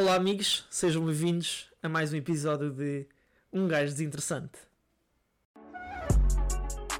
Olá, 0.00 0.14
amigos, 0.14 0.64
sejam 0.70 1.04
bem-vindos 1.04 1.68
a 1.82 1.88
mais 1.88 2.12
um 2.12 2.16
episódio 2.16 2.70
de 2.70 3.04
Um 3.52 3.66
Gajo 3.66 3.90
Desinteressante. 3.90 4.56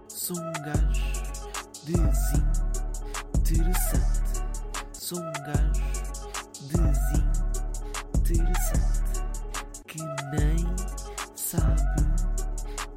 Sou 0.08 0.36
um 0.36 0.52
gajo 0.64 1.04
desinteressante. 3.44 4.42
Sou 4.92 5.20
um 5.20 5.32
gajo 5.32 5.80
desinteressante 8.24 9.22
que 9.86 10.02
nem 10.32 10.56
sabe 11.36 12.02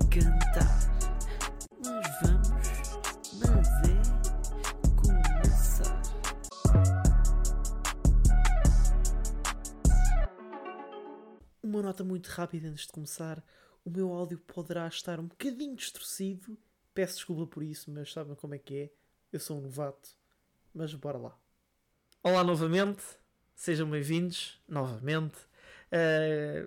cantar. 0.09 0.40
Nota 11.91 12.05
muito 12.05 12.27
rápida 12.27 12.69
antes 12.69 12.85
de 12.87 12.93
começar: 12.93 13.43
o 13.83 13.89
meu 13.89 14.13
áudio 14.13 14.37
poderá 14.39 14.87
estar 14.87 15.19
um 15.19 15.27
bocadinho 15.27 15.75
distorcido. 15.75 16.57
Peço 16.93 17.15
desculpa 17.15 17.45
por 17.45 17.63
isso, 17.63 17.91
mas 17.91 18.11
sabem 18.13 18.33
como 18.35 18.55
é 18.55 18.57
que 18.57 18.75
é. 18.77 18.89
Eu 19.31 19.39
sou 19.41 19.57
um 19.57 19.61
novato, 19.61 20.09
mas 20.73 20.93
bora 20.93 21.17
lá. 21.17 21.37
Olá 22.23 22.45
novamente, 22.45 23.03
sejam 23.53 23.89
bem-vindos 23.89 24.57
novamente. 24.69 25.37
Eh, 25.91 26.65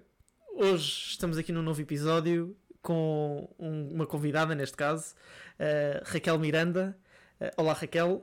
hoje 0.56 1.08
estamos 1.12 1.38
aqui 1.38 1.52
num 1.52 1.62
novo 1.62 1.80
episódio 1.80 2.54
com 2.82 3.48
um- 3.58 3.94
uma 3.94 4.06
convidada, 4.06 4.54
neste 4.54 4.76
caso, 4.76 5.14
eh, 5.58 6.02
Raquel 6.04 6.38
Miranda. 6.38 6.98
Eh, 7.40 7.50
olá, 7.56 7.72
Raquel. 7.72 8.22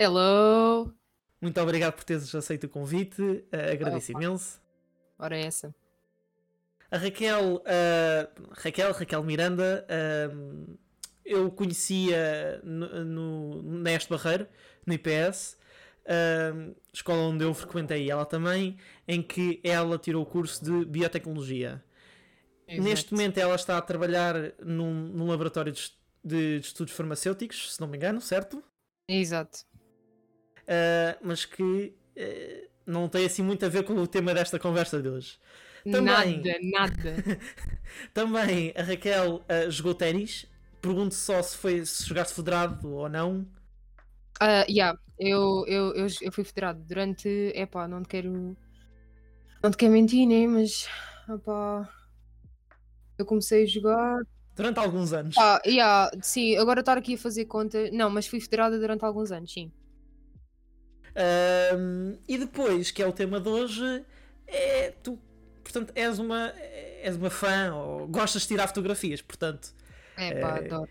Hello! 0.00 0.92
Muito 1.40 1.60
obrigado 1.60 1.94
por 1.94 2.02
teres 2.02 2.34
aceito 2.34 2.64
o 2.64 2.68
convite. 2.68 3.44
eh, 3.52 3.72
agradeço 3.72 4.10
Opa. 4.10 4.20
imenso. 4.24 4.60
Ora 5.16 5.36
é 5.36 5.44
essa. 5.44 5.72
A 6.90 6.98
Raquel, 6.98 7.62
ah, 7.66 8.28
Raquel, 8.52 8.92
Raquel 8.92 9.22
Miranda, 9.24 9.86
ah, 9.88 10.34
eu 11.24 11.50
conhecia 11.50 12.60
no, 12.64 13.04
no, 13.04 13.62
na 13.62 13.92
Este 13.92 14.08
Barreiro, 14.10 14.48
no 14.86 14.92
IPS, 14.94 15.56
ah, 16.06 16.72
escola 16.92 17.22
onde 17.22 17.44
eu 17.44 17.54
frequentei 17.54 18.10
ela 18.10 18.24
também, 18.26 18.76
em 19.06 19.22
que 19.22 19.60
ela 19.62 19.98
tirou 19.98 20.22
o 20.22 20.26
curso 20.26 20.64
de 20.64 20.84
Biotecnologia. 20.86 21.82
Neste 22.76 23.12
Exato. 23.12 23.14
momento 23.14 23.38
ela 23.38 23.54
está 23.56 23.78
a 23.78 23.82
trabalhar 23.82 24.34
num, 24.60 24.92
num 25.08 25.26
laboratório 25.28 25.72
de, 25.72 25.80
est- 25.80 25.98
de 26.24 26.58
estudos 26.58 26.94
farmacêuticos, 26.94 27.74
se 27.74 27.80
não 27.80 27.88
me 27.88 27.96
engano, 27.96 28.20
certo? 28.20 28.62
Exato. 29.08 29.66
Ah, 30.66 31.18
mas 31.22 31.44
que 31.44 31.94
eh, 32.16 32.68
não 32.86 33.08
tem 33.08 33.26
assim 33.26 33.42
muito 33.42 33.64
a 33.64 33.68
ver 33.68 33.84
com 33.84 33.94
o 33.94 34.06
tema 34.06 34.32
desta 34.34 34.58
conversa 34.58 35.00
de 35.02 35.08
hoje. 35.08 35.38
Também. 35.84 36.02
Nada, 36.02 36.58
nada. 36.62 37.40
Também 38.12 38.72
a 38.76 38.82
Raquel 38.82 39.44
ah, 39.48 39.68
jogou 39.70 39.94
ténis. 39.94 40.46
Pergunto 40.80 41.14
só 41.14 41.42
se, 41.42 41.56
foi, 41.56 41.84
se 41.84 42.06
jogaste 42.06 42.34
federado 42.34 42.90
ou 42.90 43.08
não. 43.08 43.46
Ah, 44.40 44.64
yeah, 44.68 44.98
eu, 45.18 45.64
eu, 45.66 45.94
eu, 45.94 46.06
eu 46.22 46.32
fui 46.32 46.44
federado 46.44 46.82
durante. 46.82 47.28
Epá, 47.54 47.86
não 47.86 48.02
te 48.02 48.08
quero. 48.08 48.56
Não 49.62 49.70
te 49.70 49.76
quero 49.76 49.92
mentir, 49.92 50.26
né? 50.26 50.46
Mas. 50.46 50.88
Epá, 51.28 51.88
eu 53.18 53.26
comecei 53.26 53.64
a 53.64 53.66
jogar. 53.66 54.22
Durante 54.56 54.78
alguns 54.78 55.12
anos. 55.12 55.36
Ah, 55.38 55.60
yeah, 55.66 56.10
sim, 56.22 56.56
agora 56.56 56.80
estar 56.80 56.96
aqui 56.96 57.14
a 57.14 57.18
fazer 57.18 57.44
conta. 57.44 57.90
Não, 57.90 58.10
mas 58.10 58.26
fui 58.26 58.40
federada 58.40 58.78
durante 58.78 59.04
alguns 59.04 59.30
anos, 59.30 59.52
sim. 59.52 59.70
Ahm, 61.14 62.18
e 62.28 62.38
depois, 62.38 62.90
que 62.90 63.02
é 63.02 63.06
o 63.06 63.12
tema 63.12 63.40
de 63.40 63.48
hoje, 63.48 64.04
é 64.46 64.90
tu, 65.02 65.18
portanto, 65.70 65.92
és 65.96 66.18
uma, 66.18 66.52
és 67.02 67.16
uma 67.16 67.30
fã 67.30 67.72
ou 67.74 68.06
gostas 68.08 68.42
de 68.42 68.48
tirar 68.48 68.66
fotografias, 68.68 69.22
portanto. 69.22 69.72
Epá, 70.18 70.58
Eh, 70.58 70.66
adoro. 70.66 70.88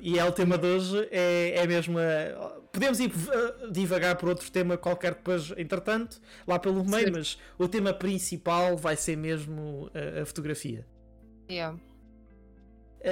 E 0.00 0.18
é 0.18 0.24
o 0.24 0.32
tema 0.32 0.58
de 0.58 0.66
hoje, 0.66 1.08
é, 1.10 1.54
é 1.56 1.66
mesmo. 1.66 1.98
a- 1.98 2.60
podemos 2.72 2.98
ir 2.98 3.12
ah, 3.32 3.68
divagar 3.70 4.16
por 4.16 4.28
outro 4.28 4.50
tema 4.50 4.76
qualquer 4.76 5.14
depois, 5.14 5.52
entretanto, 5.56 6.20
lá 6.46 6.58
pelo 6.58 6.84
meio, 6.84 7.04
Certo. 7.04 7.16
mas 7.16 7.38
o 7.58 7.68
tema 7.68 7.94
principal 7.94 8.76
vai 8.76 8.96
ser 8.96 9.16
mesmo 9.16 9.88
a, 9.94 10.22
a 10.22 10.26
fotografia. 10.26 10.84
Yeah. 11.50 11.78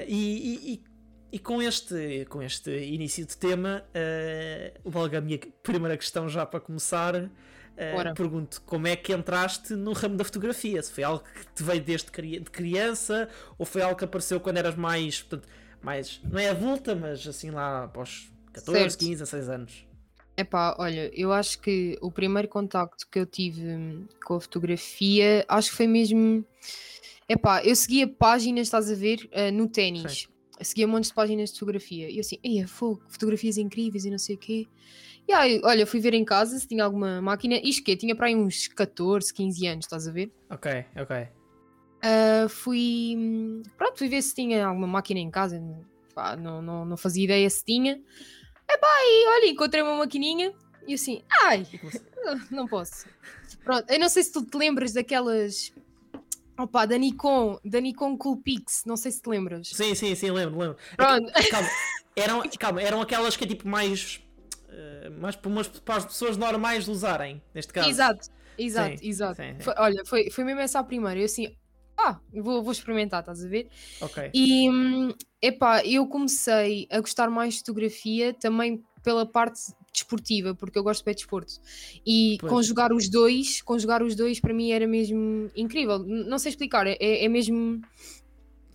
E- 0.09 0.73
e- 0.75 0.83
e 1.33 1.39
com, 1.39 1.63
este, 1.63 2.27
com 2.29 2.43
este 2.43 2.71
início 2.71 3.25
de 3.25 3.37
tema, 3.37 3.83
uh, 3.89 4.91
logo 4.91 5.17
a 5.17 5.21
minha 5.21 5.39
primeira 5.63 5.97
questão 5.97 6.29
já 6.29 6.45
para 6.45 6.61
começar, 6.61 7.31
uh, 7.77 8.15
pergunto 8.15 8.63
como 8.63 8.87
é 8.87 8.97
que 8.97 9.13
entraste 9.13 9.75
no 9.75 9.93
ramo 9.93 10.17
da 10.17 10.25
fotografia? 10.25 10.83
Se 10.83 10.93
foi 10.93 11.05
algo 11.05 11.23
que 11.25 11.47
te 11.55 11.63
veio 11.63 11.83
desde 11.83 12.11
cri- 12.11 12.41
de 12.41 12.51
criança 12.51 13.29
ou 13.59 13.65
foi 13.67 13.83
algo 13.83 13.97
que 13.97 14.05
apareceu 14.05 14.41
quando 14.41 14.59
eras 14.59 14.77
mais, 14.77 15.23
portanto, 15.23 15.49
mais 15.83 16.21
não 16.25 16.39
é 16.39 16.51
adulta, 16.51 16.95
mas 16.95 17.27
assim 17.27 17.51
lá 17.51 17.85
após 17.85 18.31
14, 18.53 18.81
Certo. 18.81 18.99
15, 18.99 19.11
16 19.23 19.49
anos? 19.49 19.87
Epá, 20.37 20.75
olha, 20.79 21.11
eu 21.15 21.31
acho 21.33 21.61
que 21.61 21.99
o 22.01 22.11
primeiro 22.11 22.49
contacto 22.49 23.07
que 23.11 23.19
eu 23.19 23.27
tive 23.27 24.07
com 24.25 24.35
a 24.35 24.41
fotografia, 24.41 25.45
acho 25.47 25.71
que 25.71 25.77
foi 25.77 25.87
mesmo. 25.87 26.45
Epá, 27.29 27.63
eu 27.65 27.77
seguia 27.77 28.09
páginas, 28.09 28.67
estás 28.67 28.91
a 28.91 28.95
ver, 28.95 29.29
ah, 29.33 29.51
no 29.51 29.69
ténis. 29.69 30.29
Seguia 30.61 30.87
montes 30.87 31.11
de 31.11 31.15
páginas 31.15 31.51
de 31.51 31.59
fotografia. 31.59 32.09
E 32.09 32.17
eu 32.17 32.21
assim, 32.21 32.39
ei, 32.43 32.65
fogo, 32.67 33.03
fotografias 33.09 33.59
incríveis 33.59 34.05
e 34.05 34.11
não 34.11 34.19
sei 34.19 34.37
o 34.37 34.39
quê. 34.39 34.67
E 35.29 35.33
aí, 35.33 35.61
olha, 35.65 35.87
fui 35.87 36.01
ver 36.01 36.15
em 36.15 36.25
casa 36.25 36.59
se 36.59 36.67
tinha 36.67 36.85
alguma 36.85 37.23
máquina. 37.23 37.61
Isto 37.63 37.85
que 37.85 37.97
tinha 37.97 38.15
para 38.15 38.27
aí 38.27 38.37
uns 38.37 38.69
14, 38.69 39.33
15 39.33 39.67
anos, 39.67 39.85
estás 39.85 40.07
a 40.09 40.13
ver? 40.13 40.31
Ok, 40.51 40.85
ok. 40.97 41.29
Ah, 42.03 42.49
fui. 42.49 43.63
Pronto, 43.79 43.99
fui 43.99 44.09
ver 44.09 44.23
se 44.23 44.35
tinha 44.35 44.67
alguma 44.67 44.87
máquina 44.87 45.21
em 45.21 45.31
casa. 45.31 45.63
Pá, 46.15 46.37
não, 46.37 46.61
não, 46.61 46.85
não 46.85 46.97
fazia 46.97 47.25
ideia 47.25 47.49
se 47.49 47.65
tinha. 47.65 48.01
Epá, 48.69 48.89
e 49.05 49.29
olha, 49.29 49.51
encontrei 49.51 49.83
uma 49.83 49.97
maquininha 49.97 50.53
e 50.87 50.95
assim, 50.95 51.23
ai, 51.43 51.67
não 52.51 52.67
posso. 52.67 53.07
Pronto, 53.65 53.91
eu 53.91 53.99
não 53.99 54.09
sei 54.09 54.23
se 54.23 54.33
tu 54.33 54.45
te 54.45 54.57
lembras 54.57 54.93
daquelas. 54.93 55.73
Opa, 56.59 56.85
da 56.87 56.99
Nikon, 56.99 57.59
da 57.65 57.81
Nikon 57.81 58.17
Coolpix, 58.17 58.85
não 58.85 58.97
sei 58.97 59.11
se 59.11 59.23
te 59.23 59.29
lembras. 59.29 59.69
Sim, 59.69 59.95
sim, 59.95 60.15
sim, 60.15 60.31
lembro, 60.31 60.59
lembro. 60.59 60.77
Pronto, 60.97 61.33
Calma, 61.51 61.69
eram, 62.17 62.43
calma, 62.59 62.83
eram 62.83 63.01
aquelas 63.01 63.37
que 63.37 63.45
é 63.45 63.47
tipo 63.47 63.69
mais. 63.69 64.21
Uh, 64.73 65.21
mais 65.21 65.37
para, 65.37 65.97
as 65.97 66.05
pessoas 66.07 66.37
normais 66.37 66.89
usarem, 66.89 67.43
neste 67.55 67.73
caso. 67.73 67.89
exato, 67.89 68.29
exato, 68.59 68.99
Sim, 68.99 69.09
exato. 69.09 69.37
sim, 69.37 69.55
sim. 69.57 69.63
Foi- 69.63 69.75
olha, 69.79 70.03
foi, 70.07 70.31
foi 70.31 70.45
mesmo 70.45 70.61
essa 70.61 70.79
a 70.79 70.85
primeira. 70.85 71.21
Eu 71.21 71.25
assim, 71.25 71.55
ah, 71.97 72.19
vou, 72.33 72.63
vou 72.63 72.73
experimentar, 72.73 73.21
estás 73.21 73.45
a 73.45 73.49
ver? 73.49 73.69
Ok. 74.01 74.31
E 74.35 74.69
epá, 75.41 75.85
eu 75.85 76.07
comecei 76.07 76.87
a 76.91 77.01
gostar 77.01 77.29
mais 77.31 77.55
de 77.55 77.61
fotografia 77.61 78.35
também 78.35 78.83
pela 79.03 79.27
parte 79.27 79.61
desportiva, 79.93 80.55
porque 80.55 80.79
eu 80.79 80.83
gosto 80.83 81.05
de 81.05 81.15
desporto. 81.15 81.53
E 82.07 82.39
Pois. 82.41 82.51
conjugar 82.53 82.93
os 82.93 83.09
dois, 83.11 83.61
conjugar 83.63 84.03
os 84.03 84.17
dois 84.17 84.41
para 84.41 84.55
mim 84.55 84.71
era 84.71 84.87
mesmo 84.87 85.51
incrível. 85.55 85.99
Não 85.99 86.39
sei 86.39 86.51
explicar, 86.51 86.87
é, 86.87 86.97
é 87.01 87.29
mesmo. 87.29 87.81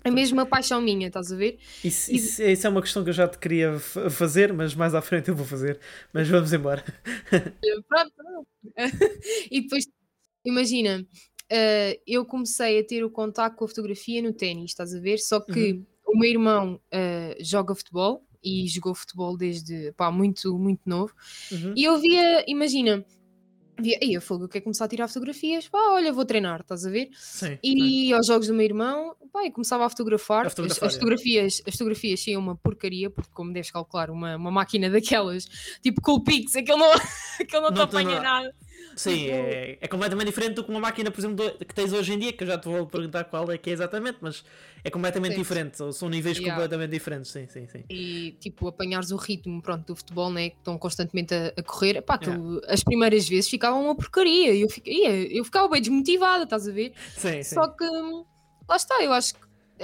É 0.07 0.11
mesmo 0.11 0.37
uma 0.37 0.45
paixão 0.45 0.81
minha, 0.81 1.07
estás 1.07 1.31
a 1.31 1.35
ver? 1.35 1.57
Isso, 1.83 2.11
isso- 2.13 2.41
isso 2.43 2.67
é 2.67 2.69
uma 2.69 2.81
questão 2.81 3.03
que 3.03 3.09
eu 3.09 3.13
já 3.13 3.27
te 3.27 3.37
queria 3.37 3.77
fazer, 3.79 4.53
mas 4.53 4.73
mais 4.75 4.93
à 4.95 5.01
frente 5.01 5.29
eu 5.29 5.35
vou 5.35 5.45
fazer. 5.45 5.79
Mas 6.13 6.27
vamos 6.27 6.51
embora. 6.53 6.83
Pronto. 7.87 8.47
e 9.51 9.61
depois, 9.61 9.85
imagina, 10.45 11.05
eh, 11.49 11.99
eu 12.07 12.25
comecei 12.25 12.79
a 12.79 12.83
ter 12.85 13.03
o 13.03 13.09
contacto 13.09 13.57
com 13.57 13.65
a 13.65 13.67
fotografia 13.67 14.21
no 14.21 14.33
ténis, 14.33 14.71
estás 14.71 14.93
a 14.93 14.99
ver? 14.99 15.17
Só 15.17 15.39
que 15.39 15.83
o 16.05 16.17
meu 16.17 16.29
irmão 16.29 16.79
eh, 16.91 17.37
joga 17.41 17.75
futebol 17.75 18.23
e 18.43 18.67
jogou 18.67 18.93
futebol 18.95 19.35
desde 19.35 19.91
pá, 19.93 20.11
muito, 20.11 20.57
muito 20.57 20.81
novo. 20.85 21.13
Uhum. 21.51 21.73
E 21.75 21.83
eu 21.83 21.99
via, 21.99 22.43
imagina, 22.47 23.03
via, 23.79 23.97
aí 24.01 24.15
a 24.15 24.21
fogo, 24.21 24.45
eu 24.45 24.49
quero 24.49 24.63
começar 24.63 24.85
a 24.85 24.87
tirar 24.87 25.07
fotografias, 25.07 25.67
pá, 25.67 25.77
olha, 25.91 26.11
vou 26.11 26.25
treinar, 26.25 26.61
estás 26.61 26.85
a 26.85 26.89
ver? 26.89 27.09
Sim. 27.17 27.47
sim. 27.47 27.59
E 27.63 28.13
aos 28.13 28.27
jogos 28.27 28.47
do 28.47 28.53
meu 28.53 28.65
irmão, 28.65 29.15
pá, 29.31 29.45
e 29.45 29.51
começava 29.51 29.85
a 29.85 29.89
fotografar. 29.89 30.43
A 30.43 30.47
As- 30.47 30.53
fotografar, 30.53 30.87
as, 30.87 30.93
é. 30.95 30.99
fotografias, 30.99 31.61
as 31.67 31.73
fotografias 31.73 32.21
tinham 32.21 32.41
uma 32.41 32.55
porcaria, 32.55 33.09
porque 33.09 33.29
como 33.33 33.53
deves 33.53 33.71
calcular, 33.71 34.09
uma, 34.09 34.35
uma 34.35 34.51
máquina 34.51 34.89
daquelas, 34.89 35.45
tipo 35.81 36.01
Coolpix, 36.01 36.55
aquele 36.55 36.77
não, 36.77 36.91
aquele 37.39 37.61
não 37.61 37.69
Não 37.69 37.73
te- 37.73 37.81
apanha 37.81 38.19
nada. 38.21 38.55
Sim, 38.97 39.27
é, 39.31 39.77
é 39.79 39.87
completamente 39.87 40.27
diferente 40.27 40.55
do 40.55 40.63
que 40.63 40.69
uma 40.71 40.79
máquina, 40.79 41.09
por 41.11 41.19
exemplo, 41.19 41.51
que 41.59 41.73
tens 41.73 41.93
hoje 41.93 42.11
em 42.13 42.19
dia, 42.19 42.33
que 42.33 42.43
eu 42.43 42.47
já 42.47 42.57
te 42.57 42.67
vou 42.67 42.85
perguntar 42.85 43.23
qual 43.25 43.49
é 43.51 43.57
que 43.57 43.69
é 43.69 43.73
exatamente, 43.73 44.17
mas 44.21 44.43
é 44.83 44.89
completamente 44.89 45.35
Sim. 45.35 45.41
diferente. 45.41 45.77
São 45.93 46.09
níveis 46.09 46.37
Yeah. 46.39 46.53
completamente 46.53 46.91
diferentes. 46.91 47.31
Sim, 47.31 47.47
sim, 47.47 47.67
sim. 47.67 47.83
E 47.89 48.35
tipo, 48.39 48.67
apanhares 48.67 49.11
o 49.11 49.15
ritmo 49.15 49.61
pronto, 49.61 49.85
do 49.85 49.95
futebol, 49.95 50.29
né? 50.29 50.49
Que 50.49 50.57
estão 50.57 50.77
constantemente 50.77 51.33
a, 51.33 51.53
a 51.55 51.63
correr, 51.63 52.01
pá, 52.01 52.15
aquilo, 52.15 52.59
as 52.67 52.83
primeiras 52.83 53.27
vezes 53.29 53.49
ficava 53.49 53.77
uma 53.77 53.95
porcaria. 53.95 54.53
e 54.53 54.61
Eu, 54.61 54.67
ia- 54.85 55.37
eu 55.37 55.45
ficava 55.45 55.69
bem 55.69 55.81
desmotivada, 55.81 56.43
estás 56.43 56.67
a 56.67 56.71
ver? 56.71 56.93
Sim, 57.15 57.43
sim. 57.43 57.55
Só 57.55 57.67
que 57.69 57.85
hum, 57.85 58.25
lá 58.67 58.75
está, 58.75 59.01
eu 59.03 59.13
acho 59.13 59.33
que 59.35 59.39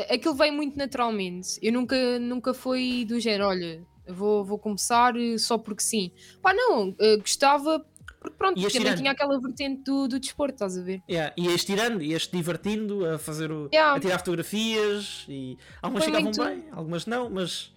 aquilo 0.10 0.34
vem 0.36 0.52
muito 0.52 0.76
naturalmente. 0.78 1.60
Eu 1.62 1.72
nunca, 1.72 2.20
nunca 2.20 2.54
fui 2.54 3.06
do 3.06 3.20
género, 3.20 3.46
olha, 3.48 3.86
vou, 4.08 4.44
vou 4.44 4.58
começar 4.60 5.16
eh, 5.16 5.38
só 5.38 5.58
porque 5.58 5.82
sim. 5.84 6.12
Pá, 6.42 6.54
não, 6.54 6.96
eh, 7.00 7.18
gostava 7.18 7.86
Porque 8.24 8.38
pronto, 8.38 8.56
também 8.56 8.70
tirando. 8.72 8.98
tinha 8.98 9.12
aquela 9.12 9.40
vertente 9.40 9.84
do, 9.84 10.08
do 10.08 10.20
desporto, 10.20 10.56
estás 10.56 10.78
a 10.78 10.82
ver? 10.82 11.02
Yeah, 11.10 11.34
ias 11.38 11.64
tirando, 11.64 12.02
ias 12.02 12.24
divertindo 12.28 13.06
a 13.06 13.20
fazer 13.20 13.52
o. 13.52 13.70
Yeah. 13.72 13.96
a 13.96 14.00
tirar 14.00 14.18
fotografias 14.18 15.26
e 15.28 15.58
algumas 15.82 16.06
Foi 16.06 16.14
ficavam 16.14 16.24
muito- 16.24 16.44
bem, 16.64 16.72
algumas 16.72 17.06
não, 17.06 17.30
mas 17.30 17.72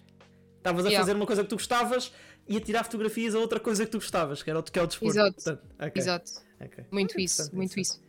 estavas 0.57 0.85
a 0.85 0.89
Yeah. 0.89 1.05
fazer 1.05 1.15
uma 1.15 1.25
coisa 1.25 1.43
que 1.43 1.49
tu 1.49 1.55
gostavas 1.55 2.11
e 2.47 2.55
a 2.57 2.61
tirar 2.61 2.83
fotografias 2.85 3.35
a 3.35 3.39
outra 3.39 3.59
coisa 3.59 3.85
que 3.85 3.91
tu 3.91 3.97
gostavas, 3.99 4.41
que 4.41 4.49
era 4.49 4.57
o 4.59 4.63
que 4.63 4.79
é 4.79 4.81
o 4.81 4.87
desporto. 4.87 5.11
Exato. 5.19 5.35
Portanto, 5.35 5.61
ok, 5.79 5.91
Exato. 6.01 6.31
ok. 6.61 6.85
Muito 6.91 7.19
isso, 7.19 7.53
muito 7.55 7.77
isso. 7.79 8.01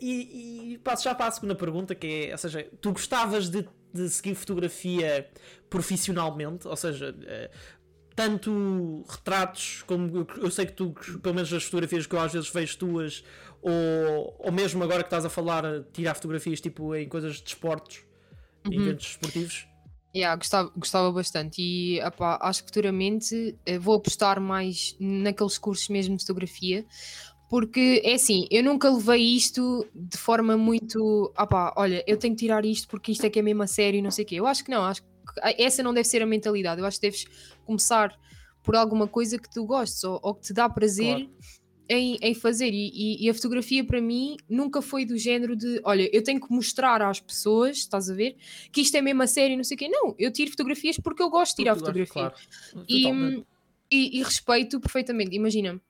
E, 0.00 0.72
e 0.74 0.78
passo 0.78 1.04
já 1.04 1.14
para 1.14 1.26
a 1.26 1.30
segunda 1.30 1.54
pergunta, 1.54 1.94
que 1.94 2.26
é, 2.28 2.32
ou 2.32 2.38
seja, 2.38 2.68
tu 2.80 2.92
gostavas 2.92 3.48
de, 3.48 3.66
de 3.92 4.08
seguir 4.10 4.34
fotografia 4.36 5.28
profissionalmente, 5.68 6.68
ou 6.68 6.76
seja, 6.76 7.14
eh, 7.26 7.50
tanto 8.14 9.04
retratos 9.08 9.82
como 9.86 10.26
eu, 10.40 10.50
sei 10.50 10.66
que 10.66 10.72
tu, 10.72 10.94
pelo 11.22 11.34
menos 11.34 11.52
as 11.52 11.64
fotografias 11.64 12.06
que 12.06 12.14
eu 12.14 12.20
às 12.20 12.32
vezes 12.32 12.50
vejo 12.50 12.78
tuas, 12.78 13.24
ou, 13.60 14.36
ou 14.38 14.52
mesmo 14.52 14.82
agora 14.82 15.02
que 15.02 15.06
estás 15.06 15.24
a 15.24 15.30
falar, 15.30 15.64
tirar 15.92 16.14
fotografias 16.14 16.60
tipo 16.60 16.94
em 16.94 17.08
coisas 17.08 17.36
de 17.36 17.48
esportes, 17.48 18.04
Uhum. 18.64 18.74
eventos 18.74 19.06
esportivos. 19.06 19.66
Yeah, 20.14 20.36
gostava, 20.36 20.70
gostava 20.76 21.10
bastante 21.10 21.62
e 21.62 22.00
acho 22.40 22.62
que 22.62 22.68
futuramente 22.68 23.56
eh, 23.64 23.78
vou 23.78 23.94
apostar 23.94 24.40
mais 24.40 24.94
naqueles 25.00 25.56
cursos 25.56 25.88
mesmo 25.88 26.16
de 26.16 26.22
fotografia, 26.22 26.84
porque 27.48 28.02
é 28.04 28.14
assim, 28.14 28.46
eu 28.50 28.62
nunca 28.62 28.90
levei 28.90 29.22
isto 29.22 29.86
de 29.94 30.18
forma 30.18 30.56
muito 30.56 31.32
opá, 31.38 31.72
olha, 31.76 32.04
eu 32.06 32.18
tenho 32.18 32.34
que 32.34 32.40
tirar 32.40 32.64
isto 32.64 32.86
porque 32.88 33.12
isto 33.12 33.24
é 33.24 33.30
que 33.30 33.38
é 33.38 33.42
mesmo 33.42 33.62
a 33.62 33.66
sério 33.66 34.02
não 34.02 34.10
sei 34.10 34.24
o 34.24 34.28
quê. 34.28 34.34
Eu 34.36 34.46
acho 34.46 34.62
que 34.62 34.70
não, 34.70 34.84
acho 34.84 35.02
que 35.02 35.08
essa 35.58 35.82
não 35.82 35.92
deve 35.94 36.08
ser 36.08 36.22
a 36.22 36.26
mentalidade. 36.26 36.80
Eu 36.80 36.86
acho 36.86 36.98
que 36.98 37.06
deves 37.06 37.24
começar 37.64 38.16
por 38.62 38.76
alguma 38.76 39.08
coisa 39.08 39.38
que 39.38 39.50
tu 39.50 39.64
gostes 39.64 40.02
ou, 40.04 40.20
ou 40.22 40.34
que 40.34 40.42
te 40.42 40.52
dá 40.52 40.68
prazer 40.68 41.16
Claro. 41.16 41.30
em, 41.88 42.16
em 42.22 42.34
fazer. 42.34 42.70
E, 42.72 42.90
e- 42.94 43.24
e 43.26 43.30
a 43.30 43.34
fotografia 43.34 43.84
para 43.84 44.00
mim 44.00 44.36
nunca 44.48 44.80
foi 44.80 45.04
do 45.04 45.18
género 45.18 45.56
de 45.56 45.80
olha, 45.84 46.08
eu 46.12 46.22
tenho 46.22 46.40
que 46.40 46.50
mostrar 46.52 47.02
às 47.02 47.18
pessoas, 47.20 47.78
estás 47.78 48.08
a 48.08 48.14
ver, 48.14 48.36
que 48.70 48.80
isto 48.80 48.96
é 48.96 49.02
mesmo 49.02 49.22
a 49.22 49.26
sério 49.26 49.54
e 49.54 49.56
não 49.56 49.64
sei 49.64 49.74
o 49.74 49.78
quê. 49.78 49.88
Não, 49.88 50.14
eu 50.18 50.32
tiro 50.32 50.50
fotografias 50.50 50.96
porque 50.98 51.22
eu 51.22 51.28
gosto 51.30 51.56
de 51.56 51.62
tirar 51.64 51.74
fotografia. 51.74 52.30
Claro, 52.30 52.34
E, 52.88 53.44
e- 53.90 54.18
e 54.18 54.22
respeito 54.22 54.80
perfeitamente. 54.80 55.34
Imagina, 55.36 55.80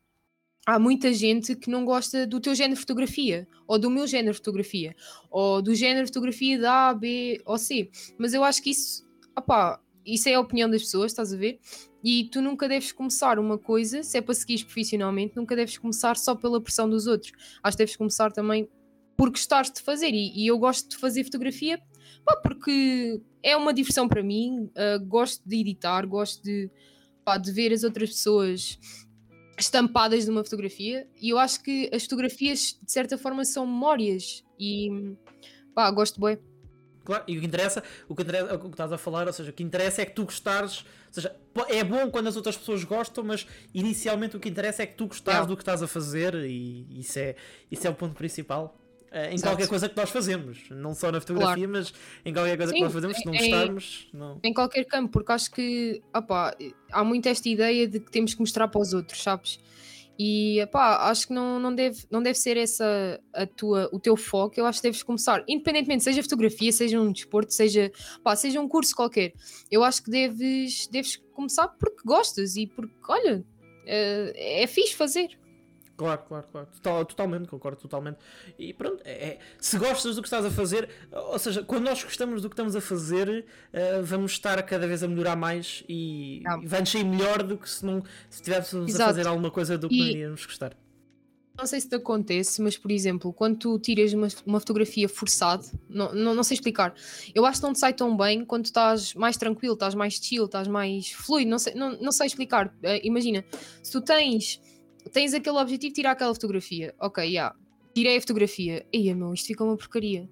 há 0.66 0.78
muita 0.78 1.12
gente 1.12 1.54
que 1.54 1.68
não 1.70 1.84
gosta 1.84 2.26
do 2.26 2.40
teu 2.40 2.54
género 2.54 2.74
de 2.74 2.80
fotografia, 2.80 3.46
ou 3.66 3.78
do 3.78 3.90
meu 3.90 4.06
género 4.06 4.32
de 4.32 4.38
fotografia, 4.38 4.96
ou 5.30 5.60
do 5.62 5.74
género 5.74 6.06
de 6.06 6.08
fotografia 6.12 6.58
da 6.58 6.88
A, 6.88 6.94
B 6.94 7.40
ou 7.44 7.58
C. 7.58 7.90
Mas 8.18 8.32
eu 8.34 8.42
acho 8.42 8.62
que 8.62 8.70
isso, 8.70 9.04
opá, 9.36 9.80
isso 10.04 10.28
é 10.28 10.34
a 10.34 10.40
opinião 10.40 10.68
das 10.68 10.82
pessoas, 10.82 11.12
estás 11.12 11.32
a 11.32 11.36
ver? 11.36 11.60
E 12.02 12.24
tu 12.24 12.42
nunca 12.42 12.68
deves 12.68 12.90
começar 12.90 13.38
uma 13.38 13.56
coisa, 13.56 14.02
se 14.02 14.18
é 14.18 14.20
para 14.20 14.34
seguires 14.34 14.64
profissionalmente, 14.64 15.36
nunca 15.36 15.54
deves 15.54 15.78
começar 15.78 16.16
só 16.16 16.34
pela 16.34 16.60
pressão 16.60 16.88
dos 16.88 17.06
outros. 17.06 17.32
Acho 17.62 17.76
que 17.76 17.82
deves 17.82 17.96
começar 17.96 18.32
também 18.32 18.68
por 19.16 19.30
gostares 19.30 19.70
de 19.70 19.80
fazer. 19.80 20.12
E, 20.12 20.32
e 20.36 20.46
eu 20.46 20.58
gosto 20.58 20.90
de 20.90 20.96
fazer 20.96 21.22
fotografia 21.24 21.80
pá, 22.24 22.36
porque 22.36 23.20
é 23.42 23.56
uma 23.56 23.72
diversão 23.72 24.08
para 24.08 24.22
mim. 24.22 24.70
ah, 24.76 24.98
gosto 24.98 25.42
de 25.46 25.60
editar, 25.60 26.06
gosto 26.06 26.42
de, 26.42 26.70
pá, 27.24 27.38
de 27.38 27.52
ver 27.52 27.72
as 27.72 27.84
outras 27.84 28.10
pessoas 28.10 28.78
estampadas 29.58 30.26
numa 30.26 30.44
fotografia. 30.44 31.08
E 31.20 31.30
eu 31.30 31.38
acho 31.38 31.62
que 31.62 31.90
as 31.92 32.04
fotografias, 32.04 32.78
de 32.82 32.92
certa 32.92 33.16
forma, 33.18 33.44
são 33.44 33.66
memórias. 33.66 34.44
E 34.58 34.88
pá, 35.74 35.90
gosto 35.90 36.20
bem. 36.20 36.38
Claro, 37.04 37.24
e 37.26 37.36
o 37.36 37.40
que 37.40 37.46
interessa, 37.46 37.82
o 38.08 38.14
que 38.14 38.22
interessa, 38.22 38.50
é 38.50 38.54
o 38.54 38.58
que 38.60 38.66
estás 38.68 38.92
a 38.92 38.98
falar, 38.98 39.26
ou 39.26 39.32
seja, 39.32 39.50
o 39.50 39.52
que 39.52 39.62
interessa 39.62 40.02
é 40.02 40.04
que 40.06 40.12
tu 40.12 40.24
gostares, 40.24 40.78
ou 40.80 41.12
seja, 41.12 41.34
é 41.68 41.82
bom 41.82 42.10
quando 42.10 42.28
as 42.28 42.36
outras 42.36 42.56
pessoas 42.56 42.84
gostam, 42.84 43.24
mas 43.24 43.46
inicialmente 43.74 44.36
o 44.36 44.40
que 44.40 44.48
interessa 44.48 44.82
é 44.82 44.86
que 44.86 44.94
tu 44.94 45.06
gostares 45.06 45.38
Yeah. 45.40 45.48
do 45.50 45.56
que 45.56 45.62
estás 45.62 45.82
a 45.82 45.88
fazer 45.88 46.34
e 46.34 46.86
isso 47.00 47.18
é, 47.18 47.34
isso 47.70 47.86
é 47.86 47.90
o 47.90 47.94
ponto 47.94 48.14
principal. 48.14 48.78
eh, 49.14 49.30
em 49.30 49.34
Exato. 49.34 49.50
qualquer 49.52 49.68
coisa 49.68 49.88
que 49.90 49.96
nós 49.96 50.08
fazemos, 50.08 50.58
não 50.70 50.94
só 50.94 51.12
na 51.12 51.20
fotografia, 51.20 51.68
mas 51.68 51.92
em 52.24 52.32
qualquer 52.32 52.56
coisa 52.56 52.72
que 52.72 52.78
Sim, 52.78 52.84
nós 52.84 52.92
fazemos, 52.94 53.16
se 53.18 53.26
não 53.26 53.34
em- 53.34 53.38
gostarmos, 53.50 54.08
não. 54.10 54.40
Em 54.42 54.54
qualquer 54.54 54.84
campo, 54.86 55.10
porque 55.12 55.32
acho 55.32 55.50
que 55.50 56.00
opá, 56.16 56.56
há 56.90 57.04
muito 57.04 57.28
esta 57.28 57.46
ideia 57.46 57.86
de 57.86 58.00
que 58.00 58.10
temos 58.10 58.32
que 58.32 58.40
mostrar 58.40 58.68
para 58.68 58.80
os 58.80 58.94
outros, 58.94 59.22
sabes? 59.22 59.60
E 60.18 60.62
opá, 60.62 61.08
acho 61.10 61.26
que 61.26 61.32
não, 61.32 61.58
não, 61.58 61.74
deve, 61.74 62.04
não 62.10 62.22
deve 62.22 62.38
ser 62.38 62.56
essa 62.56 63.20
a 63.34 63.46
tua, 63.46 63.88
o 63.92 63.98
teu 63.98 64.16
foco. 64.16 64.58
Eu 64.58 64.66
acho 64.66 64.78
que 64.78 64.88
deves 64.88 65.02
começar, 65.02 65.42
independentemente, 65.48 66.04
seja 66.04 66.22
fotografia, 66.22 66.70
seja 66.70 67.00
um 67.00 67.10
desporto, 67.10 67.52
seja, 67.52 67.90
pá, 68.22 68.36
seja 68.36 68.60
um 68.60 68.68
curso 68.68 68.94
qualquer. 68.94 69.32
Eu 69.70 69.82
acho 69.82 70.02
que 70.02 70.10
deves, 70.10 70.86
deves 70.88 71.16
começar 71.32 71.68
porque 71.68 72.02
gostas 72.04 72.56
e 72.56 72.66
porque, 72.66 72.94
olha, 73.08 73.44
é, 73.86 74.62
é 74.62 74.66
fixe 74.66 74.94
fazer. 74.94 75.38
Claro, 75.96 76.22
claro, 76.26 76.46
claro. 76.50 76.66
Total- 76.72 77.04
totalmente, 77.04 77.48
concordo 77.48 77.80
totalmente. 77.80 78.18
E 78.58 78.72
pronto, 78.72 79.00
é, 79.04 79.12
é- 79.12 79.38
se 79.60 79.78
gostas 79.78 80.16
do 80.16 80.22
que 80.22 80.26
estás 80.26 80.44
a 80.44 80.50
fazer, 80.50 80.88
ou 81.12 81.38
seja, 81.38 81.62
quando 81.62 81.84
nós 81.84 82.02
gostamos 82.02 82.42
do 82.42 82.48
que 82.48 82.54
estamos 82.54 82.74
a 82.74 82.80
fazer, 82.80 83.44
eh, 83.72 84.00
vamos 84.02 84.32
estar 84.32 84.60
cada 84.62 84.86
vez 84.86 85.02
a 85.02 85.08
melhorar 85.08 85.36
mais 85.36 85.84
e, 85.88 86.42
e 86.62 86.66
vai-nos 86.66 86.90
sair 86.90 87.04
melhor 87.04 87.42
do 87.42 87.56
que 87.58 87.68
se 87.68 87.84
não 87.84 88.02
se 88.28 88.36
estivéssemos 88.40 88.94
a 88.98 89.06
fazer 89.06 89.26
alguma 89.26 89.50
coisa 89.50 89.76
do 89.78 89.88
que 89.88 89.94
E- 89.94 89.98
não 89.98 90.06
iríamos 90.06 90.46
gostar. 90.46 90.76
Não 91.56 91.66
sei 91.66 91.78
se 91.82 91.88
te 91.88 91.94
acontece, 91.94 92.62
mas 92.62 92.78
por 92.78 92.90
exemplo, 92.90 93.30
quando 93.30 93.58
tu 93.58 93.78
tiras 93.78 94.14
uma, 94.14 94.26
uma 94.46 94.58
fotografia 94.58 95.06
forçada, 95.06 95.62
não, 95.86 96.12
não, 96.14 96.34
não 96.34 96.42
sei 96.42 96.54
explicar, 96.54 96.94
eu 97.34 97.44
acho 97.44 97.60
que 97.60 97.66
não 97.66 97.74
te 97.74 97.78
sai 97.78 97.92
tão 97.92 98.16
bem 98.16 98.42
quando 98.42 98.64
estás 98.64 99.12
mais 99.14 99.36
tranquilo, 99.36 99.74
estás 99.74 99.94
mais 99.94 100.14
chill, 100.14 100.46
estás 100.46 100.66
mais 100.66 101.12
fluido, 101.12 101.50
não 101.50 101.58
sei, 101.58 101.74
não, 101.74 101.90
não 102.00 102.10
sei 102.10 102.26
explicar. 102.26 102.74
Eh, 102.82 103.06
imagina, 103.06 103.44
se 103.82 103.92
tu 103.92 104.00
tens, 104.00 104.60
tens 105.10 105.34
aquele 105.34 105.56
objetivo 105.58 105.90
de 105.90 105.94
tirar 105.94 106.12
aquela 106.12 106.34
fotografia, 106.34 106.94
ok, 107.00 107.32
já, 107.32 107.54
tirei 107.94 108.16
a 108.16 108.20
fotografia, 108.20 108.86
ia 108.92 109.14
meu, 109.14 109.32
isto 109.34 109.46
fica 109.46 109.64
uma 109.64 109.76
porcaria. 109.76 110.28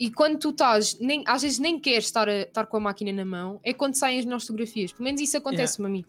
E 0.00 0.10
quando 0.10 0.38
tu 0.38 0.50
estás, 0.50 0.98
nem, 0.98 1.22
às 1.26 1.42
vezes 1.42 1.58
nem 1.58 1.78
queres 1.78 2.06
estar, 2.06 2.28
a- 2.28 2.40
estar 2.42 2.66
com 2.66 2.76
a 2.76 2.80
máquina 2.80 3.12
na 3.12 3.24
mão, 3.24 3.60
é 3.62 3.72
quando 3.72 3.94
saem 3.94 4.18
as 4.18 4.24
nossas 4.24 4.48
fotografias. 4.48 4.92
Pelo 4.92 5.04
menos 5.04 5.20
isso 5.20 5.36
acontece-me 5.36 5.86
a 5.86 5.90
mim. 5.90 6.04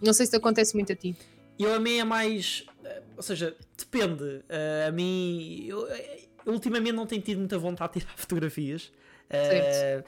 Não 0.00 0.12
sei 0.12 0.26
se 0.26 0.32
te 0.32 0.36
acontece 0.36 0.74
muito 0.74 0.92
a 0.92 0.96
ti. 0.96 1.14
Eu 1.58 1.74
a 1.74 1.78
mim 1.80 1.98
é 1.98 2.04
mais. 2.04 2.64
eh, 2.84 3.02
Ou 3.16 3.22
seja, 3.22 3.54
depende. 3.76 4.42
Eh, 4.48 4.86
a 4.88 4.92
mim. 4.92 5.64
Eu, 5.66 5.86
eh, 5.88 6.20
ultimamente 6.46 6.92
não 6.94 7.06
tenho 7.06 7.20
tido 7.22 7.38
muita 7.38 7.58
vontade 7.58 7.94
de 7.94 8.00
tirar 8.00 8.12
fotografias. 8.16 8.90
Eh, 9.30 9.58
eh, 9.62 10.04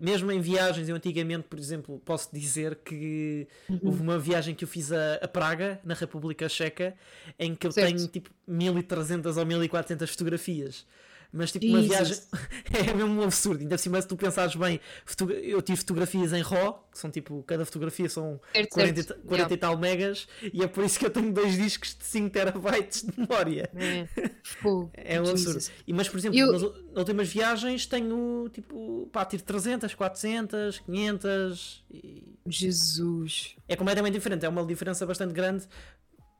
mesmo 0.00 0.30
em 0.32 0.40
viagens, 0.40 0.88
eu 0.88 0.96
antigamente, 0.96 1.44
por 1.48 1.58
exemplo, 1.58 2.00
posso 2.04 2.28
dizer 2.32 2.76
que 2.76 3.46
houve 3.82 4.00
uma 4.02 4.18
viagem 4.18 4.54
que 4.54 4.64
eu 4.64 4.68
fiz 4.68 4.90
a, 4.92 5.14
a 5.22 5.28
Praga, 5.28 5.80
na 5.84 5.94
República 5.94 6.48
Checa, 6.48 6.94
em 7.38 7.54
que 7.54 7.66
eu 7.66 7.72
Certo. 7.72 7.94
tenho 7.94 8.08
tipo 8.08 8.30
1300 8.46 9.36
ou 9.36 9.44
1400 9.46 10.10
fotografias. 10.10 10.86
Mas 11.36 11.52
tipo, 11.52 11.66
uma 11.66 11.80
viagem 11.82 12.06
Jesus. 12.14 12.28
é 12.72 12.92
mesmo 12.94 13.20
um 13.20 13.22
absurdo. 13.22 13.60
Ainda 13.60 13.76
por 13.76 13.82
cima, 13.82 14.00
se 14.00 14.08
tu 14.08 14.16
pensares 14.16 14.54
bem, 14.56 14.80
foto- 15.04 15.30
eu 15.30 15.60
tive 15.62 15.78
fotografias 15.78 16.32
em 16.32 16.40
RAW, 16.42 16.88
que 16.90 16.98
são 16.98 17.10
tipo, 17.10 17.42
cada 17.46 17.64
fotografia 17.66 18.08
são 18.08 18.40
Certo, 18.54 18.70
40, 18.70 19.00
e 19.00 19.02
certo. 19.02 19.20
ta- 19.22 19.28
40 19.28 19.54
e 19.54 19.56
tal 19.56 19.76
megas, 19.78 20.26
e 20.52 20.62
é 20.62 20.66
por 20.66 20.84
isso 20.84 20.98
que 20.98 21.06
eu 21.06 21.10
tenho 21.10 21.32
dois 21.32 21.54
discos 21.56 21.94
de 21.96 22.04
5 22.04 22.30
terabytes 22.30 23.02
de 23.02 23.20
memória. 23.20 23.70
É, 23.74 24.08
É 24.94 25.20
um 25.20 25.24
absurdo. 25.28 25.38
Jesus. 25.60 25.72
E, 25.86 25.92
mas, 25.92 26.08
por 26.08 26.18
exemplo, 26.18 26.38
Eu- 26.38 26.52
nas 26.52 26.62
últimas 26.96 27.28
viagens 27.28 27.86
tenho 27.86 28.48
tipo, 28.52 29.08
pá, 29.12 29.24
tiro 29.24 29.42
300, 29.42 29.94
400, 29.94 30.78
500. 30.80 31.84
E 31.90 32.24
Jesus. 32.46 33.56
é 33.68 33.76
completamente 33.76 34.14
diferente. 34.14 34.44
É 34.44 34.48
uma 34.48 34.64
diferença 34.64 35.04
bastante 35.06 35.32
grande. 35.32 35.66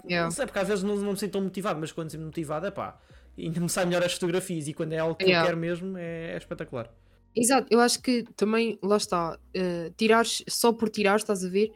Yeah. 0.04 0.24
Não 0.26 0.30
sei, 0.30 0.46
porque 0.46 0.58
às 0.58 0.68
vezes 0.68 0.84
não, 0.84 0.96
não 0.96 1.12
me 1.12 1.18
sinto 1.18 1.32
tão 1.32 1.40
motivado, 1.42 1.80
mas 1.80 1.90
quando 1.92 2.06
me 2.06 2.10
sinto 2.12 2.24
motivado, 2.24 2.66
é 2.66 2.70
pá, 2.70 2.98
ainda 3.38 3.60
me 3.60 3.68
sai 3.68 3.84
melhor 3.86 4.02
as 4.04 4.12
fotografias. 4.14 4.68
E 4.68 4.74
quando 4.74 4.92
é 4.92 4.98
algo 4.98 5.14
que 5.16 5.24
Yeah. 5.24 5.46
eu 5.46 5.50
quero 5.50 5.56
mesmo, 5.60 5.96
é, 5.98 6.32
é 6.32 6.36
espetacular. 6.36 6.90
Exato, 7.34 7.66
eu 7.70 7.80
acho 7.80 8.00
que 8.00 8.24
também, 8.34 8.78
lá 8.82 8.96
está, 8.96 9.38
eh, 9.54 9.92
tirares 9.96 10.42
só 10.48 10.72
por 10.72 10.88
tirar, 10.88 11.16
estás 11.16 11.44
a 11.44 11.48
ver? 11.50 11.70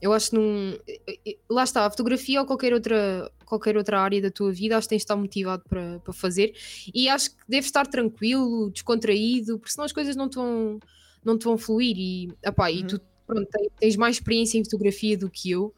Eu 0.00 0.12
acho 0.12 0.30
que 0.30 0.36
não. 0.36 0.78
eh, 0.88 1.18
eh, 1.26 1.36
Lá 1.50 1.64
está, 1.64 1.84
a 1.84 1.90
fotografia 1.90 2.40
ou 2.40 2.46
qualquer 2.46 2.72
outra, 2.72 3.28
qualquer 3.44 3.76
outra 3.76 4.00
área 4.00 4.22
da 4.22 4.30
tua 4.30 4.52
vida, 4.52 4.76
acho 4.76 4.86
que 4.86 4.90
tens 4.90 4.98
de 5.00 5.04
estar 5.04 5.16
motivado 5.16 5.64
para, 5.68 5.98
para 6.00 6.12
fazer 6.12 6.54
e 6.94 7.08
acho 7.08 7.30
que 7.32 7.36
deves 7.48 7.66
estar 7.66 7.86
tranquilo, 7.88 8.70
descontraído, 8.70 9.58
porque 9.58 9.72
senão 9.72 9.84
as 9.84 9.92
coisas 9.92 10.14
não 10.14 10.28
te 10.28 10.36
vão, 10.36 10.78
não 11.24 11.36
te 11.36 11.44
vão 11.44 11.58
fluir. 11.58 11.96
E, 11.98 12.28
epá, 12.44 12.70
e 12.70 12.82
Uhum. 12.82 12.86
tu 12.86 13.00
pronto, 13.30 13.48
tens, 13.78 13.96
mais 13.96 14.16
experiência 14.16 14.58
em 14.58 14.64
fotografia 14.64 15.16
do 15.16 15.30
que 15.30 15.50
eu. 15.50 15.72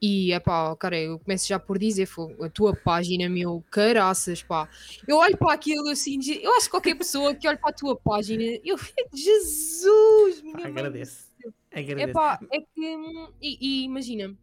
E, 0.00 0.32
epá, 0.32 0.76
cara, 0.76 0.98
eu 0.98 1.18
começo 1.18 1.48
já 1.48 1.58
por 1.58 1.78
dizer, 1.78 2.06
fogo, 2.06 2.44
a 2.44 2.48
tua 2.48 2.76
página, 2.76 3.28
meu, 3.28 3.64
caraças, 3.70 4.42
pá. 4.42 4.68
Eu 5.08 5.16
olho 5.16 5.36
para 5.36 5.54
aquilo 5.54 5.88
assim, 5.88 6.20
eu 6.42 6.52
acho 6.56 6.66
que 6.66 6.70
qualquer 6.70 6.94
pessoa 6.94 7.34
que 7.34 7.48
olhe 7.48 7.58
para 7.58 7.70
a 7.70 7.74
tua 7.74 7.96
página, 7.96 8.42
eu 8.64 8.76
Jesus, 9.14 10.42
Pá, 10.52 10.66
agradeço. 10.66 11.30
Agradeço. 11.72 12.10
Epá, 12.10 12.38
é 12.52 12.60
que, 12.60 12.96
hum, 12.96 13.28
e, 13.40 13.58
e 13.60 13.84
imagina, 13.84 14.36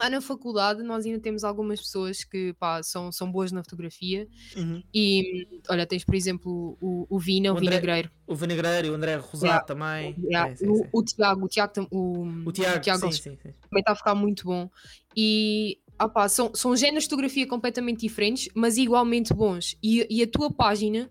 lá 0.00 0.10
na 0.10 0.20
faculdade 0.20 0.82
nós 0.82 1.06
ainda 1.06 1.18
temos 1.20 1.44
algumas 1.44 1.80
pessoas 1.80 2.24
que 2.24 2.52
pá, 2.54 2.82
são, 2.82 3.10
são 3.12 3.30
boas 3.30 3.52
na 3.52 3.62
fotografia 3.62 4.26
Uhum. 4.56 4.82
e 4.92 5.60
olha, 5.70 5.86
tens 5.86 6.04
por 6.04 6.14
exemplo 6.14 6.76
o, 6.80 7.06
o 7.08 7.18
Vina, 7.18 7.50
o, 7.50 7.54
O 7.54 7.58
André- 7.58 7.70
Vinagreiro, 7.70 8.10
O 8.26 8.34
Vinagreiro, 8.34 8.90
o 8.92 8.94
André 8.94 9.16
Rosado 9.16 9.66
também. 9.66 10.16
Yeah, 10.18 10.56
Sim, 10.56 10.64
sim, 10.66 10.70
o, 10.70 10.76
sim. 10.76 10.88
o 10.92 11.02
Tiago, 11.04 11.44
o 11.44 11.48
Tiago, 11.48 11.72
o, 11.90 12.22
O 12.46 12.52
Tiago, 12.52 12.84
sim, 12.98 13.12
sim. 13.12 13.36
também 13.36 13.80
está 13.80 13.92
a 13.92 13.96
ficar 13.96 14.14
muito 14.14 14.44
bom. 14.44 14.68
E 15.16 15.78
ah 15.98 16.08
pá, 16.08 16.28
são, 16.28 16.52
são 16.54 16.76
géneros 16.76 17.04
de 17.04 17.10
fotografia 17.10 17.46
completamente 17.46 18.00
diferentes, 18.00 18.48
mas 18.54 18.76
igualmente 18.76 19.32
bons. 19.32 19.76
E, 19.82 20.06
e 20.10 20.22
a 20.22 20.26
tua 20.26 20.50
página, 20.52 21.10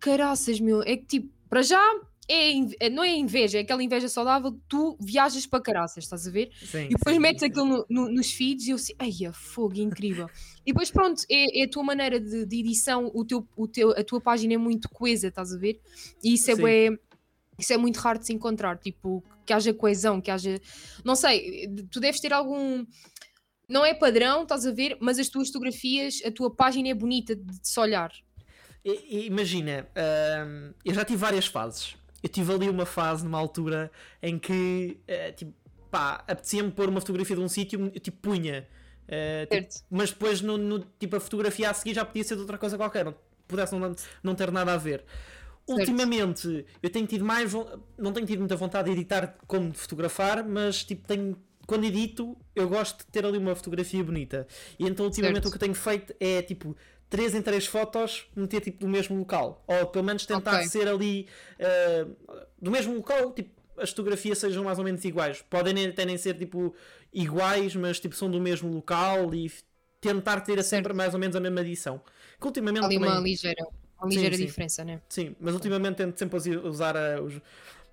caraças, 0.00 0.58
meu, 0.60 0.82
é 0.82 0.96
que 0.96 1.04
tipo, 1.04 1.32
para 1.48 1.62
já 1.62 1.80
é, 2.28 2.86
é- 2.86 2.90
não 2.90 3.02
é 3.04 3.14
inveja, 3.14 3.58
é 3.58 3.60
aquela 3.62 3.82
inveja 3.82 4.08
saudável, 4.08 4.58
tu 4.68 4.96
viajas 5.00 5.46
para 5.46 5.62
caraças, 5.62 6.04
estás 6.04 6.26
a 6.26 6.30
ver? 6.30 6.50
Sim, 6.64 6.86
E 6.86 6.88
depois 6.94 7.14
sim, 7.16 7.20
metes 7.20 7.40
sim. 7.40 7.46
aquilo 7.46 7.64
no- 7.66 7.86
no- 7.88 8.08
nos 8.12 8.32
feeds 8.32 8.66
e 8.66 8.70
eu 8.70 8.76
assim, 8.76 8.92
ai, 8.98 9.12
a 9.28 9.32
fogo, 9.32 9.74
incrível. 9.78 10.26
E 10.66 10.72
depois 10.72 10.90
pronto, 10.90 11.22
é, 11.30 11.60
é 11.60 11.64
a 11.64 11.68
tua 11.68 11.82
maneira 11.82 12.18
de, 12.20 12.46
de 12.46 12.60
edição, 12.60 13.10
o 13.14 13.24
teu, 13.24 13.46
o 13.56 13.68
teu, 13.68 13.90
a 13.90 14.02
tua 14.04 14.20
página 14.20 14.54
é 14.54 14.58
muito 14.58 14.88
coesa, 14.88 15.28
estás 15.28 15.52
a 15.52 15.58
ver? 15.58 15.80
E 16.22 16.34
isso 16.34 16.50
é, 16.50 16.88
isso 17.58 17.72
é 17.72 17.76
muito 17.76 17.98
raro 17.98 18.18
de 18.18 18.26
se 18.26 18.32
encontrar, 18.32 18.78
tipo, 18.78 19.22
que 19.46 19.52
haja 19.52 19.72
coesão, 19.74 20.20
que 20.20 20.30
haja, 20.30 20.60
não 21.04 21.14
sei, 21.14 21.68
tu 21.90 22.00
deves 22.00 22.20
ter 22.20 22.32
algum, 22.32 22.84
não 23.68 23.84
é 23.84 23.92
padrão, 23.94 24.42
estás 24.42 24.66
a 24.66 24.72
ver, 24.72 24.96
mas 25.00 25.18
as 25.18 25.28
tuas 25.28 25.48
fotografias, 25.48 26.20
a 26.24 26.30
tua 26.30 26.54
página 26.54 26.88
é 26.88 26.94
bonita 26.94 27.36
de 27.36 27.44
se 27.62 27.78
olhar. 27.78 28.10
Imagina, 28.84 29.88
hum, 30.46 30.74
eu 30.84 30.92
já 30.94 31.04
tive 31.04 31.16
várias 31.18 31.46
fases. 31.46 31.96
Eu 32.24 32.28
tive 32.30 32.54
ali 32.54 32.70
uma 32.70 32.86
fase 32.86 33.22
numa 33.22 33.38
altura 33.38 33.90
em 34.22 34.38
que, 34.38 34.98
eh, 35.06 35.30
tipo, 35.32 35.52
pá, 35.90 36.24
apetecia-me 36.26 36.70
pôr 36.70 36.88
uma 36.88 36.98
fotografia 36.98 37.36
de 37.36 37.42
um 37.42 37.48
sítio, 37.48 37.92
eu 37.94 38.00
tipo 38.00 38.16
punha. 38.16 38.66
Eh, 39.06 39.44
tipo, 39.44 39.70
Certo. 39.70 39.84
mas 39.90 40.08
depois, 40.10 40.40
no, 40.40 40.56
no- 40.56 40.80
tipo, 40.98 41.16
a 41.16 41.20
fotografia 41.20 41.68
a 41.68 41.74
seguir 41.74 41.92
já 41.94 42.02
podia 42.02 42.24
ser 42.24 42.36
de 42.36 42.40
outra 42.40 42.56
coisa 42.56 42.78
qualquer, 42.78 43.04
não, 43.04 43.14
pudesse 43.46 43.74
não, 43.76 43.94
não 44.22 44.34
ter 44.34 44.50
nada 44.50 44.72
a 44.72 44.78
ver. 44.78 45.04
Ultimamente, 45.68 46.64
eu 46.82 46.88
tenho 46.90 47.06
tido 47.06 47.26
mais, 47.26 47.52
não 47.98 48.10
tenho 48.12 48.26
tido 48.26 48.38
muita 48.38 48.56
vontade 48.56 48.86
de 48.90 48.92
editar 48.98 49.36
como 49.46 49.70
de 49.70 49.78
fotografar, 49.78 50.42
mas 50.46 50.82
tipo, 50.82 51.06
tenho, 51.06 51.36
quando 51.66 51.84
edito, 51.84 52.36
eu 52.56 52.68
gosto 52.70 52.98
de 53.00 53.06
ter 53.06 53.24
ali 53.26 53.36
uma 53.36 53.54
fotografia 53.54 54.02
bonita. 54.02 54.46
E 54.78 54.86
então, 54.86 55.04
ultimamente, 55.06 55.42
Certo. 55.42 55.48
o 55.48 55.50
que 55.50 55.56
eu 55.56 55.60
tenho 55.60 55.74
feito 55.74 56.14
é 56.18 56.40
tipo, 56.40 56.74
3 57.14 57.32
em 57.32 57.40
3 57.42 57.64
fotos, 57.64 58.26
meter 58.34 58.60
tipo 58.60 58.78
do 58.80 58.88
mesmo 58.88 59.16
local, 59.16 59.62
ou 59.68 59.86
pelo 59.86 60.04
menos 60.04 60.26
tentar 60.26 60.56
Ok. 60.56 60.66
ser 60.68 60.88
ali 60.88 61.28
eh, 61.60 62.04
do 62.60 62.72
mesmo 62.72 62.92
local, 62.92 63.30
tipo, 63.30 63.50
as 63.78 63.90
fotografias 63.90 64.38
sejam 64.38 64.64
mais 64.64 64.80
ou 64.80 64.84
menos 64.84 65.04
iguais. 65.04 65.40
Podem 65.48 65.72
nem- 65.72 65.86
até 65.86 66.04
nem 66.04 66.16
ser 66.18 66.34
tipo 66.34 66.74
iguais, 67.12 67.76
mas 67.76 68.00
tipo, 68.00 68.16
são 68.16 68.28
do 68.28 68.40
mesmo 68.40 68.68
local 68.72 69.32
e 69.32 69.48
tentar 70.00 70.40
ter 70.40 70.60
sempre 70.64 70.92
mais 70.92 71.14
ou 71.14 71.20
menos 71.20 71.36
a 71.36 71.40
mesma 71.40 71.60
edição. 71.60 72.00
Que 72.40 72.46
ultimamente 72.48 72.84
Ali 72.84 72.96
também, 72.96 73.10
uma 73.12 73.20
ligeira, 73.20 73.64
uma 73.96 74.08
ligeira 74.08 74.36
sim. 74.36 74.46
diferença, 74.46 74.84
né? 74.84 75.00
Sim, 75.08 75.36
mas 75.38 75.54
ultimamente 75.54 75.96
tento 75.98 76.18
sempre 76.18 76.36
usar 76.66 76.96
a- 76.96 77.22
os, 77.22 77.40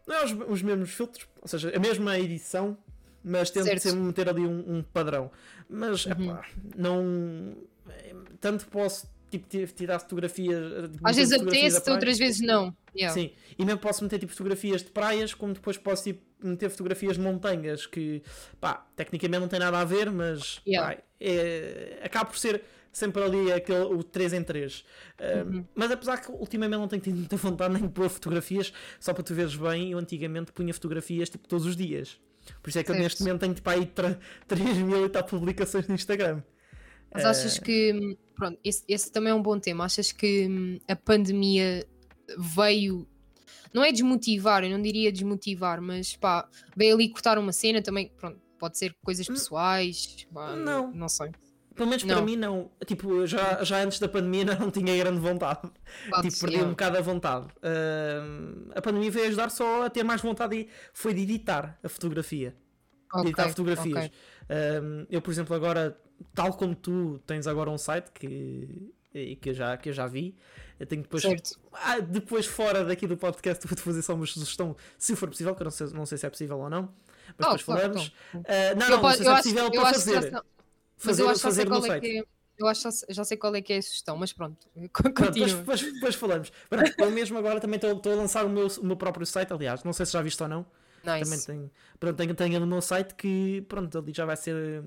não 0.07 0.15
é 0.15 0.25
os, 0.25 0.31
os 0.49 0.61
mesmos 0.63 0.89
filtros, 0.89 1.27
ou 1.39 1.47
seja, 1.47 1.71
a 1.75 1.79
mesma 1.79 2.17
edição, 2.17 2.75
mas 3.23 3.51
tento 3.51 3.65
Certo. 3.65 3.81
sempre 3.83 3.99
meter 3.99 4.27
ali 4.29 4.41
um, 4.47 4.77
um 4.77 4.81
padrão. 4.83 5.29
Mas, 5.69 6.07
Uhum. 6.07 6.11
epá, 6.11 6.43
não. 6.75 7.55
Tanto 8.39 8.67
posso 8.67 9.07
tipo, 9.29 9.47
ti- 9.47 9.67
tirar 9.67 9.99
fotografias. 9.99 10.59
meter 10.89 10.99
Às 11.03 11.15
vezes 11.15 11.33
apetece, 11.39 11.89
outras 11.89 12.17
vezes 12.17 12.41
não. 12.41 12.75
Yeah. 12.95 13.13
Sim, 13.13 13.31
e 13.57 13.63
mesmo 13.65 13.79
posso 13.79 14.03
meter 14.03 14.19
tipo 14.19 14.31
fotografias 14.33 14.83
de 14.83 14.89
praias, 14.91 15.33
como 15.33 15.53
depois 15.53 15.77
posso 15.77 16.03
tipo, 16.03 16.21
meter 16.43 16.69
fotografias 16.69 17.15
de 17.15 17.21
montanhas 17.21 17.85
que, 17.85 18.21
pá, 18.59 18.85
tecnicamente 18.95 19.39
não 19.39 19.47
tem 19.47 19.59
nada 19.59 19.79
a 19.79 19.85
ver, 19.85 20.11
mas 20.11 20.59
Yeah. 20.67 20.95
pá, 20.97 21.01
é, 21.19 21.99
acaba 22.03 22.25
por 22.25 22.37
ser 22.37 22.61
sempre 22.91 23.23
ali 23.23 23.49
aquele, 23.53 23.85
o 23.85 24.03
3 24.03 24.33
em 24.33 24.43
3. 24.43 24.83
Uhum. 25.45 25.63
mas 25.73 25.89
apesar 25.91 26.17
que 26.17 26.29
ultimamente 26.31 26.79
não 26.79 26.87
tenho 26.89 27.01
tido 27.01 27.15
muita 27.15 27.37
vontade 27.37 27.73
nem 27.73 27.83
de 27.83 27.89
pôr 27.89 28.09
fotografias, 28.09 28.73
só 28.99 29.13
para 29.13 29.23
tu 29.23 29.33
veres 29.33 29.55
bem, 29.55 29.91
eu 29.93 29.97
antigamente 29.97 30.51
punha 30.51 30.73
fotografias 30.73 31.29
tipo 31.29 31.47
todos 31.47 31.65
os 31.65 31.77
dias. 31.77 32.19
Por 32.61 32.69
isso 32.69 32.79
é 32.79 32.83
que 32.83 32.89
eu 32.91 32.95
Certo. 32.95 33.03
neste 33.03 33.21
momento 33.23 33.39
tenho 33.41 33.53
tipo 33.53 33.69
aí 33.69 33.85
3 34.47 34.77
mil 34.79 35.05
e 35.05 35.09
tal 35.09 35.23
publicações 35.23 35.87
no 35.87 35.95
Instagram. 35.95 36.41
Mas 37.13 37.25
achas 37.25 37.59
que, 37.59 38.17
pronto, 38.35 38.59
esse, 38.63 38.83
esse 38.87 39.11
também 39.11 39.31
é 39.31 39.35
um 39.35 39.41
bom 39.41 39.59
tema. 39.59 39.85
Achas 39.85 40.11
que 40.11 40.47
hum, 40.47 40.79
a 40.87 40.95
pandemia 40.95 41.85
veio, 42.37 43.07
não 43.73 43.83
é 43.83 43.91
desmotivar, 43.91 44.63
eu 44.63 44.69
não 44.69 44.81
diria 44.81 45.11
desmotivar, 45.11 45.81
mas 45.81 46.15
pá, 46.15 46.47
veio 46.75 46.95
ali 46.95 47.09
cortar 47.09 47.37
uma 47.37 47.51
cena 47.51 47.81
também, 47.81 48.09
pronto, 48.17 48.39
pode 48.57 48.77
ser 48.77 48.95
coisas 49.03 49.27
pessoais, 49.27 50.25
pá, 50.33 50.55
não, 50.55 50.91
Não. 50.93 51.09
sei. 51.09 51.31
Pelo 51.73 51.87
menos 51.87 52.03
para 52.03 52.17
Não. 52.17 52.25
mim 52.25 52.35
não. 52.35 52.69
Tipo, 52.85 53.25
já, 53.25 53.63
já 53.63 53.81
antes 53.81 53.97
da 53.97 54.07
pandemia 54.07 54.43
não 54.59 54.69
tinha 54.69 54.95
grande 54.97 55.19
vontade. 55.19 55.61
Pode 56.09 56.23
tipo, 56.23 56.35
ser, 56.35 56.47
perdi 56.47 56.63
um 56.63 56.71
bocado 56.71 56.97
a 56.97 57.01
vontade. 57.01 57.47
Ahm, 57.63 58.69
a 58.75 58.81
pandemia 58.81 59.09
veio 59.09 59.27
ajudar 59.27 59.49
só 59.49 59.83
a 59.85 59.89
ter 59.89 60.03
mais 60.03 60.21
vontade 60.21 60.55
e 60.55 60.69
foi 60.93 61.13
de 61.13 61.21
editar 61.21 61.79
a 61.81 61.87
fotografia. 61.89 62.51
De 62.51 63.19
Ok, 63.19 63.29
editar 63.29 63.49
fotografias. 63.49 64.05
ok. 64.05 64.11
Ahm, 64.49 65.05
eu, 65.09 65.21
por 65.21 65.31
exemplo, 65.31 65.55
agora, 65.55 65.97
tal 66.33 66.53
como 66.53 66.75
tu 66.75 67.19
tens 67.25 67.47
agora 67.47 67.69
um 67.69 67.77
site 67.77 68.11
que, 68.11 68.91
e 69.13 69.35
que, 69.35 69.49
eu, 69.49 69.53
já, 69.53 69.77
que 69.77 69.89
eu 69.89 69.93
já 69.93 70.07
vi, 70.07 70.35
eu 70.79 70.85
tenho 70.85 71.01
depois. 71.01 71.23
Ah, 71.73 71.99
depois, 71.99 72.45
fora 72.45 72.83
daqui 72.85 73.05
do 73.07 73.17
podcast, 73.17 73.65
vou-te 73.67 73.81
fazer 73.81 74.01
só 74.01 74.13
uma 74.13 74.25
sugestão, 74.25 74.75
se 74.97 75.15
for 75.15 75.29
possível, 75.29 75.55
que 75.55 75.61
eu 75.61 75.65
não 75.65 75.71
sei, 75.71 75.87
não 75.87 76.05
sei 76.05 76.17
se 76.17 76.25
é 76.25 76.29
possível 76.29 76.59
ou 76.59 76.69
não. 76.69 76.93
Mas 77.37 77.47
Oh, 77.47 77.57
depois 77.57 77.63
claro, 77.63 77.81
falamos. 77.81 78.13
então. 78.29 78.43
Ah, 78.47 78.75
não, 78.75 78.85
Eu 78.87 78.97
não, 78.97 79.01
não 79.03 79.09
sei 79.11 79.23
se 79.25 79.29
é 79.31 79.35
possível 79.35 79.71
para 79.71 79.93
fazer. 79.93 80.31
Mas 80.31 80.43
Fazer, 80.97 81.23
eu 81.23 81.39
fazer 81.39 81.69
no 81.69 81.77
é 81.77 81.81
site. 81.81 82.01
que 82.01 82.19
é. 82.19 82.23
Eu 82.57 82.67
acho, 82.67 82.87
já- 83.09 83.23
sei 83.23 83.37
qual 83.37 83.55
é 83.55 83.61
que 83.61 83.73
é 83.73 83.77
a 83.77 83.81
sugestão, 83.81 84.15
mas 84.15 84.31
pronto, 84.31 84.67
Pronto, 84.93 85.13
depois, 85.13 85.29
continua. 85.31 85.57
depois, 85.57 85.81
depois 85.93 86.15
falamos. 86.15 86.51
Pronto, 86.69 86.93
eu 86.99 87.09
mesmo 87.09 87.37
agora 87.39 87.59
também 87.59 87.77
estou 87.77 88.11
a 88.11 88.15
lançar 88.15 88.45
o 88.45 88.49
meu, 88.49 88.67
o 88.67 88.85
meu 88.85 88.95
próprio 88.95 89.25
site, 89.25 89.51
aliás, 89.51 89.83
não 89.83 89.93
sei 89.93 90.05
se 90.05 90.11
já 90.11 90.21
viste 90.21 90.41
ou 90.43 90.49
não. 90.49 90.65
Também 91.17 91.25
Nice. 91.31 91.47
tenho, 91.47 91.71
pronto, 91.99 92.15
tenho, 92.17 92.35
tenho 92.35 92.59
no 92.59 92.67
meu 92.67 92.81
site 92.81 93.15
que 93.15 93.65
pronto, 93.67 93.97
ali 93.97 94.13
já 94.13 94.25
vai 94.25 94.37
ser. 94.37 94.83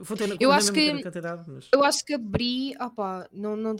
Vou 0.00 0.16
ter, 0.16 0.36
Eu 0.38 0.52
acho 0.52 0.72
que- 0.72 0.92
mas... 0.92 1.68
Eu 1.72 1.82
acho 1.82 2.04
que 2.04 2.14
abri, 2.14 2.74
opá, 2.80 3.26
não, 3.32 3.56
não, 3.56 3.76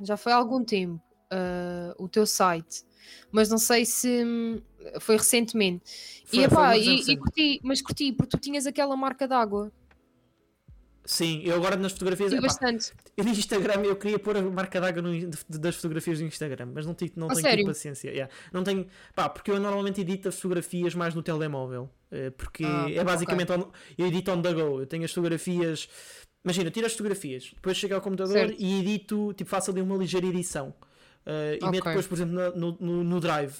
já 0.00 0.16
foi 0.16 0.32
há 0.32 0.36
algum 0.36 0.64
tempo 0.64 1.02
ah, 1.30 1.94
o 1.98 2.08
teu 2.08 2.26
site, 2.26 2.84
mas 3.30 3.48
não 3.48 3.58
sei 3.58 3.84
se 3.84 4.24
hum, 4.24 4.62
foi 5.00 5.16
recentemente. 5.16 5.82
Foi- 6.26 6.38
e, 6.44 6.48
foi 6.48 6.64
epá, 6.64 6.68
muito 6.70 7.08
e, 7.08 7.12
e 7.12 7.16
curti, 7.16 7.60
mas 7.62 7.82
curti, 7.82 8.12
porque 8.12 8.36
tu 8.36 8.40
tinhas 8.40 8.66
aquela 8.66 8.96
marca 8.96 9.26
d'água. 9.26 9.72
Sim, 11.04 11.42
eu 11.44 11.56
agora 11.56 11.76
nas 11.76 11.92
fotografias. 11.92 12.32
Epá, 12.32 12.42
bastante. 12.42 12.92
eu 13.16 13.24
no 13.24 13.30
Instagram 13.30 13.82
eu 13.82 13.96
queria 13.96 14.18
pôr 14.18 14.36
a 14.36 14.42
marca 14.42 14.80
d'água 14.80 15.02
das 15.48 15.74
fotografias 15.76 16.18
do 16.20 16.24
Instagram, 16.24 16.66
mas 16.74 16.86
não, 16.86 16.94
não 17.16 17.28
tenho 17.28 17.40
sério? 17.40 17.66
paciência. 17.66 18.10
yeah. 18.10 18.32
Não 18.52 18.62
tenho, 18.62 18.86
pá, 19.14 19.28
porque 19.28 19.50
eu 19.50 19.58
normalmente 19.58 20.00
edito 20.00 20.28
as 20.28 20.36
fotografias 20.36 20.94
mais 20.94 21.14
no 21.14 21.22
telemóvel. 21.22 21.90
eh, 22.10 22.30
Porque 22.30 22.64
Ah, 22.64 22.86
é 22.88 23.02
basicamente 23.02 23.50
on- 23.50 23.70
eu 23.98 24.06
edito 24.06 24.30
on 24.30 24.40
the 24.42 24.52
go. 24.52 24.80
Eu 24.80 24.86
tenho 24.86 25.04
as 25.04 25.10
fotografias. 25.12 25.88
Imagina, 26.44 26.68
eu 26.68 26.72
tiro 26.72 26.86
as 26.86 26.92
fotografias, 26.92 27.50
depois 27.54 27.76
chego 27.76 27.94
ao 27.94 28.00
computador 28.00 28.32
Certo. 28.34 28.56
e 28.58 28.80
edito, 28.80 29.32
tipo, 29.34 29.48
faço 29.50 29.70
ali 29.70 29.80
uma 29.80 29.96
ligeira 29.96 30.26
edição. 30.26 30.72
Eh, 31.26 31.58
e 31.60 31.64
meto 31.66 31.78
Ok. 31.78 31.82
depois, 31.90 32.06
por 32.06 32.14
exemplo, 32.14 32.34
no, 32.56 32.76
no, 32.80 33.04
no 33.04 33.20
Drive. 33.20 33.54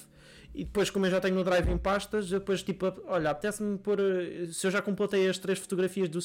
E 0.55 0.65
depois, 0.65 0.91
como 0.91 1.07
eu 1.07 1.11
já 1.11 1.19
tenho 1.21 1.35
no 1.35 1.43
Drive 1.45 1.69
em 1.71 1.79
pastas, 1.79 2.31
eu 2.31 2.39
depois, 2.39 2.63
tipo, 2.63 2.93
olha, 3.07 3.31
apetece-me 3.31 3.79
pôr. 3.79 3.99
eh, 4.01 4.47
Se 4.53 4.67
eu 4.67 4.71
já 4.71 4.83
completei 4.83 5.29
as 5.29 5.39
três 5.39 5.59
fotografias 5.59 6.09
do, 6.09 6.19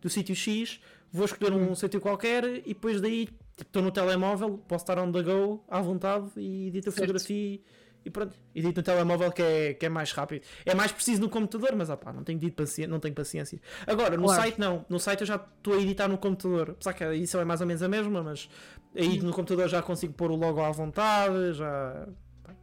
do 0.00 0.08
sítio 0.08 0.34
X, 0.36 0.80
vou 1.12 1.24
escolher 1.24 1.52
um 1.52 1.74
sítio 1.74 2.00
qualquer 2.00 2.44
e 2.44 2.68
depois 2.74 3.00
daí 3.00 3.26
tipo, 3.26 3.42
estou 3.60 3.82
no 3.82 3.90
telemóvel, 3.90 4.58
posso 4.68 4.84
estar 4.84 4.98
on 4.98 5.10
the 5.10 5.22
go 5.22 5.64
à 5.68 5.80
vontade 5.80 6.30
e 6.36 6.68
edito 6.68 6.88
a 6.88 6.92
fotografia 6.92 7.36
e, 7.36 7.62
e 8.04 8.10
pronto. 8.10 8.34
Edito 8.54 8.78
no 8.80 8.82
telemóvel 8.84 9.30
que 9.32 9.42
é, 9.42 9.74
que 9.74 9.84
é 9.86 9.88
mais 9.88 10.12
rápido. 10.12 10.42
É 10.64 10.74
mais 10.74 10.90
preciso 10.92 11.20
no 11.20 11.28
computador, 11.28 11.74
mas 11.76 11.90
opá, 11.90 12.12
não 12.12 12.22
tenho, 12.24 12.38
tido 12.38 12.52
paciência, 12.54 12.86
não 12.88 12.98
tenho 13.00 13.14
paciência. 13.14 13.60
Agora, 13.86 14.16
no 14.16 14.24
Claro. 14.24 14.42
site 14.42 14.58
não. 14.60 14.84
No 14.88 14.98
site 15.00 15.20
eu 15.22 15.26
já 15.26 15.36
estou 15.36 15.74
a 15.74 15.78
editar 15.78 16.06
no 16.08 16.16
computador. 16.18 16.70
Apesar 16.70 16.92
que 16.94 17.02
a 17.04 17.14
edição 17.14 17.40
é 17.40 17.44
mais 17.44 17.60
ou 17.60 17.66
menos 17.66 17.82
a 17.82 17.88
mesma, 17.88 18.22
mas 18.22 18.48
aí 18.96 19.18
Hum. 19.20 19.24
no 19.24 19.32
computador 19.32 19.68
já 19.68 19.82
consigo 19.82 20.12
pôr 20.14 20.30
o 20.30 20.36
logo 20.36 20.60
à 20.62 20.70
vontade, 20.70 21.52
já. 21.54 22.08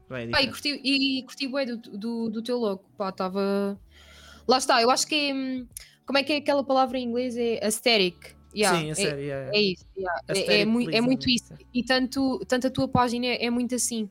É 0.09 0.43
e 0.43 0.47
curti, 0.47 0.81
e 0.83 1.23
curti 1.23 1.47
do, 1.65 1.77
do, 1.77 2.29
do 2.29 2.41
teu 2.41 2.57
logo. 2.57 2.83
Pá, 2.97 3.09
estava. 3.09 3.79
Lá 4.47 4.57
está, 4.57 4.81
eu 4.81 4.89
acho 4.89 5.07
que 5.07 5.15
é. 5.15 5.33
hum, 5.33 5.67
Como 6.05 6.17
é 6.17 6.23
que 6.23 6.33
é 6.33 6.37
aquela 6.37 6.63
palavra 6.63 6.97
em 6.97 7.03
inglês? 7.05 7.37
É 7.37 7.63
aesthetic. 7.63 8.35
Yeah, 8.55 8.79
Sim, 8.79 8.87
é 8.87 8.91
é, 8.91 8.95
sério. 8.95 9.21
isso. 9.55 9.85
yeah. 9.95 10.21
É- 10.27 10.31
É, 10.31 10.33
Aesthetic 10.33 10.67
mui- 10.67 10.95
é 10.95 11.01
muito 11.01 11.29
isso. 11.29 11.53
E 11.73 11.83
tanto, 11.83 12.39
tanto 12.47 12.65
a 12.67 12.71
tua 12.71 12.87
página 12.87 13.27
é 13.27 13.49
muito 13.49 13.75
assim. 13.75 14.09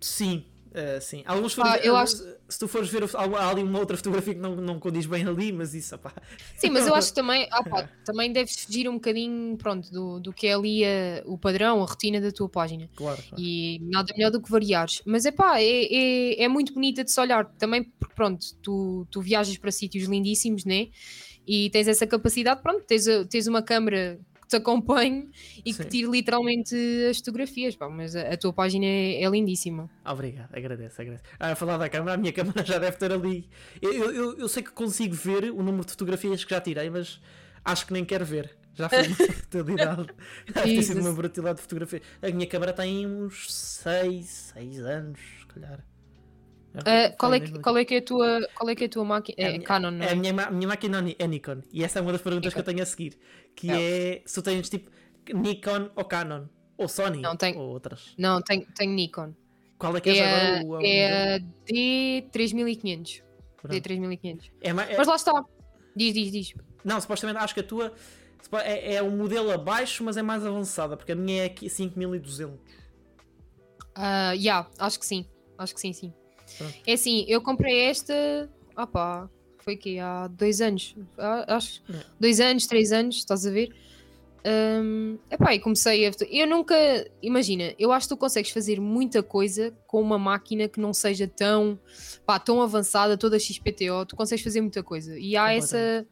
Sim, 0.00 0.44
eh, 0.74 1.00
sim. 1.00 1.22
Alguns 1.24 1.54
fotogra- 1.54 1.78
eu 1.84 1.96
alguns- 1.96 2.22
Se 2.48 2.58
tu 2.58 2.68
fores 2.68 2.88
ver, 2.90 3.02
há 3.14 3.48
ali 3.48 3.62
uma 3.62 3.78
outra 3.78 3.96
fotografia 3.96 4.34
que 4.34 4.40
não, 4.40 4.54
não 4.56 4.78
condiz 4.78 5.06
bem 5.06 5.24
ali, 5.26 5.50
mas 5.50 5.72
isso, 5.74 5.96
pá. 5.98 6.12
Sim, 6.58 6.68
mas 6.70 6.86
eu 6.86 6.94
acho 6.94 7.08
que 7.08 7.14
também, 7.14 7.48
ah 7.50 7.62
pá, 7.64 7.88
também 8.04 8.30
deves 8.32 8.56
fugir 8.64 8.86
um 8.88 8.94
bocadinho 8.94 9.56
pronto, 9.56 9.90
do, 9.90 10.20
do 10.20 10.32
que 10.32 10.46
é 10.46 10.54
ali 10.54 10.84
a- 10.84 11.22
o 11.24 11.38
padrão, 11.38 11.82
a 11.82 11.86
rotina 11.86 12.20
da 12.20 12.30
tua 12.30 12.48
página. 12.48 12.88
Claro. 12.94 13.22
claro. 13.28 13.42
E 13.42 13.78
nada 13.84 14.12
melhor 14.16 14.30
do 14.30 14.42
que 14.42 14.50
variares. 14.50 15.00
Mas 15.06 15.24
é 15.24 15.32
pá, 15.32 15.58
é, 15.60 15.64
é, 15.64 16.42
é 16.44 16.48
muito 16.48 16.74
bonita 16.74 17.02
de 17.02 17.10
se 17.10 17.18
olhar. 17.20 17.46
Também 17.58 17.84
porque, 17.84 18.14
pronto, 18.14 18.44
tu, 18.62 19.06
tu 19.10 19.22
viajas 19.22 19.56
para 19.56 19.70
sítios 19.72 20.06
lindíssimos, 20.08 20.64
né? 20.66 20.88
E 21.46 21.70
tens 21.70 21.88
essa 21.88 22.06
capacidade, 22.06 22.62
pronto, 22.62 22.84
tens, 22.86 23.06
a- 23.08 23.24
tens 23.24 23.46
uma 23.46 23.62
câmera 23.62 24.18
que 24.44 24.48
te 24.50 24.56
acompanho 24.56 25.30
e 25.64 25.72
Sim. 25.72 25.82
que 25.82 25.88
tire 25.88 26.08
literalmente 26.10 26.74
as 27.10 27.18
fotografias, 27.18 27.74
pá, 27.76 27.88
mas 27.88 28.14
a, 28.14 28.22
a 28.32 28.36
tua 28.36 28.52
página 28.52 28.84
é, 28.86 29.22
é 29.22 29.28
lindíssima. 29.28 29.90
Obrigado, 30.04 30.54
agradeço, 30.54 31.00
agradeço. 31.00 31.24
Ah, 31.40 31.52
a 31.52 31.56
falar 31.56 31.76
da 31.78 31.88
câmera, 31.88 32.14
a 32.14 32.16
minha 32.16 32.32
câmera 32.34 32.64
já 32.64 32.78
deve 32.78 32.96
ter 32.96 33.12
ali. 33.12 33.48
Eu, 33.82 33.92
eu, 33.92 34.38
eu- 34.38 34.48
sei 34.48 34.62
que 34.62 34.70
consigo 34.72 35.14
ver 35.14 35.50
o 35.50 35.62
número 35.62 35.84
de 35.84 35.90
fotografias 35.92 36.44
que 36.44 36.50
já 36.50 36.60
tirei, 36.60 36.88
mas 36.90 37.20
acho 37.64 37.86
que 37.86 37.92
nem 37.92 38.04
quero 38.04 38.24
ver. 38.24 38.56
Já 38.74 38.88
foi 38.88 39.06
uma 39.06 39.16
brutalidade. 39.26 40.06
Deve 40.52 40.74
ter 40.76 40.82
sido 40.82 41.00
uma 41.00 41.12
brutalidade 41.12 41.56
de 41.58 41.62
fotografia. 41.62 42.02
A 42.20 42.28
minha 42.30 42.46
câmera 42.46 42.72
tem 42.72 43.06
uns 43.06 43.52
6, 43.54 44.52
6 44.54 44.80
anos, 44.80 45.20
se 45.40 45.46
calhar. 45.46 45.84
Ah, 46.78 46.82
foi 47.08 47.16
qual, 47.16 47.34
é 47.34 47.40
que, 47.40 47.58
qual 47.60 47.78
é 47.78 47.84
que 47.84 47.94
é 47.94 47.98
a 47.98 48.02
tua, 48.02 48.48
qual 48.54 48.68
é 48.70 48.74
que 48.74 48.84
é 48.84 48.86
a 48.86 48.90
tua 48.90 49.04
máquina? 49.04 49.36
É 49.38 49.42
É, 49.44 49.52
minha- 49.52 49.62
Canon, 49.62 49.90
não 49.92 50.04
É 50.04 50.08
é? 50.08 50.12
a 50.12 50.16
minha, 50.16 50.32
ma- 50.32 50.50
minha 50.50 50.68
máquina 50.68 51.04
é 51.18 51.26
Nikon. 51.26 51.62
E 51.72 51.84
essa 51.84 51.98
é 51.98 52.02
uma 52.02 52.12
das 52.12 52.20
perguntas 52.22 52.52
que 52.52 52.58
eu 52.60 52.64
tenho 52.64 52.82
a 52.82 52.86
seguir. 52.86 53.18
Que 53.54 53.70
é 53.70 54.22
se 54.26 54.34
tu 54.34 54.42
tens 54.42 54.68
tipo 54.68 54.90
Nikon 55.32 55.90
ou 55.94 56.04
Canon. 56.04 56.46
Ou 56.76 56.88
Sony. 56.88 57.20
Não, 57.20 57.36
tem- 57.36 57.56
Ou 57.56 57.68
outras. 57.70 58.14
Não, 58.18 58.42
tenho, 58.42 58.66
tenho 58.74 58.92
Nikon. 58.92 59.32
Qual 59.78 59.96
é 59.96 60.00
que 60.00 60.10
É, 60.10 60.24
a- 60.24 60.54
agora? 60.56 60.64
o- 60.64 60.68
o 60.70 60.80
é 60.84 61.34
a 61.36 61.38
D3500. 61.66 63.22
Pronto. 63.62 63.72
D3500. 63.74 64.50
É 64.60 64.70
é- 64.70 64.72
Mas 64.96 65.06
lá 65.06 65.14
está. 65.16 65.44
Diz, 65.96 66.12
diz, 66.12 66.32
diz. 66.32 66.54
Não, 66.84 67.00
supostamente 67.00 67.38
acho 67.38 67.54
que 67.54 67.60
a 67.60 67.64
tua 67.64 67.92
é, 68.62 68.94
é 68.96 69.02
um 69.02 69.16
modelo 69.16 69.50
abaixo, 69.52 70.02
mas 70.04 70.16
é 70.16 70.22
mais 70.22 70.44
avançada, 70.44 70.96
porque 70.96 71.12
a 71.12 71.16
minha 71.16 71.42
é 71.42 71.46
aqui 71.46 71.68
5200. 71.70 72.58
Ah, 73.94 74.32
yeah, 74.32 74.68
acho 74.78 74.98
que 74.98 75.06
sim. 75.06 75.26
Acho 75.56 75.74
que 75.74 75.80
sim, 75.80 75.92
sim. 75.92 76.12
É 76.86 76.92
assim, 76.92 77.24
eu 77.28 77.40
comprei 77.40 77.80
esta. 77.82 78.50
Ah 78.76 78.86
pá, 78.86 79.28
foi 79.58 79.76
que 79.76 79.98
há 79.98 80.28
dois 80.28 80.60
anos. 80.60 80.94
Acho. 81.46 81.82
É. 81.88 82.00
Dois 82.20 82.40
anos, 82.40 82.66
três 82.66 82.92
anos, 82.92 83.16
estás 83.16 83.46
a 83.46 83.50
ver? 83.50 83.74
Um, 84.46 85.16
epá, 85.30 85.54
e 85.54 85.58
comecei 85.58 86.06
a. 86.06 86.10
Eu 86.30 86.46
nunca. 86.46 86.74
Imagina, 87.22 87.74
eu 87.78 87.90
acho 87.90 88.06
que 88.06 88.14
tu 88.14 88.18
consegues 88.18 88.50
fazer 88.50 88.78
muita 88.78 89.22
coisa 89.22 89.74
com 89.86 90.02
uma 90.02 90.18
máquina 90.18 90.68
que 90.68 90.78
não 90.78 90.92
seja 90.92 91.26
tão. 91.26 91.78
Pá, 92.26 92.38
tão 92.38 92.60
avançada, 92.60 93.16
toda 93.16 93.38
XPTO. 93.38 94.04
Tu 94.06 94.14
consegues 94.14 94.44
fazer 94.44 94.60
muita 94.60 94.82
coisa. 94.82 95.18
E 95.18 95.34
há 95.34 95.52
essa. 95.54 96.06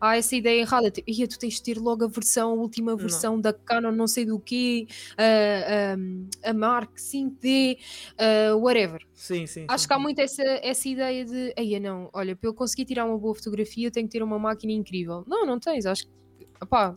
Há 0.00 0.16
essa 0.16 0.34
ideia 0.34 0.60
errada, 0.60 0.90
tipo, 0.90 1.10
"Ia, 1.10 1.28
tu 1.28 1.38
tens 1.38 1.54
de 1.54 1.62
ter 1.62 1.78
logo 1.78 2.04
a 2.04 2.08
versão, 2.08 2.50
a 2.50 2.54
última 2.54 2.96
versão 2.96 3.40
da 3.40 3.52
Canon, 3.52 3.92
não 3.92 4.06
sei 4.06 4.24
do 4.24 4.40
quê, 4.40 4.86
a, 5.16 6.46
a, 6.46 6.50
a 6.50 6.54
Mark 6.54 6.96
5D, 6.98 7.78
ah, 8.18 8.56
whatever. 8.56 9.00
Sim, 9.14 9.46
sim. 9.46 9.66
Acho 9.68 9.82
sim, 9.82 9.88
que 9.88 9.94
há 9.94 9.98
muito 9.98 10.18
essa, 10.20 10.42
essa 10.42 10.88
ideia 10.88 11.24
de, 11.24 11.54
aí 11.56 11.78
não, 11.78 12.08
olha, 12.12 12.34
para 12.34 12.48
eu 12.48 12.54
conseguir 12.54 12.86
tirar 12.86 13.04
uma 13.04 13.18
boa 13.18 13.34
fotografia, 13.34 13.86
eu 13.86 13.90
tenho 13.90 14.06
que 14.06 14.12
ter 14.12 14.22
uma 14.22 14.38
máquina 14.38 14.72
incrível. 14.72 15.24
Não, 15.26 15.44
não 15.44 15.60
tens, 15.60 15.86
acho 15.86 16.04
que, 16.04 16.46
opá, 16.62 16.96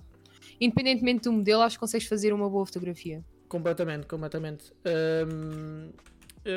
independentemente 0.59 1.23
do 1.23 1.33
modelo, 1.33 1.61
acho 1.61 1.75
que 1.75 1.81
consegues 1.81 2.07
fazer 2.07 2.33
uma 2.33 2.49
boa 2.49 2.65
fotografia. 2.65 3.23
Completamente, 3.47 4.07
completamente. 4.07 4.73
Hum, 4.85 5.91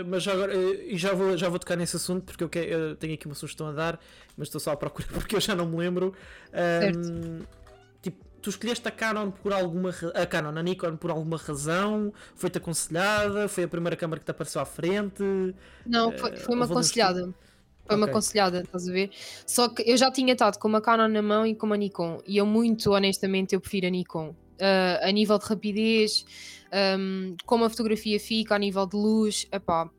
mas 0.07 0.23
já 0.23 0.33
agora, 0.33 0.55
eh, 0.55 0.87
e 0.93 0.97
já 0.99 1.13
vou, 1.15 1.37
já 1.37 1.49
vou 1.49 1.59
tocar 1.59 1.77
nesse 1.77 1.97
assunto 1.97 2.25
porque 2.25 2.43
eu, 2.45 2.49
que- 2.49 2.59
eu 2.59 2.97
tenho 2.97 3.15
aqui 3.15 3.27
uma 3.27 3.35
sugestão 3.35 3.69
a 3.69 3.73
dar, 3.73 4.01
mas 4.37 4.49
estou 4.49 4.61
só 4.61 4.73
à 4.73 4.77
procura 4.77 5.07
porque 5.13 5.37
eu 5.37 5.41
já 5.41 5.55
não 5.55 5.67
me 5.67 5.77
lembro. 5.77 6.13
Hum, 6.53 7.41
tipo, 8.03 8.25
tu 8.43 8.51
escolheste 8.51 8.87
a 8.87 8.91
Canon 8.91 9.31
por 9.31 9.53
alguma 9.53 9.91
a 10.15 10.27
Canon, 10.27 10.57
a 10.59 10.63
Nikon 10.63 10.97
por 10.97 11.11
alguma 11.11 11.37
razão? 11.37 12.13
Foi-te 12.35 12.59
aconselhada? 12.59 13.49
Foi 13.49 13.65
a 13.65 13.69
primeira 13.69 13.97
câmera 13.97 14.19
que 14.21 14.25
te 14.27 14.31
apareceu 14.31 14.61
à 14.61 14.65
frente? 14.65 15.23
Não, 15.87 16.11
Eh, 16.11 16.19
foi, 16.19 16.37
foi 16.37 16.55
uma 16.55 16.67
um 16.67 16.71
aconselhada. 16.71 17.35
Foi 17.87 17.95
uma 17.95 18.07
Ok. 18.07 18.13
aconselhada, 18.15 18.61
estás 18.63 18.89
a 18.89 18.93
ver? 18.93 19.11
Só 19.47 19.69
que 19.69 19.89
eu 19.89 19.97
já 19.97 20.11
tinha 20.11 20.33
estado 20.33 20.59
com 20.59 20.67
uma 20.67 20.81
Canon 20.81 21.07
na 21.07 21.23
mão 21.23 21.47
e 21.47 21.55
com 21.55 21.67
uma 21.67 21.77
Nikon. 21.77 22.21
E 22.27 22.37
eu, 22.37 22.45
muito 22.45 22.91
honestamente, 22.93 23.55
eu 23.55 23.61
prefiro 23.61 23.87
a 23.87 23.91
Nikon. 23.91 24.35
Ah, 24.61 25.01
a 25.09 25.13
nível 25.13 25.39
de 25.39 25.45
rapidez, 25.47 26.25
ahm, 26.73 27.37
como 27.45 27.65
a 27.65 27.71
fotografia 27.71 28.19
fica, 28.19 28.55
a 28.55 28.59
nível 28.59 28.87
de 28.87 28.97
luz, 28.97 29.47
epá, 29.53 29.91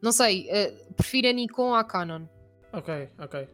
não 0.00 0.12
sei, 0.12 0.48
ah, 0.50 0.92
prefiro 0.94 1.28
a 1.28 1.32
Nikon 1.32 1.74
à 1.74 1.84
Canon. 1.84 2.26
Ok, 2.72 3.08
ok. 3.18 3.48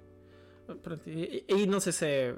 Pronto, 0.83 1.03
e, 1.09 1.45
e- 1.49 1.67
não 1.67 1.81
sei 1.81 1.93
se 1.93 2.07
é. 2.07 2.35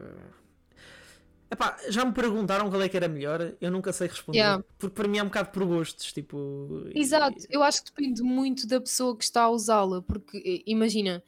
Epá, 1.50 1.76
já 1.88 2.04
me 2.04 2.12
perguntaram 2.12 2.68
qual 2.68 2.82
é 2.82 2.88
que 2.88 2.96
era 2.96 3.06
melhor, 3.06 3.54
eu 3.60 3.70
nunca 3.70 3.92
sei 3.92 4.08
responder. 4.08 4.38
Yeah. 4.38 4.64
Porque 4.78 4.94
para 4.94 5.06
mim 5.06 5.18
é 5.18 5.22
um 5.22 5.26
bocado 5.26 5.50
por 5.50 5.64
gostos, 5.64 6.12
tipo. 6.12 6.82
Exato, 6.94 7.36
eu 7.48 7.62
acho 7.62 7.84
que 7.84 7.90
depende 7.92 8.22
muito 8.22 8.66
da 8.66 8.80
pessoa 8.80 9.16
que 9.16 9.22
está 9.22 9.42
a 9.42 9.50
usá-la, 9.50 10.02
porque 10.02 10.38
eh, 10.38 10.62
imagina, 10.66 11.22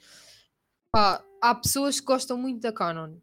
pá, 0.91 1.23
há 1.41 1.55
pessoas 1.55 2.01
que 2.01 2.07
gostam 2.07 2.39
muito 2.39 2.61
da 2.61 2.73
Canon 2.73 3.15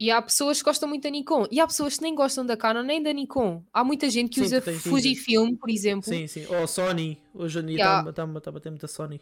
e 0.00 0.10
há 0.10 0.20
pessoas 0.22 0.58
que 0.58 0.64
gostam 0.64 0.88
muito 0.88 1.02
da 1.02 1.10
Nikon 1.10 1.46
e 1.50 1.60
há 1.60 1.66
pessoas 1.66 1.96
que 1.96 2.02
nem 2.02 2.14
gostam 2.14 2.44
da 2.46 2.56
Canon 2.56 2.82
nem 2.82 3.02
da 3.02 3.12
Nikon. 3.12 3.62
Há 3.72 3.82
muita 3.82 4.08
gente 4.08 4.28
que 4.30 4.36
Sim, 4.36 4.56
usa 4.56 4.60
Fujifilm, 4.80 5.56
por 5.56 5.68
exemplo, 5.70 6.08
Sim, 6.08 6.26
sim. 6.26 6.46
Ou 6.46 6.66
Sony, 6.66 7.20
hoje 7.34 7.58
em 7.60 7.66
dia 7.66 7.76
Yeah. 7.78 8.10
está 8.10 8.22
a 8.22 8.26
bater 8.52 8.70
muita 8.70 8.86
Sony. 8.86 9.20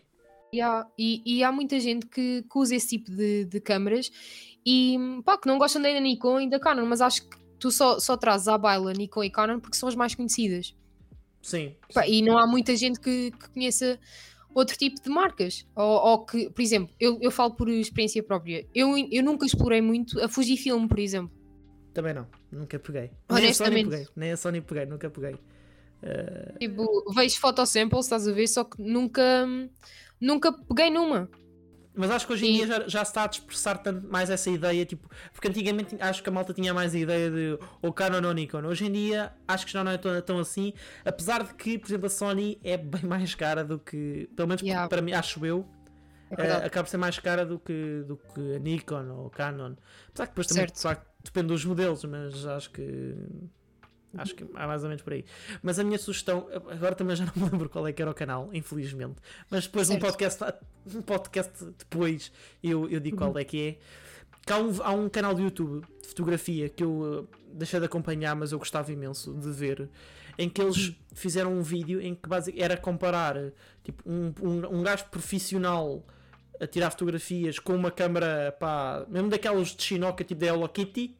e, 0.53 0.61
há, 0.61 0.87
e, 0.99 1.23
e 1.25 1.43
há 1.45 1.51
muita 1.51 1.79
gente 1.81 2.07
que, 2.07 2.43
que 2.43 2.59
usa 2.59 2.75
esse 2.75 2.89
tipo 2.89 3.11
de, 3.11 3.45
de 3.45 3.61
câmaras 3.61 4.11
e 4.65 4.97
pá, 5.25 5.39
que 5.39 5.47
não 5.49 5.59
gostam 5.59 5.81
nem 5.83 5.95
da 5.95 6.01
Nikon 6.01 6.39
nem 6.39 6.49
da 6.49 6.59
Canon, 6.61 6.87
mas 6.87 7.01
acho 7.01 7.23
que 7.29 7.37
tu 7.59 7.71
só, 7.71 7.99
só 7.99 8.17
trazes 8.17 8.49
à 8.49 8.59
baila 8.59 8.93
Nikon 8.93 9.25
e 9.25 9.31
Canon 9.31 9.61
porque 9.61 9.77
são 9.77 9.89
as 9.89 9.95
mais 9.95 10.15
conhecidas. 10.15 10.75
Sim. 11.43 11.75
Pá, 11.95 12.07
e 12.07 12.23
não 12.23 12.37
há 12.39 12.47
muita 12.47 12.75
gente 12.77 12.99
que, 13.01 13.31
que 13.31 13.49
conheça 13.51 13.99
outro 14.57 14.77
tipo 14.77 15.01
de 15.03 15.11
marcas. 15.11 15.67
Ou, 15.77 15.85
ou 15.85 16.25
que, 16.25 16.49
por 16.51 16.63
exemplo, 16.63 16.95
eu, 16.99 17.19
eu 17.21 17.31
falo 17.31 17.55
por 17.55 17.69
experiência 17.69 18.23
própria. 18.23 18.67
Eu, 18.75 18.97
eu 19.11 19.23
nunca 19.23 19.45
explorei 19.45 19.83
muito 19.83 20.19
a 20.23 20.29
Fujifilm, 20.29 20.89
por 20.89 20.99
exemplo. 20.99 21.31
Também 21.93 22.15
não, 22.15 22.27
nunca 22.51 22.79
peguei. 22.79 23.11
Nem 23.31 23.49
a 23.49 23.55
Sony 23.55 23.71
Honestamente. 23.71 23.91
peguei, 23.91 24.09
nem 24.17 24.33
a 24.33 24.37
Sony 24.37 24.61
peguei, 24.63 24.87
nunca 24.87 25.11
peguei. 25.11 25.37
Eh, 26.03 26.55
Tipo, 26.61 27.13
vejo 27.15 27.39
fotosamples, 27.39 28.07
estás 28.07 28.27
a 28.27 28.33
ver? 28.33 28.47
Só 28.49 28.65
que 28.65 28.81
nunca, 28.83 29.47
nunca 30.21 30.53
peguei 30.53 30.91
numa. 30.91 31.29
Mas 31.97 32.11
acho 32.11 32.27
que 32.27 32.33
hoje 32.35 32.47
em 32.47 32.53
dia 32.55 32.67
já, 32.67 32.81
já 32.89 33.05
se 33.05 33.11
está 33.11 33.25
a 33.25 33.27
dispersar 33.27 33.79
tanto 33.83 34.07
mais 34.09 34.29
essa 34.29 34.51
ideia, 34.51 34.85
tipo, 34.85 35.09
porque 35.33 35.49
antigamente 35.49 35.97
acho 36.01 36.23
que 36.23 36.29
a 36.29 36.33
malta 36.33 36.53
tinha 36.53 36.75
mais 36.75 36.95
a 36.95 36.99
ideia 36.99 37.31
de 37.31 37.59
ou 37.81 37.93
Canon 37.93 38.27
ou 38.27 38.35
Nikon. 38.35 38.63
Hoje 38.67 38.87
em 38.87 38.93
dia 38.93 39.33
acho 39.49 39.65
que 39.67 39.73
já 39.73 39.83
não 39.83 39.93
é 39.93 39.97
tão, 39.99 40.21
tão 40.21 40.39
assim, 40.39 40.73
apesar 41.05 41.43
de 41.45 41.55
que, 41.55 41.79
por 41.79 41.87
exemplo, 41.89 42.07
a 42.07 42.11
Sony 42.11 42.61
é 42.63 42.77
bem 42.77 43.03
mais 43.09 43.35
cara 43.35 43.65
do 43.65 43.79
que, 43.79 44.29
pelo 44.37 44.49
menos 44.49 44.63
Yeah. 44.63 44.89
para 44.89 45.01
mim, 45.01 45.13
acho 45.13 45.45
eu, 45.47 45.67
É 46.31 46.37
verdade. 46.37 46.67
acaba 46.67 46.85
por 46.85 46.91
ser 46.91 46.97
mais 46.99 47.19
cara 47.19 47.47
do 47.47 47.59
que, 47.59 48.05
do 48.07 48.17
que 48.17 48.57
a 48.57 48.59
Nikon 48.59 49.09
ou 49.11 49.27
a 49.29 49.31
Canon. 49.31 49.75
Apesar 50.09 50.27
que 50.27 50.33
depois 50.33 50.47
também 50.49 50.67
Certo. 50.75 51.07
depende 51.25 51.47
dos 51.49 51.65
modelos, 51.65 52.05
mas 52.05 52.47
acho 52.47 52.71
que. 52.71 53.15
Acho 54.19 54.35
que 54.35 54.45
é 54.45 54.67
mais 54.67 54.83
ou 54.83 54.89
menos 54.89 55.03
por 55.03 55.13
aí. 55.13 55.25
Mas 55.63 55.79
a 55.79 55.85
minha 55.85 55.99
sugestão, 55.99 56.49
agora 56.71 56.95
também 56.95 57.17
já 57.17 57.25
não 57.25 57.33
me 57.37 57.51
lembro 57.51 57.69
qual 57.69 57.87
é 57.87 57.93
que 57.93 58.01
era 58.01 58.11
o 58.11 58.15
canal, 58.15 58.51
infelizmente. 58.53 59.17
Mas 59.51 59.67
depois 59.67 59.91
um 59.91 59.99
podcast, 59.99 60.45
um 60.95 61.03
podcast 61.03 61.65
depois 61.79 62.33
eu, 62.63 62.89
eu 62.89 63.01
digo 63.01 63.17
qual 63.17 63.37
é 63.39 63.45
que 63.45 63.69
é. 63.69 63.79
Que 64.47 64.53
há, 64.53 64.59
um, 64.59 64.83
há 64.83 64.93
um 64.93 65.09
canal 65.09 65.35
de 65.35 65.43
YouTube 65.43 65.85
de 66.01 66.09
fotografia 66.09 66.69
que 66.69 66.85
eu 66.85 66.91
uh, 66.91 67.29
deixei 67.53 67.81
de 67.81 67.87
acompanhar, 67.87 68.37
mas 68.37 68.53
eu 68.53 68.59
gostava 68.59 68.93
imenso 68.93 69.35
de 69.35 69.51
ver, 69.51 69.89
em 70.39 70.49
que 70.49 70.63
eles 70.63 70.95
fizeram 71.15 71.53
um 71.53 71.63
vídeo 71.63 72.01
em 72.01 72.15
que 72.15 72.29
basicamente 72.29 72.65
era 72.65 72.77
comparar 72.77 73.37
tipo, 73.83 74.09
um, 74.09 74.33
um, 74.41 74.79
um 74.79 74.83
gajo 74.83 75.07
profissional 75.07 76.05
a 76.61 76.67
tirar 76.67 76.91
fotografias 76.91 77.59
com 77.59 77.75
uma 77.75 77.91
câmera, 77.91 78.55
pá, 78.59 79.05
mesmo 79.09 79.29
daquelas 79.29 79.69
de 79.69 79.83
Shinoka, 79.83 80.25
tipo 80.25 80.41
da 80.41 80.47
Hello 80.47 80.69
Kitty, 80.69 81.17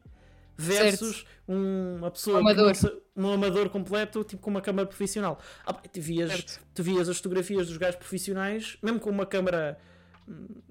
versus 0.57 1.25
um- 1.47 1.97
uma 1.97 2.11
pessoa, 2.11 2.37
que 2.37 2.41
Amador. 2.41 2.67
não 2.67 2.73
sa- 2.75 2.93
um 3.15 3.31
amador 3.31 3.69
completo, 3.69 4.23
tipo 4.23 4.41
com 4.41 4.49
uma 4.49 4.61
câmera 4.61 4.87
profissional. 4.87 5.39
Ah, 5.65 5.73
tu, 5.73 6.01
vias, 6.01 6.31
Certo. 6.31 6.59
tu 6.73 6.83
vias 6.83 7.07
as 7.07 7.17
fotografias 7.17 7.67
dos 7.67 7.77
gajos 7.77 7.95
profissionais, 7.97 8.77
mesmo 8.81 8.99
com 8.99 9.09
uma 9.09 9.25
câmera 9.25 9.77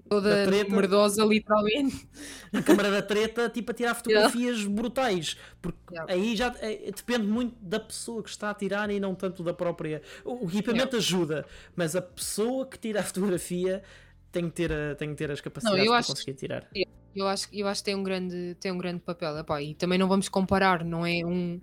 Toda 0.09 0.29
da 0.29 0.45
treta. 0.47 0.71
merdosa, 0.71 1.25
literalmente. 1.25 2.07
a 2.53 2.63
câmara 2.63 2.91
da 2.91 3.01
treta, 3.03 3.49
tipo 3.49 3.71
a 3.71 3.75
tirar 3.75 3.95
fotografias 4.35 4.65
brutais. 4.67 5.37
Porque 5.63 5.79
Yeah. 5.95 6.13
aí 6.13 6.37
já 6.37 6.55
é, 6.61 6.91
depende 6.95 7.27
muito 7.27 7.57
da 7.61 7.81
pessoa 7.81 8.23
que 8.23 8.29
está 8.29 8.51
a 8.51 8.55
tirar 8.55 8.91
e 8.91 9.01
não 9.01 9.15
tanto 9.15 9.43
da 9.43 9.55
própria. 9.55 10.03
O, 10.25 10.47
equipamento 10.47 10.97
ajuda, 10.97 11.47
mas 11.75 11.97
a 11.97 12.03
pessoa 12.03 12.67
que 12.67 12.79
tira 12.79 13.01
a 13.01 13.03
fotografia 13.03 13.83
tem 14.31 14.45
que 14.51 14.57
ter, 14.57 14.71
a- 14.73 14.95
tem 14.95 15.09
que 15.11 15.15
ter 15.17 15.31
as 15.31 15.41
capacidades 15.41 15.81
eu 15.81 15.87
para 15.91 15.99
acho- 15.99 16.09
conseguir 16.09 16.35
tirar. 16.35 16.69
Eu 17.17 17.27
acho, 17.27 17.49
eu 17.51 17.67
acho 17.67 17.81
que 17.81 17.87
tem 17.87 17.95
um 17.95 18.03
grande, 18.03 18.55
tem 18.61 18.71
um 18.71 18.79
grande 18.79 19.01
papel. 19.01 19.39
Epá, 19.39 19.63
e 19.63 19.75
também 19.75 19.99
não 19.99 20.07
vamos 20.07 20.29
comparar, 20.29 20.85
não 20.85 21.05
é 21.07 21.25
um, 21.25 21.59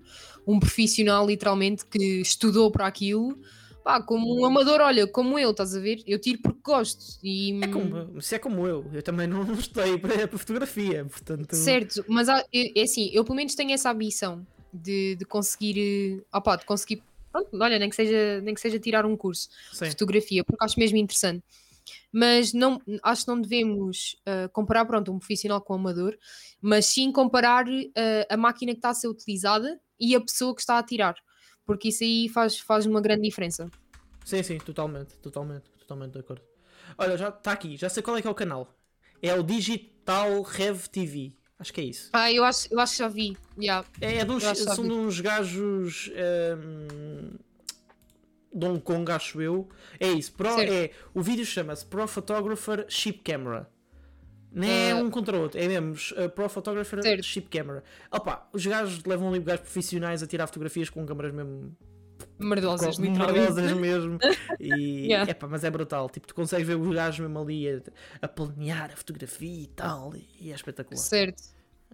um 0.47 0.59
profissional 0.59 1.27
literalmente 1.27 1.85
que 1.85 2.21
estudou 2.21 2.71
para 2.71 2.87
aquilo, 2.87 3.37
pá, 3.83 4.01
como 4.01 4.41
um 4.41 4.45
amador, 4.45 4.81
olha, 4.81 5.05
como 5.05 5.37
eu, 5.37 5.51
estás 5.51 5.75
a 5.75 5.79
ver? 5.79 6.01
Eu 6.07 6.19
tiro 6.19 6.39
porque 6.41 6.59
gosto. 6.63 7.03
E, 7.23 7.51
É 7.61 7.67
como, 7.67 8.21
se 8.21 8.35
é 8.35 8.39
como 8.39 8.67
eu, 8.67 8.83
eu 8.91 9.03
também 9.03 9.27
não 9.27 9.43
estudei 9.53 9.97
para, 9.99 10.27
para 10.27 10.37
fotografia, 10.39 11.05
portanto. 11.05 11.55
Certo, 11.55 12.03
mas 12.07 12.27
há- 12.29 12.43
é 12.51 12.81
assim, 12.81 13.11
eu 13.13 13.23
pelo 13.23 13.35
menos 13.35 13.53
tenho 13.53 13.71
essa 13.71 13.91
ambição 13.91 14.43
de, 14.73 15.15
de 15.15 15.25
conseguir, 15.25 16.19
eh, 16.19 16.37
opá, 16.37 16.55
de 16.55 16.65
conseguir, 16.65 17.03
pronto, 17.31 17.49
olha, 17.61 17.77
nem 17.77 17.89
que 17.91 17.95
seja, 17.95 18.41
nem 18.41 18.55
que 18.55 18.61
seja 18.61 18.79
tirar 18.79 19.05
um 19.05 19.15
curso 19.15 19.49
Sim. 19.71 19.85
de 19.85 19.91
fotografia, 19.91 20.43
porque 20.43 20.63
acho 20.65 20.79
mesmo 20.79 20.97
interessante. 20.97 21.43
Mas 22.11 22.53
não, 22.53 22.81
acho 23.01 23.25
que 23.25 23.27
não 23.27 23.41
devemos 23.41 24.15
ah, 24.25 24.49
comparar, 24.51 24.85
pronto, 24.85 25.11
um 25.11 25.19
profissional 25.19 25.61
com 25.61 25.73
um 25.73 25.77
amador, 25.77 26.17
mas 26.61 26.85
sim 26.85 27.11
comparar 27.11 27.65
ah, 27.67 28.33
a 28.33 28.37
máquina 28.37 28.71
que 28.73 28.79
está 28.79 28.89
a 28.89 28.93
ser 28.93 29.07
utilizada 29.07 29.79
e 29.99 30.15
a 30.15 30.21
pessoa 30.21 30.53
que 30.53 30.61
está 30.61 30.77
a 30.77 30.83
tirar. 30.83 31.15
Porque 31.65 31.89
isso 31.89 32.03
aí 32.03 32.27
faz, 32.29 32.59
faz 32.59 32.85
uma 32.85 33.01
grande 33.01 33.21
diferença. 33.21 33.69
Sim, 34.25 34.43
sim, 34.43 34.57
totalmente, 34.57 35.15
totalmente, 35.17 35.69
totalmente 35.79 36.13
de 36.13 36.19
acordo. 36.19 36.43
Olha, 36.97 37.17
já 37.17 37.29
está 37.29 37.51
aqui, 37.51 37.77
já 37.77 37.89
sei 37.89 38.03
qual 38.03 38.17
é 38.17 38.21
que 38.21 38.27
é 38.27 38.31
o 38.31 38.35
canal. 38.35 38.73
É 39.21 39.33
o 39.33 39.43
Digital 39.43 40.41
Rev 40.41 40.87
TV. 40.87 41.33
Acho 41.57 41.71
que 41.73 41.81
é 41.81 41.83
isso. 41.85 42.09
Ah, 42.11 42.31
eu 42.31 42.43
acho, 42.43 42.67
eu 42.71 42.79
acho 42.79 42.93
que 42.93 42.99
já 42.99 43.07
vi. 43.07 43.37
Yeah. 43.57 43.87
É, 44.01 44.17
é 44.17 44.25
de 44.25 44.31
uns, 44.31 44.43
são 44.43 44.83
vi. 44.83 44.89
de 44.89 44.93
uns 44.93 45.21
gajos 45.21 46.11
ehm, 46.13 47.37
de 47.37 47.52
Hong 48.53 48.79
Kong, 48.79 49.11
acho 49.11 49.41
eu. 49.41 49.67
É 49.99 50.07
isso. 50.09 50.31
Pro, 50.33 50.53
Certo. 50.55 50.71
é, 50.71 50.91
o 51.13 51.21
vídeo 51.21 51.45
chama-se 51.45 51.85
Pro 51.85 52.07
Photographer 52.07 52.85
Ship 52.87 53.19
Camera. 53.23 53.69
Não 54.51 54.67
é 54.67 54.91
Ah. 54.91 54.95
um 54.97 55.09
contra 55.09 55.35
o 55.35 55.41
outro, 55.41 55.59
é 55.59 55.67
mesmo 55.67 55.93
uh, 56.23 56.29
Pro 56.29 56.47
Photographer 56.47 57.01
Certo. 57.01 57.23
Ship 57.23 57.47
Camera. 57.49 57.83
Opa, 58.11 58.47
os 58.53 58.63
gajos 58.65 59.03
levam 59.03 59.29
ali 59.29 59.39
gajos 59.39 59.61
profissionais 59.61 60.21
a 60.21 60.27
tirar 60.27 60.45
fotografias 60.47 60.89
com 60.89 61.03
câmaras 61.05 61.33
mesmo 61.33 61.75
Merdosas, 62.39 62.97
merdosas 62.99 63.71
mesmo. 63.73 64.17
E, 64.59 65.07
Yeah. 65.07 65.29
epá, 65.29 65.47
mas 65.47 65.63
é 65.63 65.69
brutal. 65.69 66.09
Tipo, 66.09 66.27
tu 66.27 66.35
consegues 66.35 66.65
ver 66.67 66.75
os 66.75 66.93
gajos 66.95 67.19
mesmo 67.19 67.39
ali 67.39 67.67
a, 67.69 67.81
a 68.21 68.27
planear 68.27 68.91
a 68.93 68.95
fotografia 68.95 69.63
e 69.63 69.67
tal. 69.67 70.13
E 70.39 70.51
é 70.51 70.55
espetacular. 70.55 70.97
Certo. 70.97 71.41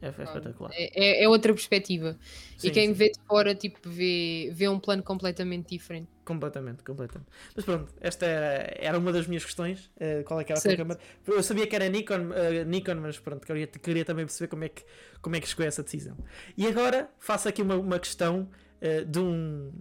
É, 0.01 0.07
é 0.07 0.09
espetacular. 0.23 0.71
É, 0.73 1.21
é- 1.21 1.23
é 1.23 1.27
outra 1.29 1.53
perspectiva. 1.53 2.17
Sim, 2.57 2.67
e 2.67 2.71
quem 2.71 2.87
sim. 2.87 2.93
vê 2.93 3.09
de 3.11 3.19
fora, 3.27 3.55
tipo, 3.55 3.79
vê, 3.89 4.49
vê 4.53 4.67
um 4.69 4.79
plano 4.79 5.01
completamente 5.03 5.69
diferente. 5.69 6.07
Completamente, 6.29 6.83
completamente. 6.83 7.27
Mas 7.55 7.65
pronto, 7.65 7.91
esta 7.99 8.23
era, 8.25 8.73
era 8.77 8.97
uma 8.99 9.11
das 9.11 9.25
minhas 9.25 9.43
questões. 9.43 9.89
eh, 9.99 10.21
qual 10.23 10.39
é 10.39 10.43
que 10.43 10.51
era 10.51 10.59
a 10.59 10.61
Certo. 10.61 10.77
câmera? 10.77 10.99
Eu 11.25 11.41
sabia 11.41 11.65
que 11.65 11.75
era 11.75 11.89
Nikon, 11.89 12.31
eh, 12.35 12.63
Nikon 12.65 12.95
mas 13.01 13.17
pronto, 13.17 13.47
queria, 13.47 13.65
queria 13.65 14.05
também 14.05 14.25
perceber 14.25 14.47
como 14.47 14.63
é, 14.63 14.69
que, 14.69 14.83
como 15.23 15.35
é 15.35 15.39
que 15.41 15.47
chegou 15.47 15.63
a 15.63 15.67
essa 15.67 15.81
decisão. 15.81 16.15
E 16.55 16.67
agora 16.67 17.09
faço 17.17 17.49
aqui 17.49 17.63
uma, 17.63 17.75
uma 17.77 17.97
questão 17.99 18.47
eh, 18.79 19.03
de 19.03 19.17
um. 19.19 19.71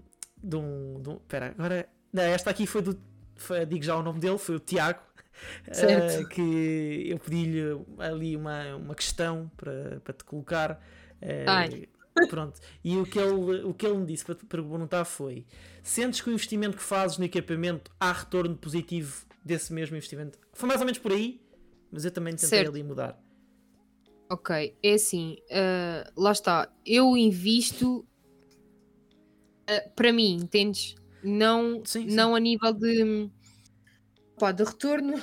De 0.43 0.57
um. 0.57 1.03
de 1.03 1.09
um- 1.11 1.17
Espera, 1.17 1.49
agora. 1.59 1.87
Não, 2.11 2.23
esta 2.23 2.49
aqui 2.49 2.67
foi 2.67 2.81
do. 2.81 2.99
foi- 3.37 3.67
digo 3.67 3.85
já 3.85 3.95
o 3.95 4.03
nome 4.03 4.19
dele, 4.21 4.39
foi 4.39 4.57
o 4.57 4.61
Tiago. 4.61 5.01
Certo. 5.71 6.29
que 6.31 7.07
eu 7.11 7.19
pedi-lhe 7.19 7.61
ali 7.99 8.37
uma, 8.37 8.75
uma 8.77 8.95
questão 8.95 9.49
para, 9.57 10.01
para 10.03 10.15
te 10.15 10.25
colocar. 10.25 10.83
Ai. 11.47 11.89
Pronto, 12.27 12.61
e 12.83 12.97
o 12.97 13.05
que 13.07 13.19
ele, 13.19 13.63
o 13.65 13.73
que 13.73 13.87
ele 13.87 13.99
me 13.99 14.07
disse 14.07 14.25
para 14.25 14.35
te 14.35 14.45
perguntar 14.47 15.05
foi: 15.05 15.47
sentes 15.83 16.21
que 16.21 16.29
o 16.29 16.33
investimento 16.33 16.77
que 16.77 16.83
fazes 16.83 17.19
no 17.19 17.25
equipamento 17.25 17.91
há 18.01 18.13
retorno 18.13 18.57
positivo 18.57 19.27
desse 19.45 19.73
mesmo 19.73 19.97
investimento? 19.97 20.39
Foi 20.53 20.69
mais 20.69 20.81
ou 20.81 20.87
menos 20.87 20.99
por 20.99 21.13
aí, 21.13 21.41
mas 21.93 22.05
eu 22.05 22.11
também 22.11 22.33
tentei 22.35 22.49
Certo. 22.49 22.71
ali 22.71 22.83
mudar. 22.83 23.19
Ok, 24.31 24.77
é 24.83 24.93
assim, 24.93 25.37
ah, 25.51 26.11
lá 26.17 26.33
está. 26.33 26.71
Eu 26.85 27.17
invisto 27.17 28.07
ah, 29.67 29.89
para 29.95 30.13
mim, 30.13 30.35
entendes? 30.43 30.95
Não, 31.23 31.83
Sim, 31.85 32.09
sim. 32.09 32.15
não 32.15 32.35
a 32.35 32.41
nível 32.41 32.73
de, 32.73 33.31
pá, 34.39 34.53
de 34.53 34.65
retorno. 34.65 35.15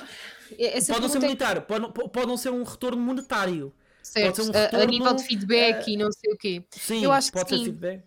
É- 0.58 0.76
Essa 0.76 0.92
pode 0.92 1.02
não 1.02 1.08
ser 1.08 1.20
pergunta 1.20 1.44
é- 1.44 1.48
monetário, 1.48 1.62
pode, 1.92 2.10
pode 2.10 2.26
não 2.26 2.36
ser 2.36 2.50
um 2.50 2.62
retorno 2.62 3.00
monetário. 3.02 3.72
Certo, 4.06 4.42
um 4.42 4.46
a- 4.52 4.58
a, 4.58 4.62
retorno, 4.62 4.86
nível 4.86 5.14
de 5.14 5.22
feedback 5.24 5.84
ah, 5.86 5.90
e 5.90 5.96
não 5.96 6.10
sei 6.12 6.32
o 6.32 6.36
quê. 6.36 6.64
Sim, 6.70 7.04
Eu 7.04 7.12
acho 7.12 7.30
que 7.32 7.38
pode 7.38 7.48
ser 7.50 7.58
sim. 7.58 7.64
feedback. 7.64 8.02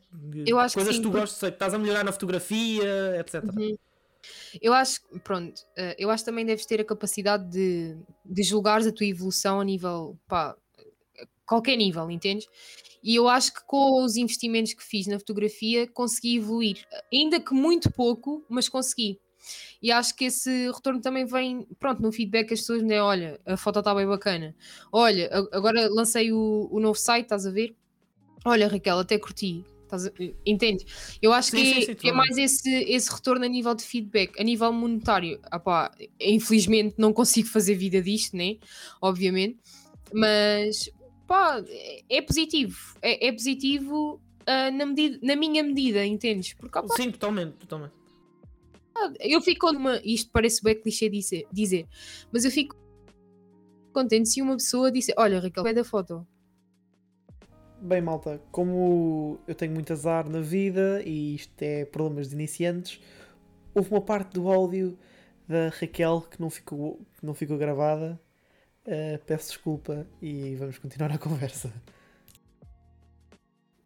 Eu 0.45 0.59
acho 0.59 0.73
que 0.73 0.79
coisas 0.79 0.95
sim, 0.95 1.01
tu 1.01 1.07
porque- 1.09 1.19
gostas, 1.21 1.39
sei, 1.39 1.49
que 1.51 1.55
estás 1.55 1.73
a 1.73 1.77
melhorar 1.77 2.03
na 2.03 2.12
fotografia, 2.12 3.15
etc. 3.19 3.43
Uhum. 3.43 3.77
Eu 4.62 4.73
acho, 4.73 5.01
que- 5.01 5.19
pronto, 5.19 5.62
eh, 5.77 5.95
eu 5.97 6.09
acho 6.09 6.23
que 6.23 6.29
também 6.29 6.45
deves 6.45 6.65
ter 6.65 6.81
a 6.81 6.85
capacidade 6.85 7.49
de, 7.49 7.95
de 8.25 8.43
julgares 8.43 8.85
a 8.88 8.91
tua 8.91 9.05
evolução 9.05 9.59
a 9.59 9.63
nível, 9.63 10.17
pá, 10.27 10.55
qualquer 11.45 11.75
nível, 11.77 12.09
entendes? 12.12 12.47
E 13.01 13.15
eu 13.15 13.27
acho 13.29 13.53
que 13.53 13.63
com 13.65 14.03
os 14.03 14.17
investimentos 14.17 14.73
que 14.73 14.83
fiz 14.83 15.07
na 15.07 15.17
fotografia 15.17 15.88
consegui 15.88 16.35
evoluir, 16.38 16.85
ainda 17.13 17.39
que 17.39 17.53
muito 17.53 17.89
pouco, 17.91 18.43
mas 18.49 18.67
consegui. 18.67 19.19
E 19.81 19.91
acho 19.91 20.15
que 20.15 20.25
esse 20.25 20.69
retorno 20.71 20.99
também 20.99 21.25
vem, 21.25 21.65
pronto, 21.79 22.01
no 22.01 22.11
feedback 22.11 22.53
as 22.53 22.59
pessoas 22.59 22.81
me 22.81 22.89
dão, 22.89 23.05
olha, 23.05 23.39
a 23.45 23.55
foto 23.55 23.79
está 23.79 23.95
bem 23.95 24.05
bacana. 24.05 24.53
Olha, 24.91 25.29
agora 25.53 25.87
lancei 25.89 26.31
o, 26.33 26.67
o 26.69 26.79
novo 26.79 26.99
site, 26.99 27.23
estás 27.25 27.45
a 27.45 27.51
ver? 27.51 27.75
Olha, 28.43 28.67
Raquel, 28.67 28.99
até 28.99 29.17
curti. 29.17 29.63
Estás 29.83 30.05
a- 30.05 30.11
Entende? 30.45 30.85
Eu 31.21 31.33
acho 31.33 31.49
Sim, 31.51 31.57
que, 31.57 31.65
sim, 31.65 31.75
é- 31.77 31.81
sim, 31.85 31.95
que 31.95 32.09
é 32.09 32.11
mais 32.11 32.37
esse, 32.37 32.69
esse 32.83 33.09
retorno 33.11 33.43
a 33.45 33.47
nível 33.47 33.73
de 33.73 33.83
feedback, 33.83 34.39
a 34.39 34.43
nível 34.43 34.71
monetário. 34.73 35.39
Ah 35.49 35.59
pá, 35.59 35.91
infelizmente 36.19 36.95
não 36.97 37.11
consigo 37.13 37.47
fazer 37.47 37.75
vida 37.75 38.01
disto, 38.01 38.35
né? 38.37 38.57
Obviamente, 39.01 39.57
mas 40.13 40.89
pá, 41.25 41.63
é- 41.67 42.03
é 42.17 42.21
positivo. 42.21 42.77
É, 43.01 43.27
é 43.27 43.31
positivo 43.31 44.21
ah, 44.45 44.69
na, 44.71 44.85
medida, 44.85 45.19
na 45.23 45.35
minha 45.35 45.63
medida, 45.63 46.05
entendes? 46.05 46.53
Porque 46.53 46.77
ah 46.77 46.83
pá, 46.83 46.95
Sim, 46.95 47.11
totalmente, 47.11 47.53
totalmente. 47.53 47.93
Eu 49.19 49.41
fico 49.41 49.71
numa. 49.71 49.99
Isto 50.03 50.31
parece 50.31 50.62
bem 50.63 50.79
clichê 50.79 51.09
dizer, 51.09 51.47
dizer, 51.51 51.88
mas 52.31 52.45
eu 52.45 52.51
fico 52.51 52.75
contente 53.93 54.29
se 54.29 54.41
uma 54.41 54.55
pessoa 54.55 54.91
disser: 54.91 55.15
Olha, 55.17 55.39
Raquel, 55.39 55.67
é 55.67 55.73
da 55.73 55.83
foto. 55.83 56.25
Bem, 57.81 58.01
malta, 58.01 58.41
como 58.51 59.39
eu 59.47 59.55
tenho 59.55 59.73
muito 59.73 59.93
azar 59.93 60.29
na 60.29 60.41
vida 60.41 61.01
e 61.05 61.35
isto 61.35 61.62
é 61.62 61.85
problemas 61.85 62.27
de 62.27 62.35
iniciantes, 62.35 62.99
houve 63.73 63.89
uma 63.89 64.01
parte 64.01 64.33
do 64.33 64.49
áudio 64.49 64.99
da 65.47 65.69
Raquel 65.69 66.21
que 66.29 66.41
não 66.41 66.49
ficou, 66.49 66.97
que 67.17 67.25
não 67.25 67.33
ficou 67.33 67.57
gravada. 67.57 68.19
Uh, 68.85 69.23
peço 69.25 69.49
desculpa 69.49 70.07
e 70.21 70.55
vamos 70.55 70.77
continuar 70.77 71.12
a 71.12 71.17
conversa. 71.17 71.71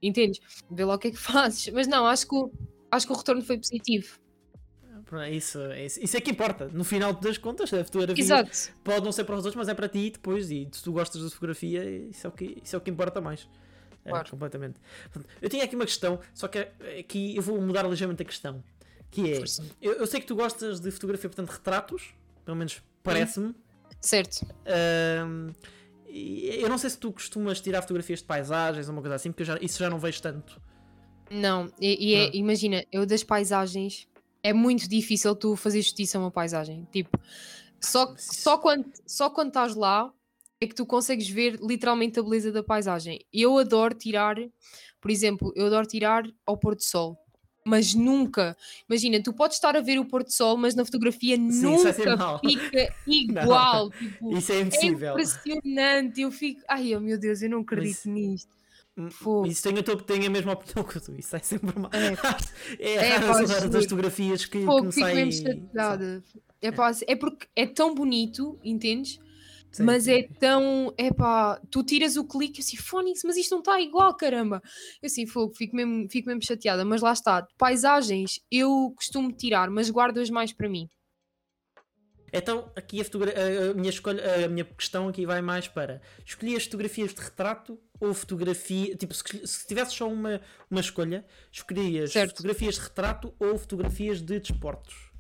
Entendes? 0.02 0.39
Vê 0.71 0.86
lá 0.86 0.95
o 0.95 0.99
que 0.99 1.10
é 1.10 1.12
que 1.12 1.17
fazes. 1.19 1.71
Mas 1.71 1.88
não, 1.88 2.06
acho 2.06 2.28
que 2.28 2.36
o, 2.36 2.52
acho 2.91 3.06
que 3.06 3.13
o 3.13 3.15
retorno 3.15 3.41
foi 3.41 3.58
positivo. 3.58 4.19
Pronto, 5.06 5.26
Isso, 5.26 5.60
isso, 5.74 6.00
isso 6.04 6.18
é 6.18 6.22
que 6.22 6.32
importa. 6.32 6.68
No 6.72 6.84
final 6.84 7.13
das 7.13 7.38
contas, 7.38 7.72
a 7.74 7.84
fotografia 7.84 8.24
Exato. 8.24 8.50
pode 8.84 9.04
não 9.06 9.12
ser 9.12 9.24
para 9.26 9.36
os 9.36 9.46
outros, 9.46 9.56
mas 9.56 9.68
é 9.68 9.74
para 9.74 9.88
ti 9.89 10.10
depois. 10.12 10.50
E 10.50 10.68
se 10.72 10.84
tu 10.84 10.92
gostas 10.94 11.22
da 11.24 11.30
fotografia, 11.30 11.84
isso 12.10 12.26
é 12.26 12.30
o 12.30 12.32
que, 12.34 12.58
isso 12.63 12.76
é 12.76 12.78
o 12.78 12.82
que 12.82 12.89
importa 12.89 13.20
mais. 13.22 13.48
É, 14.06 14.10
Claro. 14.10 14.30
completamente. 14.30 14.80
Portanto, 15.12 15.32
Eu 15.42 15.50
tinha 15.50 15.63
aqui 15.63 15.76
uma 15.76 15.86
questão, 15.86 16.20
só 16.34 16.48
que 16.48 16.60
aqui 17.00 17.36
eu 17.36 17.42
vou 17.42 17.60
mudar 17.62 17.84
ligeiramente 17.84 18.22
a 18.22 18.26
questão. 18.26 18.63
Que 19.12 19.34
é, 19.34 19.44
eu, 19.82 19.94
eu 19.94 20.08
sei 20.08 20.20
que 20.20 20.26
tu 20.26 20.36
gostas 20.36 20.80
de 20.80 20.89
fotografia, 20.92 21.30
portanto, 21.30 21.50
retratos, 21.52 22.13
pelo 22.44 22.58
menos 22.58 22.82
parece-me. 23.04 23.54
Certo. 24.02 24.46
Eu 26.08 26.70
não 26.70 26.78
sei 26.78 26.89
se 26.89 26.98
tu 26.98 27.12
costumas 27.12 27.60
tirar 27.62 27.82
fotografias 27.82 28.20
de 28.20 28.26
paisagens 28.26 28.88
ou 28.88 28.94
uma 28.94 29.02
coisa 29.02 29.16
assim, 29.16 29.32
porque 29.32 29.44
já- 29.46 29.58
isso 29.62 29.80
já 29.80 29.89
não 29.89 30.00
vejo 30.00 30.22
tanto. 30.22 30.62
Não, 31.32 31.72
e, 31.80 32.12
e 32.12 32.16
é- 32.16 32.26
Ah. 32.28 32.32
imagina, 32.34 32.86
eu 32.92 33.06
das 33.06 33.24
paisagens 33.24 34.08
é 34.43 34.51
muito 34.53 34.88
difícil 34.89 35.34
tu 35.36 35.56
fazer 35.56 35.82
justiça 35.82 36.17
a 36.17 36.21
uma 36.21 36.32
paisagem. 36.32 36.86
Tipo, 36.91 37.17
só, 37.79 38.13
só, 38.17 38.58
quando, 38.58 38.86
só 39.08 39.29
quando 39.29 39.47
estás 39.47 39.73
lá 39.75 40.12
é 40.62 40.67
que 40.67 40.75
tu 40.75 40.86
consegues 40.86 41.27
ver 41.29 41.60
literalmente 41.62 42.19
a 42.19 42.23
beleza 42.23 42.51
da 42.51 42.62
paisagem. 42.63 43.19
Eu 43.34 43.58
adoro 43.58 43.93
tirar, 43.93 44.36
por 45.01 45.10
exemplo, 45.10 45.51
eu 45.56 45.65
adoro 45.67 45.86
tirar 45.88 46.23
ao 46.45 46.58
pôr 46.58 46.75
do 46.75 46.84
sol. 46.84 47.17
Mas 47.65 47.93
nunca, 47.93 48.58
imagina, 48.89 49.23
tu 49.23 49.32
podes 49.32 49.56
estar 49.56 49.73
a 49.77 49.79
ver 49.79 49.97
o 49.97 50.03
pôr 50.03 50.21
do 50.25 50.29
sol, 50.32 50.58
mas 50.58 50.75
na 50.75 50.84
fotografia 50.84 51.38
ser 51.38 51.41
nunca 51.41 51.93
fica 51.93 52.93
igual. 53.08 53.89
Tipo, 53.91 54.38
Isso 54.38 54.51
é 54.51 54.56
é 54.58 54.60
impossível. 54.62 55.12
impressionante. 55.13 56.21
Eu 56.21 56.29
fico, 56.32 56.62
ai 56.67 56.93
oh, 56.93 56.99
meu 56.99 57.17
Deus, 57.17 57.41
eu 57.41 57.49
não 57.49 57.62
acredito 57.62 58.01
Mas- 58.06 58.13
nisto. 58.13 58.62
Fogo. 59.10 59.47
Isso 59.47 59.67
a 59.67 59.84
tua- 59.84 59.97
tenho 60.03 60.27
a 60.27 60.29
mesma 60.29 60.53
opinião 60.53 60.84
que 60.88 60.99
tu. 60.99 61.15
Isso 61.17 61.36
é 61.36 61.39
sempre 61.39 61.79
mal. 61.79 61.89
É. 62.79 62.93
É, 62.95 63.08
É, 63.15 63.19
pá, 63.19 63.41
as 63.41 63.69
das 63.69 63.84
fotografias 63.86 64.45
que, 64.45 64.60
que 64.60 64.65
Fogo, 64.65 64.89
me 64.95 65.13
mesmo 65.13 65.32
chateada. 65.49 66.23
É, 66.62 66.71
pá, 66.71 66.91
é 67.08 67.15
porque 67.15 67.47
é 67.56 67.65
tão 67.65 67.95
bonito, 67.95 68.60
entendes? 68.63 69.19
Sim, 69.71 69.84
mas 69.84 70.03
sim. 70.03 70.12
é 70.12 70.23
tão. 70.39 70.93
É 70.95 71.12
pá, 71.12 71.60
tu 71.71 71.84
tiras 71.84 72.15
o 72.17 72.23
clique 72.23 72.62
assim, 72.62 72.77
Fónix, 72.77 73.21
mas 73.23 73.36
isto 73.36 73.51
não 73.51 73.60
está 73.60 73.82
igual, 73.82 74.15
caramba. 74.15 74.62
Eu 75.01 75.08
assim, 75.08 75.25
fogo, 75.25 75.53
fico 75.56 75.75
mesmo, 75.75 76.08
fico 76.12 76.27
mesmo 76.27 76.43
chateada. 76.45 76.86
Mas 76.86 77.01
lá 77.01 77.12
está, 77.12 77.47
paisagens 77.58 78.39
eu 78.51 78.93
costumo 78.95 79.32
tirar, 79.32 79.71
mas 79.71 79.89
guardo-as 79.89 80.29
mais 80.29 80.53
para 80.53 80.69
mim. 80.69 80.88
Então, 82.36 82.71
aqui 82.75 82.99
a, 82.99 83.03
a- 83.03 83.71
a 83.71 83.73
minha 83.75 83.89
escolha, 83.91 84.45
a 84.45 84.47
minha 84.47 84.65
questão 84.65 85.08
aqui 85.08 85.23
vai 85.25 85.39
mais 85.41 85.67
para 85.67 86.01
escolhi 86.25 86.56
as 86.56 86.63
fotografias 86.65 87.13
de 87.13 87.21
retrato 87.21 87.79
ou 88.04 88.13
fotografia. 88.13 88.96
Tipo, 88.96 89.13
se, 89.13 89.48
se 89.48 89.68
tivesse 89.68 89.96
só 89.96 90.08
uma, 90.08 90.42
uma 90.70 90.82
escolha, 90.82 91.26
escolhias 91.52 92.12
Certo. 92.12 92.38
fotografias 92.38 92.76
de 92.76 92.82
retrato 92.82 93.34
ou 93.39 93.58
fotografias 93.58 94.22
de 94.22 94.39
desportos. 94.39 95.12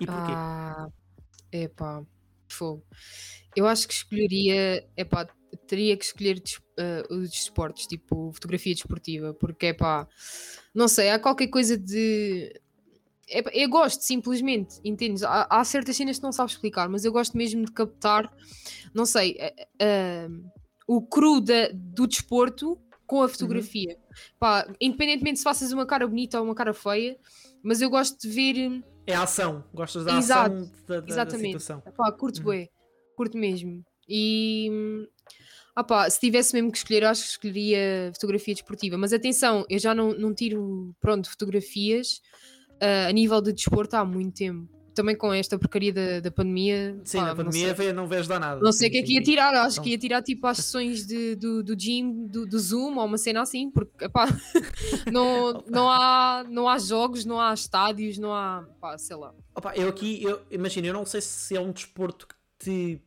E 0.00 0.06
porquê? 0.06 0.32
Ah, 0.32 0.88
é 1.50 1.68
pá, 1.68 2.02
fogo. 2.48 2.84
Eu 3.56 3.66
acho 3.66 3.86
que 3.86 3.94
escolheria, 3.94 4.88
é 4.96 5.04
pá, 5.04 5.28
teria 5.66 5.96
que 5.96 6.04
escolher 6.04 6.42
eh, 6.78 7.02
os 7.10 7.30
desportos, 7.30 7.86
tipo 7.86 8.32
fotografia 8.32 8.74
desportiva, 8.74 9.34
porque 9.34 9.66
é 9.66 9.72
pá, 9.72 10.08
não 10.74 10.88
sei, 10.88 11.10
há 11.10 11.18
qualquer 11.18 11.48
coisa 11.48 11.76
de. 11.76 12.60
eu 13.52 13.68
gosto 13.68 14.02
simplesmente, 14.02 14.80
entendes? 14.84 15.22
Há, 15.22 15.46
há 15.50 15.64
certas 15.64 15.96
cenas 15.96 16.16
que 16.16 16.22
não 16.22 16.32
sabes 16.32 16.54
explicar, 16.54 16.88
mas 16.88 17.04
eu 17.04 17.12
gosto 17.12 17.36
mesmo 17.36 17.64
de 17.64 17.72
captar, 17.72 18.32
não 18.94 19.04
sei, 19.04 19.36
eh, 19.78 20.28
o 20.96 21.02
cru 21.02 21.40
da- 21.40 21.70
do 21.72 22.06
desporto 22.06 22.78
com 23.06 23.22
a 23.22 23.28
fotografia. 23.28 23.96
Pá, 24.38 24.66
independentemente 24.80 25.38
se 25.38 25.44
faças 25.44 25.72
uma 25.72 25.86
cara 25.86 26.06
bonita 26.06 26.38
ou 26.38 26.44
uma 26.44 26.54
cara 26.54 26.72
feia, 26.74 27.16
mas 27.62 27.80
eu 27.80 27.90
gosto 27.90 28.20
de 28.20 28.28
ver. 28.28 28.82
É 29.06 29.14
a 29.14 29.22
ação. 29.22 29.64
Gostas 29.74 30.04
da 30.04 30.16
Exato, 30.18 30.54
ação 30.54 30.70
da, 30.86 30.94
da, 30.94 31.00
da 31.00 31.08
exatamente. 31.08 31.58
situação. 31.58 31.82
Pá, 31.96 32.12
curto 32.12 32.38
Uhum. 32.38 32.44
bué, 32.44 32.68
curto 33.16 33.36
mesmo. 33.36 33.84
E 34.08 34.68
hum, 34.70 35.06
ah 35.76 35.84
pá, 35.84 36.08
se 36.10 36.20
tivesse 36.20 36.52
mesmo 36.54 36.70
que 36.70 36.78
escolher, 36.78 37.02
eu 37.04 37.08
acho 37.08 37.22
que 37.22 37.28
escolheria 37.30 38.10
fotografia 38.14 38.54
desportiva. 38.54 38.96
Mas 38.98 39.12
atenção, 39.12 39.64
eu 39.68 39.78
já 39.78 39.94
não, 39.94 40.12
não 40.12 40.34
tiro 40.34 40.94
pronto, 41.00 41.28
fotografias 41.30 42.20
ah, 42.80 43.06
a 43.08 43.12
nível 43.12 43.40
de 43.40 43.52
desporto 43.52 43.94
há 43.96 44.04
muito 44.04 44.34
tempo. 44.36 44.68
Também 44.94 45.16
com 45.16 45.32
esta 45.32 45.58
porcaria 45.58 45.92
da, 45.92 46.20
da 46.20 46.30
pandemia. 46.30 47.00
Sim, 47.04 47.18
pá, 47.18 47.28
não 47.28 47.36
pandemia 47.36 47.74
sei. 47.74 47.92
não 47.94 48.06
vês 48.06 48.26
dar 48.28 48.38
nada. 48.38 48.60
Não 48.60 48.72
sei 48.72 48.88
o 48.88 48.92
que 48.92 48.98
é 48.98 49.02
que 49.02 49.14
ia 49.14 49.22
tirar, 49.22 49.54
acho 49.54 49.80
que 49.80 49.90
ia 49.90 49.98
tirar 49.98 50.22
tipo 50.22 50.46
as 50.46 50.58
sessões 50.58 51.06
de, 51.06 51.34
do, 51.36 51.62
do 51.62 51.74
gym, 51.78 52.26
do, 52.26 52.44
do 52.46 52.58
Zoom 52.58 52.98
ou 52.98 53.06
uma 53.06 53.16
cena 53.16 53.40
assim, 53.40 53.70
porque 53.70 54.04
epá, 54.04 54.26
não, 55.10 55.64
não, 55.66 55.90
há, 55.90 56.44
não 56.48 56.68
há 56.68 56.78
jogos, 56.78 57.24
não 57.24 57.40
há 57.40 57.54
estádios, 57.54 58.18
não 58.18 58.34
há, 58.34 58.66
pá, 58.80 58.98
sei 58.98 59.16
lá. 59.16 59.34
Opa, 59.54 59.74
eu 59.76 59.88
aqui, 59.88 60.22
eu, 60.22 60.40
imagina, 60.50 60.86
eu 60.88 60.94
não 60.94 61.06
sei 61.06 61.20
se 61.20 61.56
é 61.56 61.60
um 61.60 61.72
desporto 61.72 62.26
que 62.28 62.34
te. 62.58 63.00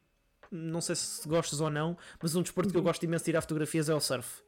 Não 0.51 0.79
sei 0.79 0.95
se 0.95 1.27
gostas 1.27 1.59
ou 1.59 1.69
não, 1.69 1.97
mas 2.21 2.35
um 2.35 2.41
desporto 2.41 2.69
Uhum. 2.69 2.71
que 2.73 2.77
eu 2.79 2.83
gosto 2.83 3.03
imenso 3.03 3.23
de 3.23 3.31
tirar 3.31 3.41
fotografias 3.41 3.89
é 3.89 3.95
o 3.95 3.99
surf. 3.99 4.41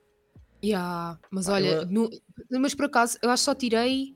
Yeah, 0.63 1.19
mas 1.29 1.45
Pá, 1.47 1.53
olha, 1.53 1.67
eu- 1.67 1.85
no- 1.85 2.09
mas 2.59 2.73
por 2.73 2.85
acaso, 2.85 3.17
eu 3.21 3.29
acho 3.29 3.41
que 3.41 3.45
só 3.45 3.53
tirei, 3.55 4.15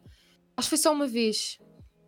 acho 0.57 0.67
que 0.67 0.69
foi 0.69 0.77
só 0.77 0.91
uma 0.93 1.07
vez. 1.07 1.57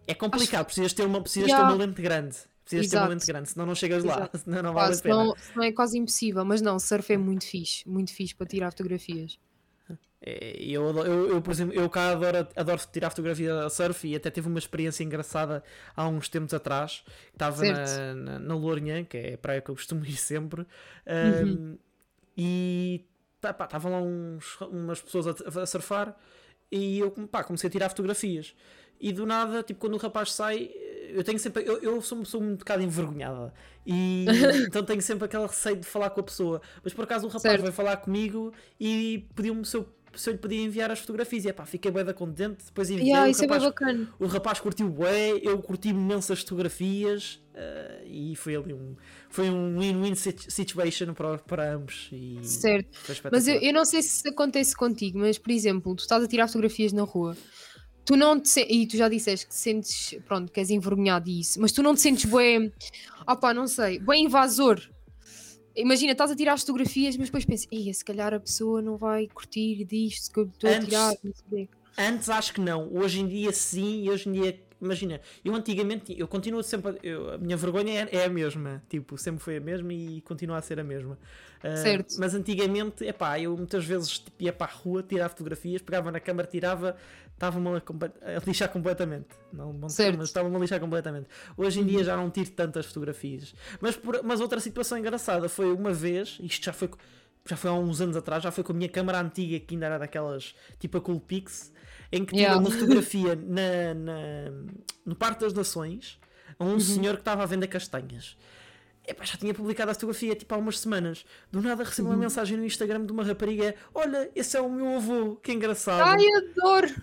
É 0.08 0.14
complicado, 0.14 0.66
precisas 0.66 0.94
ter 0.94 1.06
uma, 1.06 1.22
precisas 1.22 1.50
Yeah. 1.50 1.68
ter 1.68 1.74
uma 1.76 1.86
lente 1.86 2.02
grande. 2.02 2.36
Precisas 2.64 2.88
ter 2.88 2.96
uma 2.98 3.02
Exato. 3.04 3.14
lente 3.14 3.26
grande, 3.28 3.50
senão 3.50 3.66
não 3.66 3.76
chegas 3.76 4.04
lá. 4.04 4.16
Exato. 4.16 4.38
Senão 4.44 4.64
não 4.64 4.74
vale 4.74 4.96
a 4.96 4.98
pena. 4.98 5.16
senão, 5.16 5.36
senão 5.38 5.64
é 5.64 5.72
quase 5.72 5.98
impossível, 5.98 6.46
mas 6.46 6.62
não, 6.62 6.80
surf 6.80 7.12
é 7.14 7.18
muito 7.18 7.46
fixe, 7.46 7.88
muito 7.88 8.14
fixe 8.14 8.34
para 8.36 8.48
tirar 8.48 8.72
fotografias. 8.72 9.38
É, 10.26 10.56
Eu, 10.64 10.86
eu, 11.06 11.30
eu, 11.32 11.42
por 11.42 11.52
exemplo, 11.52 11.76
eu 11.76 11.90
cá 11.90 12.12
adoro, 12.12 12.48
adoro 12.56 12.82
tirar 12.92 13.10
fotografia 13.10 13.66
a 13.66 13.70
surf 13.70 14.08
e 14.08 14.16
até 14.16 14.32
tive 14.32 14.48
uma 14.48 14.58
experiência 14.60 15.04
engraçada 15.04 15.62
há 15.96 16.08
uns 16.08 16.30
tempos 16.30 16.54
atrás. 16.54 17.04
Estava 17.34 17.58
na, 17.66 17.86
Certo. 17.86 18.18
na, 18.18 18.40
na 18.40 18.56
Lourinhã, 18.56 19.04
que 19.04 19.18
é 19.18 19.34
a 19.34 19.38
praia 19.38 19.62
que 19.62 19.70
eu 19.70 19.76
costumo 19.76 20.04
ir 20.06 20.16
sempre, 20.16 20.62
Uhum. 21.06 21.54
um, 21.74 21.78
e 22.38 23.06
tá, 23.42 23.54
pá, 23.54 23.66
estavam 23.66 23.92
lá 23.92 24.02
uns, 24.02 24.60
umas 24.62 25.02
pessoas 25.02 25.28
a, 25.28 25.62
a 25.62 25.66
surfar 25.66 26.16
e 26.72 27.00
eu 27.00 27.12
pá, 27.12 27.44
comecei 27.44 27.68
a 27.68 27.72
tirar 27.72 27.90
fotografias. 27.90 28.56
E 29.00 29.12
do 29.12 29.26
nada, 29.26 29.62
tipo, 29.64 29.80
quando 29.80 29.94
o 29.96 29.98
rapaz 29.98 30.32
sai, 30.32 30.70
eu 31.10 31.24
tenho 31.24 31.38
sempre. 31.40 31.64
Eu, 31.66 31.78
eu 31.82 32.02
sou 32.02 32.18
uma 32.18 32.24
pessoa 32.24 32.44
um 32.44 32.56
bocado 32.56 32.82
envergonhada. 32.84 33.54
E 33.86 34.26
então 34.68 34.84
tenho 34.84 35.02
sempre 35.02 35.26
aquele 35.26 35.46
receio 35.46 35.76
de 35.78 35.86
falar 35.86 36.10
com 36.12 36.22
a 36.22 36.24
pessoa. 36.24 36.62
Mas 36.84 36.94
por 36.94 37.04
acaso 37.04 37.26
o 37.26 37.30
rapaz 37.30 37.42
Certo. 37.42 37.62
veio 37.62 37.74
falar 37.74 37.98
comigo 37.98 38.54
e 38.80 39.26
pediu-me 39.36 39.66
se 39.66 39.76
eu, 39.76 39.86
se 40.16 40.30
eu 40.30 40.34
lhe 40.34 40.40
podia 40.40 40.62
enviar 40.62 40.90
as 40.90 41.00
fotografias. 41.00 41.44
E 41.44 41.52
pá, 41.52 41.66
fiquei 41.66 41.92
bem 41.92 42.06
da 42.06 42.14
contente. 42.14 42.64
Depois 42.66 42.90
enviei. 42.90 43.10
Yeah, 43.10 43.30
o, 43.30 43.36
é 43.36 43.42
rapaz, 43.42 43.64
bacana. 43.64 44.14
o 44.20 44.26
rapaz 44.26 44.60
curtiu 44.62 44.88
bué, 44.88 45.32
eu 45.42 45.62
curti 45.62 45.90
imensas 45.90 46.40
fotografias. 46.40 47.42
eh, 47.54 48.04
e 48.06 48.36
foi 48.38 48.56
ali 48.56 48.74
um. 48.74 48.96
Foi 49.30 49.50
um 49.50 49.78
win-win 49.80 50.16
sit- 50.16 50.50
situation 50.50 51.14
para, 51.14 51.38
para 51.40 51.74
ambos. 51.74 52.10
Certo. 52.44 52.88
Mas 53.32 53.48
eu, 53.48 53.56
eu 53.56 53.74
não 53.74 53.84
sei 53.84 54.02
se 54.02 54.28
acontece 54.30 54.76
contigo, 54.76 55.20
mas 55.20 55.38
por 55.38 55.52
exemplo, 55.52 55.94
tu 55.96 56.02
estás 56.02 56.24
a 56.24 56.28
tirar 56.28 56.48
fotografias 56.48 56.94
na 56.94 57.02
rua, 57.04 57.36
tu 58.06 58.16
não 58.16 58.40
te 58.40 58.60
e 58.62 58.86
tu 58.88 58.98
já 58.98 59.08
disseste 59.10 59.46
que 59.48 59.52
te 59.54 59.58
sentes, 59.58 60.18
pronto, 60.26 60.52
que 60.52 60.60
és 60.60 60.70
envergonhado 60.70 61.26
disso, 61.26 61.60
mas 61.62 61.72
tu 61.72 61.82
não 61.84 61.94
te 61.96 62.02
sentes 62.02 62.26
bem, 62.26 62.72
ah 63.26 63.36
pá, 63.36 63.54
não 63.54 63.68
sei, 63.68 64.00
bem 64.00 64.26
invasor. 64.26 64.82
Imagina, 65.76 66.12
estás 66.12 66.30
a 66.30 66.36
tirar 66.36 66.54
as 66.54 66.62
fotografias, 66.62 67.18
mas 67.18 67.28
depois 67.28 67.46
pensas, 67.46 67.68
"Ei, 67.72 67.92
se 67.94 68.06
calhar 68.06 68.32
a 68.34 68.40
pessoa 68.40 68.82
não 68.82 68.96
vai 68.96 69.28
curtir 69.28 69.84
disto 69.86 70.32
que 70.32 70.40
eu 70.40 70.44
estou 70.46 70.70
a 70.70 70.80
tirar, 70.80 71.14
não 71.24 71.34
sei 71.34 71.64
o 71.64 71.68
quê." 71.68 71.70
Antes 71.98 72.30
acho 72.30 72.54
que 72.54 72.62
não, 72.62 72.94
hoje 72.94 73.20
em 73.22 73.28
dia 73.28 73.52
sim, 73.52 74.04
e 74.04 74.10
hoje 74.10 74.30
em 74.30 74.34
dia, 74.34 74.60
imagina, 74.80 75.20
eu 75.44 75.54
antigamente, 75.56 76.14
eu 76.18 76.28
continuo 76.28 76.62
sempre, 76.62 76.92
a- 76.92 76.96
eu- 77.02 77.32
a 77.34 77.38
minha 77.40 77.58
vergonha 77.58 78.08
é, 78.12 78.18
é 78.18 78.26
a 78.26 78.30
mesma, 78.30 78.84
tipo, 78.90 79.18
sempre 79.18 79.44
foi 79.44 79.58
a 79.58 79.60
mesma 79.60 79.92
e 79.94 80.22
continua 80.22 80.58
a 80.58 80.62
ser 80.62 80.80
a 80.80 80.84
mesma. 80.84 81.18
Certo. 81.78 82.16
Mas 82.20 82.34
antigamente, 82.36 83.06
epá, 83.06 83.40
eu 83.40 83.56
muitas 83.56 83.86
vezes 83.86 84.20
tipo, 84.20 84.44
ia 84.44 84.52
para 84.54 84.72
a 84.72 84.76
rua 84.76 85.02
tirar 85.04 85.30
fotografias, 85.30 85.82
pegava 85.82 86.12
na 86.12 86.20
câmara, 86.20 86.48
tirava, 86.48 86.96
estava-me 87.34 87.68
a, 87.70 87.82
a 88.38 88.42
lixar 88.46 88.70
completamente. 88.70 89.28
Não, 89.52 89.72
não 89.72 89.88
Certo. 89.90 90.18
mas 90.18 90.28
estava-me 90.30 90.56
a 90.56 90.60
lixar 90.60 90.80
completamente. 90.80 91.28
Hoje 91.56 91.80
em 91.80 91.86
dia 91.86 92.04
já 92.04 92.18
não 92.18 92.30
tiro 92.30 92.50
tantas 92.52 92.86
fotografias. 92.86 93.54
Mas, 93.80 93.96
por, 93.96 94.22
mas 94.24 94.42
outra 94.42 94.60
situação 94.60 94.98
engraçada 94.98 95.48
foi 95.48 95.72
uma 95.72 95.94
vez, 95.94 96.38
isto 96.42 96.66
já 96.66 96.74
foi, 96.74 96.90
já 97.46 97.56
foi 97.56 97.70
há 97.70 97.74
uns 97.74 98.02
anos 98.02 98.16
atrás, 98.18 98.44
já 98.44 98.52
foi 98.52 98.64
com 98.64 98.74
a 98.74 98.76
minha 98.76 98.90
câmara 98.90 99.20
antiga, 99.22 99.60
que 99.60 99.74
ainda 99.76 99.86
era 99.86 99.98
daquelas 100.00 100.54
tipo 100.80 100.98
a 100.98 101.02
Coolpix, 101.02 101.72
em 102.12 102.24
que 102.26 102.32
tirei 102.34 102.44
Yeah. 102.46 102.60
uma 102.62 102.70
fotografia 102.78 103.36
na, 103.36 103.94
na- 103.94 104.52
no 105.06 105.16
Parque 105.16 105.42
das 105.42 105.54
Nações 105.54 106.20
a 106.60 106.64
Uhum. 106.64 106.76
um 106.76 106.80
senhor 106.80 107.16
que 107.16 107.22
estava 107.22 107.42
a 107.42 107.46
vender 107.48 107.68
castanhas. 107.68 108.38
Epá, 109.06 109.26
já 109.26 109.38
tinha 109.38 109.54
publicado 109.54 109.92
a 109.92 109.94
fotografia 109.94 110.34
tipo 110.36 110.54
há 110.56 110.58
umas 110.58 110.80
semanas. 110.80 111.26
Do 111.52 111.62
nada 111.62 111.84
recebo 111.84 112.08
Uhum. 112.08 112.16
uma 112.16 112.22
mensagem 112.22 112.58
no 112.58 112.66
Instagram 112.66 113.06
de 113.06 113.12
uma 113.12 113.24
rapariga: 113.24 113.76
Olha, 113.94 114.32
esse 114.36 114.56
é 114.56 114.62
o 114.62 114.70
meu 114.70 114.96
avô, 114.96 115.36
que 115.36 115.52
engraçado. 115.52 116.08
Ai, 116.08 116.26
adoro! 116.38 116.94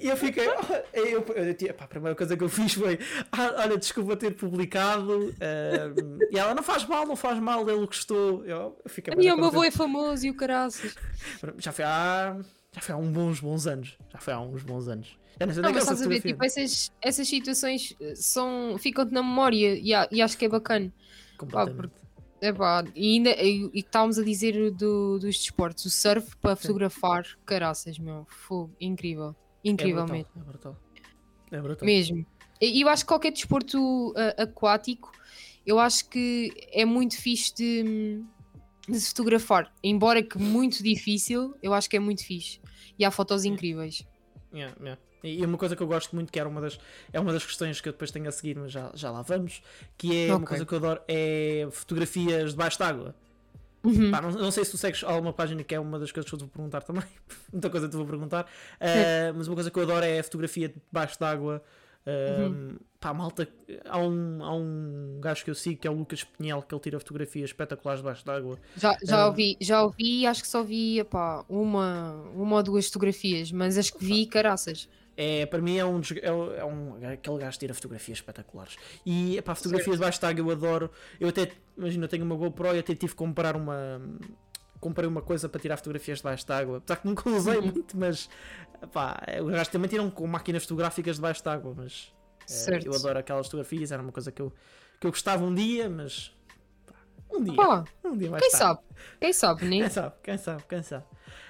E 0.00 0.08
eu 0.08 0.16
fiquei, 0.16 0.46
"Ah", 0.48 0.82
eu, 0.94 1.04
eu, 1.06 1.24
eu, 1.34 1.50
epá, 1.50 1.84
a 1.84 1.88
primeira 1.88 2.14
coisa 2.16 2.36
que 2.36 2.44
eu 2.44 2.48
fiz 2.48 2.72
foi, 2.74 2.98
"Ah, 3.32 3.56
olha, 3.58 3.76
desculpa 3.76 4.16
ter 4.16 4.30
publicado. 4.34 5.34
ahm", 5.40 6.18
e 6.30 6.38
ela, 6.38 6.54
não 6.54 6.62
faz 6.62 6.86
mal, 6.86 7.04
não 7.06 7.16
faz 7.16 7.38
mal, 7.40 7.68
ele 7.68 7.84
gostou. 7.84 8.44
Eu, 8.46 8.78
eu 8.84 8.90
fiquei 8.90 9.12
E 9.12 9.32
o 9.32 9.36
meu 9.36 9.46
avô 9.46 9.62
é 9.64 9.70
famoso 9.70 10.24
e 10.26 10.30
o 10.30 10.34
caraças. 10.36 10.94
Já 11.58 11.72
foi 11.72 11.84
há, 11.84 12.38
já 12.72 12.80
foi 12.80 12.94
há 12.94 12.98
uns 12.98 13.40
bons, 13.40 13.66
anos. 13.66 13.98
Já 14.12 14.18
foi 14.18 14.32
há 14.32 14.40
uns 14.40 14.62
bons 14.62 14.88
anos. 14.88 15.18
Não 15.40 15.46
Não, 15.46 15.70
é 15.70 15.72
mas 15.72 15.82
estás 15.84 16.02
a 16.02 16.08
ver, 16.08 16.20
tipo, 16.20 16.44
essas, 16.44 16.90
essas 17.00 17.28
situações 17.28 17.94
eh, 18.00 18.14
são, 18.16 18.76
ficam-te 18.78 19.12
na 19.12 19.22
memória 19.22 19.74
e, 19.74 19.92
e 20.10 20.22
acho 20.22 20.36
que 20.36 20.44
é 20.44 20.48
bacana. 20.48 20.92
Completamente. 21.38 21.92
É 22.40 22.52
pá, 22.52 22.84
e 22.94 23.14
ainda 23.14 23.30
e, 23.30 23.70
e 23.72 23.80
estávamos 23.80 24.18
a 24.18 24.22
dizer 24.22 24.70
do, 24.70 25.18
dos 25.18 25.38
desportos, 25.38 25.84
o 25.86 25.90
surf 25.90 26.36
para 26.36 26.54
fotografar, 26.54 27.24
caraças, 27.44 27.98
meu, 27.98 28.26
fogo, 28.28 28.72
incrível, 28.80 29.34
É 29.64 29.70
incrível 29.70 30.04
brutal, 30.04 30.16
mesmo, 30.16 30.30
é 30.36 30.44
brutal. 30.44 30.76
É 31.50 31.60
brutal. 31.60 31.86
mesmo. 31.86 32.26
E 32.60 32.80
eu 32.80 32.88
acho 32.88 33.04
que 33.04 33.08
qualquer 33.08 33.32
desporto 33.32 34.14
ah, 34.16 34.42
aquático, 34.42 35.10
eu 35.66 35.80
acho 35.80 36.08
que 36.08 36.52
é 36.72 36.84
muito 36.84 37.20
fixe 37.20 37.54
de, 37.54 38.22
de 38.88 39.00
se 39.00 39.08
fotografar, 39.10 39.72
embora 39.82 40.22
que 40.22 40.38
muito 40.38 40.80
difícil, 40.82 41.56
eu 41.60 41.74
acho 41.74 41.90
que 41.90 41.96
é 41.96 42.00
muito 42.00 42.24
fixe. 42.24 42.60
E 42.96 43.04
há 43.04 43.10
fotos 43.10 43.44
incríveis. 43.44 44.06
Yeah, 44.52 44.74
yeah. 44.80 45.00
E 45.22 45.44
uma 45.44 45.58
coisa 45.58 45.74
que 45.74 45.82
eu 45.82 45.86
gosto 45.86 46.14
muito, 46.14 46.32
que 46.32 46.38
era 46.38 46.48
uma 46.48 46.60
das, 46.60 46.78
é 47.12 47.18
uma 47.18 47.32
das 47.32 47.44
questões 47.44 47.80
que 47.80 47.88
eu 47.88 47.92
depois 47.92 48.10
tenho 48.10 48.28
a 48.28 48.32
seguir, 48.32 48.56
mas 48.56 48.70
já, 48.72 48.90
já 48.94 49.10
lá 49.10 49.22
vamos, 49.22 49.62
que 49.96 50.26
é 50.26 50.28
uma 50.28 50.36
Ok. 50.36 50.46
coisa 50.48 50.66
que 50.66 50.72
eu 50.72 50.78
adoro, 50.78 51.00
é 51.08 51.68
fotografias 51.72 52.52
debaixo 52.52 52.78
d'água. 52.78 53.14
Uhum. 53.84 54.10
Pá, 54.10 54.20
não, 54.20 54.30
não 54.32 54.50
sei 54.50 54.64
se 54.64 54.72
tu 54.72 54.76
segues 54.76 55.04
alguma 55.04 55.32
página 55.32 55.62
que 55.62 55.74
é 55.74 55.80
uma 55.80 55.98
das 55.98 56.10
coisas 56.10 56.28
que 56.28 56.34
eu 56.34 56.38
te 56.38 56.42
vou 56.42 56.50
perguntar 56.50 56.82
também. 56.82 57.04
Muita 57.52 57.70
coisa 57.70 57.88
te 57.88 57.96
vou 57.96 58.04
perguntar. 58.06 58.44
Uh, 58.74 59.34
mas 59.36 59.46
uma 59.48 59.54
coisa 59.54 59.70
que 59.70 59.78
eu 59.78 59.82
adoro 59.84 60.04
é 60.04 60.18
a 60.18 60.22
fotografia 60.22 60.68
debaixo 60.68 61.18
d'água. 61.18 61.62
Uh, 62.06 62.48
Uhum. 62.48 62.76
Pá, 62.98 63.12
malta. 63.14 63.46
Há 63.84 63.98
um, 63.98 64.42
há 64.42 64.54
um 64.56 65.18
gajo 65.20 65.44
que 65.44 65.50
eu 65.50 65.54
sigo 65.54 65.78
que 65.80 65.86
é 65.86 65.90
o 65.90 65.94
Lucas 65.94 66.24
Pinhel, 66.24 66.62
que 66.62 66.74
ele 66.74 66.80
tira 66.80 66.98
fotografias 66.98 67.50
espetaculares 67.50 68.00
debaixo 68.00 68.24
d'água. 68.24 68.58
Já, 68.76 68.96
já 69.04 69.22
Ah. 69.22 69.26
ouvi, 69.26 69.56
já 69.60 69.82
ouvi, 69.84 70.26
acho 70.26 70.42
que 70.42 70.48
só 70.48 70.62
vi 70.64 70.98
epá, 70.98 71.44
uma, 71.48 72.14
uma 72.34 72.56
ou 72.56 72.62
duas 72.62 72.86
fotografias, 72.86 73.52
mas 73.52 73.76
as 73.78 73.90
que 73.90 74.02
vi, 74.04 74.26
caraças. 74.26 74.88
É, 75.20 75.46
para 75.46 75.60
mim 75.60 75.76
é 75.76 75.84
um, 75.84 75.98
dos- 75.98 76.12
é, 76.22 76.30
um- 76.32 76.52
é 76.54 76.64
um 76.64 76.94
aquele 77.12 77.38
gajo 77.38 77.52
que 77.54 77.58
tira 77.58 77.74
fotografias 77.74 78.18
espetaculares. 78.18 78.76
E 79.04 79.42
pá, 79.42 79.52
fotografias 79.52 79.96
debaixo 79.96 80.20
d'água 80.20 80.40
eu 80.40 80.50
adoro. 80.52 80.90
Eu 81.18 81.28
até, 81.28 81.50
imagina, 81.76 82.04
eu 82.04 82.08
tenho 82.08 82.24
uma 82.24 82.36
GoPro 82.36 82.76
e 82.76 82.78
até 82.78 82.94
tive 82.94 83.12
que 83.12 83.18
comprar 83.18 83.56
uma. 83.56 84.00
Comprei 84.78 85.08
uma 85.08 85.20
coisa 85.20 85.48
para 85.48 85.60
tirar 85.60 85.76
fotografias 85.76 86.18
debaixo 86.18 86.46
d'água. 86.46 86.78
Apesar 86.78 87.00
que 87.00 87.08
nunca 87.08 87.28
usei 87.30 87.60
muito, 87.60 87.96
mas 87.98 88.30
pá, 88.92 89.20
os 89.44 89.50
gajos 89.50 89.68
também 89.68 89.88
tiram 89.90 90.08
com 90.08 90.24
máquinas 90.28 90.62
fotográficas 90.62 91.16
debaixo 91.16 91.42
d'água. 91.42 91.74
Mas 91.76 92.12
eh, 92.42 92.44
Certo. 92.46 92.86
eu 92.86 92.94
adoro 92.94 93.18
aquelas 93.18 93.46
fotografias. 93.46 93.90
Era 93.90 94.00
uma 94.00 94.12
coisa 94.12 94.30
que 94.30 94.40
eu, 94.40 94.52
que 95.00 95.06
eu 95.08 95.10
gostava 95.10 95.44
um 95.44 95.52
dia, 95.52 95.90
mas 95.90 96.32
pá, 96.86 96.94
um 97.32 97.42
dia. 97.42 97.56
Pá, 97.56 97.84
um 98.04 98.16
dia 98.16 98.30
mais 98.30 98.40
quem 98.40 98.52
tarde. 98.52 98.64
sabe? 98.64 98.80
Quem 99.20 99.32
sabe, 99.32 99.60
Quem 99.68 99.80
né? 99.80 99.88
sabe, 99.88 100.14
quem 100.22 100.38
sabe, 100.38 100.62
quem 100.68 100.82
sabe. 100.84 101.04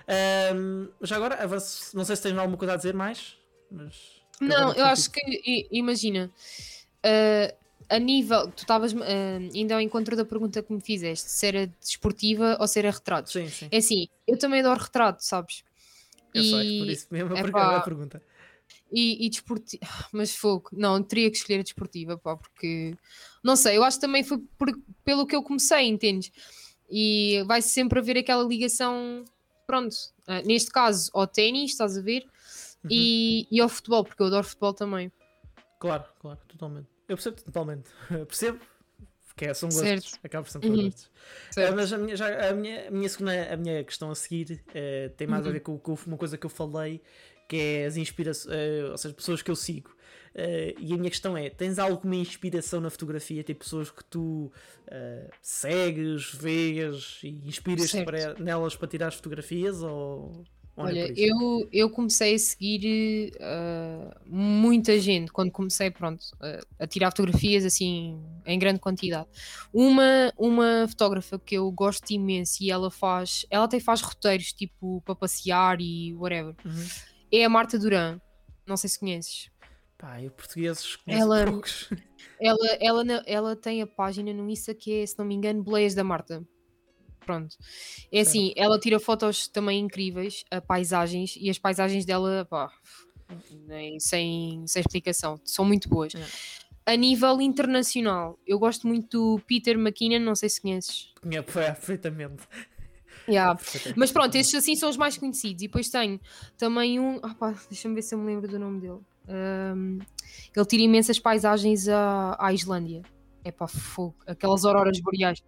Ahm, 0.09 0.89
já 1.03 1.17
agora, 1.17 1.35
avanço- 1.45 1.95
não 1.95 2.03
sei 2.07 2.17
se 2.17 2.23
tens 2.23 2.39
alguma 2.39 2.57
coisa 2.57 2.73
a 2.73 2.77
dizer 2.79 2.95
mais. 2.95 3.37
Mas 3.71 3.95
Não, 4.41 4.73
eu 4.75 4.85
acho 4.87 5.11
que, 5.11 5.69
imagina, 5.71 6.31
ah, 7.05 7.55
a 7.91 7.99
nível, 7.99 8.51
tu 8.51 8.61
estavas 8.63 8.95
ah, 8.95 9.39
ainda 9.55 9.75
ao 9.75 9.81
encontro 9.81 10.17
da 10.17 10.25
pergunta 10.25 10.63
que 10.63 10.73
me 10.73 10.81
fizeste, 10.81 11.31
se 11.31 11.47
era 11.47 11.67
desportiva 11.81 12.57
ou 12.61 12.67
se 12.69 12.79
era 12.79 12.91
retratos. 12.91 13.33
Sim, 13.33 13.49
sim. 13.49 13.69
É 13.71 13.79
assim, 13.79 14.09
eu 14.27 14.39
também 14.39 14.61
adoro 14.61 14.81
retrato, 14.83 15.25
sabes? 15.25 15.65
Eu 16.35 16.43
sei, 16.43 16.79
por 16.79 16.89
isso 16.91 17.07
mesmo 17.11 17.35
pergunta- 17.35 17.77
a 17.77 17.81
pergunta. 17.81 18.23
E, 18.93 19.27
e 19.27 19.31
desportiva, 19.31 19.83
mas 20.13 20.35
fogo, 20.35 20.69
não, 20.73 21.03
teria 21.03 21.31
que 21.31 21.37
escolher 21.39 21.61
a 21.61 21.63
desportiva, 21.63 22.17
pá, 22.19 22.37
porque 22.37 22.95
não 23.43 23.57
sei, 23.57 23.77
eu 23.77 23.85
acho 23.85 23.99
que 23.99 24.01
também 24.07 24.23
foi 24.23 24.39
por- 24.59 24.79
pelo 25.05 25.27
que 25.27 25.35
eu 25.37 25.43
comecei, 25.43 25.87
entendes? 25.87 26.31
E 26.91 27.43
vai 27.47 27.61
sempre 27.61 27.99
haver 27.99 28.17
aquela 28.19 28.43
ligação 28.45 29.25
pronto, 29.67 29.95
ah, 30.27 30.41
neste 30.43 30.71
caso 30.71 31.11
ao 31.15 31.27
ténis, 31.27 31.73
estás 31.73 31.97
a 31.99 32.03
ver? 32.03 32.27
Uhum. 32.91 32.97
E, 32.97 33.47
e 33.51 33.61
ao 33.61 33.69
futebol, 33.69 34.05
porque 34.05 34.23
eu 34.23 34.27
adoro 34.27 34.45
futebol 34.47 34.73
também. 34.75 35.13
Claro, 35.79 36.05
claro, 36.21 36.39
totalmente. 36.49 36.89
Eu 37.09 37.17
percebo 37.17 37.37
totalmente. 37.43 37.91
percebo, 38.27 38.59
porque 39.29 39.45
é, 39.47 39.55
são 39.55 39.69
gostos. 39.69 39.89
Certo. 40.11 40.21
Acaba 40.25 40.45
por 40.45 40.51
ser 40.51 40.65
Uhum. 40.65 40.85
gostos. 40.85 41.11
Ah, 41.57 41.73
mas 41.73 41.93
a 41.93 41.99
minha, 41.99 42.17
já, 42.17 42.49
a, 42.51 42.53
minha, 42.53 42.89
a 42.89 42.91
minha 42.91 43.09
segunda 43.09 43.53
a 43.53 43.57
minha 43.57 43.85
questão 43.85 44.11
a 44.11 44.15
seguir 44.15 44.63
eh, 44.75 45.11
tem 45.17 45.27
mais 45.27 45.45
a 45.45 45.49
Uhum. 45.49 45.53
ver 45.53 45.61
com, 45.61 45.79
com 45.79 45.97
uma 46.07 46.17
coisa 46.17 46.37
que 46.37 46.45
eu 46.47 46.51
falei, 46.51 47.01
que 47.49 47.57
é 47.57 47.87
as 47.87 47.97
inspirações, 47.97 48.55
ou 48.91 48.99
seja, 48.99 49.15
pessoas 49.15 49.41
que 49.41 49.51
eu 49.51 49.57
sigo. 49.57 49.97
Eh, 50.35 50.75
e 50.79 50.93
a 50.93 50.97
minha 50.97 51.09
questão 51.11 51.37
é: 51.37 51.49
tens 51.49 51.79
alguma 51.79 52.15
inspiração 52.17 52.81
na 52.81 52.91
fotografia? 52.91 53.43
Tem 53.43 53.55
pessoas 53.55 53.91
que 53.91 54.05
tu 54.05 54.53
eh, 54.89 55.31
segues, 55.41 56.35
vês 56.35 57.21
e 57.23 57.29
inspiras 57.49 57.91
para, 58.05 58.35
nelas 58.35 58.77
para 58.77 58.89
tirar 58.89 59.09
as 59.09 59.15
fotografias? 59.15 59.83
Ou, 59.83 60.45
Olha, 60.81 61.13
eu, 61.17 61.69
eu 61.73 61.91
comecei 61.91 62.35
a 62.35 62.39
seguir 62.39 63.33
ah, 63.41 64.21
muita 64.27 64.99
gente 65.01 65.31
quando 65.33 65.51
comecei, 65.51 65.91
pronto, 65.91 66.23
ah, 66.41 66.61
a 66.79 66.87
tirar 66.87 67.11
fotografias 67.11 67.65
assim 67.65 68.21
em 68.47 68.59
grande 68.59 68.79
quantidade. 68.81 69.27
Uma, 69.73 70.33
uma 70.39 70.87
fotógrafa 70.89 71.39
que 71.39 71.57
eu 71.57 71.71
gosto 71.73 72.11
imenso 72.11 72.63
e 72.63 72.71
ela 72.71 72.91
faz, 72.91 73.45
ela 73.51 73.65
até 73.65 73.81
faz 73.81 74.01
roteiros 74.01 74.53
tipo 74.53 75.03
para 75.05 75.15
passear 75.15 75.81
e 75.81 76.15
whatever, 76.15 76.55
Uhum. 76.65 76.87
é 77.33 77.45
a 77.45 77.49
Marta 77.49 77.79
Duran. 77.79 78.21
Não 78.67 78.77
sei 78.77 78.89
se 78.91 78.99
conheces. 79.01 79.51
Pá, 79.97 80.23
eu 80.23 80.31
portugueses 80.31 80.97
Ela- 81.07 81.45
poucos. 81.47 81.89
Ela, 82.41 82.69
ela, 82.81 83.03
na- 83.05 83.23
ela 83.27 83.57
tem 83.57 83.83
a 83.83 83.87
página 83.87 84.33
no 84.33 84.49
Insta 84.49 84.73
que 84.73 84.93
é, 85.03 85.05
se 85.07 85.19
não 85.19 85.25
me 85.25 85.35
engano, 85.35 85.61
Boleias 85.63 85.93
da 85.95 86.05
Marta. 86.05 86.47
Pronto. 87.29 87.59
É 88.11 88.21
assim, 88.21 88.55
ela 88.57 88.81
tira 88.81 88.99
fotos 88.99 89.49
também 89.49 89.81
incríveis, 89.81 90.47
a 90.51 90.63
paisagens, 90.63 91.37
e 91.39 91.51
as 91.51 91.59
paisagens 91.59 92.07
dela, 92.07 92.47
pá, 92.49 92.73
nem, 93.67 94.01
sem, 94.01 94.67
sem 94.67 94.81
explicação, 94.81 95.39
são 95.45 95.63
muito 95.63 95.91
boas. 95.91 96.15
É. 96.15 96.25
A 96.91 96.97
nível 96.97 97.39
internacional, 97.43 98.39
eu 98.47 98.59
gosto 98.59 98.89
muito 98.89 99.37
do 99.37 99.43
Peter 99.47 99.77
McKinnon, 99.77 100.21
não 100.25 100.35
sei 100.35 100.49
se 100.49 100.59
conheces. 100.59 101.13
Conheço 101.21 101.45
perfeitamente. 101.53 102.49
Yeah. 103.29 103.61
Mas 103.95 104.11
pronto, 104.11 104.35
estes 104.35 104.55
assim 104.55 104.75
são 104.75 104.89
os 104.89 104.97
mais 104.97 105.19
conhecidos. 105.19 105.63
E 105.63 105.67
depois 105.67 105.91
tenho 105.91 106.19
também 106.57 106.99
um. 106.99 107.21
Ah 107.23 107.35
pá, 107.35 107.55
deixa-me 107.69 107.95
ver 107.95 108.01
se 108.01 108.15
eu 108.15 108.19
me 108.19 108.25
lembro 108.25 108.49
do 108.49 108.59
nome 108.59 108.81
dele. 108.81 109.01
Ahm, 109.29 109.99
ele 110.57 110.65
tira 110.65 110.83
imensas 110.83 111.19
paisagens 111.19 111.91
à, 111.91 112.35
à 112.41 112.55
Islândia. 112.55 113.03
É 113.45 113.53
pá, 113.53 113.69
fogo. 113.69 114.17
Aquelas 114.27 114.65
auroras 114.65 114.99
boreais. 115.01 115.43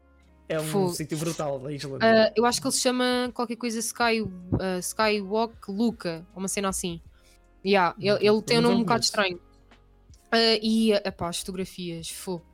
É 0.51 0.61
um 0.61 0.89
sítio 0.93 1.17
brutal 1.17 1.61
da 1.61 1.73
Islândia. 1.73 2.27
Ah, 2.27 2.33
eu 2.37 2.45
acho 2.45 2.61
que 2.61 2.67
ele 2.67 2.75
se 2.75 2.81
chama 2.81 3.31
qualquer 3.33 3.55
coisa 3.55 3.79
Sky, 3.79 4.27
ah, 4.59 4.79
Skywalk 4.81 5.71
Luca, 5.71 6.27
uma 6.35 6.49
cena 6.49 6.69
assim. 6.69 7.01
Yeah, 7.65 7.95
ele, 8.01 8.27
ele 8.27 8.43
tem 8.43 8.59
um 8.59 8.63
nome 8.63 8.75
um 8.75 8.81
bocado 8.81 9.05
estranho. 9.05 9.41
Ah, 10.33 10.59
e 10.61 10.93
epá, 10.93 11.29
as 11.29 11.39
fotografias, 11.39 12.11
fogo. 12.11 12.45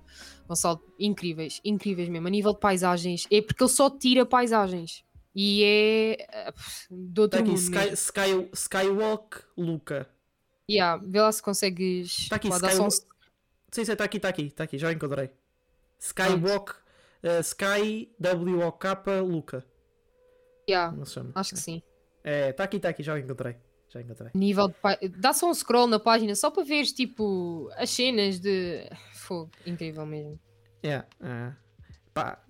Gonçalo, 0.47 0.81
incríveis, 0.99 1.59
incríveis 1.65 2.09
mesmo. 2.11 2.27
A 2.27 2.31
nível 2.31 2.53
de 2.53 2.61
paisagens, 2.61 3.27
é 3.31 3.41
porque 3.41 3.63
ele 3.65 3.71
só 3.71 3.89
tira 3.89 4.27
paisagens. 4.27 5.03
E 5.35 5.63
é 5.65 6.53
do 6.91 7.23
outro 7.23 7.41
Está 7.41 7.51
aqui, 7.53 7.63
mundo. 7.63 7.95
Sky. 7.95 7.95
Sky, 7.95 8.49
Skywalk 8.53 9.39
Luca. 9.57 10.07
Yeah, 10.71 11.03
vê 11.03 11.21
lá 11.21 11.33
se 11.33 11.43
consegues. 11.43 12.19
Está 12.19 12.37
aqui, 12.37 12.49
só 12.49 12.55
um- 12.55 12.69
Skywalk. 12.69 12.97
Sim, 13.73 13.85
sim, 13.85 13.93
está 13.93 14.05
aqui, 14.05 14.17
está 14.19 14.29
aqui, 14.29 14.43
está 14.43 14.65
aqui, 14.65 14.79
já 14.79 14.93
encontrei. 14.93 15.31
Skywalk, 15.99 16.75
Sky 17.43 18.11
WOK 18.21 18.85
Luca. 19.23 19.65
Yeah, 20.69 20.93
Como 20.93 21.07
se 21.07 21.13
chama? 21.15 21.31
acho 21.35 21.55
que 21.55 21.61
sim. 21.61 21.83
É, 22.25 22.51
está 22.51 22.65
aqui, 22.65 22.77
está 22.79 22.89
aqui, 22.89 23.03
já 23.03 23.19
encontrei. 23.19 23.57
Já 23.89 24.01
encontrei. 24.01 24.31
Nível 24.35 24.69
pa- 24.71 24.99
Dá 25.17 25.33
só 25.33 25.49
um 25.49 25.55
scroll 25.55 25.87
na 25.87 26.01
página 26.01 26.35
só 26.35 26.51
para 26.51 26.65
ver 26.65 26.85
tipo 26.87 27.71
as 27.77 27.89
cenas 27.91 28.41
de 28.41 28.89
fogo. 29.15 29.51
Incrível 29.65 30.05
mesmo. 30.05 30.39
Yeah, 30.85 31.07
é. 31.23 31.53
Pá. 32.13 32.43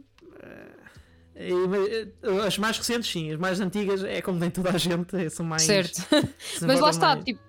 eh, 1.35 2.09
as 2.47 2.57
mais 2.59 2.79
recentes, 2.79 3.11
sim, 3.11 3.31
as 3.33 3.39
mais 3.39 3.61
antigas 3.61 4.03
é 4.03 4.23
como 4.23 4.41
tem 4.41 4.51
toda 4.51 4.71
a 4.71 4.79
gente, 4.79 5.29
são 5.31 5.45
mais. 5.45 5.63
Certo. 5.63 5.99
Mas 6.67 6.81
lá 6.81 6.91
está, 6.91 7.09
mais. 7.15 7.25
tipo, 7.25 7.41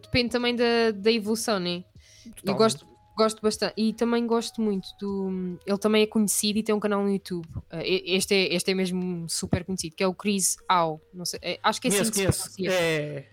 depende 0.00 0.30
também 0.30 0.56
da, 0.56 0.90
da 0.94 1.12
evolução, 1.12 1.58
né? 1.60 1.84
Eu 2.24 2.32
Totalmente. 2.32 2.58
gosto, 2.58 2.86
gosto 3.16 3.40
bastante. 3.40 3.74
E 3.76 3.92
também 3.92 4.26
gosto 4.26 4.60
muito 4.60 4.88
do. 5.00 5.58
Ele 5.66 5.78
também 5.78 6.02
é 6.02 6.06
conhecido 6.06 6.58
e 6.58 6.62
tem 6.62 6.74
um 6.74 6.80
canal 6.80 7.02
no 7.02 7.10
YouTube. 7.10 7.48
Eh, 7.70 8.14
Este 8.14 8.34
é, 8.34 8.54
este 8.54 8.70
é 8.70 8.74
mesmo 8.74 9.28
super 9.28 9.64
conhecido, 9.64 9.96
que 9.96 10.04
é 10.04 10.06
o 10.06 10.14
Chris 10.14 10.56
Au. 10.68 11.00
Não 11.12 11.24
sei, 11.24 11.40
eh, 11.42 11.58
acho 11.62 11.80
que 11.80 11.88
é 11.88 11.90
assim 11.90 12.10
que 12.10 12.22
pronuncia. 12.22 12.72
É. 12.72 13.26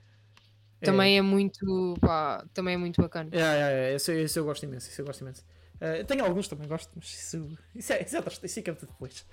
Também 0.82 1.17
é 1.17 1.22
muito. 1.22 1.96
Pá, 2.02 2.46
também 2.54 2.76
é 2.76 2.78
muito 2.78 3.02
bacana. 3.02 3.30
É, 3.32 3.39
é, 3.39 3.91
é, 3.91 3.96
esse, 3.96 4.12
esse 4.13 4.39
eu 4.39 4.46
gosto 4.46 4.63
imenso, 4.63 4.89
esse 4.89 5.02
eu 5.02 5.06
gosto 5.06 5.22
imenso. 5.22 5.43
Eh, 5.81 6.03
tenho 6.03 6.23
alguns 6.23 6.47
também 6.47 6.67
gosto, 6.67 6.89
mas 6.95 7.05
isso, 7.05 7.49
isso, 7.75 7.93
é, 7.93 8.03
isso, 8.03 8.15
é, 8.15 8.21
isso 8.45 8.62
para 8.63 8.73
depois. 8.73 9.25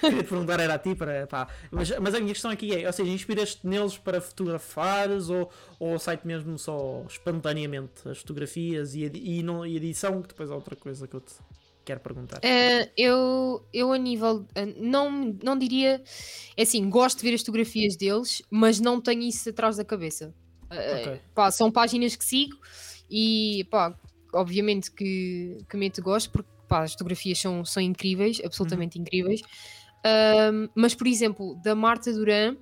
Queria 0.00 0.22
te 0.22 0.28
perguntar, 0.28 0.60
era 0.60 0.74
a 0.74 0.78
ti, 0.78 0.94
para, 0.94 1.26
pá. 1.26 1.48
Mas, 1.70 1.90
mas 1.98 2.14
a 2.14 2.20
minha 2.20 2.32
questão 2.32 2.50
aqui 2.50 2.74
é: 2.74 2.86
ou 2.86 2.92
seja, 2.92 3.10
inspiras-te 3.10 3.66
neles 3.66 3.96
para 3.96 4.20
fotografares 4.20 5.30
ou, 5.30 5.50
ou 5.78 5.98
sai-te 5.98 6.26
mesmo 6.26 6.58
só 6.58 7.04
espontaneamente 7.08 8.06
as 8.08 8.18
fotografias 8.18 8.94
e, 8.94 9.10
e, 9.14 9.42
não, 9.42 9.64
e 9.64 9.76
edição, 9.76 10.20
que 10.20 10.28
depois 10.28 10.50
é 10.50 10.54
outra 10.54 10.76
coisa 10.76 11.06
que 11.08 11.14
eu 11.16 11.20
te 11.20 11.32
quero 11.84 12.00
perguntar. 12.00 12.40
Eh, 12.42 12.90
eu, 12.96 13.64
eu, 13.72 13.92
a 13.92 13.98
nível. 13.98 14.46
eh, 14.54 14.66
não, 14.76 15.10
não 15.42 15.58
diria. 15.58 16.02
É 16.56 16.62
assim, 16.62 16.88
gosto 16.90 17.18
de 17.18 17.24
ver 17.24 17.34
as 17.34 17.40
fotografias 17.40 17.96
deles, 17.96 18.42
mas 18.50 18.80
não 18.80 19.00
tenho 19.00 19.22
isso 19.22 19.48
atrás 19.48 19.76
da 19.76 19.84
cabeça. 19.84 20.34
Eh, 20.70 21.00
Ok. 21.00 21.20
pá, 21.34 21.50
são 21.50 21.70
páginas 21.70 22.14
que 22.14 22.24
sigo 22.24 22.56
e, 23.10 23.66
pá, 23.70 23.96
obviamente 24.34 24.90
que, 24.90 25.58
que 25.68 25.76
meto 25.76 26.02
gosto, 26.02 26.30
porque 26.30 26.48
pá, 26.68 26.82
as 26.82 26.92
fotografias 26.92 27.38
são, 27.38 27.64
são 27.64 27.82
incríveis, 27.82 28.40
absolutamente 28.44 28.96
Uhum. 28.96 29.02
incríveis. 29.02 29.40
Ahm, 30.04 30.68
mas, 30.74 30.94
por 30.94 31.06
exemplo, 31.06 31.54
da 31.62 31.74
Marta 31.74 32.12
Duran. 32.12 32.56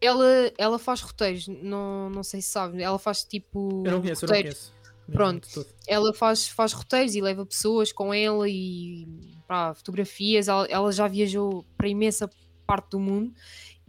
Ela, 0.00 0.52
ela 0.58 0.78
faz 0.78 1.00
roteiros, 1.00 1.48
não, 1.48 2.10
não 2.10 2.22
sei 2.22 2.42
se 2.42 2.50
sabe, 2.50 2.82
ela 2.82 2.98
faz 2.98 3.24
tipo 3.24 3.82
Eu 3.86 3.92
não 3.92 4.00
conheço, 4.02 4.24
eu 4.26 4.28
não 4.28 4.36
roteiros 4.36 4.58
conheço. 4.60 4.74
Pronto. 5.12 5.66
ela 5.86 6.12
faz, 6.14 6.48
faz 6.48 6.72
roteiros 6.72 7.14
e 7.14 7.20
leva 7.22 7.44
pessoas 7.46 7.90
com 7.92 8.12
ela 8.12 8.46
e 8.48 9.06
pá, 9.46 9.72
fotografias. 9.74 10.48
Ela, 10.48 10.66
ela 10.66 10.92
já 10.92 11.06
viajou 11.08 11.64
para 11.76 11.88
imensa 11.88 12.28
parte 12.66 12.90
do 12.90 13.00
mundo 13.00 13.32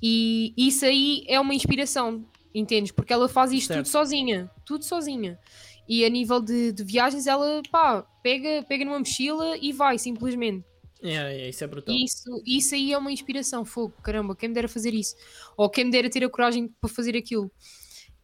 e 0.01 0.53
isso 0.57 0.85
aí 0.85 1.23
é 1.27 1.39
uma 1.39 1.53
inspiração, 1.53 2.25
entendes? 2.53 2.91
Porque 2.91 3.11
ela 3.11 3.27
faz 3.27 3.51
isto 3.51 3.67
Certo. 3.67 3.79
tudo 3.83 3.91
sozinha, 3.91 4.49
tudo 4.65 4.83
sozinha. 4.85 5.37
E 5.87 6.03
a 6.05 6.09
nível 6.09 6.39
de, 6.41 6.71
de 6.71 6.83
viagens, 6.83 7.27
ela 7.27 7.61
pá, 7.71 8.01
pega, 8.23 8.63
pega 8.67 8.83
numa 8.85 8.99
mochila 8.99 9.57
e 9.57 9.71
vai 9.71 9.97
simplesmente. 9.99 10.65
É, 11.03 11.13
é, 11.15 11.49
isso 11.49 11.63
é 11.63 11.67
brutal. 11.67 11.93
Isso, 11.95 12.41
isso 12.45 12.73
aí 12.73 12.91
é 12.91 12.97
uma 12.97 13.11
inspiração, 13.11 13.63
fogo, 13.63 13.93
caramba, 14.01 14.35
quem 14.35 14.49
me 14.49 14.55
dera 14.55 14.67
fazer 14.67 14.93
isso? 14.93 15.15
Ou 15.55 15.69
quem 15.69 15.85
me 15.85 15.91
dera 15.91 16.09
ter 16.09 16.23
a 16.23 16.29
coragem 16.29 16.67
para 16.81 16.89
fazer 16.89 17.15
aquilo? 17.15 17.51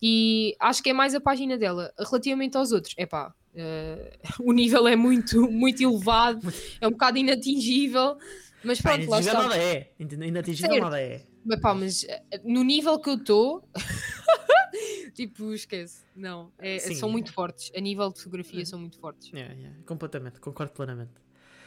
E 0.02 0.56
acho 0.60 0.82
que 0.82 0.89
é 0.89 0.93
mais 0.93 1.13
a 1.13 1.21
página 1.21 1.58
dela. 1.58 1.93
Relativamente 2.00 2.58
aos 2.58 2.71
outros, 2.71 2.95
é 2.97 3.06
pá, 3.06 3.34
o 4.39 4.52
nível 4.52 4.88
é 4.88 4.95
muito, 4.95 5.41
muito 5.52 5.84
elevado, 5.84 6.52
é 6.80 6.88
um 6.88 6.91
bocado 6.91 7.17
inatingível, 7.19 8.17
mas 8.63 8.82
pronto, 8.82 9.08
lá 9.10 9.19
está. 9.19 9.34
nada 9.43 9.58
é. 9.58 9.91
Ina- 10.00 10.26
Inatingível 10.26 10.80
nada 10.82 11.00
é. 11.00 11.21
Mas 11.43 11.60
pá, 11.60 11.73
mas 11.73 12.04
eh, 12.04 12.21
no 12.43 12.63
nível 12.63 12.99
que 12.99 13.10
eu 13.10 13.15
estou, 13.15 13.67
tipo, 15.13 15.54
esquece, 15.54 16.06
não, 16.15 16.51
é- 16.60 16.80
Sim. 16.80 16.95
são 16.95 17.10
muito 17.10 17.34
fortes, 17.34 17.71
a 17.75 17.80
nível 17.80 18.12
de 18.12 18.19
fotografia 18.19 18.65
são 18.65 18.80
muito 18.80 18.99
fortes. 18.99 19.34
É, 19.34 19.39
é, 19.39 19.73
completamente, 19.86 20.39
concordo 20.39 20.71
plenamente. 20.73 21.13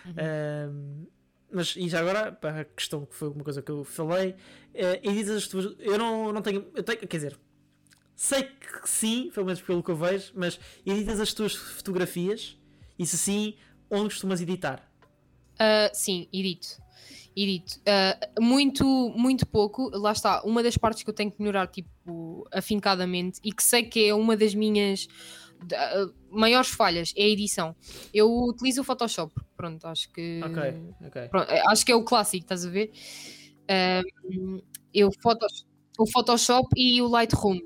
Uhum. 0.05 0.15
Ahm, 0.17 1.07
mas 1.51 1.77
e 1.77 1.89
já 1.89 2.01
agora, 2.01 2.33
para 2.33 2.61
a 2.63 2.65
questão 2.65 3.07
que 3.07 3.15
foi 3.15 3.29
uma 3.29 3.45
coisa 3.45 3.63
que 3.63 3.71
eu 3.71 3.85
falei, 3.85 4.35
eh, 4.75 5.01
e 5.03 5.13
dizes 5.13 5.37
as 5.37 5.47
tuas. 5.49 5.75
Eu 5.79 5.97
não, 5.99 6.33
não 6.33 6.43
tenho, 6.43 6.67
eu 6.75 6.83
tenho. 6.83 6.99
Quer 6.99 7.17
dizer, 7.17 7.39
sei 8.17 8.43
que 8.45 8.89
sim, 8.89 9.31
pelo 9.33 9.47
menos 9.47 9.61
pelo 9.63 9.83
que 9.83 9.91
eu 9.91 9.97
vejo, 9.97 10.33
mas 10.35 10.59
editas 10.85 11.21
as 11.21 11.33
tuas 11.33 11.55
fotografias 11.55 12.59
e 12.99 13.07
se 13.07 13.17
sim, 13.17 13.57
onde 13.91 14.05
costumas 14.11 14.41
editar? 14.41 14.91
Ah, 15.59 15.91
sim, 15.93 16.29
edito. 16.33 16.83
Edito. 17.37 17.81
Ah, 17.87 18.19
muito, 18.41 18.85
muito 19.17 19.47
pouco. 19.47 19.91
Lá 19.97 20.13
está. 20.13 20.43
Uma 20.43 20.63
das 20.63 20.77
partes 20.77 21.03
que 21.03 21.11
eu 21.11 21.15
tenho 21.15 21.31
que 21.31 21.41
melhorar, 21.41 21.67
tipo, 21.67 22.47
afincadamente, 22.53 23.41
e 23.43 23.53
que 23.53 23.63
sei 23.63 23.83
que 23.83 24.09
é 24.09 24.15
uma 24.15 24.37
das 24.37 24.55
minhas 24.55 25.09
ah, 25.73 26.07
maiores 26.31 26.71
falhas, 26.71 27.13
é 27.17 27.25
a 27.25 27.29
edição. 27.29 27.75
Eu 28.13 28.31
utilizo 28.31 28.83
o 28.83 28.85
Photoshop. 28.85 29.33
Pronto, 29.57 29.87
acho 29.87 30.11
que. 30.13 30.41
Ok, 30.45 31.07
ok. 31.07 31.29
Pronto, 31.29 31.51
eh, 31.51 31.63
acho 31.69 31.85
que 31.85 31.93
é 31.93 31.95
o 31.95 32.05
clássico, 32.05 32.45
estás 32.45 32.65
a 32.65 32.71
ver? 32.71 32.93
Ah, 33.69 34.03
eu 34.93 35.11
Photoshop, 35.23 35.67
o 35.99 36.07
Photoshop 36.07 36.69
e 36.77 37.01
o 37.03 37.09
Lightroom. 37.09 37.61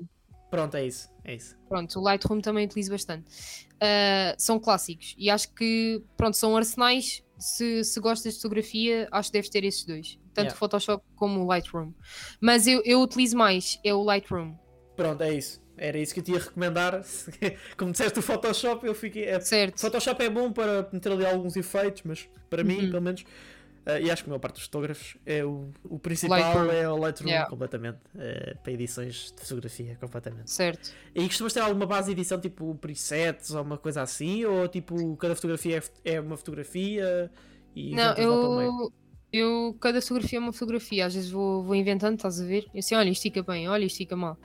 Pronto, 0.49 0.75
é 0.77 0.87
isso. 0.87 1.09
É 1.23 1.35
isso. 1.35 1.55
Pronto, 1.67 1.99
o 1.99 2.03
Lightroom 2.03 2.41
também 2.41 2.65
utilizo 2.65 2.91
bastante. 2.91 3.29
Uh, 3.75 4.33
são 4.37 4.59
clássicos 4.59 5.15
e 5.17 5.29
acho 5.29 5.53
que 5.53 6.03
pronto, 6.17 6.35
são 6.35 6.57
arsenais. 6.57 7.23
Se, 7.39 7.83
se 7.83 7.99
gostas 7.99 8.33
de 8.35 8.41
fotografia, 8.41 9.07
acho 9.11 9.29
que 9.29 9.33
deves 9.33 9.49
ter 9.49 9.63
esses 9.63 9.85
dois. 9.85 10.19
tanto 10.33 10.45
Yeah. 10.47 10.55
o 10.55 10.57
Photoshop 10.57 11.03
como 11.15 11.41
o 11.43 11.47
Lightroom. 11.47 11.93
Mas 12.39 12.67
eu, 12.67 12.81
eu 12.85 13.01
utilizo 13.01 13.35
mais, 13.37 13.79
é 13.83 13.93
o 13.93 14.03
Lightroom. 14.03 14.55
Pronto, 14.95 15.21
é 15.23 15.33
isso. 15.33 15.61
Era 15.77 15.97
isso 15.97 16.13
que 16.13 16.19
eu 16.19 16.23
te 16.25 16.31
ia 16.33 16.39
recomendar. 16.39 17.01
Como 17.77 17.91
disseste 17.93 18.19
o 18.19 18.21
Photoshop, 18.21 18.85
eu 18.85 18.93
fiquei. 18.93 19.23
é- 19.25 19.39
Certo. 19.39 19.79
Photoshop 19.79 20.21
é 20.21 20.29
bom 20.29 20.51
para 20.51 20.89
meter 20.91 21.11
ali 21.13 21.25
alguns 21.25 21.55
efeitos, 21.55 22.03
mas 22.03 22.27
para 22.49 22.65
mim, 22.65 22.79
Uhum. 22.83 22.89
pelo 22.89 23.01
menos, 23.01 23.23
eh, 23.85 24.01
e 24.03 24.11
acho 24.11 24.23
que 24.23 24.29
a 24.29 24.31
maior 24.31 24.39
parte 24.39 24.55
dos 24.55 24.63
fotógrafos, 24.63 25.17
é 25.25 25.43
o, 25.43 25.69
o 25.83 25.97
principal 25.99 26.39
Lightroom. 26.39 26.71
é 26.71 26.89
o 26.89 26.95
Lightroom 26.97 27.29
Yeah. 27.29 27.49
completamente. 27.49 27.99
eh, 28.17 28.55
para 28.61 28.71
edições 28.73 29.33
de 29.35 29.41
fotografia, 29.41 29.97
completamente. 29.99 30.51
Certo. 30.51 30.91
E 31.15 31.25
costumas 31.27 31.53
ter 31.53 31.59
alguma 31.61 31.85
base 31.85 32.07
de 32.07 32.11
edição, 32.19 32.39
tipo 32.39 32.75
presets 32.75 33.51
ou 33.53 33.61
uma 33.61 33.77
coisa 33.77 34.01
assim? 34.01 34.45
Ou 34.45 34.67
tipo, 34.67 35.15
cada 35.17 35.35
fotografia 35.35 35.81
é, 36.05 36.15
é 36.15 36.19
uma 36.21 36.37
fotografia 36.37 37.31
e 37.75 37.93
Não, 37.95 38.13
eu, 38.15 38.91
eu. 39.31 39.77
Cada 39.79 40.01
fotografia 40.01 40.37
é 40.39 40.41
uma 40.41 40.53
fotografia. 40.53 41.05
Às 41.05 41.13
vezes 41.15 41.29
vou, 41.29 41.63
vou 41.63 41.75
inventando, 41.75 42.15
estás 42.15 42.39
a 42.41 42.45
ver? 42.45 42.65
Eu 42.73 42.79
assim, 42.79 42.95
olha, 42.95 43.09
isto 43.09 43.21
fica 43.23 43.43
bem, 43.43 43.67
olha, 43.69 43.85
isto 43.85 43.97
fica 43.97 44.15
mal. 44.15 44.37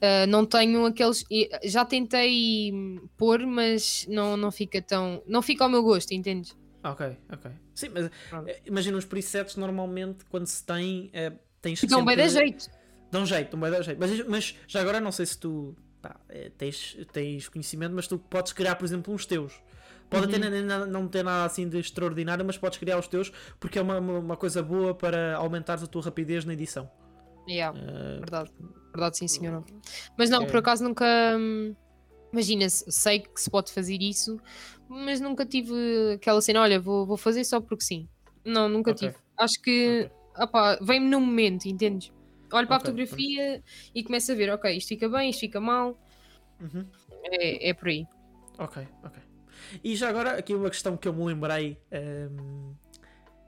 Ah, 0.00 0.26
não 0.26 0.46
tenho 0.46 0.86
aqueles. 0.86 1.24
Já 1.64 1.84
tentei 1.84 2.72
pôr, 3.18 3.44
mas 3.46 4.06
não, 4.08 4.36
não 4.36 4.50
fica 4.50 4.80
tão. 4.80 5.22
Não 5.26 5.42
fica 5.42 5.64
ao 5.64 5.70
meu 5.70 5.82
gosto, 5.82 6.12
entendes? 6.12 6.56
Ok, 6.82 7.16
ok. 7.32 7.50
Sim, 7.74 7.88
mas 7.94 8.10
Pronto. 8.30 8.48
eh, 8.48 8.60
imagina 8.64 8.96
os 8.96 9.04
presets 9.04 9.56
normalmente 9.56 10.24
quando 10.26 10.46
se 10.46 10.64
tem. 10.64 11.10
eh, 11.12 11.32
tens 11.60 11.80
Ficam 11.80 12.04
bem 12.04 12.16
sempre- 12.16 12.32
da 12.34 12.40
jeito. 12.40 12.66
Dá 13.10 13.18
um 13.20 13.26
jeito, 13.26 13.52
não 13.52 13.60
vai 13.60 13.70
dar 13.70 13.82
jeito. 13.82 13.98
Mas, 13.98 14.26
mas 14.26 14.56
já 14.66 14.80
agora 14.80 15.00
não 15.00 15.12
sei 15.12 15.26
se 15.26 15.38
tu 15.38 15.76
pá, 16.00 16.16
eh, 16.28 16.50
tens, 16.56 16.96
tens 17.12 17.48
conhecimento, 17.48 17.94
mas 17.94 18.06
tu 18.06 18.18
podes 18.18 18.52
criar, 18.52 18.76
por 18.76 18.84
exemplo, 18.84 19.12
uns 19.12 19.26
teus. 19.26 19.52
Pode 20.08 20.24
até 20.34 20.44
Uhum. 20.44 20.50
nem- 20.66 20.86
não 20.88 21.06
ter 21.06 21.22
nada 21.22 21.44
assim 21.44 21.68
de 21.68 21.78
extraordinário, 21.78 22.44
mas 22.44 22.56
podes 22.58 22.78
criar 22.78 22.98
os 22.98 23.06
teus 23.06 23.30
porque 23.60 23.78
é 23.78 23.82
uma, 23.82 23.98
uma, 23.98 24.36
coisa 24.36 24.62
boa 24.62 24.94
para 24.94 25.36
aumentares 25.36 25.82
a 25.82 25.86
tua 25.86 26.02
rapidez 26.02 26.44
na 26.44 26.52
edição. 26.54 26.90
Yeah, 27.48 27.78
Eh, 27.78 28.18
verdade. 28.18 28.50
Verdade, 28.92 29.18
sim, 29.18 29.28
senhora. 29.28 29.62
Mas 30.16 30.30
não, 30.30 30.42
É. 30.42 30.46
por 30.46 30.56
acaso 30.56 30.82
nunca. 30.82 31.04
hum, 31.38 31.74
Imagina, 32.32 32.68
se- 32.68 32.84
sei 32.90 33.20
que 33.20 33.40
se 33.40 33.50
pode 33.50 33.72
fazer 33.72 33.98
isso, 34.00 34.40
mas 34.88 35.20
nunca 35.20 35.44
tive 35.44 35.72
aquela 36.14 36.40
cena, 36.40 36.60
olha, 36.62 36.80
vou, 36.80 37.06
vou 37.06 37.16
fazer 37.16 37.44
só 37.44 37.60
porque 37.60 37.84
sim. 37.84 38.08
Não, 38.44 38.68
nunca 38.68 38.92
Ok. 38.92 39.08
tive. 39.08 39.16
Acho 39.38 39.60
que 39.62 40.10
Ok. 40.36 40.44
opá, 40.44 40.78
vem-me 40.80 41.08
no 41.08 41.20
momento, 41.20 41.66
entendes? 41.66 42.12
Olho 42.52 42.66
para 42.66 42.76
Ok, 42.76 42.76
a 42.76 42.80
fotografia 42.80 43.62
e 43.94 44.02
começo 44.04 44.32
a 44.32 44.34
ver, 44.34 44.50
ok, 44.50 44.76
isto 44.76 44.88
fica 44.88 45.08
bem, 45.08 45.30
isto 45.30 45.40
fica 45.40 45.60
mal. 45.60 45.96
uhum. 46.60 46.86
É, 47.24 47.70
é 47.70 47.74
por 47.74 47.88
aí. 47.88 48.06
Ok, 48.58 48.86
ok. 49.04 49.22
E 49.84 49.94
já 49.96 50.08
agora, 50.08 50.36
aqui 50.38 50.54
uma 50.54 50.70
questão 50.70 50.96
que 50.96 51.06
eu 51.06 51.12
me 51.12 51.24
lembrei, 51.24 51.76
ehm, 51.90 52.72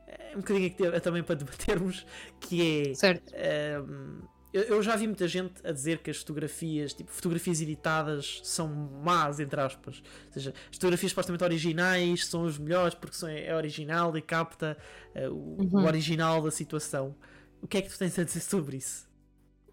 é 0.07 0.37
um 0.37 0.41
bocadinho 0.41 1.01
também 1.01 1.22
para 1.22 1.35
debatermos, 1.37 2.07
que 2.41 2.91
é. 2.91 2.95
Certo. 2.95 3.33
ehm, 3.35 4.22
eu, 4.53 4.62
eu 4.64 4.82
já 4.82 4.96
vi 4.96 5.07
muita 5.07 5.26
gente 5.28 5.55
a 5.66 5.72
dizer 5.72 5.98
que 5.98 6.11
as 6.11 6.18
fotografias, 6.18 6.92
tipo, 6.94 7.11
fotografias 7.11 7.61
editadas 7.61 8.40
são 8.44 8.68
más, 8.68 9.40
entre 9.40 9.61
aspas. 9.61 10.03
Ou 10.26 10.32
seja, 10.32 10.50
as 10.70 10.76
fotografias 10.76 11.11
supostamente 11.12 11.44
originais 11.44 12.26
são 12.26 12.44
as 12.44 12.59
melhores 12.59 12.94
porque 12.94 13.16
são, 13.16 13.28
é 13.28 13.55
original 13.55 14.16
e 14.16 14.22
capta 14.22 14.76
eh, 15.14 15.28
o, 15.28 15.68
o 15.74 15.84
Uhum. 15.84 15.84
original 15.84 16.42
da 16.42 16.50
situação. 16.50 17.16
O 17.61 17.66
que 17.68 17.78
é 17.78 17.82
que 17.82 17.88
tu 17.90 17.98
tens 17.98 18.18
a 18.18 18.24
dizer 18.24 18.40
sobre 18.40 18.76
isso? 18.78 19.09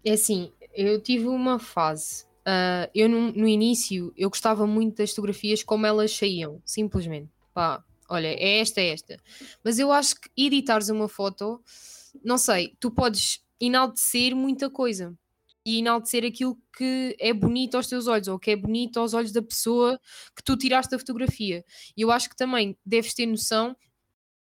É 0.04 0.12
assim, 0.12 0.52
eu 0.74 1.00
tive 1.02 1.26
uma 1.26 1.58
fase. 1.58 2.24
ah, 2.44 2.88
eu 2.94 3.08
no, 3.08 3.32
no 3.32 3.46
início 3.46 4.12
eu 4.16 4.30
gostava 4.30 4.66
muito 4.66 4.96
das 4.96 5.10
fotografias 5.10 5.62
como 5.62 5.86
elas 5.86 6.12
saíam, 6.16 6.62
simplesmente. 6.64 7.28
Pá, 7.52 7.84
olha, 8.08 8.28
é 8.28 8.60
esta, 8.60 8.80
é 8.80 8.88
esta. 8.90 9.16
Mas 9.62 9.78
eu 9.78 9.92
acho 9.92 10.14
que 10.20 10.30
editares 10.36 10.88
uma 10.88 11.08
foto, 11.08 11.62
não 12.24 12.38
sei, 12.38 12.76
tu 12.80 12.90
podes 12.90 13.40
enaltecer 13.60 14.34
muita 14.34 14.70
coisa. 14.70 15.16
E 15.64 15.78
enaltecer 15.78 16.24
aquilo 16.24 16.58
que 16.76 17.14
é 17.20 17.34
bonito 17.34 17.76
aos 17.76 17.86
teus 17.86 18.06
olhos, 18.06 18.28
ou 18.28 18.38
que 18.38 18.50
é 18.50 18.56
bonito 18.56 18.98
aos 18.98 19.12
olhos 19.12 19.30
da 19.30 19.42
pessoa 19.42 20.00
que 20.34 20.42
tu 20.42 20.56
tiraste 20.56 20.90
da 20.90 20.98
fotografia. 20.98 21.62
E 21.94 22.00
eu 22.00 22.10
acho 22.10 22.30
que 22.30 22.36
também 22.36 22.76
deves 22.84 23.12
ter 23.12 23.26
noção 23.26 23.76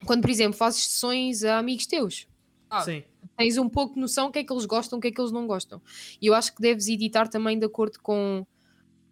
quando, 0.05 0.23
por 0.23 0.31
exemplo, 0.31 0.59
fazes 0.59 0.83
sessões 0.83 1.45
a 1.45 1.59
amigos 1.59 1.87
teus. 1.87 2.27
Ah, 2.69 2.83
Sim, 2.83 3.05
tens 3.37 3.57
um 3.57 3.69
pouco 3.69 3.95
de 3.95 4.01
noção 4.01 4.29
o 4.29 4.33
que 4.33 4.41
é 4.41 4.45
que 4.45 4.53
eles 4.53 4.67
gostam, 4.67 4.99
o 4.99 5.01
que 5.01 5.09
é 5.09 5.11
que 5.12 5.21
eles 5.21 5.33
não 5.33 5.47
gostam. 5.47 5.81
E 6.21 6.27
eu 6.27 6.35
acho 6.35 6.55
que 6.55 6.61
deves 6.61 6.89
editar 6.89 7.29
também 7.29 7.59
de 7.59 7.65
acordo 7.65 8.01
com, 8.03 8.45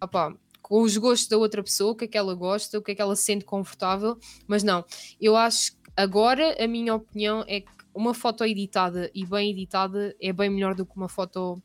opá, 0.03 0.37
com 0.61 0.83
os 0.83 0.97
gostos 0.97 1.29
da 1.29 1.37
outra 1.37 1.63
pessoa, 1.63 1.93
o 1.93 1.95
que 1.95 2.05
é 2.05 2.09
que 2.09 2.19
ela 2.19 2.35
gosta, 2.35 2.79
o 2.79 2.83
que 2.83 2.93
é 2.93 2.95
que 2.95 3.03
ela 3.03 3.15
se 3.15 3.25
sente 3.25 3.45
confortável. 3.45 4.19
Mas 4.47 4.63
não, 4.63 4.85
eu 5.21 5.37
acho 5.37 5.73
que 5.73 5.79
agora 5.97 6.57
a 6.63 6.67
minha 6.67 6.95
opinião 6.95 7.45
é 7.47 7.61
que 7.61 7.82
uma 7.95 8.15
foto 8.15 8.45
editada 8.45 9.11
e 9.15 9.25
bem 9.27 9.51
editada 9.51 10.15
é 10.21 10.33
bem 10.33 10.51
melhor 10.51 10.75
do 10.75 10.87
que 10.87 10.97
uma 10.97 11.09
foto 11.09 11.63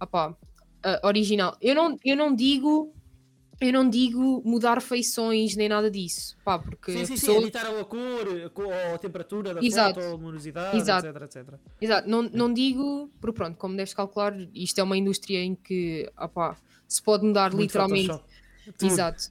opá, 0.00 0.36
ah, 0.82 1.00
original. 1.04 1.56
Eu 1.60 1.74
não, 1.74 1.98
eu 2.04 2.16
não 2.16 2.34
digo. 2.34 2.92
Eu 3.60 3.72
não 3.72 3.88
digo 3.88 4.42
mudar 4.44 4.82
feições 4.82 5.54
nem 5.54 5.68
nada 5.68 5.88
disso, 5.88 6.36
pá, 6.44 6.58
porque 6.58 6.90
sim, 6.90 7.06
sim, 7.06 7.16
sim, 7.16 7.26
pessoa- 7.26 7.40
editar 7.40 7.60
a 7.68 7.84
cor, 7.84 8.42
a 8.44 8.50
cor, 8.50 8.72
a 8.72 8.98
temperatura 8.98 9.54
da 9.54 9.62
Exato. 9.64 10.00
foto, 10.00 10.06
a 10.06 10.10
luminosidade, 10.16 10.76
Exato. 10.76 11.06
etc, 11.06 11.22
etc. 11.22 11.54
Exato, 11.80 12.08
não, 12.08 12.22
não 12.24 12.52
digo, 12.52 13.08
porque 13.20 13.36
pronto, 13.36 13.56
como 13.56 13.76
deves 13.76 13.94
calcular, 13.94 14.34
isto 14.52 14.80
é 14.80 14.82
uma 14.82 14.96
indústria 14.96 15.38
em 15.38 15.54
que 15.54 16.10
opá, 16.20 16.56
se 16.88 17.00
pode 17.00 17.24
mudar 17.24 17.52
Muito 17.52 17.62
literalmente. 17.62 18.08
Photoshop. 18.08 18.84
Exato. 18.86 19.30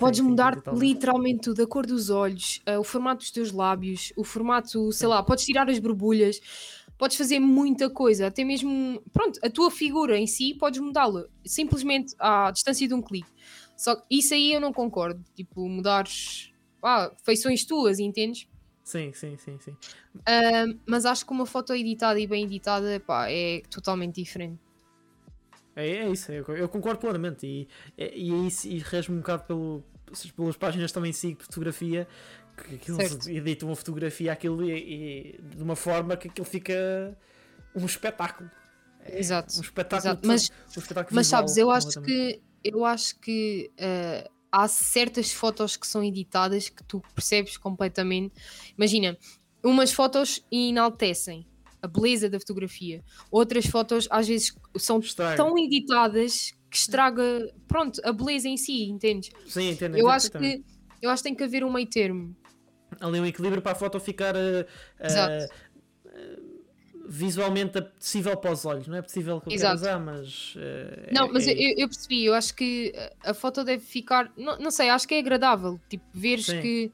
Podes 0.00 0.20
sim, 0.20 0.24
mudar 0.24 0.56
totalmente. 0.56 0.86
literalmente 0.86 1.40
tudo, 1.42 1.62
a 1.62 1.66
cor 1.66 1.86
dos 1.86 2.10
olhos, 2.10 2.60
eh, 2.66 2.78
o 2.78 2.84
formato 2.84 3.18
dos 3.18 3.30
teus 3.30 3.52
lábios, 3.52 4.12
o 4.16 4.24
formato, 4.24 4.90
sei 4.92 5.08
lá, 5.08 5.22
podes 5.22 5.44
tirar 5.44 5.68
as 5.68 5.78
borbulhas, 5.78 6.40
podes 6.98 7.16
fazer 7.16 7.38
muita 7.38 7.90
coisa, 7.90 8.26
até 8.28 8.42
mesmo, 8.44 9.02
pronto, 9.12 9.38
a 9.42 9.50
tua 9.50 9.70
figura 9.70 10.18
em 10.18 10.26
si 10.26 10.54
podes 10.54 10.80
mudá-la, 10.80 11.26
simplesmente 11.44 12.14
à 12.18 12.50
distância 12.50 12.88
de 12.88 12.94
um 12.94 13.02
clique. 13.02 13.30
Só 13.76 13.96
que 13.96 14.04
isso 14.10 14.34
aí 14.34 14.52
eu 14.52 14.60
não 14.60 14.72
concordo, 14.72 15.22
tipo, 15.34 15.68
mudares, 15.68 16.52
ah, 16.82 17.10
feições 17.24 17.64
tuas, 17.64 17.98
entendes? 17.98 18.46
Sim, 18.84 19.12
sim, 19.12 19.36
sim, 19.36 19.58
sim. 19.60 19.76
Ahm, 20.26 20.78
mas 20.86 21.04
acho 21.06 21.24
que 21.26 21.32
uma 21.32 21.46
foto 21.46 21.74
editada 21.74 22.18
e 22.20 22.26
bem 22.26 22.44
editada 22.44 23.00
pá, 23.00 23.30
é 23.30 23.62
totalmente 23.70 24.16
diferente. 24.16 24.60
É, 25.76 25.86
é 25.88 26.08
isso, 26.10 26.32
eu, 26.32 26.44
eu 26.56 26.68
concordo 26.68 27.00
plenamente. 27.00 27.46
E, 27.46 27.68
é- 27.96 28.16
e 28.16 28.32
é 28.32 28.36
isso, 28.46 28.68
e 28.68 28.78
rege-me 28.78 29.16
um 29.18 29.20
bocado 29.20 29.44
pelo, 29.44 29.84
pelas 30.36 30.56
páginas 30.56 30.92
também 30.92 31.12
sigo 31.12 31.42
fotografia, 31.42 32.06
que 32.56 32.74
aquilo 32.74 32.98
edita 33.28 33.64
uma 33.66 33.76
fotografia 33.76 34.32
aquilo 34.32 34.62
e, 34.64 35.36
e 35.38 35.40
de 35.56 35.62
uma 35.62 35.76
forma 35.76 36.16
que 36.16 36.28
aquilo 36.28 36.44
fica 36.46 37.16
um 37.74 37.86
espetáculo. 37.86 38.50
É 39.02 39.18
Exato, 39.18 39.56
Um 39.56 39.60
espetáculo, 39.62 40.00
exato. 40.10 40.26
Mas- 40.26 40.50
um 40.76 40.80
espetáculo 40.80 41.14
Mas 41.16 41.26
visual, 41.26 41.40
sabes, 41.48 41.56
eu 41.56 41.70
acho 41.70 42.00
que 42.02 42.40
eu 42.62 42.84
acho 42.84 43.18
que 43.18 43.70
eh, 43.78 44.28
há 44.52 44.68
certas 44.68 45.32
fotos 45.32 45.76
que 45.78 45.86
são 45.86 46.04
editadas 46.04 46.68
que 46.68 46.84
tu 46.84 47.00
percebes 47.14 47.56
completamente. 47.56 48.34
Imagina, 48.76 49.16
umas 49.64 49.92
fotos 49.92 50.44
enaltecem 50.52 51.46
a 51.80 51.86
beleza 51.86 52.28
da 52.28 52.38
fotografia, 52.38 53.02
outras 53.30 53.64
fotos 53.64 54.06
às 54.10 54.28
vezes 54.28 54.54
são 54.76 54.98
Estraga. 54.98 55.36
tão 55.36 55.56
editadas 55.56 56.52
que 56.70 56.76
estraga, 56.76 57.22
pronto, 57.66 58.00
a 58.04 58.12
beleza 58.12 58.48
em 58.48 58.56
si, 58.56 58.84
entendes? 58.84 59.30
Sim, 59.46 59.70
entendo, 59.70 59.96
Eu 59.98 60.08
acho 60.08 60.30
que 60.30 60.62
eu 61.02 61.10
acho 61.10 61.22
que 61.22 61.28
tem 61.28 61.34
que 61.34 61.42
haver 61.44 61.64
um 61.64 61.72
meio 61.72 61.88
termo. 61.88 62.34
Ali 63.00 63.18
um 63.20 63.26
equilíbrio 63.26 63.62
para 63.62 63.72
a 63.72 63.74
foto 63.74 63.98
ficar 63.98 64.34
Exato. 64.36 64.74
eh, 65.00 65.48
visualmente 67.08 67.78
apetecível 67.78 68.36
para 68.36 68.52
os 68.52 68.64
olhos. 68.64 68.86
Não 68.86 68.96
é 68.96 69.02
possível 69.02 69.40
que 69.40 69.48
eu 69.48 69.52
Exato. 69.54 69.74
usar, 69.76 69.98
mas. 69.98 70.54
eh, 70.56 71.08
Não, 71.12 71.26
é- 71.26 71.32
mas 71.32 71.48
é 71.48 71.52
eu, 71.52 71.74
eu 71.78 71.88
percebi, 71.88 72.24
eu 72.24 72.34
acho 72.34 72.54
que 72.54 72.92
a 73.24 73.34
foto 73.34 73.64
deve 73.64 73.84
ficar, 73.84 74.32
não, 74.36 74.58
não 74.58 74.70
sei, 74.70 74.88
acho 74.90 75.08
que 75.08 75.14
é 75.14 75.18
agradável, 75.18 75.80
tipo, 75.88 76.04
veres 76.14 76.46
Sim. 76.46 76.60
que, 76.60 76.92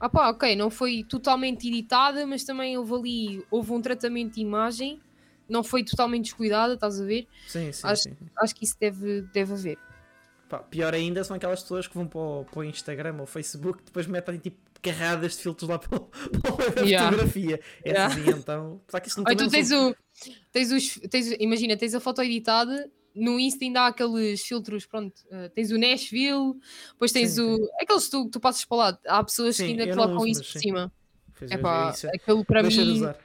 ah 0.00 0.08
pá, 0.08 0.30
ok, 0.30 0.56
não 0.56 0.70
foi 0.70 1.04
totalmente 1.08 1.68
editada, 1.68 2.26
mas 2.26 2.44
também 2.44 2.76
houve 2.76 2.94
ali, 2.94 3.42
houve 3.50 3.72
um 3.72 3.80
tratamento 3.80 4.34
de 4.34 4.40
imagem, 4.40 5.00
não 5.48 5.62
foi 5.64 5.84
totalmente 5.84 6.24
descuidada, 6.24 6.74
estás 6.74 7.00
a 7.00 7.04
ver? 7.04 7.26
Sim, 7.46 7.72
sim, 7.72 7.86
acho- 7.86 8.02
sim. 8.02 8.16
Acho 8.38 8.54
que 8.54 8.64
isso 8.64 8.76
deve, 8.80 9.22
deve 9.32 9.52
haver. 9.52 9.78
Pá, 10.48 10.58
pior 10.60 10.94
ainda 10.94 11.24
são 11.24 11.36
aquelas 11.36 11.60
pessoas 11.62 11.88
que 11.88 11.94
vão 11.94 12.06
para 12.06 12.20
o, 12.20 12.44
para 12.44 12.60
o 12.60 12.64
Instagram 12.64 13.16
ou 13.18 13.26
Facebook 13.26 13.82
depois 13.84 14.06
metem 14.06 14.38
tipo 14.38 14.56
carradas 14.80 15.32
de 15.36 15.38
filtros 15.42 15.68
lá 15.68 15.78
para, 15.80 15.98
da 16.74 16.82
Yeah. 16.82 17.10
fotografia. 17.10 17.60
Yeah. 17.84 18.14
Essas 18.14 18.26
aí 18.28 18.38
então. 18.38 18.80
Apesar 18.84 19.00
que 19.00 19.08
isso 19.08 19.18
não 19.18 19.24
também 19.24 19.36
tu 19.46 19.50
tens 19.50 19.68
são- 19.68 19.90
o, 19.90 19.96
tens 20.52 20.70
os, 20.70 20.94
tens, 21.10 21.32
imagina, 21.40 21.76
tens 21.76 21.94
a 21.94 22.00
foto 22.00 22.22
editada, 22.22 22.88
no 23.12 23.40
Insta 23.40 23.64
ainda 23.64 23.80
há 23.80 23.86
aqueles 23.88 24.40
filtros, 24.42 24.86
pronto, 24.86 25.14
eh, 25.30 25.48
tens 25.48 25.70
o 25.72 25.78
Nashville, 25.78 26.54
depois 26.92 27.10
tens 27.10 27.30
Sim, 27.32 27.40
o, 27.40 27.68
aqueles 27.80 28.04
que 28.04 28.10
tu, 28.10 28.24
que 28.26 28.30
tu 28.32 28.38
passas 28.40 28.64
para 28.66 28.76
lá, 28.76 28.98
há 29.08 29.24
pessoas 29.24 29.56
Sim, 29.56 29.74
que 29.74 29.80
ainda 29.80 29.94
colocam 29.96 30.18
uso, 30.18 30.28
isso 30.28 30.42
por 30.44 30.48
sim. 30.52 30.58
cima. 30.60 30.92
É 31.50 31.54
é, 31.54 31.58
pá, 31.58 31.92
é- 32.04 32.16
aquilo 32.16 32.44
para 32.44 32.62
deixa 32.62 32.82
de 32.84 32.88
mim, 32.92 32.96
usar. 32.98 33.16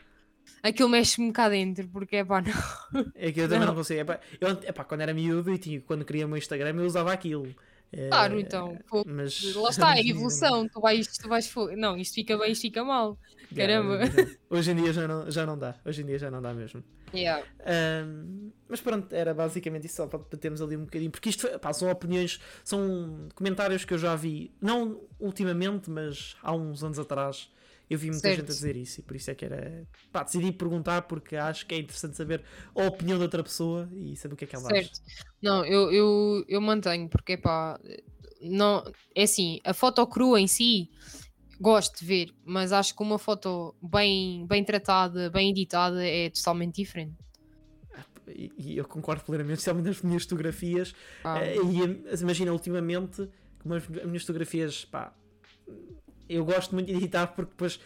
Aquilo 0.64 0.90
mexe-me 0.90 1.32
cá 1.32 1.50
dentro, 1.50 1.88
porque 1.90 2.18
é 2.18 2.26
pá, 2.26 2.42
não. 2.42 3.12
É 3.16 3.32
que 3.32 3.40
eu 3.42 3.46
também 3.46 3.60
não, 3.62 3.68
Não. 3.68 3.76
consigo. 3.76 4.00
Epá, 4.02 4.20
eu, 4.40 4.50
epá, 4.50 4.84
quando 4.84 5.02
era 5.02 5.14
miúdo 5.14 5.54
e 5.54 5.58
tinha, 5.58 5.82
quando 5.82 6.06
queria 6.06 6.26
o 6.26 6.30
meu 6.30 6.38
Instagram 6.38 6.76
eu 6.76 6.86
usava 6.86 7.12
aquilo. 7.12 7.48
Eh, 7.94 8.08
Claro, 8.08 8.40
então. 8.40 8.78
pô, 8.90 9.04
mas, 9.06 9.42
lá 9.56 9.70
está, 9.70 9.96
é 9.98 10.02
evolução. 10.08 10.68
Tu 10.68 10.80
vais, 10.80 11.08
tu 11.18 11.28
vais. 11.28 11.54
Não, 11.78 11.98
isto 11.98 12.16
fica 12.16 12.38
bem, 12.38 12.52
isto 12.52 12.62
fica 12.62 12.84
mal. 12.84 13.18
Caramba. 13.56 14.00
Hoje 14.50 14.72
em 14.72 14.76
dia 14.76 14.94
já 14.94 15.08
não, 15.08 15.30
já 15.30 15.46
não 15.46 15.58
dá. 15.58 15.76
Hoje 15.86 16.02
em 16.02 16.06
dia 16.06 16.18
já 16.18 16.32
não 16.32 16.42
dá 16.42 16.54
mesmo. 16.54 16.82
Yeah. 17.14 17.46
Ahm, 17.66 18.52
mas 18.70 18.80
pronto, 18.80 19.14
era 19.14 19.34
basicamente 19.34 19.86
isso, 19.86 19.98
só 19.98 20.08
para 20.08 20.20
debatermos 20.20 20.62
ali 20.62 20.78
um 20.78 20.86
bocadinho, 20.86 21.12
porque 21.12 21.28
isto 21.28 21.46
pá, 21.60 21.74
são 21.74 21.92
opiniões, 21.92 22.40
são 22.64 23.28
comentários 23.36 23.84
que 23.84 23.94
eu 23.94 23.98
já 23.98 24.16
vi, 24.16 24.56
não 24.62 25.02
ultimamente, 25.20 25.90
mas 25.90 26.38
há 26.42 26.54
uns 26.56 26.82
anos 26.82 26.98
atrás. 26.98 27.52
Eu 27.92 27.98
vi 27.98 28.08
muita 28.08 28.22
Certo. 28.22 28.40
gente 28.40 28.52
a 28.52 28.54
dizer 28.54 28.78
isso 28.78 29.02
e 29.02 29.04
por 29.04 29.18
isso 29.18 29.30
é 29.30 29.36
que 29.36 29.44
era. 29.44 29.86
Pá, 30.14 30.24
decidi 30.24 30.54
perguntar 30.54 31.02
porque 31.02 31.36
acho 31.36 31.66
que 31.66 31.76
é 31.76 31.78
interessante 31.80 32.16
saber 32.16 32.42
a 32.74 32.86
opinião 32.86 33.18
da 33.18 33.26
outra 33.26 33.44
pessoa 33.44 33.90
e 33.94 34.16
saber 34.16 34.36
o 34.36 34.38
que 34.38 34.46
é 34.46 34.48
que 34.48 34.56
ela 34.56 34.72
acha. 34.72 34.76
Certo. 34.76 35.02
Não, 35.42 35.66
eu, 35.66 35.92
eu, 35.92 36.46
eu 36.48 36.62
mantenho, 36.62 37.10
porque 37.10 37.36
pá, 37.36 37.78
não, 38.40 38.82
é 39.14 39.24
assim, 39.24 39.60
a 39.66 39.74
foto 39.74 40.08
crua 40.08 40.40
em 40.40 40.48
si 40.48 40.90
gosto 41.60 42.00
de 42.00 42.06
ver, 42.06 42.34
mas 42.46 42.72
acho 42.72 42.96
que 42.96 43.04
uma 43.04 43.20
foto 43.20 43.76
bem, 43.82 44.48
bem 44.48 44.64
tratada, 44.64 45.30
bem 45.30 45.52
editada 45.52 46.02
é 46.08 46.30
totalmente 46.30 46.76
diferente. 46.78 47.18
E, 48.26 48.54
e 48.58 48.78
eu 48.78 48.86
concordo 48.86 49.22
plenamente, 49.26 49.56
especialmente 49.60 49.88
nas 49.88 50.02
minhas 50.02 50.24
fotografias. 50.24 50.96
Ah, 51.26 51.42
Eh, 51.44 51.58
e 51.58 52.22
imagina, 52.22 52.54
ultimamente, 52.54 53.28
como 53.60 53.76
as 53.76 53.86
minhas 53.88 54.22
fotografias, 54.22 54.86
pá, 54.86 55.14
eu 56.34 56.46
gosto 56.46 56.74
muito 56.74 56.88
de 56.88 56.94
editar 56.94 57.28
porque 57.28 57.52
depois 57.52 57.80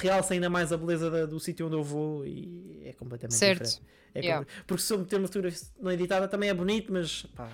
realça 0.00 0.34
ainda 0.34 0.50
mais 0.50 0.72
a 0.72 0.76
beleza 0.76 1.10
da- 1.10 1.26
do 1.26 1.38
sítio 1.38 1.66
onde 1.66 1.76
eu 1.76 1.82
vou 1.82 2.26
e 2.26 2.82
é 2.84 2.92
completamente 2.92 3.36
Certo. 3.38 3.62
diferente. 3.64 3.82
É 4.14 4.20
Yeah. 4.20 4.46
Porque 4.66 4.82
se 4.82 4.92
eu 4.92 4.98
meter 4.98 5.16
uma 5.18 5.26
fotografia 5.26 5.66
não 5.80 5.90
editada 5.90 6.28
também 6.28 6.50
é 6.50 6.54
bonito, 6.54 6.92
mas 6.92 7.22
pá, 7.34 7.48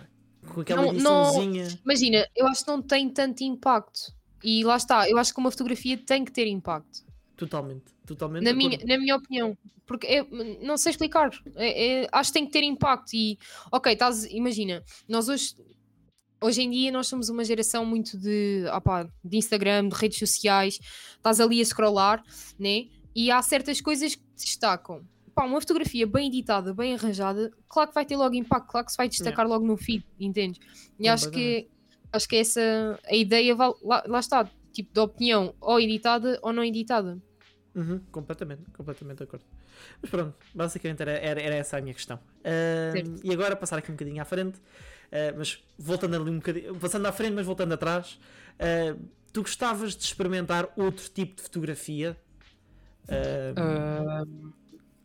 com 0.52 0.60
aquela 0.60 0.82
Não- 0.82 0.92
não- 0.92 1.22
ediçãozinha. 1.30 1.68
Imagina, 1.84 2.26
eu 2.34 2.46
acho 2.48 2.64
que 2.64 2.70
não 2.70 2.82
tem 2.82 3.08
tanto 3.08 3.42
impacto. 3.44 4.12
E 4.42 4.64
lá 4.64 4.76
está, 4.76 5.08
eu 5.08 5.18
acho 5.18 5.32
que 5.32 5.38
uma 5.38 5.50
fotografia 5.52 5.96
tem 5.98 6.24
que 6.24 6.32
ter 6.32 6.46
impacto. 6.48 7.04
Totalmente, 7.36 7.84
totalmente. 8.04 8.42
Na 8.44 8.52
minha, 8.52 8.76
na 8.84 8.98
minha 8.98 9.14
opinião. 9.16 9.56
Porque 9.86 10.06
é- 10.06 10.24
não 10.60 10.76
sei 10.76 10.90
explicar. 10.90 11.30
É- 11.54 12.02
é- 12.02 12.08
acho 12.12 12.30
que 12.30 12.34
tem 12.38 12.46
que 12.46 12.52
ter 12.52 12.62
impacto. 12.64 13.14
E, 13.14 13.38
ok, 13.70 13.92
estás, 13.92 14.24
imagina, 14.26 14.82
nós 15.08 15.28
hoje, 15.28 15.54
hoje 16.40 16.62
em 16.62 16.70
dia 16.70 16.92
nós 16.92 17.06
somos 17.06 17.28
uma 17.28 17.44
geração 17.44 17.84
muito 17.84 18.16
de, 18.16 18.64
opá, 18.74 19.08
de 19.24 19.36
Instagram, 19.36 19.88
de 19.88 19.94
redes 19.94 20.18
sociais. 20.18 20.78
Estás 21.16 21.40
ali 21.40 21.60
a 21.60 21.64
scrollar, 21.64 22.22
né? 22.58 22.86
E 23.14 23.30
há 23.30 23.40
certas 23.42 23.80
coisas 23.80 24.14
que 24.14 24.22
destacam. 24.36 25.04
Pá, 25.34 25.44
uma 25.44 25.60
fotografia 25.60 26.06
bem 26.06 26.28
editada, 26.28 26.74
bem 26.74 26.94
arranjada, 26.94 27.52
claro 27.68 27.88
que 27.88 27.94
vai 27.94 28.04
ter 28.04 28.16
logo 28.16 28.34
impacto, 28.34 28.70
claro 28.70 28.86
que 28.86 28.92
se 28.92 28.98
vai 28.98 29.08
destacar 29.08 29.46
logo 29.46 29.64
no 29.64 29.76
feed, 29.76 30.04
entendes? 30.18 30.60
E 30.98 31.08
acho 31.08 31.30
que, 31.30 31.68
acho 32.12 32.28
que 32.28 32.36
essa 32.36 32.98
a 33.04 33.14
ideia, 33.14 33.54
lá, 33.56 34.02
lá 34.06 34.18
está, 34.18 34.50
tipo 34.72 34.92
de 34.92 34.98
opinião, 34.98 35.54
ou 35.60 35.78
editada 35.78 36.38
ou 36.42 36.52
não 36.52 36.64
editada. 36.64 37.22
Uhum, 37.74 38.00
completamente, 38.10 38.68
completamente 38.72 39.18
de 39.18 39.24
acordo. 39.24 39.44
Mas 40.02 40.10
pronto, 40.10 40.34
basicamente 40.52 41.02
era, 41.02 41.12
era, 41.12 41.40
era 41.40 41.54
essa 41.54 41.78
a 41.78 41.80
minha 41.80 41.94
questão. 41.94 42.18
Certo. 42.92 43.20
e 43.22 43.32
agora 43.32 43.54
passar 43.54 43.78
aqui 43.78 43.92
um 43.92 43.94
bocadinho 43.94 44.20
à 44.20 44.24
frente, 44.24 44.60
ah, 45.12 45.34
mas 45.36 45.62
voltando 45.78 46.16
ali 46.16 46.30
um 46.30 46.36
bocadinho, 46.36 46.74
passando 46.76 47.06
à 47.06 47.12
frente, 47.12 47.34
mas 47.34 47.46
voltando 47.46 47.72
atrás, 47.74 48.18
ah, 48.58 48.96
tu 49.32 49.42
gostavas 49.42 49.96
de 49.96 50.04
experimentar 50.04 50.68
outro 50.76 51.08
tipo 51.08 51.36
de 51.36 51.42
fotografia? 51.42 52.16
Ah, 53.56 54.24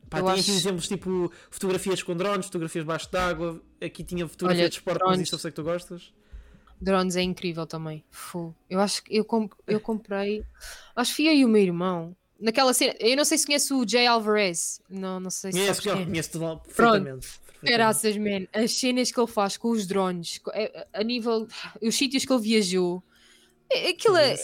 pá, 0.10 0.20
tem 0.22 0.30
aqui 0.32 0.40
acho- 0.40 0.52
exemplos 0.52 0.88
tipo 0.88 1.32
fotografias 1.50 2.04
com 2.04 2.16
drones, 2.16 2.46
fotografias 2.48 2.84
debaixo 2.84 3.12
d'água, 3.12 3.62
aqui 3.82 4.04
tinha 4.04 4.28
fotografia 4.28 4.64
Olha, 4.64 4.70
de 4.70 4.76
esporte, 4.76 5.04
mas 5.06 5.20
isso 5.22 5.36
eu 5.36 5.40
sei 5.40 5.52
que 5.52 5.56
tu 5.56 5.64
gostas. 5.64 6.14
Drones 6.82 7.16
é 7.16 7.22
incrível 7.22 7.66
também. 7.66 8.04
Fu. 8.12 8.54
Eu 8.70 8.80
acho 8.82 9.04
que 9.04 9.16
eu, 9.16 9.24
com- 9.24 9.50
eu 9.66 9.80
comprei. 9.82 10.44
Acho 10.96 11.12
que 11.12 11.16
fui 11.16 11.28
eu 11.28 11.34
e 11.34 11.46
o 11.46 11.48
meu 11.48 11.62
irmão. 11.62 12.16
Naquela 12.40 12.74
cena. 12.74 12.94
Eu 13.00 13.16
não 13.16 13.24
sei 13.24 13.38
se 13.38 13.46
conhece 13.46 13.74
o 13.74 13.88
Jay 13.88 14.06
Alvarez. 14.06 14.82
Não, 14.90 15.18
não 15.18 15.30
sei 15.30 15.54
se 15.54 15.58
Conheço, 15.60 15.82
quem 15.82 15.92
é. 15.94 16.06
conheço 16.06 16.30
perfeitamente. 16.66 17.28
Graças, 17.64 18.18
man. 18.18 18.48
As 18.54 18.72
cenas 18.74 19.12
que 19.12 19.20
ele 19.20 19.28
faz 19.28 19.58
com 19.58 19.70
os 19.70 19.86
drones, 19.88 20.40
é- 20.54 20.88
a 20.94 21.04
nível. 21.04 21.48
Os 21.82 21.96
sítios 21.96 22.26
que 22.26 22.34
ele 22.34 22.42
viajou. 22.42 23.04
é- 23.72 23.90
Aquilo 23.90 24.18
é. 24.18 24.36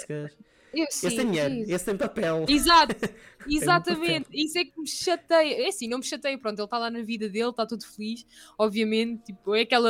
Esse 0.71 1.07
eu 1.07 1.15
tem 1.15 1.31
dinheiro, 1.31 1.65
esse 1.67 1.83
tem 1.83 1.97
papel. 1.97 2.45
Exato, 2.47 2.93
papel. 2.95 3.15
exatamente. 3.49 4.27
Isso 4.31 4.55
é 4.59 4.65
que 4.65 4.79
me 4.79 4.87
chateia. 4.87 5.63
É 5.65 5.67
assim, 5.69 5.87
não 5.87 5.97
me 5.97 6.03
chateia. 6.03 6.37
Pronto, 6.37 6.59
ele 6.59 6.65
está 6.65 6.77
lá 6.77 6.91
na 6.91 7.01
vida 7.01 7.27
dele, 7.27 7.49
está 7.49 7.65
tudo 7.65 7.83
feliz. 7.87 8.23
Obviamente, 8.55 9.23
tipo, 9.23 9.55
é 9.55 9.61
aquela. 9.61 9.89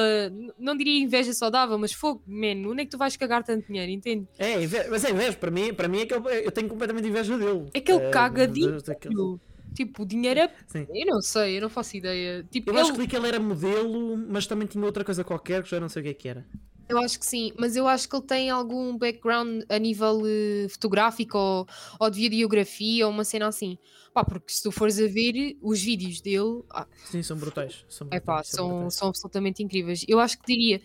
Não 0.57 0.77
diria 0.77 1.03
inveja 1.03 1.33
saudável, 1.33 1.77
mas 1.77 1.91
fogo, 1.91 2.23
man, 2.25 2.65
onde 2.65 2.83
é 2.83 2.85
que 2.85 2.91
tu 2.91 2.97
vais 2.97 3.17
cagar 3.17 3.43
tanto 3.43 3.67
dinheiro, 3.67 3.91
entende? 3.91 4.25
É, 4.37 4.55
mas 4.89 5.03
é 5.03 5.11
inveja, 5.11 5.33
para 5.37 5.51
mim, 5.51 5.73
para 5.73 5.89
mim 5.89 5.99
é 5.99 6.05
que 6.05 6.13
ele- 6.13 6.45
eu 6.47 6.51
tenho 6.51 6.69
completamente 6.69 7.09
inveja 7.09 7.37
dele. 7.37 7.69
É 7.73 7.81
que 7.81 7.91
ele 7.91 8.05
Eh, 8.05 8.09
caga 8.11 8.47
de- 8.47 8.81
daquele- 8.81 9.37
Tipo, 9.75 10.03
o 10.03 10.05
dinheiro 10.05 10.39
é. 10.41 10.53
Sim. 10.67 10.87
Eu 10.93 11.05
não 11.07 11.21
sei, 11.21 11.57
eu 11.57 11.61
não 11.61 11.69
faço 11.69 11.95
ideia. 11.97 12.43
Tipo, 12.51 12.71
Eu 12.71 12.77
acho 12.77 12.93
que 12.93 12.99
li 12.99 13.07
que 13.07 13.15
ele 13.15 13.27
era 13.27 13.39
modelo, 13.39 14.17
mas 14.17 14.45
também 14.47 14.67
tinha 14.67 14.83
outra 14.83 15.03
coisa 15.05 15.23
qualquer 15.23 15.63
que 15.63 15.69
já 15.69 15.79
não 15.79 15.89
sei 15.89 16.01
o 16.01 16.03
que 16.05 16.09
é 16.09 16.13
que 16.13 16.27
era. 16.29 16.45
eu 16.89 16.97
acho 16.97 17.19
que 17.19 17.25
sim, 17.25 17.51
mas 17.57 17.75
eu 17.75 17.87
acho 17.87 18.09
que 18.09 18.15
ele 18.15 18.25
tem 18.25 18.49
algum 18.49 18.97
background 18.97 19.63
a 19.69 19.77
nível 19.77 20.21
eh, 20.25 20.67
fotográfico 20.69 21.37
ou, 21.37 21.67
ou 21.99 22.09
de 22.09 22.19
videografia 22.19 23.05
ou 23.05 23.13
uma 23.13 23.23
cena 23.23 23.47
assim. 23.47 23.77
Pá, 24.11 24.23
porque 24.25 24.51
se 24.51 24.63
tu 24.63 24.71
fores 24.71 24.99
a 24.99 25.05
ver 25.07 25.55
os 25.61 25.79
vídeos 25.81 26.19
dele, 26.19 26.63
ah, 26.71 26.87
Sim, 27.05 27.21
são 27.21 27.37
brutais. 27.37 27.85
São, 27.87 28.07
É 28.09 28.19
pá, 28.19 28.33
brutais, 28.37 28.47
são, 28.49 28.69
brutais. 28.69 28.95
são 28.95 29.07
absolutamente 29.09 29.61
incríveis. 29.61 30.03
Eu 30.07 30.19
acho 30.19 30.39
que 30.39 30.45
diria, 30.47 30.81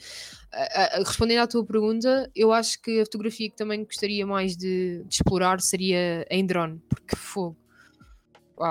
a- 0.53 0.97
a- 0.97 0.99
respondendo 0.99 1.39
à 1.41 1.47
tua 1.47 1.64
pergunta, 1.64 2.30
eu 2.37 2.53
acho 2.53 2.80
que 2.82 3.01
a 3.01 3.05
fotografia 3.07 3.49
que 3.49 3.57
também 3.57 3.82
gostaria 3.82 4.26
mais 4.26 4.55
de, 4.57 5.03
de 5.05 5.14
explorar 5.14 5.59
seria 5.62 6.26
em 6.30 6.45
drone, 6.47 6.80
porque 6.89 7.16
fogo. 7.16 7.57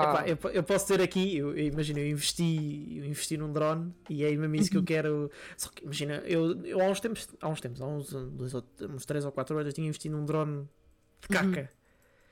Epá, 0.00 0.26
eu, 0.28 0.36
eu 0.52 0.62
posso 0.64 0.86
ter 0.88 1.00
aqui, 1.00 1.36
eu, 1.36 1.56
eu 1.56 1.66
imagino, 1.66 1.98
eu 2.00 2.08
investi, 2.08 2.98
eu 2.98 3.04
investi 3.04 3.36
num 3.36 3.52
drone 3.52 3.94
e 4.08 4.24
é 4.24 4.30
mesmo 4.36 4.54
isso 4.56 4.70
que 4.70 4.76
eu 4.76 4.82
Uhum. 4.82 4.84
quero. 4.84 5.30
Só 5.56 5.70
que 5.70 5.84
imagina, 5.84 6.16
eu, 6.26 6.64
eu 6.64 6.80
há 6.80 6.86
uns 6.88 7.00
tempos, 7.00 7.28
há 7.40 7.48
uns 7.48 7.60
tempos, 7.60 7.80
há 7.80 7.86
uns, 7.86 8.10
dois, 8.12 8.52
uns 8.90 9.06
3 9.06 9.24
ou 9.24 9.32
4 9.32 9.56
anos, 9.56 9.68
eu 9.68 9.72
tinha 9.74 9.86
investido 9.86 10.16
num 10.16 10.24
drone 10.26 10.68
de 11.22 11.28
caca. 11.28 11.70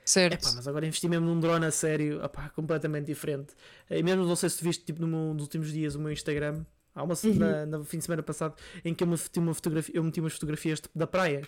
certo. 0.05 0.47
Epá, 0.47 0.51
mas 0.51 0.67
agora 0.67 0.85
investi 0.87 1.07
mesmo 1.09 1.27
num 1.27 1.39
drone 1.39 1.65
a 1.67 1.71
sério, 1.71 2.21
completamente 2.55 3.05
diferente. 3.07 3.55
E 3.89 4.01
mesmo 4.03 4.25
não 4.25 4.35
sei 4.35 4.49
se 4.49 4.57
tu 4.59 4.63
viste 4.65 4.85
tipo, 4.85 5.01
no 5.01 5.07
meu- 5.07 5.33
nos 5.33 5.43
últimos 5.43 5.71
dias 5.71 5.95
o 5.95 5.99
meu 5.99 6.11
Instagram. 6.11 6.65
Há 6.95 7.03
uma 7.03 7.15
Uhum. 7.23 7.57
na, 7.65 7.65
no 7.65 7.83
fim 7.85 7.97
de 7.99 8.05
semana 8.05 8.23
passado 8.23 8.55
em 8.85 8.93
que 8.95 9.03
eu 9.03 9.07
meti 9.07 9.39
uma 9.39 9.53
fotografia, 9.53 9.95
eu 9.95 10.03
meti 10.03 10.19
umas 10.21 10.33
fotografias 10.33 10.79
tipo, 10.81 10.97
da 10.97 11.07
praia. 11.07 11.47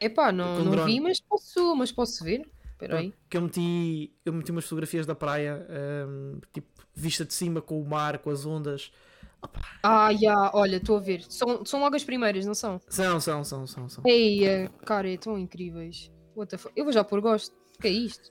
Epá, 0.00 0.32
não, 0.32 0.60
não 0.60 0.70
drone. 0.70 0.78
vi, 0.78 1.00
mas 1.00 1.20
posso, 1.20 1.74
mas 1.76 1.92
posso 1.92 2.22
ver. 2.24 2.42
Espera 2.76 2.98
aí. 2.98 3.14
Que 3.30 3.36
eu 3.38 3.42
meti, 3.42 4.12
eu 4.24 4.32
meti 4.32 4.50
umas 4.52 4.64
fotografias 4.64 5.06
da 5.06 5.14
praia, 5.14 5.66
hum, 6.08 6.38
tipo, 6.52 6.68
vista 6.94 7.24
de 7.24 7.32
cima 7.32 7.62
com 7.62 7.80
o 7.80 7.88
mar, 7.88 8.18
com 8.18 8.28
as 8.30 8.44
ondas. 8.44 8.92
Opa, 9.42 9.60
Ah, 9.82 10.12
já, 10.14 10.50
olha, 10.54 10.76
estou 10.76 10.96
a 10.98 11.00
ver. 11.00 11.22
São, 11.28 11.64
são 11.64 11.80
logo 11.80 11.96
as 11.96 12.04
primeiras, 12.04 12.44
não 12.44 12.54
são? 12.54 12.80
são, 12.88 13.18
são, 13.20 13.44
são, 13.44 13.66
são, 13.66 13.88
são. 13.88 14.04
Ei, 14.06 14.68
cara, 14.84 15.10
é 15.10 15.16
tão 15.16 15.38
incríveis. 15.38 16.10
What 16.34 16.50
the 16.50 16.58
fuck? 16.58 16.72
Eu 16.76 16.84
vou 16.84 16.92
já 16.92 17.02
pôr 17.02 17.20
gosto. 17.20 17.54
O 17.76 17.80
que 17.80 17.88
é 17.88 17.90
isto? 17.90 18.30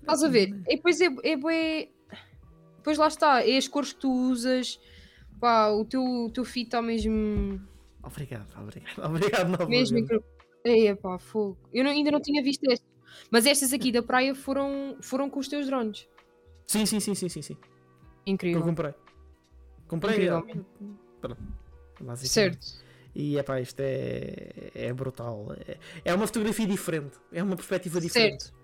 Estás 0.00 0.22
a 0.22 0.28
ver? 0.28 0.48
E 0.68 0.76
depois 0.76 1.00
é, 1.00 1.08
é 1.22 1.36
bué- 1.36 1.88
Depois 2.76 2.96
lá 2.98 3.08
está, 3.08 3.42
é 3.46 3.56
as 3.56 3.68
cores 3.68 3.92
que 3.92 4.00
tu 4.00 4.10
usas. 4.10 4.78
Pá, 5.40 5.68
o 5.70 5.84
teu, 5.84 6.02
o 6.02 6.30
teu 6.30 6.44
feed 6.44 6.66
está 6.68 6.80
mesmo. 6.82 7.60
Obrigado, 8.02 8.46
obrigado, 8.60 8.98
obrigado 9.04 9.48
novamente. 9.50 9.92
Mesmo. 9.92 10.22
Ei, 10.64 10.94
pá, 10.96 11.18
fogo. 11.18 11.58
Eu 11.72 11.84
não- 11.84 11.90
ainda 11.90 12.10
não 12.10 12.20
tinha 12.20 12.42
visto 12.42 12.64
estas. 12.70 12.87
Mas 13.30 13.46
estas 13.46 13.72
aqui 13.72 13.90
da 13.92 14.02
praia 14.02 14.34
foram, 14.34 14.96
foram 15.00 15.28
com 15.30 15.38
os 15.40 15.48
teus 15.48 15.66
drones. 15.66 16.06
Sim, 16.66 16.84
sim, 16.86 17.00
sim, 17.00 17.14
sim, 17.14 17.28
sim, 17.28 17.42
sim. 17.42 17.54
Que 17.54 17.60
eu 18.30 18.32
Incrível. 18.34 18.62
comprei. 18.62 18.94
Comprei. 19.86 20.14
Incrivelmente. 20.16 20.66
Pronto. 21.20 21.42
Certo. 22.16 22.66
E 23.14 23.36
epá, 23.38 23.60
isto 23.60 23.80
é, 23.80 24.70
é 24.74 24.92
brutal. 24.92 25.54
É, 25.66 25.76
é 26.04 26.14
uma 26.14 26.26
fotografia 26.26 26.66
diferente. 26.66 27.16
É 27.32 27.42
uma 27.42 27.56
perspectiva 27.56 28.00
diferente. 28.00 28.44
Certo. 28.44 28.58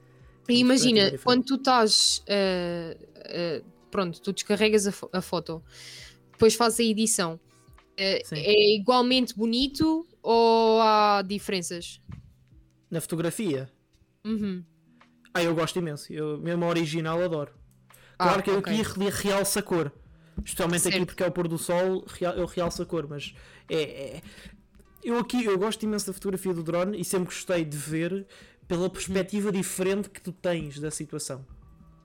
É 0.49 0.53
E 0.53 0.59
imagina, 0.59 1.11
quando 1.19 1.45
tu 1.45 1.55
estás. 1.55 2.23
eh, 2.27 2.97
eh, 3.17 3.63
pronto, 3.91 4.21
tu 4.21 4.33
descarregas 4.33 4.87
a, 4.87 4.93
fo- 4.93 5.09
a 5.13 5.23
foto, 5.23 5.63
depois 6.33 6.55
fazes 6.55 6.81
a 6.81 6.83
edição. 6.85 7.41
Sim. 7.97 8.37
é 8.37 8.75
igualmente 8.75 9.35
bonito 9.37 10.07
ou 10.23 10.81
há 10.83 11.23
diferenças? 11.27 12.01
Na 12.91 13.01
fotografia. 13.01 13.71
Uhum. 14.25 14.65
Ah, 15.33 15.43
eu 15.43 15.55
gosto 15.55 15.79
imenso. 15.79 16.13
Eu, 16.13 16.39
mesmo 16.39 16.65
a 16.65 16.69
original 16.69 17.23
adoro. 17.23 17.53
Claro 18.19 18.39
Ah, 18.39 18.43
que 18.43 18.51
eu 18.51 18.59
ok. 18.59 18.73
aqui 18.73 18.83
re- 19.01 19.11
realço 19.11 19.59
a 19.59 19.63
cor. 19.63 19.93
Especialmente 20.45 20.89
aqui 20.89 21.05
porque 21.07 21.23
é 21.23 21.27
o 21.29 21.33
pôr 21.33 21.47
do 21.49 21.59
sol, 21.59 22.05
real- 22.09 22.35
eu 22.35 22.47
realço 22.47 22.83
a 22.83 22.87
cor, 22.87 23.07
mas 23.09 23.35
é, 23.69 23.83
é- 24.17 24.23
Eu 25.03 25.19
aqui 25.19 25.45
eu 25.45 25.59
gosto 25.59 25.83
imenso 25.83 26.07
da 26.07 26.13
fotografia 26.15 26.55
do 26.55 26.63
drone 26.63 26.99
e 26.99 27.05
sempre 27.05 27.27
gostei 27.27 27.63
de 27.65 27.77
ver 27.77 28.27
pela 28.67 28.89
perspectiva 28.89 29.53
diferente 29.53 30.09
que 30.09 30.21
tu 30.21 30.33
tens 30.33 30.81
da 30.81 30.91
situação. 30.91 31.45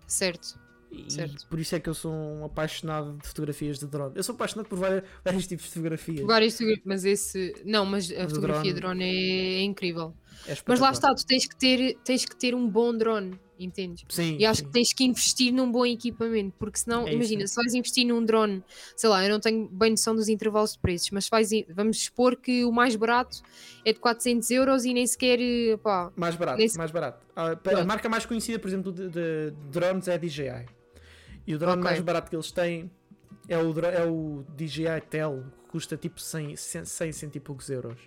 Certo. 0.06 0.60
E 0.92 1.12
Certo. 1.12 1.46
por 1.48 1.60
isso 1.60 1.76
é 1.76 1.80
que 1.80 1.88
eu 1.90 1.94
sou 1.94 2.12
um 2.12 2.44
apaixonado 2.46 3.18
de 3.22 3.28
fotografias 3.28 3.78
de 3.80 3.86
drone. 3.86 4.14
Eu 4.16 4.24
sou 4.24 4.34
apaixonado 4.34 4.68
por 4.68 4.78
vários, 4.80 5.04
vários 5.24 5.46
tipos 5.48 5.66
de 5.66 5.72
fotografias. 5.72 6.26
Várias 6.26 6.54
fotografias, 6.54 6.86
mas 6.86 7.06
esse. 7.06 7.56
Não, 7.64 7.86
mas 7.86 8.12
a 8.12 8.28
fotografia 8.28 8.74
de 8.74 8.80
drone- 8.80 9.00
drone 9.00 9.04
é, 9.04 9.60
é 9.60 9.62
incrível. 9.62 10.14
É 10.48 10.56
Mas 10.66 10.80
lá 10.80 10.92
está, 10.92 11.14
tu 11.14 11.26
tens 11.26 11.46
que 11.48 11.56
ter, 11.56 11.96
tens 12.04 12.26
que 12.26 12.36
ter 12.36 12.56
um 12.56 12.68
bom 12.68 12.96
drone, 12.96 13.38
entendes? 13.60 14.06
Sim, 14.10 14.38
E 14.40 14.46
acho 14.46 14.62
sim. 14.62 14.66
que 14.68 14.72
tens 14.72 14.94
que 14.94 15.04
investir 15.04 15.52
num 15.54 15.70
bom 15.70 15.86
equipamento, 15.86 16.56
porque 16.58 16.80
senão, 16.80 17.02
É 17.02 17.10
isso. 17.10 17.14
imagina, 17.16 17.46
se 17.46 17.56
vais 17.56 17.74
investir 17.74 18.06
num 18.08 18.24
drone, 18.24 18.64
sei 18.96 19.10
lá, 19.10 19.24
eu 19.24 19.30
não 19.30 19.40
tenho 19.40 19.68
bem 19.68 19.92
noção 19.92 20.16
dos 20.16 20.30
intervalos 20.30 20.72
de 20.74 20.80
preços, 20.80 21.12
mas 21.12 21.28
vais, 21.28 21.50
vamos 21.76 22.04
supor 22.06 22.38
que 22.38 22.64
o 22.64 22.72
mais 22.72 22.96
barato 22.96 23.42
é 23.86 23.92
de 23.92 24.00
400 24.00 24.50
euros 24.50 24.86
e 24.86 24.94
nem 24.94 25.06
sequer, 25.06 25.38
pá, 25.84 26.10
Mais 26.16 26.36
barato, 26.36 26.58
Nesse- 26.60 26.78
mais 26.78 26.90
barato. 26.90 27.24
Ah, 27.36 27.60
A 27.80 27.84
marca 27.86 28.08
mais 28.08 28.26
conhecida, 28.26 28.58
por 28.58 28.70
exemplo, 28.70 28.92
de, 28.94 29.10
de 29.10 29.52
drones 29.70 30.08
é 30.08 30.14
a 30.14 30.18
DJI. 30.18 30.66
E 31.50 31.56
o 31.56 31.58
drone 31.58 31.80
Ok. 31.80 31.84
mais 31.84 32.00
barato 32.02 32.30
que 32.30 32.36
eles 32.36 32.52
têm 32.52 32.92
é 33.48 33.58
o, 33.58 33.80
é 33.80 34.06
o 34.06 34.46
DJI 34.56 35.02
Tel, 35.10 35.44
que 35.64 35.70
custa 35.72 35.98
tipo 35.98 36.22
100, 36.22 36.56
100, 36.56 36.86
100 36.86 37.12
cento 37.12 37.36
e 37.38 37.40
poucos 37.40 37.70
euros. 37.72 38.00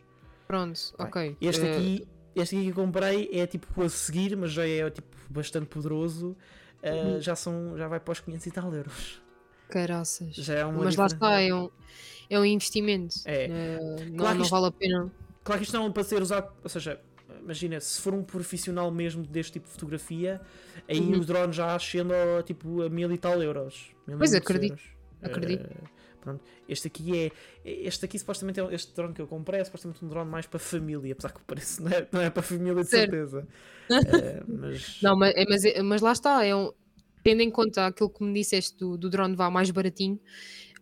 pronto, 0.46 0.78
Bem, 0.96 1.06
ok. 1.08 1.36
Este 1.40 1.66
Eh, 1.66 1.76
aqui, 1.76 2.08
este 2.36 2.54
aqui 2.56 2.64
que 2.66 2.70
eu 2.70 2.74
comprei 2.84 3.28
é 3.32 3.44
tipo 3.46 3.82
a 3.82 3.88
seguir, 3.88 4.36
mas 4.36 4.52
já 4.52 4.64
é 4.66 4.88
tipo 4.90 5.16
bastante 5.28 5.66
poderoso. 5.66 6.36
Uhum. 6.84 7.20
já, 7.20 7.34
são, 7.36 7.76
já 7.76 7.86
vai 7.88 7.98
para 8.00 8.12
os 8.12 8.20
500 8.20 8.46
e 8.46 8.50
tal 8.50 8.72
euros. 8.74 9.22
Caraças. 9.68 10.34
Já 10.34 10.54
é 10.54 10.64
uma 10.64 10.84
Mas 10.84 10.96
lá 10.96 11.06
está, 11.06 11.40
é 11.40 11.54
um, 11.54 11.70
é 12.28 12.38
um 12.40 12.44
investimento. 12.44 13.14
É. 13.24 13.44
Eh, 13.44 13.78
não, 14.10 14.16
Claro 14.16 14.32
que 14.32 14.38
não 14.38 14.42
isto- 14.42 14.50
vale 14.50 14.66
a 14.66 14.70
pena. 14.72 15.12
Claro 15.44 15.60
que 15.60 15.64
isto 15.66 15.76
não 15.76 15.86
é 15.86 15.90
para 15.90 16.04
ser 16.04 16.20
usado, 16.22 16.52
ou 16.62 16.68
seja, 16.68 17.00
imagina, 17.42 17.80
se 17.80 18.00
for 18.00 18.14
um 18.14 18.22
profissional 18.22 18.90
mesmo 18.90 19.24
deste 19.26 19.52
tipo 19.52 19.66
de 19.66 19.72
fotografia, 19.72 20.40
aí 20.88 21.00
Uhum. 21.00 21.18
o 21.20 21.24
drone 21.24 21.52
já 21.52 21.74
ascende 21.74 22.12
a, 22.14 22.42
tipo, 22.42 22.82
a 22.82 22.88
mil 22.88 23.10
e 23.12 23.18
tal 23.18 23.42
euros. 23.42 23.90
Mil 24.06 24.18
Pois, 24.18 24.34
acredito, 24.34 24.72
euros. 24.72 24.84
acredito. 25.22 25.64
Eh, 25.64 25.88
pronto. 26.20 26.44
Este 26.68 26.86
aqui 26.88 27.18
é. 27.18 27.30
Este 27.64 28.04
aqui 28.04 28.18
supostamente 28.18 28.60
é 28.60 28.74
este 28.74 28.94
drone 28.94 29.12
que 29.14 29.20
eu 29.20 29.26
comprei, 29.26 29.60
é 29.60 29.64
supostamente 29.64 30.04
um 30.04 30.08
drone 30.08 30.30
mais 30.30 30.46
para 30.46 30.58
família, 30.58 31.12
apesar 31.12 31.32
que 31.32 31.40
parece 31.46 31.82
não 31.82 31.90
é, 31.90 32.08
não 32.12 32.20
é 32.20 32.30
para 32.30 32.42
família 32.42 32.82
de 32.82 32.88
Certo. 32.88 33.10
certeza. 33.10 33.46
Eh, 33.90 34.42
mas 34.48 35.00
Não, 35.02 35.16
mas, 35.16 35.34
é- 35.34 35.44
mas, 35.48 35.82
mas 35.84 36.00
lá 36.00 36.12
está, 36.12 36.44
é 36.44 36.54
um, 36.56 36.72
tendo 37.22 37.42
em 37.42 37.50
conta 37.50 37.86
aquilo 37.88 38.08
que 38.08 38.24
me 38.24 38.32
disseste 38.32 38.76
do, 38.78 38.96
do 38.96 39.10
drone 39.10 39.36
vá 39.36 39.50
mais 39.50 39.70
baratinho, 39.70 40.18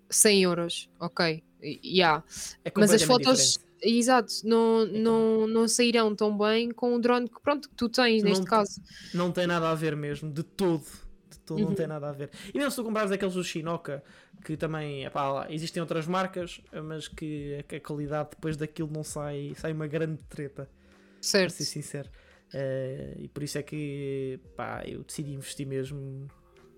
100 0.08 0.42
euros, 0.44 0.88
ok. 1.00 1.42
Yeah. 1.62 2.24
é 2.64 2.70
Mas 2.76 2.92
as 2.92 3.02
fotos, 3.02 3.52
diferente. 3.52 3.69
Exato, 3.82 4.32
não, 4.44 4.86
não, 4.86 5.46
não 5.46 5.68
sairão 5.68 6.14
tão 6.14 6.36
bem 6.36 6.70
com 6.70 6.94
o 6.94 6.98
drone 7.00 7.28
que, 7.28 7.40
pronto, 7.40 7.68
que 7.68 7.74
tu 7.74 7.88
tens 7.88 8.22
neste 8.22 8.40
Não- 8.40 8.46
caso. 8.50 8.80
Não 9.14 9.32
tem 9.32 9.46
nada 9.46 9.70
a 9.70 9.74
ver 9.74 9.96
mesmo, 9.96 10.30
de 10.32 10.42
todo. 10.42 10.84
De 11.30 11.38
todo 11.40 11.60
não 11.60 11.68
Uhum. 11.68 11.74
tem 11.74 11.86
nada 11.86 12.08
a 12.08 12.12
ver. 12.12 12.30
E 12.52 12.56
mesmo 12.58 12.70
se 12.70 12.76
tu 12.76 12.84
comprares 12.84 13.10
aqueles 13.12 13.34
do 13.34 13.44
Shinoka, 13.44 14.02
que 14.44 14.56
também, 14.56 15.04
epá, 15.04 15.46
existem 15.50 15.80
outras 15.80 16.06
marcas, 16.06 16.60
mas 16.84 17.06
que 17.08 17.64
a, 17.74 17.80
qualidade 17.80 18.30
depois 18.30 18.56
daquilo 18.56 18.90
não 18.92 19.04
sai, 19.04 19.52
sai 19.56 19.72
uma 19.72 19.86
grande 19.86 20.22
treta, 20.24 20.64
para 20.64 21.22
Certo. 21.22 21.52
ser 21.52 21.64
sincero. 21.64 22.08
Eh, 22.52 23.14
e 23.18 23.28
por 23.28 23.42
isso 23.44 23.58
é 23.58 23.62
que 23.62 24.40
pá, 24.56 24.82
eu 24.84 25.04
decidi 25.04 25.32
investir 25.32 25.66
mesmo. 25.66 26.26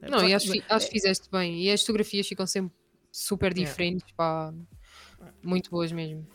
Não, 0.02 0.18
Apesar 0.18 0.24
e 0.24 0.26
que- 0.28 0.34
acho, 0.34 0.50
fi- 0.52 0.64
acho 0.68 0.86
que 0.86 0.92
fizeste 0.92 1.28
bem. 1.30 1.62
E 1.62 1.70
as 1.70 1.80
fotografias 1.80 2.26
ficam 2.28 2.46
sempre 2.46 2.72
super 3.10 3.54
diferentes, 3.54 4.10
pá, 4.16 4.52
muito 5.42 5.70
boas 5.70 5.90
mesmo. 5.92 6.26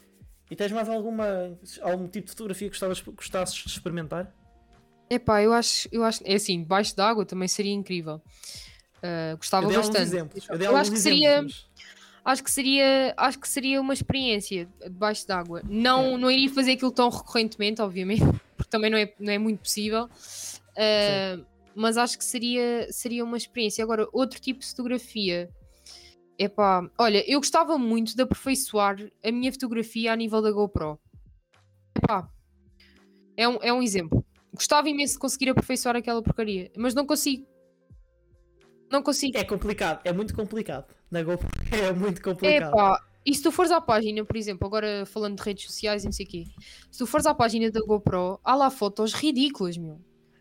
E 0.49 0.55
tens 0.55 0.71
mais 0.71 0.87
alguma, 0.87 1.57
algum 1.81 2.07
tipo 2.07 2.25
de 2.25 2.31
fotografia 2.31 2.67
que 2.67 2.73
gostavas, 2.73 3.01
gostasses 3.01 3.55
de 3.55 3.69
experimentar? 3.69 4.33
Epá, 5.09 5.41
eu 5.41 5.53
acho, 5.53 5.87
eu 5.91 6.03
acho, 6.03 6.21
é 6.25 6.35
assim, 6.35 6.61
debaixo 6.61 6.95
d'água 6.95 7.25
também 7.25 7.47
seria 7.47 7.71
incrível. 7.73 8.21
Ah, 9.03 9.35
gostava 9.35 9.71
eu 9.71 9.79
bastante. 9.79 10.03
exemplos. 10.07 10.47
Eu, 10.49 10.61
Eu 10.61 10.75
acho 10.77 10.91
que 10.91 10.97
exemplos, 10.97 11.21
seria- 11.23 11.67
Acho 12.25 12.43
que 12.43 12.51
seria, 12.51 13.13
acho 13.15 13.39
que 13.39 13.47
seria 13.47 13.79
uma 13.79 13.93
experiência 13.93 14.67
debaixo 14.83 15.25
d'água. 15.25 15.61
Não, 15.63 16.17
não 16.17 16.29
iria 16.29 16.49
fazer 16.53 16.73
aquilo 16.73 16.91
tão 16.91 17.07
recorrentemente, 17.09 17.81
obviamente, 17.81 18.19
porque 18.57 18.69
também 18.69 18.89
não 18.89 18.97
é, 18.97 19.13
não 19.17 19.31
é 19.31 19.37
muito 19.37 19.59
possível. 19.61 20.09
Ah, 20.77 21.39
mas 21.73 21.95
acho 21.97 22.17
que 22.17 22.25
seria, 22.25 22.91
seria 22.91 23.23
uma 23.23 23.37
experiência. 23.37 23.81
Agora, 23.81 24.07
outro 24.11 24.41
tipo 24.41 24.59
de 24.59 24.65
fotografia. 24.67 25.49
Epá, 26.39 26.88
olha, 26.99 27.23
eu 27.29 27.39
gostava 27.39 27.77
muito 27.77 28.15
de 28.15 28.21
aperfeiçoar 28.21 28.97
a 29.23 29.31
minha 29.31 29.51
fotografia 29.51 30.13
a 30.13 30.15
nível 30.15 30.41
da 30.41 30.51
GoPro. 30.51 30.99
Epá, 31.95 32.29
é 33.35 33.47
um, 33.47 33.57
é 33.61 33.73
um 33.73 33.81
exemplo. 33.81 34.23
Gostava 34.53 34.89
imenso 34.89 35.13
de 35.13 35.19
conseguir 35.19 35.49
aperfeiçoar 35.49 35.95
aquela 35.95 36.21
porcaria, 36.21 36.71
mas 36.77 36.93
não 36.93 37.05
consigo. 37.05 37.45
Não 38.91 39.01
consigo. 39.01 39.38
É 39.38 39.43
complicado, 39.43 40.01
é 40.03 40.13
muito 40.13 40.35
complicado. 40.35 40.93
Na 41.09 41.23
GoPro 41.23 41.49
é 41.71 41.91
muito 41.91 42.21
complicado. 42.21 42.73
Epá, 42.73 43.01
e 43.25 43.33
se 43.33 43.41
tu 43.41 43.51
fores 43.51 43.71
à 43.71 43.81
página, 43.81 44.23
por 44.23 44.38
exemplo, 44.38 44.65
agora 44.65 45.05
falando 45.05 45.38
de 45.38 45.43
redes 45.43 45.65
sociais 45.65 46.03
e 46.03 46.05
não 46.05 46.11
sei 46.11 46.25
o 46.25 46.29
quê, 46.29 46.45
se 46.91 46.99
tu 46.99 47.05
fores 47.05 47.25
à 47.25 47.33
página 47.35 47.69
da 47.71 47.81
GoPro, 47.81 48.39
há 48.43 48.55
lá 48.55 48.69
fotos 48.69 49.13
ridículas, 49.13 49.75
meu. 49.77 49.99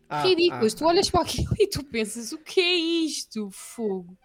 Ah, 0.09 0.23
ridículas. 0.23 0.73
ah, 0.75 0.77
Tu 0.77 0.85
olhas 0.85 1.11
para 1.11 1.23
aquilo 1.23 1.53
e 1.59 1.67
tu 1.67 1.83
pensas, 1.85 2.33
o 2.33 2.39
que 2.39 2.61
é 2.61 2.75
isto? 2.75 3.49
Fogo. 3.51 4.17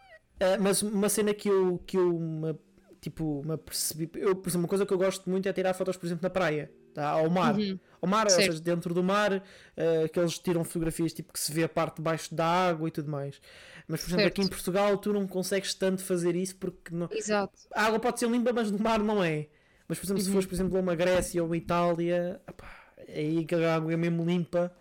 Ah, 0.41 0.57
mas 0.59 0.81
uma 0.81 1.09
cena 1.09 1.33
que 1.33 1.47
eu, 1.49 1.77
que 1.85 1.97
eu 1.97 2.19
me, 2.19 2.55
tipo, 2.99 3.41
me 3.45 3.53
apercebi. 3.53 4.09
Eu, 4.15 4.35
por 4.35 4.49
exemplo, 4.49 4.63
uma 4.63 4.67
coisa 4.67 4.85
que 4.85 4.93
eu 4.93 4.97
gosto 4.97 5.29
muito 5.29 5.47
é 5.47 5.53
tirar 5.53 5.73
fotos, 5.73 5.97
por 5.97 6.05
exemplo, 6.05 6.23
na 6.23 6.29
praia, 6.29 6.71
tá? 6.93 7.09
ao 7.09 7.29
mar. 7.29 7.55
Uhum. 7.57 7.79
Ao 8.01 8.09
mar, 8.09 8.25
ou 8.25 8.29
Certo. 8.31 8.45
seja, 8.51 8.59
dentro 8.63 8.93
do 8.93 9.03
mar, 9.03 9.31
ah, 9.77 10.09
que 10.11 10.19
eles 10.19 10.39
tiram 10.39 10.63
fotografias 10.63 11.13
tipo 11.13 11.31
que 11.31 11.39
se 11.39 11.51
vê 11.53 11.63
a 11.63 11.69
parte 11.69 11.97
de 11.97 12.01
baixo 12.01 12.33
da 12.33 12.45
água 12.45 12.87
e 12.87 12.91
tudo 12.91 13.09
mais. 13.11 13.39
Mas, 13.87 14.01
por 14.01 14.09
exemplo, 14.09 14.27
aqui 14.27 14.41
em 14.41 14.43
Certo. 14.45 14.55
Portugal 14.55 14.97
tu 14.97 15.13
não 15.13 15.27
consegues 15.27 15.73
tanto 15.73 16.03
fazer 16.03 16.35
isso 16.35 16.55
porque 16.55 16.93
não- 16.93 17.09
Exato. 17.11 17.59
a 17.75 17.83
água 17.85 17.99
pode 17.99 18.19
ser 18.19 18.29
limpa, 18.29 18.51
mas 18.53 18.71
no 18.71 18.79
mar 18.79 18.99
não 18.99 19.23
é. 19.23 19.47
Mas, 19.87 19.99
por 19.99 20.05
exemplo, 20.05 20.21
se 20.21 20.27
Uhum. 20.29 20.33
fores, 20.33 20.47
por 20.47 20.55
exemplo, 20.55 20.77
a 20.77 20.79
uma 20.81 20.95
Grécia 20.95 21.41
ou 21.41 21.47
uma 21.49 21.57
Itália, 21.57 22.41
opá, 22.49 22.71
aí 23.09 23.43
que 23.45 23.53
a 23.55 23.75
água 23.75 23.91
é 23.93 23.97
mesmo 23.97 24.23
limpa. 24.25 24.71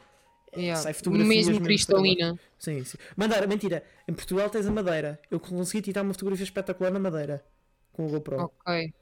Yeah. 0.56 0.80
Sai 0.80 0.92
fotografias 0.92 1.28
Mesmo 1.28 1.52
mesmo 1.52 1.64
cristalina. 1.64 2.38
Sim, 2.58 2.84
sim. 2.84 2.98
Madeira, 3.16 3.46
mentira. 3.46 3.84
Em 4.08 4.12
Portugal 4.12 4.50
tens 4.50 4.66
a 4.66 4.70
Madeira. 4.70 5.20
Eu 5.30 5.38
consegui 5.38 5.82
tirar 5.82 6.02
uma 6.02 6.12
fotografia 6.12 6.44
espetacular 6.44 6.90
na 6.90 6.98
Madeira. 6.98 7.44
Com 7.92 8.06
o 8.06 8.10
GoPro. 8.10 8.42
Ok. 8.42 8.92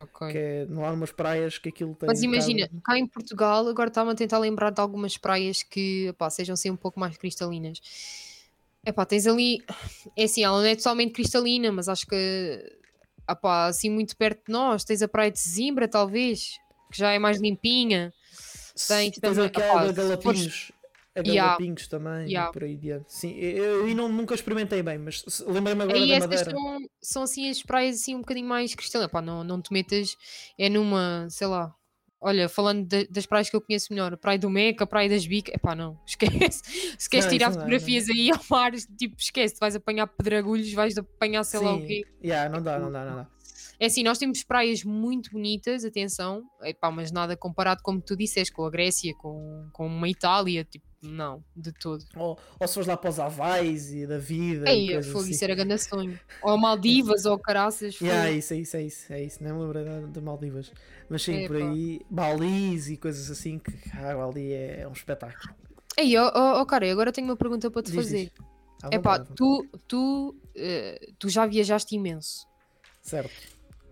Ok. 0.00 0.30
Que 0.32 0.38
é 0.38 0.66
lá 0.70 0.90
numas 0.92 1.10
praias 1.10 1.58
que 1.58 1.70
aquilo 1.70 1.94
tem. 1.94 2.06
Mas 2.06 2.22
imagina, 2.22 2.70
cá 2.84 2.96
em 2.98 3.06
Portugal, 3.06 3.66
agora 3.66 3.88
estava 3.88 4.12
a 4.12 4.14
tentar 4.14 4.38
lembrar 4.38 4.70
de 4.70 4.80
algumas 4.80 5.16
praias 5.16 5.62
que 5.62 6.06
epá, 6.08 6.30
sejam 6.30 6.54
assim 6.54 6.70
um 6.70 6.76
pouco 6.76 7.00
mais 7.00 7.16
cristalinas. 7.16 7.80
Epá, 8.86 9.04
tens 9.04 9.26
ali, 9.26 9.58
é 10.16 10.24
assim, 10.24 10.44
ela 10.44 10.58
não 10.58 10.66
é 10.66 10.76
totalmente 10.76 11.12
cristalina, 11.12 11.72
mas 11.72 11.88
acho 11.88 12.06
que 12.06 12.78
epá, 13.28 13.66
assim 13.66 13.90
muito 13.90 14.16
perto 14.16 14.46
de 14.46 14.52
nós, 14.52 14.84
tens 14.84 15.02
a 15.02 15.08
praia 15.08 15.32
de 15.32 15.40
Zimbra, 15.40 15.88
talvez, 15.88 16.58
que 16.92 16.98
já 16.98 17.10
é 17.12 17.18
mais 17.18 17.40
limpinha. 17.40 18.12
Tens 18.86 18.86
Tens 18.86 19.18
também- 19.20 19.46
aquela 19.46 19.92
da 19.92 19.94
fores- 19.94 19.96
Galapinhos. 19.96 20.72
A 21.16 21.20
Yeah. 21.20 21.42
Galapinhos 21.48 21.88
também. 21.88 22.26
Yeah. 22.28 22.48
E 22.48 22.52
por 22.52 22.62
aí 22.64 22.74
adiante. 22.76 23.06
Sim, 23.12 23.32
eu, 23.38 23.88
eu 23.88 23.94
não- 23.96 24.08
nunca 24.08 24.34
experimentei 24.34 24.82
bem, 24.82 24.98
mas 24.98 25.24
lembrei-me 25.46 25.82
agora 25.82 25.98
Aí 25.98 26.08
da 26.10 26.18
Madeira. 26.20 26.50
são, 26.50 26.78
são 27.02 27.22
assim 27.24 27.48
as 27.50 27.62
praias 27.62 27.96
assim 27.96 28.14
um 28.14 28.20
bocadinho 28.20 28.46
mais 28.48 28.74
cristalinas. 28.74 29.10
Pá, 29.10 29.20
não, 29.20 29.42
não 29.42 29.60
te 29.60 29.72
metas, 29.72 30.16
é 30.58 30.68
numa, 30.68 31.26
sei 31.30 31.46
lá. 31.48 31.74
Olha, 32.20 32.48
falando 32.48 32.84
de- 32.86 33.06
das 33.08 33.26
praias 33.26 33.48
que 33.48 33.54
eu 33.56 33.60
conheço 33.60 33.86
melhor, 33.92 34.12
a 34.12 34.16
Praia 34.16 34.38
do 34.38 34.50
Meca, 34.50 34.82
a 34.84 34.86
Praia 34.86 35.08
das 35.08 35.24
Bicas, 35.26 35.54
epá, 35.54 35.74
não, 35.74 35.98
esquece. 36.06 36.62
Se 36.98 37.08
queres 37.08 37.26
Não, 37.26 37.32
tirar 37.32 37.50
isso 37.50 37.58
não 37.58 37.66
dá, 37.66 37.70
não 37.72 37.78
fotografias 37.80 38.08
aí 38.08 38.30
ao 38.32 38.40
mar, 38.50 38.72
tipo, 38.96 39.16
esquece, 39.18 39.54
vais 39.60 39.76
apanhar 39.76 40.06
pedregulhos, 40.08 40.72
vais 40.72 40.98
apanhar 40.98 41.42
sei 41.44 41.60
lá 41.60 41.74
o 41.74 41.80
Sim. 41.80 41.86
quê. 41.86 42.02
Yeah, 42.22 42.48
não 42.48 42.62
dá, 42.62 42.78
não 42.78 42.90
dá, 42.92 43.04
não 43.04 43.16
dá. 43.18 43.28
É 43.80 43.86
assim, 43.86 44.02
nós 44.02 44.18
temos 44.18 44.42
praias 44.42 44.82
muito 44.82 45.30
bonitas, 45.30 45.84
atenção, 45.84 46.42
epá, 46.62 46.90
mas 46.90 47.12
nada 47.12 47.36
comparado, 47.36 47.80
como 47.84 48.00
tu 48.00 48.16
disseste, 48.16 48.52
com 48.52 48.64
a 48.64 48.70
Grécia, 48.70 49.14
com, 49.16 49.68
com 49.72 49.86
uma 49.86 50.08
Itália, 50.08 50.64
tipo, 50.64 50.87
não, 51.02 51.44
de 51.54 51.72
todo. 51.72 52.04
Ou, 52.16 52.38
ou 52.58 52.68
se 52.68 52.74
fores 52.74 52.86
lá 52.88 52.96
para 52.96 53.10
os 53.10 53.20
Havais 53.20 53.92
e 53.92 54.06
da 54.06 54.18
vida. 54.18 54.68
e 54.70 54.72
Ei, 54.72 54.92
coisas 54.92 55.06
fogo, 55.12 55.24
assim. 55.24 55.30
isso 55.32 55.44
era 55.44 55.54
grande 55.54 55.78
sonho. 55.78 56.18
Ou 56.42 56.58
Maldivas, 56.58 57.24
ou 57.24 57.38
Caraças. 57.38 58.00
Yeah, 58.00 58.28
é 58.28 58.32
isso, 58.32 58.52
é 58.54 58.56
isso, 58.58 58.76
é 58.76 58.82
isso, 58.82 59.12
é 59.12 59.24
isso. 59.24 59.42
Nem 59.42 59.52
me 59.52 59.60
lembro 59.60 59.84
da- 59.84 60.06
de 60.06 60.20
Maldivas. 60.20 60.72
Mas 61.08 61.22
sim, 61.22 61.46
por 61.46 61.56
Epá. 61.56 61.70
aí, 61.70 62.00
Balis 62.10 62.88
e 62.88 62.96
coisas 62.96 63.30
assim, 63.30 63.58
que 63.58 63.72
a 63.96 64.10
água 64.10 64.28
ali 64.28 64.52
é, 64.52 64.80
é 64.80 64.88
um 64.88 64.92
espetáculo. 64.92 65.54
Ei, 65.96 66.16
ó 66.16 66.30
ó, 66.34 66.60
ó, 66.60 66.64
cara, 66.64 66.90
agora 66.90 67.12
tenho 67.12 67.26
uma 67.26 67.36
pergunta 67.36 67.70
para 67.70 67.82
te 67.82 67.86
Diz, 67.90 67.94
fazer. 67.96 68.32
É 68.92 68.98
pá, 68.98 69.18
tu, 69.18 69.66
tu, 69.88 70.36
eh, 70.54 71.10
tu 71.18 71.28
já 71.28 71.44
viajaste 71.46 71.96
imenso. 71.96 72.46
Certo. 73.02 73.32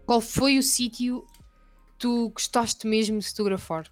Qual 0.05 0.21
foi 0.21 0.57
o 0.59 0.63
sítio 0.63 1.23
que 1.23 1.93
tu 1.99 2.29
gostaste 2.31 2.87
mesmo 2.87 3.19
de 3.19 3.29
fotografar? 3.29 3.91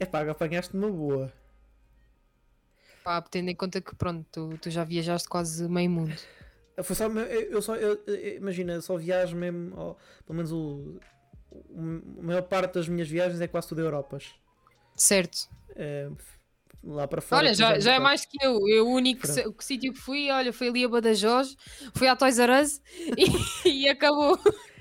É 0.00 0.06
pá, 0.06 0.22
apanhaste 0.22 0.74
uma 0.74 0.90
boa. 0.90 1.32
Pá, 3.04 3.20
tendo 3.22 3.50
em 3.50 3.54
conta 3.54 3.80
que, 3.80 3.94
pronto, 3.94 4.26
tu, 4.32 4.58
tu 4.58 4.70
já 4.70 4.82
viajaste 4.82 5.28
quase 5.28 5.68
meio 5.68 5.90
mundo. 5.90 6.16
Foi 6.82 6.96
só, 6.96 7.06
eu 7.08 7.60
só, 7.60 7.76
eu- 7.76 8.02
imagina, 8.36 8.80
só 8.80 8.96
viajo 8.96 9.36
mesmo, 9.36 9.72
ó, 9.76 9.94
pelo 10.26 10.36
menos 10.36 10.50
o, 10.52 10.98
o- 11.50 12.18
a 12.18 12.22
maior 12.22 12.42
parte 12.42 12.74
das 12.74 12.88
minhas 12.88 13.08
viagens 13.08 13.40
é 13.40 13.46
quase 13.46 13.68
tudo 13.68 13.82
Europas. 13.82 14.34
Certo. 14.96 15.48
Eh, 15.76 16.10
lá 16.82 17.06
para 17.06 17.20
fora. 17.20 17.42
Olha, 17.42 17.54
já, 17.54 17.78
já 17.78 17.94
é 17.94 17.98
mais 17.98 18.24
que 18.24 18.38
eu. 18.42 18.66
Eu 18.68 18.86
o 18.86 18.94
único 18.94 19.26
se- 19.26 19.46
o 19.46 19.54
sítio 19.60 19.92
que 19.92 19.98
fui, 20.00 20.30
olha, 20.30 20.52
foi 20.52 20.68
ali 20.68 20.84
a 20.84 20.88
Badajoz, 20.88 21.54
fui 21.94 22.08
à 22.08 22.16
Toys 22.16 22.38
R 22.38 22.52
Us 22.62 22.80
e, 23.64 23.68
e 23.68 23.88
acabou. 23.88 24.38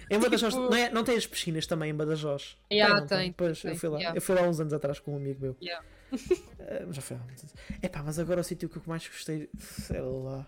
Em 0.09 0.19
Badajoz, 0.19 0.53
tipo- 0.53 0.69
não, 0.69 0.75
é, 0.75 0.89
não 0.89 1.03
tem 1.03 1.15
as 1.17 1.27
piscinas 1.27 1.67
também 1.67 1.91
em 1.91 1.95
Badajoz? 1.95 2.57
Yeah, 2.71 2.99
não 2.99 3.07
tem, 3.07 3.31
Pois, 3.33 3.63
eu 3.63 3.71
tem, 3.71 3.79
fui 3.79 3.89
lá. 3.89 3.97
yeah. 3.99 4.17
Eu 4.17 4.21
fui 4.21 4.35
lá 4.35 4.41
uns 4.43 4.59
anos 4.59 4.73
atrás 4.73 4.99
com 4.99 5.13
um 5.13 5.17
amigo 5.17 5.39
meu. 5.41 5.57
Yeah. 5.61 5.85
Eh, 6.59 6.83
mas 6.85 6.95
já 6.95 7.01
foi 7.01 7.17
há 7.17 7.19
anos. 7.21 7.45
Epá, 7.81 8.03
mas 8.03 8.19
agora 8.19 8.41
o 8.41 8.43
sítio 8.43 8.67
que 8.69 8.77
eu 8.77 8.83
mais 8.85 9.07
gostei, 9.07 9.49
sei 9.59 10.01
lá. 10.01 10.45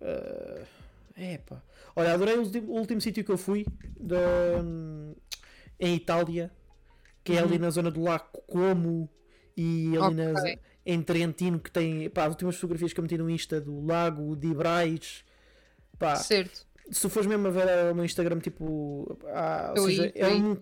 Eh, 0.00 0.64
epá. 1.34 1.62
Olha, 1.96 2.14
adorei 2.14 2.36
o 2.36 2.40
último, 2.42 2.72
último 2.72 3.00
sítio 3.00 3.24
que 3.24 3.30
eu 3.30 3.38
fui 3.38 3.66
da- 3.98 4.62
em 5.80 5.94
Itália, 5.96 6.50
que 7.24 7.32
é 7.32 7.38
ali 7.38 7.54
Uhum. 7.54 7.58
na 7.60 7.70
zona 7.70 7.90
do 7.90 8.02
Lago 8.02 8.26
Como 8.46 9.08
e 9.56 9.92
ali 10.00 10.14
na, 10.14 10.30
Ok. 10.40 10.58
em 10.86 11.02
Trentino, 11.02 11.58
que 11.58 11.70
tem 11.70 12.08
pá, 12.10 12.24
as 12.24 12.30
últimas 12.30 12.56
fotografias 12.56 12.92
que 12.92 13.00
eu 13.00 13.02
meti 13.02 13.18
no 13.18 13.28
Insta 13.28 13.60
do 13.60 13.84
Lago 13.84 14.36
de 14.36 14.54
Brais. 14.54 15.24
Pá, 15.98 16.16
Certo. 16.16 16.64
Se 16.90 17.08
fores 17.08 17.26
mesmo 17.26 17.46
a 17.48 17.50
ver 17.50 17.92
o 17.92 17.94
meu 17.94 18.04
Instagram, 18.04 18.38
tipo, 18.40 19.18
ah, 19.28 19.74
ou 19.76 19.84
seja, 19.86 20.12
é 20.14 20.28
um. 20.28 20.56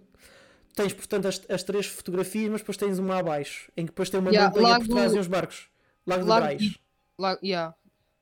Tens, 0.75 0.93
portanto, 0.93 1.27
as, 1.27 1.41
as 1.49 1.63
três 1.63 1.87
fotografias, 1.87 2.51
mas 2.51 2.61
depois 2.61 2.77
tens 2.77 2.99
uma 2.99 3.19
abaixo, 3.19 3.71
em 3.77 3.85
que 3.87 3.93
depois 3.93 4.11
tem 4.11 4.21
uma 4.21 4.31
Yeah, 4.31 4.49
montanha 4.51 4.69
Lago- 4.75 4.87
por 4.87 4.95
trás 4.95 5.15
e 5.15 5.19
uns 5.19 5.27
barcos. 5.27 5.69
Lago 6.07 6.27
Lago 6.27 6.45
Brais, 6.47 6.61
de- 6.63 6.81
Lá, 7.19 7.39
yeah. 7.43 7.75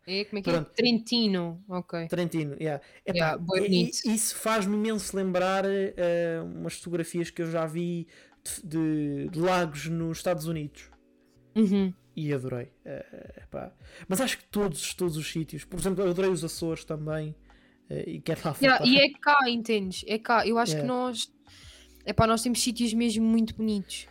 É, 0.07 0.25
como 0.27 0.39
é 0.39 0.43
que 0.43 0.51
é? 0.51 0.53
Pronto. 0.53 0.71
Trentino. 0.77 1.65
Ok. 1.69 2.07
Trentino. 2.09 2.55
Yeah. 2.61 2.81
Epá, 3.05 3.39
Yeah, 3.57 3.67
e- 3.69 3.91
isso 4.15 4.37
faz-me 4.37 4.77
imenso 4.77 5.17
lembrar 5.17 5.65
eh, 5.67 6.41
umas 6.45 6.75
fotografias 6.75 7.31
que 7.31 7.43
eu 7.43 7.51
já 7.51 7.67
vi 7.67 8.07
de, 8.63 8.63
de- 9.25 9.29
de 9.31 9.41
lagos 9.41 9.87
nos 9.89 10.19
Estados 10.19 10.47
Unidos. 10.47 10.91
Uhum. 11.57 11.93
E 12.15 12.33
adorei. 12.33 12.71
Epá. 13.43 13.73
Mas 14.07 14.21
acho 14.21 14.39
que 14.39 14.45
todos, 14.45 14.95
todos 14.95 15.17
os 15.17 15.29
sítios, 15.33 15.65
por 15.65 15.81
exemplo, 15.81 16.05
eu 16.05 16.11
adorei 16.11 16.31
os 16.31 16.45
Açores 16.45 16.85
também. 16.85 17.35
Eh, 17.91 18.05
e 18.07 18.21
quero 18.21 18.41
lá 18.45 18.57
Yeah, 18.61 18.79
voltar. 18.85 18.93
e 18.93 18.99
é 18.99 19.11
cá, 19.21 19.39
entendes? 19.49 20.05
É 20.07 20.19
cá. 20.19 20.47
Eu 20.47 20.59
acho 20.59 20.73
Yeah. 20.73 20.83
que 20.83 20.87
nós. 20.97 21.33
Epá, 22.07 22.27
nós 22.27 22.43
temos 22.43 22.61
sítios 22.63 22.93
mesmo 22.93 23.25
muito 23.25 23.55
bonitos. 23.57 24.07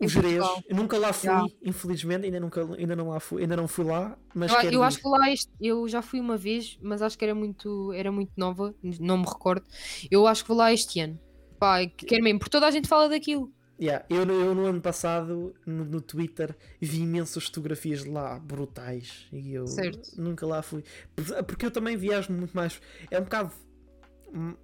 O 0.00 0.08
Jerez, 0.08 0.44
nunca 0.70 0.98
lá 0.98 1.12
fui, 1.12 1.28
Yeah. 1.30 1.48
infelizmente, 1.62 2.24
ainda, 2.26 2.38
nunca, 2.40 2.62
ainda, 2.76 2.94
não 2.96 3.08
lá 3.10 3.20
fui, 3.20 3.42
ainda 3.42 3.56
não 3.56 3.66
fui 3.68 3.84
lá, 3.84 4.18
mas 4.34 4.50
Eu, 4.52 4.58
quero 4.58 4.74
eu 4.74 4.80
ir. 4.80 4.84
acho 4.84 4.98
que 4.98 5.08
lá 5.08 5.30
este, 5.32 5.50
eu 5.60 5.88
já 5.88 6.02
fui 6.02 6.20
uma 6.20 6.36
vez, 6.36 6.76
mas 6.82 7.00
acho 7.00 7.16
que 7.16 7.24
era 7.24 7.34
muito, 7.34 7.92
era 7.92 8.10
muito 8.12 8.32
nova, 8.36 8.74
não 9.00 9.18
me 9.18 9.24
recordo. 9.24 9.64
Eu 10.10 10.26
acho 10.26 10.42
que 10.42 10.48
vou 10.48 10.56
lá 10.58 10.72
este 10.72 11.00
ano. 11.00 11.18
Pá, 11.58 11.86
que 11.86 12.04
quero 12.06 12.22
mesmo, 12.22 12.40
porque 12.40 12.50
toda 12.50 12.66
a 12.66 12.70
gente 12.70 12.88
fala 12.88 13.08
daquilo. 13.08 13.50
Yeah, 13.84 14.04
eu, 14.08 14.24
no- 14.24 14.32
eu 14.32 14.54
no 14.54 14.64
ano 14.66 14.80
passado, 14.80 15.54
no, 15.66 15.84
no 15.84 16.00
Twitter, 16.00 16.56
vi 16.80 17.00
imensas 17.02 17.44
fotografias 17.44 18.02
de 18.04 18.08
lá 18.10 18.38
brutais 18.38 19.26
e 19.32 19.52
eu 19.54 19.66
Certo. 19.66 20.10
nunca 20.20 20.46
lá 20.46 20.62
fui. 20.62 20.82
Por- 21.14 21.44
Porque 21.44 21.66
eu 21.66 21.70
também 21.70 21.96
viajo 21.96 22.32
muito 22.32 22.52
mais. 22.54 22.80
É 23.10 23.18
um 23.20 23.24
bocado 23.24 23.52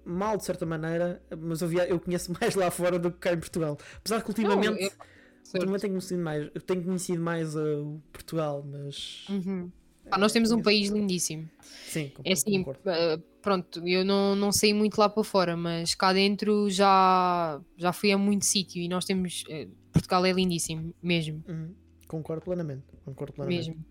mal 0.05 0.37
de 0.37 0.43
certa 0.45 0.65
maneira, 0.65 1.21
mas 1.39 1.61
eu, 1.61 1.67
via, 1.67 1.87
eu 1.87 1.99
conheço 1.99 2.31
mais 2.39 2.55
lá 2.55 2.69
fora 2.71 2.97
do 2.99 3.11
que 3.11 3.17
cá 3.19 3.33
em 3.33 3.39
Portugal. 3.39 3.77
Apesar 3.97 4.21
que 4.21 4.29
ultimamente, 4.29 4.65
Não, 4.69 4.75
é- 4.75 4.79
certo. 4.89 5.53
ultimamente 5.55 5.81
tenho 5.81 5.93
conhecido 5.93 6.21
mais, 6.23 6.51
eu 6.53 6.61
tenho 6.61 6.83
conhecido 6.83 7.21
mais 7.21 7.55
uh, 7.55 7.59
o 7.85 8.01
Portugal, 8.11 8.65
mas 8.69 9.25
Uhum. 9.29 9.71
Nós 10.17 10.31
temos 10.31 10.51
um 10.51 10.61
país 10.61 10.89
lindíssimo. 10.89 11.49
sim, 11.87 12.11
É 12.23 12.33
assim, 12.33 12.63
concordo. 12.63 12.81
eh, 12.89 13.19
pronto, 13.41 13.87
eu 13.87 14.03
não, 14.05 14.35
não 14.35 14.51
saí 14.51 14.73
muito 14.73 14.97
lá 14.97 15.07
para 15.09 15.23
fora, 15.23 15.57
mas 15.57 15.95
cá 15.95 16.13
dentro 16.13 16.69
já, 16.69 17.59
já 17.77 17.91
fui 17.93 18.11
a 18.11 18.17
muito 18.17 18.45
sítio 18.45 18.81
e 18.81 18.87
nós 18.87 19.05
temos. 19.05 19.43
eh, 19.49 19.67
Portugal 19.91 20.25
é 20.25 20.31
lindíssimo, 20.31 20.93
mesmo. 21.03 21.43
Uhum. 21.47 21.73
Concordo 22.07 22.43
plenamente. 22.43 22.83
Concordo 23.03 23.33
plenamente. 23.33 23.69
mesmo. 23.69 23.85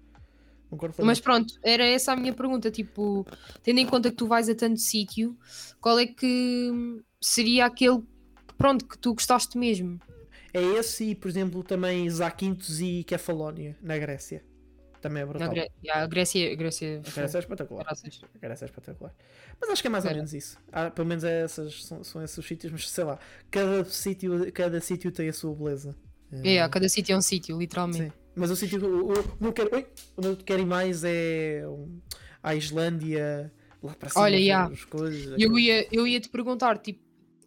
Concordo 0.70 1.04
Mas 1.04 1.18
pronto, 1.20 1.52
era 1.64 1.84
essa 1.84 2.12
a 2.12 2.16
minha 2.16 2.32
pergunta. 2.32 2.70
Tipo, 2.70 3.26
tendo 3.62 3.80
em 3.80 3.86
conta 3.86 4.08
que 4.10 4.16
tu 4.16 4.26
vais 4.26 4.48
a 4.48 4.54
tanto 4.54 4.78
sítio, 4.78 5.36
qual 5.80 5.98
é 5.98 6.06
que 6.06 6.70
seria 7.20 7.66
aquele 7.66 8.02
pronto 8.56 8.86
que 8.86 8.96
tu 8.96 9.12
gostaste 9.14 9.58
mesmo? 9.58 9.98
É 10.54 10.62
esse 10.62 11.10
e, 11.10 11.14
por 11.14 11.28
exemplo, 11.28 11.62
também 11.62 12.08
Zakynthos 12.08 12.80
e 12.80 13.04
Kefalónia, 13.04 13.76
na 13.82 13.98
Grécia. 13.98 14.44
Também 15.00 15.22
é 15.22 15.26
brutal. 15.26 15.52
Yeah, 15.54 15.70
a 16.02 16.06
Grécia, 16.06 16.52
a 16.52 16.54
Grécia, 16.54 16.98
A 16.98 17.10
Grécia 17.10 17.38
é 17.38 17.40
espetacular. 17.40 17.84
Graças. 17.84 18.20
A 18.34 18.38
Grécia 18.38 18.64
é 18.64 18.68
espetacular. 18.68 19.14
Mas 19.60 19.70
acho 19.70 19.82
que 19.82 19.88
é 19.88 19.90
mais 19.90 20.04
ou 20.04 20.10
Era. 20.10 20.16
menos 20.18 20.34
isso. 20.34 20.58
Ah, 20.70 20.90
pelo 20.90 21.08
menos 21.08 21.24
é 21.24 21.42
essas, 21.42 21.84
são, 21.84 22.04
são 22.04 22.22
esses 22.22 22.36
os 22.36 22.46
sítios, 22.46 22.72
mas 22.72 22.88
sei 22.90 23.04
lá, 23.04 23.18
cada 23.50 23.84
sítio, 23.84 24.52
cada 24.52 24.80
sítio 24.80 25.10
tem 25.10 25.28
a 25.28 25.32
sua 25.32 25.54
beleza. 25.54 25.96
Eh, 26.32 26.56
É, 26.56 26.68
cada 26.68 26.88
sítio 26.88 27.14
é 27.14 27.16
um 27.16 27.22
sítio, 27.22 27.58
literalmente. 27.58 28.04
Sim. 28.04 28.12
Mas 28.34 28.50
o 28.50 28.56
sítio 28.56 28.78
que 28.78 29.44
eu, 29.44 29.52
quero. 29.52 29.86
Onde 30.16 30.28
eu 30.28 30.36
quero 30.36 30.62
ir 30.62 30.66
mais 30.66 31.02
é 31.02 31.62
um, 31.66 32.00
a 32.42 32.54
Islândia, 32.54 33.52
lá 33.82 33.94
para 33.94 34.08
cima. 34.10 34.24
Olha, 34.24 34.36
yeah. 34.36 34.72
as 34.72 34.84
coisas. 34.84 35.34
Eu 35.38 35.58
ia, 35.58 35.86
eu 35.90 36.06
ia 36.06 36.20
te 36.20 36.28
perguntar, 36.28 36.78
tipo, 36.78 37.00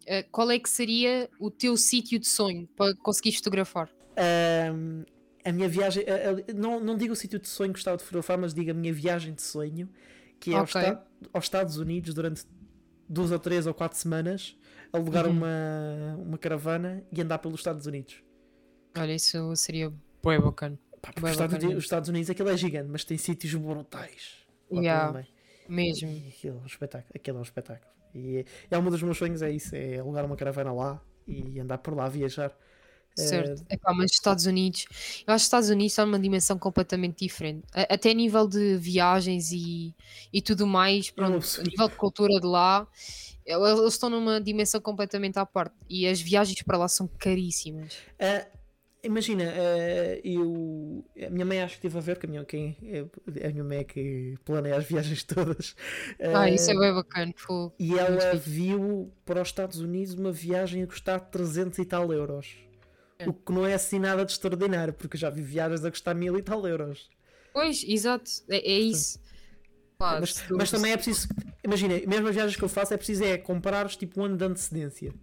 eh, 0.06 0.24
qual 0.24 0.50
é 0.50 0.58
que 0.58 0.68
seria 0.68 1.30
o 1.40 1.50
teu 1.50 1.76
sítio 1.76 2.18
de 2.18 2.26
sonho 2.26 2.68
para 2.76 2.94
conseguir 2.96 3.32
fotografar? 3.32 3.88
Ahm, 4.16 5.04
a 5.44 5.52
minha 5.52 5.68
viagem, 5.68 6.04
a- 6.08 6.30
a- 6.50 6.54
não, 6.54 6.80
não 6.80 6.96
digo 6.96 7.12
o 7.12 7.16
sítio 7.16 7.38
de 7.38 7.48
sonho 7.48 7.70
que 7.72 7.78
gostava 7.78 7.96
de 7.96 8.02
fotografar, 8.04 8.38
mas 8.38 8.52
digo 8.54 8.70
a 8.70 8.74
minha 8.74 8.92
viagem 8.92 9.34
de 9.34 9.42
sonho, 9.42 9.88
que 10.40 10.52
é 10.52 10.56
aos, 10.56 10.70
Ok. 10.74 10.82
Esta- 10.82 11.06
aos 11.32 11.44
Estados 11.44 11.76
Unidos 11.78 12.14
durante 12.14 12.44
duas 13.08 13.30
ou 13.30 13.38
três 13.38 13.66
ou 13.66 13.74
quatro 13.74 13.98
semanas, 13.98 14.56
alugar 14.92 15.26
Uhum. 15.26 15.32
uma, 15.32 16.16
uma 16.18 16.38
caravana 16.38 17.04
e 17.12 17.20
andar 17.20 17.38
pelos 17.38 17.60
Estados 17.60 17.86
Unidos. 17.86 18.22
Olha, 18.96 19.14
isso 19.14 19.54
seria 19.56 19.92
bué 20.22 20.38
bacana. 20.38 20.78
Pá, 21.02 21.10
os, 21.22 21.30
Estados 21.30 21.54
bacana. 21.56 21.76
Os 21.76 21.84
Estados 21.84 22.08
Unidos 22.08 22.30
aquilo 22.30 22.48
é 22.48 22.56
gigante, 22.56 22.88
mas 22.90 23.04
tem 23.04 23.18
sítios 23.18 23.54
brutais. 23.54 24.44
Yeah, 24.72 25.24
mesmo. 25.68 26.08
E 26.08 26.28
aquilo 26.28 26.58
é 26.58 26.62
um 26.62 26.66
espetáculo. 26.66 27.12
Aquilo 27.14 27.36
é 27.36 27.40
um 27.40 27.42
espetáculo. 27.44 27.92
E 28.14 28.38
é, 28.38 28.44
é 28.70 28.78
um 28.78 28.84
dos 28.90 29.02
meus 29.02 29.18
sonhos, 29.18 29.42
é 29.42 29.50
isso: 29.50 29.74
é 29.76 29.98
alugar 29.98 30.24
uma 30.24 30.36
caravana 30.36 30.72
lá 30.72 31.02
e 31.26 31.58
andar 31.60 31.78
por 31.78 31.94
lá, 31.94 32.08
viajar. 32.08 32.56
Certo. 33.16 33.64
Epá, 33.70 33.92
mas 33.94 34.10
Estados 34.12 34.44
Unidos, 34.46 34.86
eu 35.26 35.32
acho 35.34 35.42
que 35.42 35.46
Estados 35.46 35.68
Unidos 35.68 35.92
está 35.92 36.04
numa 36.04 36.18
dimensão 36.18 36.58
completamente 36.58 37.24
diferente. 37.24 37.62
Até 37.72 38.10
a 38.10 38.14
nível 38.14 38.46
de 38.48 38.76
viagens 38.76 39.52
e, 39.52 39.94
e 40.32 40.42
tudo 40.42 40.66
mais, 40.66 41.10
pronto, 41.10 41.44
a 41.60 41.62
nível 41.62 41.88
de 41.88 41.94
cultura 41.94 42.40
de 42.40 42.46
lá, 42.46 42.86
el- 43.46 43.64
eles 43.66 43.94
estão 43.94 44.10
numa 44.10 44.40
dimensão 44.40 44.80
completamente 44.80 45.38
à 45.38 45.46
parte. 45.46 45.74
E 45.88 46.06
as 46.08 46.20
viagens 46.20 46.60
para 46.62 46.76
lá 46.78 46.88
são 46.88 47.06
caríssimas. 47.18 47.94
Ah, 48.18 48.46
imagina, 49.02 49.44
ah, 49.44 50.20
eu. 50.24 51.04
A 51.24 51.30
minha 51.30 51.44
mãe 51.46 51.60
acho 51.62 51.74
que 51.78 51.86
esteve 51.86 51.98
a 51.98 52.00
ver, 52.00 52.18
que 52.18 52.26
a 52.26 52.28
minha, 52.28 52.44
quem, 52.44 52.76
é 52.82 53.46
a 53.46 53.50
minha 53.52 53.62
mãe 53.64 53.78
é 53.78 53.84
que 53.84 54.34
planeia 54.44 54.76
as 54.76 54.84
viagens 54.84 55.22
todas. 55.24 55.76
Ah, 56.34 56.50
isso 56.50 56.70
é 56.70 56.74
bem 56.76 56.92
bacana. 56.92 57.32
fogo. 57.36 57.74
E 57.78 57.96
ela 57.96 58.34
viu 58.34 59.12
para 59.24 59.40
os 59.40 59.48
Estados 59.48 59.78
Unidos 59.78 60.14
uma 60.14 60.32
viagem 60.32 60.82
a 60.82 60.86
custar 60.88 61.20
300 61.20 61.78
e 61.78 61.84
tal 61.84 62.12
euros. 62.12 62.56
É. 63.18 63.28
O 63.28 63.32
que 63.32 63.52
não 63.52 63.64
é 63.66 63.74
assim 63.74 63.98
nada 63.98 64.24
de 64.24 64.32
extraordinário, 64.32 64.92
porque 64.92 65.16
eu 65.16 65.20
já 65.20 65.30
vi 65.30 65.40
viagens 65.42 65.84
a 65.84 65.90
custar 65.90 66.14
mil 66.14 66.36
e 66.36 66.42
tal 66.42 66.66
euros. 66.66 67.08
Pois, 67.52 67.84
exato, 67.86 68.28
é, 68.48 68.56
é 68.58 68.78
isso. 68.80 69.20
Pá, 69.96 70.18
mas, 70.20 70.34
tu- 70.34 70.56
mas 70.56 70.70
também 70.70 70.92
é 70.92 70.96
preciso. 70.96 71.28
Imagina, 71.62 71.94
mesmo 72.06 72.26
as 72.28 72.34
viagens 72.34 72.56
que 72.56 72.64
eu 72.64 72.68
faço 72.68 72.92
é 72.92 72.96
preciso 72.96 73.22
é 73.24 73.38
comprares 73.38 73.94
tipo 73.96 74.20
um 74.20 74.24
ano 74.24 74.36
de 74.36 74.44
antecedência. 74.44 75.14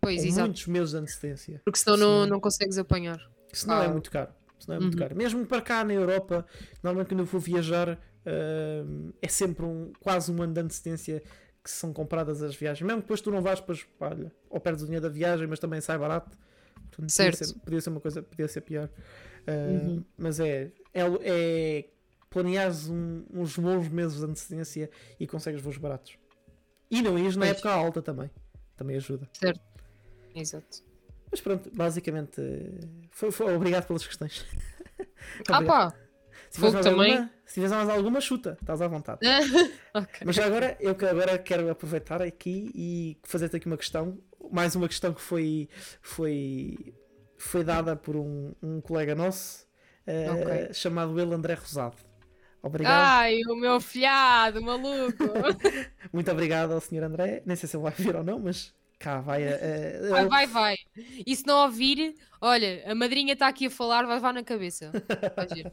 Pois, 0.00 0.20
ou 0.20 0.26
exato. 0.28 0.46
muitos 0.46 0.66
meses 0.66 0.90
de 0.90 0.96
antecedência. 0.98 1.62
Porque 1.64 1.78
senão 1.78 1.96
não, 1.96 2.26
não 2.26 2.40
consegues 2.40 2.76
apanhar. 2.78 3.18
Senão 3.52 3.82
é 3.82 3.86
Ah. 3.86 3.90
muito 3.90 4.10
caro. 4.10 4.30
Senão 4.58 4.76
é 4.76 4.80
muito 4.80 4.94
Uhum. 4.94 4.98
caro. 5.00 5.16
Mesmo 5.16 5.46
para 5.46 5.62
cá 5.62 5.82
na 5.84 5.94
Europa, 5.94 6.46
normalmente 6.82 7.08
quando 7.08 7.20
eu 7.20 7.26
vou 7.26 7.40
viajar 7.40 7.98
hum, 8.26 9.12
é 9.22 9.28
sempre 9.28 9.64
um, 9.64 9.90
quase 10.00 10.30
um 10.30 10.42
ano 10.42 10.52
de 10.52 10.60
antecedência 10.60 11.22
que 11.64 11.70
são 11.70 11.92
compradas 11.94 12.42
as 12.42 12.54
viagens. 12.54 12.86
Mesmo 12.86 13.00
que 13.00 13.04
depois 13.06 13.20
tu 13.22 13.30
não 13.30 13.40
vais, 13.40 13.60
pá, 13.60 13.74
olha, 14.00 14.30
ou 14.50 14.60
perdes 14.60 14.82
o 14.82 14.86
dinheiro 14.86 15.02
da 15.08 15.12
viagem, 15.12 15.46
mas 15.46 15.58
também 15.58 15.80
sai 15.80 15.96
barato. 15.96 16.36
Portanto, 16.90 17.10
Certo. 17.10 17.38
Podia 17.38 17.46
ser, 17.54 17.60
podia 17.60 17.80
ser 17.80 17.90
uma 17.90 18.00
coisa, 18.00 18.22
podia 18.22 18.48
ser 18.48 18.60
pior. 18.62 18.88
Uh, 19.46 19.88
Uhum. 19.88 20.04
Mas 20.16 20.40
é, 20.40 20.70
é, 20.92 21.02
é 21.22 21.84
planeares 22.28 22.88
um- 22.88 23.24
uns 23.32 23.56
bons 23.56 23.88
meses 23.88 24.18
de 24.18 24.24
antecedência 24.24 24.90
e 25.18 25.26
consegues 25.26 25.62
voos 25.62 25.78
baratos. 25.78 26.18
E 26.90 27.00
não 27.02 27.18
ires 27.18 27.36
na 27.36 27.46
Pois. 27.46 27.52
época 27.58 27.70
alta 27.70 28.02
também. 28.02 28.30
Também 28.76 28.96
ajuda. 28.96 29.28
Exato. 30.34 30.82
Mas 31.30 31.40
pronto, 31.40 31.70
basicamente 31.74 32.40
foi, 33.10 33.30
foi- 33.30 33.54
obrigado 33.54 33.86
pelas 33.86 34.06
questões. 34.06 34.44
Ah 35.48 35.62
pá! 35.62 35.94
Se 36.50 36.60
tiveres 36.60 36.84
também. 36.86 37.12
alguma, 37.12 37.30
se 37.44 37.54
tiveres 37.54 37.72
mais 37.76 37.88
alguma, 37.88 38.20
chuta, 38.20 38.56
estás 38.60 38.80
à 38.80 38.88
vontade. 38.88 39.20
Ok. 39.94 40.20
Mas 40.24 40.38
agora, 40.38 40.76
eu 40.80 40.94
que 40.94 41.04
agora 41.04 41.38
quero 41.38 41.68
aproveitar 41.70 42.22
aqui 42.22 42.70
e 42.74 43.18
fazer-te 43.24 43.56
aqui 43.56 43.66
uma 43.66 43.76
questão. 43.76 44.18
Mais 44.52 44.74
uma 44.76 44.88
questão 44.88 45.12
que 45.14 45.20
foi, 45.20 45.68
foi, 46.00 46.94
foi 47.36 47.64
dada 47.64 47.94
por 47.96 48.16
um, 48.16 48.52
um 48.62 48.80
colega 48.80 49.14
nosso 49.14 49.66
eh, 50.06 50.30
Ok. 50.30 50.74
chamado 50.74 51.18
ele 51.20 51.34
André 51.34 51.54
Rosado. 51.54 51.96
Obrigado. 52.62 52.92
Ai, 53.20 53.40
o 53.48 53.54
meu 53.54 53.80
filhado, 53.80 54.60
maluco! 54.60 55.22
Muito 56.12 56.30
obrigado 56.30 56.72
ao 56.72 56.80
Sr. 56.80 57.04
André. 57.04 57.42
Nem 57.46 57.54
sei 57.56 57.68
se 57.68 57.76
ele 57.76 57.84
vai 57.84 57.92
vir 57.92 58.16
ou 58.16 58.24
não, 58.24 58.38
mas 58.40 58.74
cá 58.98 59.20
vai. 59.20 59.46
a- 59.46 59.54
a- 59.54 60.08
Vai, 60.10 60.26
vai, 60.26 60.46
vai. 60.46 60.76
E 61.24 61.36
se 61.36 61.46
não 61.46 61.62
ouvir, 61.64 62.14
olha, 62.40 62.82
a 62.90 62.94
madrinha 62.96 63.34
está 63.34 63.46
aqui 63.46 63.66
a 63.66 63.70
falar, 63.70 64.04
vai 64.06 64.16
levar 64.16 64.34
na 64.34 64.42
cabeça. 64.42 64.90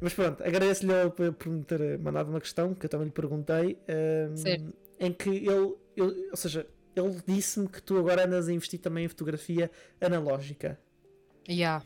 Mas 0.00 0.14
pronto, 0.14 0.42
agradeço-lhe 0.42 0.92
por 1.38 1.48
me 1.48 1.62
ter 1.64 1.98
mandado 1.98 2.28
uma 2.30 2.40
questão 2.40 2.74
que 2.74 2.86
eu 2.86 2.90
também 2.90 3.06
lhe 3.06 3.12
perguntei. 3.12 3.78
ahm, 3.88 4.36
Certo. 4.36 4.74
em 4.98 5.12
que 5.12 5.28
ele, 5.30 5.74
ele- 5.96 6.28
ou 6.30 6.36
seja, 6.36 6.66
ele 6.96 7.20
disse-me 7.26 7.68
que 7.68 7.82
tu 7.82 7.96
agora 7.98 8.24
andas 8.26 8.48
a 8.48 8.52
investir 8.52 8.80
também 8.80 9.04
em 9.04 9.08
fotografia 9.08 9.70
analógica. 10.00 10.78
Yeah. 11.48 11.84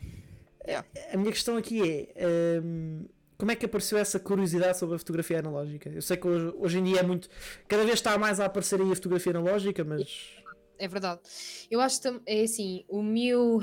A 1.13 1.17
minha 1.17 1.31
questão 1.31 1.57
aqui 1.57 1.81
é. 2.15 2.25
ahm, 2.25 3.05
como 3.37 3.51
é 3.51 3.55
que 3.55 3.65
apareceu 3.65 3.97
essa 3.97 4.19
curiosidade 4.19 4.77
sobre 4.77 4.95
a 4.95 4.99
fotografia 4.99 5.39
analógica? 5.39 5.89
Eu 5.89 6.01
sei 6.01 6.15
que 6.17 6.27
hoje, 6.27 6.53
hoje 6.57 6.79
em 6.79 6.83
dia 6.83 6.99
é 6.99 7.03
muito. 7.03 7.29
Cada 7.67 7.83
vez 7.83 7.95
está 7.95 8.17
mais 8.17 8.39
a 8.39 8.45
aparecer 8.45 8.79
aí 8.81 8.91
a 8.91 8.95
fotografia 8.95 9.31
analógica, 9.31 9.83
mas. 9.83 10.35
É 10.77 10.87
verdade. 10.87 11.21
Eu 11.69 11.81
acho 11.81 12.01
que 12.01 12.21
é 12.25 12.43
assim, 12.43 12.85
o 12.87 13.03
meu. 13.03 13.61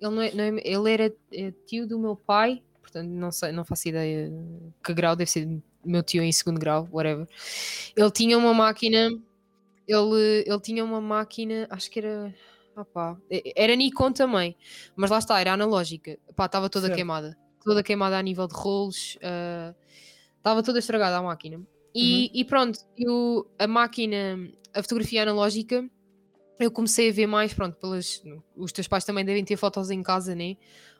Ele, 0.00 0.10
não 0.10 0.20
é- 0.20 0.32
não 0.32 0.44
é- 0.44 0.62
ele 0.64 0.92
era 0.92 1.14
é, 1.32 1.52
tio 1.66 1.86
do 1.86 1.98
meu 1.98 2.16
pai, 2.16 2.62
portanto, 2.80 3.08
não 3.08 3.30
sei, 3.30 3.52
não 3.52 3.64
faço 3.64 3.88
ideia 3.88 4.32
que 4.84 4.92
grau, 4.92 5.14
deve 5.14 5.30
ser 5.30 5.48
meu 5.84 6.02
tio 6.02 6.22
em 6.22 6.32
segundo 6.32 6.58
grau, 6.58 6.88
whatever. 6.92 7.26
Ele 7.96 8.10
tinha 8.10 8.36
uma 8.36 8.52
máquina. 8.52 9.10
Ele, 9.86 10.44
ele 10.46 10.60
tinha 10.60 10.84
uma 10.84 11.00
máquina, 11.00 11.66
acho 11.70 11.90
que 11.90 11.98
era. 11.98 12.34
opá, 12.76 13.16
e- 13.30 13.52
era 13.56 13.74
Nikon 13.74 14.12
também, 14.12 14.56
mas 14.96 15.10
lá 15.10 15.18
está, 15.18 15.40
era 15.40 15.52
analógica. 15.52 16.18
Pá, 16.36 16.46
estava 16.46 16.68
toda 16.70 16.86
Certo. 16.86 16.96
queimada. 16.96 17.36
Toda 17.64 17.82
queimada 17.82 18.18
a 18.18 18.22
nível 18.22 18.46
de 18.46 18.54
rolos. 18.54 19.18
ah, 19.22 19.74
Estava 20.36 20.62
toda 20.62 20.80
estragada 20.80 21.18
a 21.18 21.22
máquina. 21.22 21.64
E, 21.94 22.30
e 22.34 22.44
pronto, 22.44 22.80
eu, 22.96 23.48
a 23.58 23.66
máquina, 23.68 24.36
a 24.74 24.82
fotografia 24.82 25.22
analógica, 25.22 25.88
eu 26.58 26.70
comecei 26.70 27.10
a 27.10 27.12
ver 27.12 27.26
mais, 27.26 27.54
pronto, 27.54 27.76
pelas. 27.76 28.22
Os 28.56 28.72
teus 28.72 28.88
pais 28.88 29.04
também 29.04 29.24
devem 29.24 29.44
ter 29.44 29.56
fotos 29.56 29.90
em 29.90 30.02
casa, 30.02 30.34
né? 30.34 30.56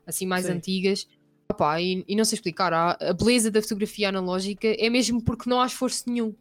Assim, 0.06 0.26
mais 0.26 0.46
Sim. 0.46 0.52
antigas. 0.52 1.08
Opá, 1.50 1.80
e, 1.80 2.04
e 2.06 2.14
não 2.16 2.24
sei 2.24 2.36
explicar, 2.36 2.72
a, 2.72 2.92
a 3.00 3.12
beleza 3.12 3.50
da 3.50 3.60
fotografia 3.60 4.08
analógica 4.08 4.68
é 4.78 4.88
mesmo 4.88 5.22
porque 5.22 5.50
não 5.50 5.60
há 5.60 5.66
esforço 5.66 6.08
nenhum. 6.08 6.34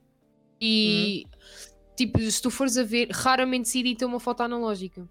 E, 0.62 1.26
tipo, 1.96 2.20
se 2.20 2.42
tu 2.42 2.50
fores 2.50 2.78
a 2.78 2.84
ver, 2.84 3.10
raramente 3.12 3.70
se 3.70 3.80
edita 3.80 4.06
uma 4.06 4.20
foto 4.20 4.42
analógica. 4.42 5.08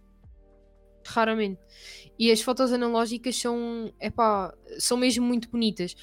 Raramente. 1.07 1.61
E 2.19 2.31
as 2.31 2.43
fotos 2.43 2.73
analógicas 2.73 3.37
são, 3.37 3.93
epá, 4.01 4.55
são 4.79 4.97
mesmo 4.97 5.27
muito 5.27 5.49
bonitas. 5.49 5.95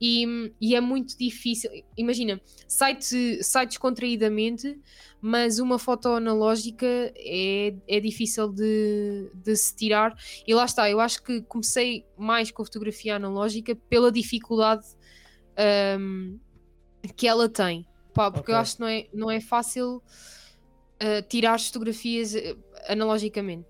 E, 0.00 0.52
e 0.60 0.74
é 0.74 0.80
muito 0.80 1.18
difícil. 1.18 1.70
Imagina, 1.96 2.40
sai-te 2.68 3.42
sai 3.42 3.66
descontraídamente, 3.66 4.78
mas 5.20 5.58
uma 5.58 5.78
foto 5.78 6.08
analógica 6.08 6.86
é, 7.16 7.74
é 7.86 8.00
difícil 8.00 8.48
de, 8.52 9.30
de 9.34 9.56
se 9.56 9.74
tirar. 9.74 10.16
E 10.46 10.54
lá 10.54 10.64
está, 10.64 10.88
eu 10.88 11.00
acho 11.00 11.22
que 11.22 11.42
comecei 11.42 12.04
mais 12.16 12.50
com 12.50 12.62
a 12.62 12.64
fotografia 12.64 13.16
analógica 13.16 13.74
pela 13.74 14.12
dificuldade 14.12 14.86
ahm, 15.56 16.38
que 17.16 17.26
ela 17.26 17.48
tem. 17.48 17.84
Pá, 18.14 18.30
porque 18.30 18.50
eu 18.50 18.56
Ok. 18.56 18.62
acho 18.62 18.74
que 18.76 18.80
não 18.80 18.88
é, 18.88 19.06
não 19.12 19.30
é 19.30 19.40
fácil 19.40 20.02
ah, 21.00 21.22
tirar 21.22 21.54
as 21.54 21.66
fotografias 21.66 22.34
eh, 22.34 22.56
analogicamente. 22.88 23.66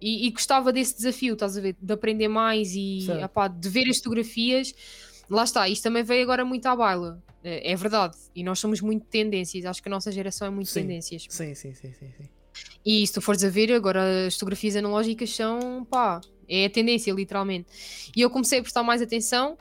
E, 0.00 0.26
e 0.26 0.30
gostava 0.30 0.72
desse 0.72 0.96
desafio, 0.96 1.34
estás 1.34 1.56
a 1.56 1.60
ver? 1.60 1.76
De 1.80 1.92
aprender 1.92 2.28
mais 2.28 2.74
e 2.74 3.06
epá, 3.22 3.48
de 3.48 3.68
ver 3.68 3.88
as 3.88 3.98
fotografias. 3.98 4.74
Lá 5.28 5.44
está, 5.44 5.68
isto 5.68 5.82
também 5.82 6.02
veio 6.02 6.22
agora 6.22 6.44
muito 6.44 6.66
à 6.66 6.74
baila. 6.74 7.22
É, 7.44 7.72
é 7.72 7.76
verdade. 7.76 8.16
E 8.34 8.42
nós 8.42 8.58
somos 8.58 8.80
muito 8.80 9.06
tendências. 9.06 9.64
Acho 9.64 9.82
que 9.82 9.88
a 9.88 9.90
nossa 9.90 10.10
geração 10.10 10.46
é 10.46 10.50
muito 10.50 10.68
Sim. 10.68 10.82
tendências. 10.82 11.26
Sim, 11.28 11.54
sim, 11.54 11.74
sim, 11.74 11.92
sim. 11.92 12.12
sim. 12.16 12.28
E 12.84 13.06
se 13.06 13.12
tu 13.12 13.20
fores 13.20 13.44
a 13.44 13.48
ver, 13.50 13.72
agora 13.72 14.26
as 14.26 14.34
fotografias 14.34 14.74
analógicas 14.74 15.34
são, 15.34 15.84
pá, 15.84 16.20
é 16.48 16.64
a 16.64 16.70
tendência, 16.70 17.12
literalmente. 17.12 17.68
E 18.16 18.20
eu 18.20 18.30
comecei 18.30 18.58
a 18.58 18.62
prestar 18.62 18.82
mais 18.82 19.00
atenção 19.02 19.56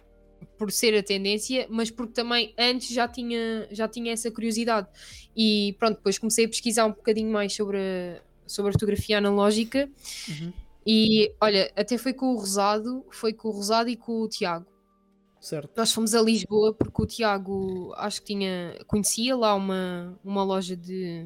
por 0.57 0.71
ser 0.71 0.97
a 0.97 1.03
tendência, 1.03 1.67
mas 1.69 1.89
porque 1.89 2.13
também 2.13 2.53
antes 2.57 2.89
já 2.89 3.07
tinha, 3.07 3.67
já 3.71 3.87
tinha 3.87 4.13
essa 4.13 4.29
curiosidade. 4.29 4.87
E 5.35 5.75
pronto, 5.79 5.97
depois 5.97 6.17
comecei 6.17 6.45
a 6.45 6.49
pesquisar 6.49 6.85
um 6.85 6.91
bocadinho 6.91 7.31
mais 7.31 7.53
sobre 7.53 7.77
a, 7.77 8.21
sobre 8.45 8.69
a 8.69 8.73
fotografia 8.73 9.17
analógica. 9.17 9.89
Uhum. 10.27 10.53
E 10.85 11.31
olha, 11.39 11.71
até 11.75 11.97
foi 11.97 12.13
com 12.13 12.33
o 12.33 12.37
Rosado, 12.37 13.05
foi 13.11 13.33
com 13.33 13.49
o 13.49 13.51
Rosado 13.51 13.89
e 13.89 13.95
com 13.95 14.21
o 14.21 14.27
Tiago. 14.27 14.65
Certo. 15.39 15.71
Nós 15.77 15.93
fomos 15.93 16.13
a 16.13 16.21
Lisboa 16.21 16.73
porque 16.73 17.01
o 17.01 17.05
Tiago 17.05 17.93
acho 17.95 18.21
que 18.21 18.27
tinha, 18.27 18.77
conhecia 18.87 19.35
lá 19.35 19.55
uma, 19.55 20.19
uma 20.23 20.43
loja 20.43 20.75
de, 20.75 21.25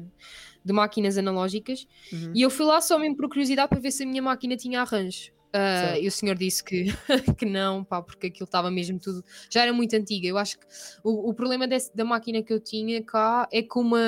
de 0.64 0.72
máquinas 0.72 1.18
analógicas 1.18 1.86
Uhum. 2.12 2.32
e 2.34 2.42
eu 2.42 2.50
fui 2.50 2.64
lá 2.64 2.80
só 2.80 2.98
mesmo 2.98 3.16
por 3.16 3.28
curiosidade 3.28 3.68
para 3.68 3.80
ver 3.80 3.90
se 3.90 4.04
a 4.04 4.06
minha 4.06 4.22
máquina 4.22 4.56
tinha 4.56 4.80
arranjo. 4.80 5.32
Certo. 5.72 6.02
e 6.02 6.08
o 6.08 6.12
senhor 6.12 6.36
disse 6.36 6.62
que, 6.64 6.84
que 7.38 7.46
não, 7.46 7.84
pá, 7.84 8.02
porque 8.02 8.26
aquilo 8.28 8.44
estava 8.44 8.70
mesmo 8.70 8.98
tudo. 8.98 9.24
Já 9.50 9.62
era 9.62 9.72
muito 9.72 9.94
antiga. 9.94 10.26
Eu 10.26 10.38
acho 10.38 10.58
que 10.58 10.66
o, 11.02 11.30
o 11.30 11.34
problema 11.34 11.66
desse- 11.68 11.94
da 11.96 12.04
máquina 12.04 12.42
que 12.42 12.52
eu 12.52 12.60
tinha 12.60 13.02
cá 13.02 13.48
é 13.52 13.62
que 13.62 13.78
uma, 13.78 13.98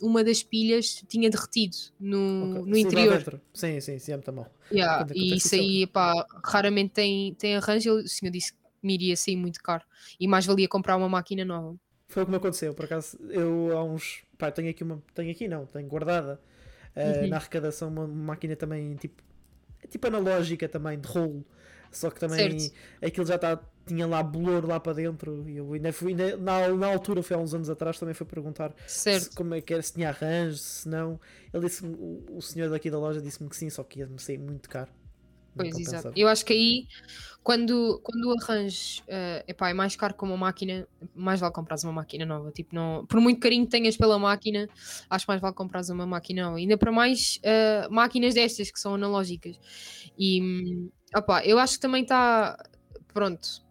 uma 0.00 0.22
das 0.24 0.42
pilhas 0.42 1.02
tinha 1.08 1.30
derretido 1.30 1.76
no, 1.98 2.64
Ok. 2.64 2.66
no 2.66 2.76
Sim, 2.76 2.82
interior. 2.86 3.24
Sim, 3.54 3.80
sim, 3.80 3.98
sim, 3.98 4.12
é 4.12 4.16
muito 4.16 4.32
mal. 4.32 4.50
Yeah, 4.70 5.06
Quando 5.06 5.14
e 5.14 5.36
isso 5.36 5.54
aí, 5.54 5.86
pá, 5.86 6.12
raramente 6.44 6.92
tem, 6.94 7.34
tem 7.34 7.56
arranjo. 7.56 7.94
O 7.98 8.08
senhor 8.08 8.32
disse 8.32 8.52
que 8.52 8.58
me 8.82 8.94
iria 8.94 9.16
sair 9.16 9.36
muito 9.36 9.62
caro 9.62 9.84
e 10.18 10.26
mais 10.26 10.44
valia 10.46 10.68
comprar 10.68 10.96
uma 10.96 11.08
máquina 11.08 11.44
nova. 11.44 11.78
Foi 12.08 12.22
o 12.22 12.26
que 12.26 12.30
me 12.30 12.36
aconteceu, 12.38 12.72
por 12.74 12.84
acaso, 12.84 13.18
eu 13.30 13.76
há 13.76 13.82
uns. 13.84 14.24
Pá, 14.38 14.50
tenho 14.50 14.70
aqui 14.70 14.82
uma. 14.84 15.02
Tenho 15.14 15.30
aqui 15.32 15.48
não, 15.48 15.66
tenho 15.66 15.88
guardada 15.88 16.40
eh, 16.94 17.26
Uhum. 17.26 17.28
na 17.28 17.36
arrecadação 17.36 17.88
uma 17.88 18.06
máquina 18.06 18.56
também 18.56 18.94
tipo. 18.96 19.22
Tipo 19.88 20.06
analógica 20.08 20.68
também, 20.68 20.98
de 20.98 21.08
rolo. 21.08 21.44
Só 21.90 22.10
que 22.10 22.20
também 22.20 22.58
Certo. 22.58 22.74
aquilo 23.02 23.26
já 23.26 23.38
tá, 23.38 23.58
tinha 23.86 24.06
lá 24.06 24.22
bolor 24.22 24.66
lá 24.66 24.78
para 24.78 24.92
dentro. 24.92 25.48
E 25.48 25.56
eu 25.56 25.72
ainda 25.72 25.92
fui, 25.92 26.12
ainda, 26.12 26.36
na, 26.36 26.68
na 26.68 26.86
altura, 26.88 27.22
foi 27.22 27.36
há 27.36 27.40
uns 27.40 27.54
anos 27.54 27.70
atrás, 27.70 27.98
também 27.98 28.14
fui 28.14 28.26
perguntar 28.26 28.74
se, 28.86 29.30
como 29.34 29.54
é 29.54 29.60
que 29.60 29.72
era, 29.72 29.82
se 29.82 29.94
tinha 29.94 30.08
arranjo, 30.10 30.58
se 30.58 30.88
não. 30.88 31.18
Ele 31.52 31.66
disse 31.66 31.84
o, 31.86 32.24
o 32.36 32.42
senhor 32.42 32.68
daqui 32.68 32.90
da 32.90 32.98
loja 32.98 33.20
disse-me 33.20 33.48
que 33.48 33.56
sim, 33.56 33.70
só 33.70 33.82
que 33.82 34.00
ia-me 34.00 34.18
sair 34.18 34.38
muito 34.38 34.68
caro. 34.68 34.90
Pois, 35.56 35.78
exato. 35.78 36.12
Eu 36.14 36.28
acho 36.28 36.44
que 36.44 36.52
aí, 36.52 36.86
quando, 37.42 38.00
quando 38.02 38.24
o 38.26 38.34
arranjo 38.42 39.02
eh, 39.08 39.44
epá, 39.48 39.70
é 39.70 39.74
mais 39.74 39.96
caro 39.96 40.14
que 40.14 40.24
uma 40.24 40.36
máquina, 40.36 40.86
mais 41.14 41.40
vale 41.40 41.52
comprares 41.52 41.84
uma 41.84 41.92
máquina 41.92 42.26
nova. 42.26 42.50
Tipo, 42.52 42.74
não, 42.74 43.06
por 43.06 43.20
muito 43.20 43.40
carinho 43.40 43.64
que 43.64 43.70
tenhas 43.70 43.96
pela 43.96 44.18
máquina, 44.18 44.68
acho 45.08 45.24
mais 45.28 45.40
vale 45.40 45.54
comprares 45.54 45.88
uma 45.88 46.06
máquina 46.06 46.44
nova. 46.44 46.58
Ainda 46.58 46.76
para 46.76 46.92
mais 46.92 47.38
eh, 47.42 47.88
máquinas 47.90 48.34
destas 48.34 48.70
que 48.70 48.78
são 48.78 48.94
analógicas. 48.94 49.58
E, 50.18 50.88
opá, 51.16 51.44
eu 51.44 51.58
acho 51.58 51.74
que 51.74 51.80
também 51.80 52.02
está. 52.02 52.56
Pronto. 53.12 53.64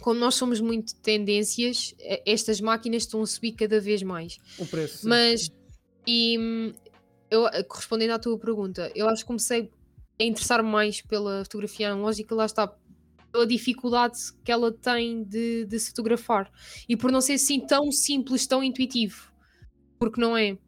Como 0.00 0.18
nós 0.18 0.34
somos 0.34 0.60
muito 0.60 0.94
tendências, 0.96 1.94
eh, 1.98 2.22
estas 2.24 2.60
máquinas 2.60 3.02
estão 3.02 3.20
a 3.22 3.26
subir 3.26 3.52
cada 3.52 3.78
vez 3.80 4.02
mais. 4.02 4.38
O 4.58 4.64
preço. 4.66 4.98
sim. 4.98 5.08
Mas, 5.08 5.50
e 6.06 6.72
eu, 7.30 7.44
respondendo 7.72 8.10
à 8.10 8.18
tua 8.18 8.38
pergunta, 8.38 8.90
eu 8.94 9.08
acho 9.08 9.22
que 9.22 9.26
comecei 9.26 9.70
a 10.20 10.24
interessar-me 10.24 10.68
mais 10.68 11.00
pela 11.00 11.42
fotografia 11.44 11.92
analógica, 11.92 12.34
lá 12.34 12.44
está, 12.44 12.72
pela 13.32 13.46
dificuldade 13.46 14.18
que 14.44 14.52
ela 14.52 14.70
tem 14.70 15.24
de, 15.24 15.64
de 15.64 15.80
se 15.80 15.88
fotografar 15.90 16.50
e 16.88 16.96
por 16.96 17.10
não 17.10 17.20
ser 17.20 17.34
assim 17.34 17.58
tão 17.66 17.90
simples, 17.90 18.46
tão 18.46 18.62
intuitivo, 18.62 19.32
porque 19.98 20.20
não 20.20 20.36
é. 20.36 20.58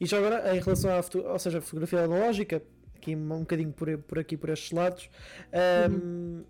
E 0.00 0.06
já 0.06 0.16
agora, 0.16 0.56
em 0.56 0.60
relação 0.60 0.90
à 0.90 1.30
ou 1.30 1.38
seja, 1.38 1.60
fotografia 1.60 2.04
analógica, 2.04 2.62
aqui 2.96 3.14
um 3.14 3.40
bocadinho 3.40 3.72
por, 3.72 3.98
por 3.98 4.18
aqui, 4.18 4.36
por 4.36 4.48
estes 4.48 4.72
lados, 4.72 5.10
Uhum. 5.52 5.96
hum, 5.96 6.44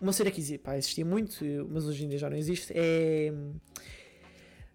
uma 0.00 0.12
cena 0.12 0.30
que 0.30 0.58
pá, 0.58 0.76
existia 0.76 1.04
muito, 1.04 1.44
mas 1.70 1.86
hoje 1.86 2.04
em 2.04 2.08
dia 2.08 2.18
já 2.18 2.30
não 2.30 2.36
existe, 2.36 2.72
é. 2.76 3.32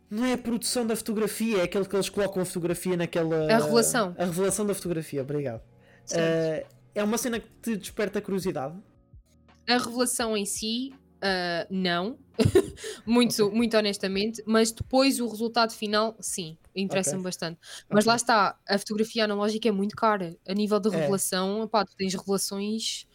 Não 0.10 0.24
é 0.26 0.34
a 0.34 0.38
produção 0.38 0.86
da 0.88 0.96
fotografia, 0.96 1.58
é 1.60 1.64
aquele 1.64 1.86
que 1.86 1.96
eles 1.96 2.10
colocam 2.10 2.42
a 2.42 2.46
fotografia 2.46 2.96
naquela. 2.96 3.52
A 3.52 3.58
revelação. 3.58 4.16
A 4.18 4.26
revelação 4.26 4.66
da 4.66 4.74
fotografia, 4.74 5.22
obrigado. 5.22 5.62
Uh, 6.12 6.66
é 6.96 7.04
uma 7.04 7.18
cena 7.18 7.40
que 7.40 7.48
te 7.62 7.76
desperta 7.76 8.22
curiosidade. 8.22 8.76
A 9.68 9.78
revelação 9.78 10.38
em 10.38 10.46
si, 10.46 10.94
ah, 11.22 11.68
não, 11.70 12.18
muito, 13.06 13.52
muito 13.52 13.76
honestamente, 13.76 14.42
mas 14.46 14.72
depois 14.72 15.20
o 15.20 15.28
resultado 15.28 15.74
final, 15.74 16.16
sim, 16.22 16.58
interessa-me 16.76 17.18
Ok. 17.20 17.24
bastante. 17.26 17.60
Mas 17.90 18.06
Ok. 18.06 18.08
lá 18.12 18.16
está, 18.16 18.60
a 18.68 18.78
fotografia 18.78 19.26
analógica 19.26 19.68
é 19.68 19.72
muito 19.72 19.96
cara. 19.96 20.38
A 20.48 20.54
nível 20.54 20.80
de 20.80 20.90
É. 20.90 20.92
revelação, 20.92 21.68
pá, 21.68 21.84
tu 21.84 21.96
tens 21.98 22.14
revelações, 22.14 23.06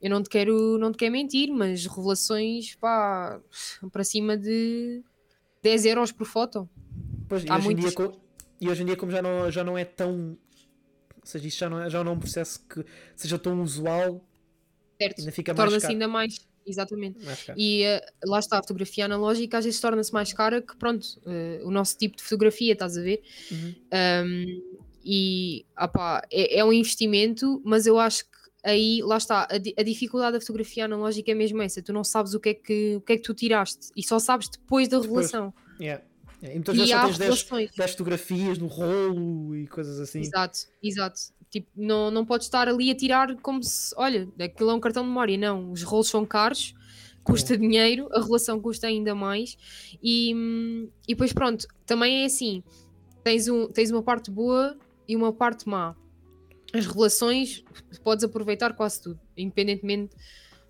eu 0.00 0.10
não 0.10 0.22
te 0.22 0.28
quero, 0.28 0.76
não 0.78 0.92
te 0.92 0.98
quero 0.98 1.12
mentir, 1.12 1.50
mas 1.50 1.86
revelações, 1.86 2.74
pá, 2.76 3.40
para 3.90 4.04
cima 4.04 4.36
de 4.36 5.02
10 5.64 5.86
euros 5.86 6.12
por 6.12 6.26
foto. 6.26 6.68
Pois, 7.26 7.42
e, 7.42 7.50
Há 7.50 7.56
hoje 7.56 7.72
em 7.72 7.76
dia, 7.76 7.90
e 8.60 8.68
hoje 8.68 8.82
em 8.82 8.86
dia, 8.86 8.96
como 8.96 9.10
já 9.10 9.22
não, 9.22 9.50
já 9.50 9.64
não 9.64 9.78
é 9.78 9.84
tão. 9.84 10.36
Ou 11.16 11.26
seja, 11.26 11.48
isto 11.48 11.58
já 11.58 11.70
não 11.70 11.80
é, 11.80 11.88
já 11.88 12.04
não 12.04 12.12
é 12.12 12.14
um 12.14 12.18
processo 12.18 12.62
que 12.68 12.84
seja 13.16 13.38
tão 13.38 13.62
usual, 13.62 14.22
Certo? 15.00 15.20
ainda 15.20 15.32
fica 15.32 15.54
mais 15.54 15.70
Torna-se 15.70 15.86
ainda 15.86 16.06
mais, 16.06 16.46
exatamente. 16.66 17.24
Mais. 17.24 17.46
E 17.56 17.82
eh, 17.82 18.04
lá 18.26 18.38
está, 18.38 18.58
a 18.58 18.62
fotografia 18.62 19.06
analógica 19.06 19.56
às 19.56 19.64
vezes 19.64 19.80
torna-se 19.80 20.12
mais 20.12 20.34
cara 20.34 20.60
que, 20.60 20.76
pronto, 20.76 21.06
eh, 21.26 21.62
o 21.64 21.70
nosso 21.70 21.96
tipo 21.96 22.18
de 22.18 22.22
fotografia, 22.22 22.74
estás 22.74 22.98
a 22.98 23.00
ver? 23.00 23.22
Uhum. 23.50 23.74
Um, 24.26 24.62
e 25.02 25.64
opá, 25.80 26.22
é, 26.30 26.58
é 26.58 26.64
um 26.64 26.74
investimento, 26.74 27.62
mas 27.64 27.86
eu 27.86 27.98
acho 27.98 28.24
que 28.24 28.43
aí, 28.64 29.00
lá 29.02 29.18
está, 29.18 29.42
a, 29.42 29.54
a 29.80 29.82
dificuldade 29.82 30.34
da 30.34 30.40
fotografia 30.40 30.86
analógica 30.86 31.30
é 31.30 31.34
mesmo 31.34 31.60
essa, 31.62 31.82
tu 31.82 31.92
não 31.92 32.02
sabes 32.02 32.34
o 32.34 32.40
que 32.40 32.48
é 32.48 32.54
que, 32.54 32.96
o 32.96 33.00
que, 33.00 33.12
é 33.12 33.16
que 33.16 33.22
tu 33.22 33.34
tiraste 33.34 33.90
e 33.94 34.02
só 34.02 34.18
sabes 34.18 34.48
depois 34.48 34.88
da 34.88 34.98
Depois. 34.98 35.30
revelação. 35.30 35.54
Yeah. 35.80 36.02
E 36.42 36.54
muitas 36.54 36.76
vezes 36.76 36.90
só 36.90 36.96
há 36.96 37.04
tens 37.06 37.18
10, 37.18 37.30
revelações. 37.30 37.70
10 37.76 37.90
fotografias 37.92 38.58
no 38.58 38.66
rolo 38.66 39.56
e 39.56 39.66
coisas 39.66 39.98
assim. 40.00 40.20
Exato, 40.20 40.58
exato. 40.82 41.20
Tipo, 41.50 41.68
não, 41.76 42.10
não 42.10 42.24
podes 42.26 42.46
estar 42.46 42.68
ali 42.68 42.90
a 42.90 42.94
tirar 42.94 43.34
como 43.36 43.62
se, 43.62 43.94
olha, 43.96 44.28
aquilo 44.40 44.70
é 44.70 44.74
um 44.74 44.80
cartão 44.80 45.02
de 45.02 45.08
memória. 45.08 45.38
Não, 45.38 45.70
os 45.70 45.82
rolos 45.82 46.08
são 46.08 46.26
caros, 46.26 46.74
custa 47.22 47.56
dinheiro, 47.56 48.08
a 48.12 48.20
relação 48.20 48.60
custa 48.60 48.86
ainda 48.86 49.14
mais. 49.14 49.56
E, 50.02 50.32
e 51.06 51.14
depois, 51.14 51.32
pronto, 51.32 51.66
também 51.86 52.22
é 52.22 52.24
assim: 52.26 52.62
tens, 53.22 53.48
um, 53.48 53.68
tens 53.68 53.90
uma 53.90 54.02
parte 54.02 54.30
boa 54.30 54.76
e 55.08 55.16
uma 55.16 55.32
parte 55.32 55.68
má. 55.68 55.96
As 56.74 56.86
relações 56.86 57.64
podes 58.02 58.24
aproveitar 58.24 58.74
quase 58.74 59.00
tudo, 59.00 59.20
independentemente, 59.36 60.16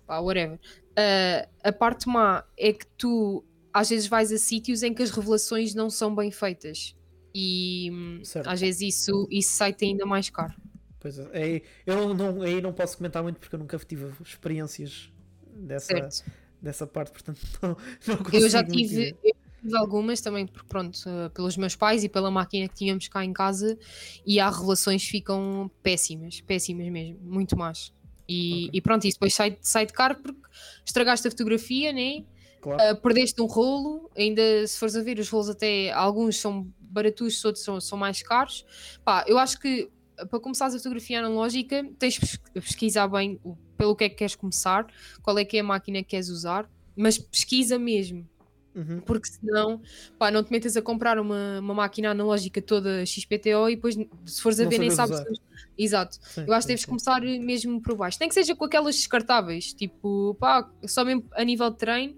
pá, 0.05 0.19
whatever. 0.19 0.59
Ah, 0.95 1.47
a 1.63 1.71
parte 1.71 2.07
má 2.07 2.43
é 2.57 2.71
que 2.71 2.85
tu 2.97 3.43
às 3.73 3.89
vezes 3.89 4.07
vais 4.07 4.31
a 4.31 4.37
sítios 4.37 4.83
em 4.83 4.93
que 4.93 5.03
as 5.03 5.09
revelações 5.11 5.75
não 5.75 5.89
são 5.89 6.15
bem 6.15 6.31
feitas. 6.31 6.95
E 7.33 7.91
Certo. 8.23 8.47
às 8.49 8.61
vezes 8.61 8.81
isso, 8.95 9.27
isso 9.29 9.51
sai-te 9.51 9.83
ainda 9.83 10.05
mais 10.05 10.29
caro. 10.29 10.53
Pois 10.99 11.19
é. 11.19 11.29
Aí, 11.33 11.63
eu 11.85 12.13
não, 12.13 12.41
aí 12.41 12.61
não 12.61 12.71
posso 12.71 12.95
comentar 12.97 13.21
muito 13.21 13.37
porque 13.37 13.53
eu 13.53 13.59
nunca 13.59 13.77
tive 13.79 14.13
experiências 14.23 15.11
dessa, 15.53 15.87
Certo. 15.87 16.31
dessa 16.61 16.87
parte, 16.87 17.11
portanto 17.11 17.41
não, 17.61 17.77
não 18.07 18.17
consigo 18.17 18.45
Eu 18.45 18.49
já 18.49 18.63
tive, 18.63 19.15
eu 19.21 19.35
tive 19.65 19.77
algumas 19.77 20.21
também, 20.21 20.45
porque 20.47 20.67
pronto, 20.67 20.97
eh, 21.07 21.29
pelos 21.29 21.57
meus 21.57 21.75
pais 21.75 22.03
e 22.03 22.09
pela 22.09 22.31
máquina 22.31 22.67
que 22.67 22.75
tínhamos 22.75 23.07
cá 23.07 23.23
em 23.25 23.33
casa, 23.33 23.77
e 24.25 24.39
há 24.39 24.49
relações 24.49 25.03
que 25.03 25.09
ficam 25.11 25.69
péssimas, 25.83 26.41
péssimas 26.41 26.89
mesmo, 26.91 27.19
muito 27.21 27.57
más. 27.57 27.93
E, 28.27 28.65
Ok. 28.65 28.69
e 28.73 28.81
pronto, 28.81 29.05
isso 29.05 29.15
depois 29.17 29.33
sai, 29.33 29.57
sai 29.61 29.85
de 29.85 29.93
caro 29.93 30.15
porque 30.21 30.39
estragaste 30.85 31.27
a 31.27 31.31
fotografia, 31.31 31.91
né? 31.93 32.23
Claro. 32.59 32.79
Ah, 32.79 32.95
perdeste 32.95 33.41
um 33.41 33.45
rolo, 33.45 34.09
ainda 34.17 34.67
se 34.67 34.77
fores 34.77 34.95
a 34.95 35.01
ver, 35.01 35.17
os 35.19 35.29
rolos 35.29 35.49
até 35.49 35.91
alguns 35.91 36.37
são 36.37 36.67
baratos, 36.79 37.43
outros 37.45 37.63
são, 37.63 37.79
são 37.79 37.97
mais 37.97 38.21
caros. 38.21 38.65
Pá, 39.03 39.23
eu 39.27 39.37
acho 39.37 39.59
que 39.59 39.89
ah, 40.17 40.25
para 40.25 40.39
começares 40.39 40.75
a 40.75 40.77
fotografia 40.77 41.19
analógica 41.19 41.83
tens 41.97 42.15
de 42.15 42.19
pes- 42.21 42.39
pesquisar 42.53 43.07
bem 43.07 43.39
pelo 43.77 43.95
que 43.95 44.03
é 44.05 44.09
que 44.09 44.15
queres 44.15 44.35
começar, 44.35 44.85
qual 45.21 45.37
é 45.37 45.45
que 45.45 45.57
é 45.57 45.59
a 45.61 45.63
máquina 45.63 45.99
que 45.99 46.09
queres 46.09 46.29
usar, 46.29 46.69
mas 46.95 47.17
pesquisa 47.17 47.77
mesmo, 47.79 48.27
Uhum. 48.75 48.99
porque 49.01 49.27
senão 49.29 49.81
pá, 50.19 50.29
não 50.29 50.43
te 50.43 50.51
metas 50.51 50.75
a 50.75 50.81
comprar 50.81 51.17
uma, 51.17 51.59
uma 51.59 51.73
máquina 51.73 52.11
analógica 52.11 52.61
toda 52.61 53.05
XPTO 53.05 53.69
e 53.69 53.75
depois 53.75 53.95
se 54.25 54.41
fores 54.41 54.59
a 54.59 54.63
Não 54.63 54.69
ver 54.69 54.79
nem 54.79 54.89
sabes 54.91 55.19
usar. 55.19 55.31
Exato. 55.77 56.17
Sim, 56.21 56.43
Eu 56.45 56.53
acho 56.53 56.61
que 56.67 56.67
deves 56.67 56.81
sim. 56.81 56.87
começar 56.87 57.21
mesmo 57.21 57.81
por 57.81 57.95
baixo. 57.95 58.17
Nem 58.19 58.27
que 58.29 58.35
seja 58.35 58.55
com 58.55 58.65
aquelas 58.65 58.95
descartáveis, 58.95 59.73
tipo, 59.73 60.35
pá, 60.39 60.69
só 60.85 61.05
mesmo 61.05 61.25
a 61.33 61.43
nível 61.43 61.69
de 61.69 61.77
treino. 61.77 62.15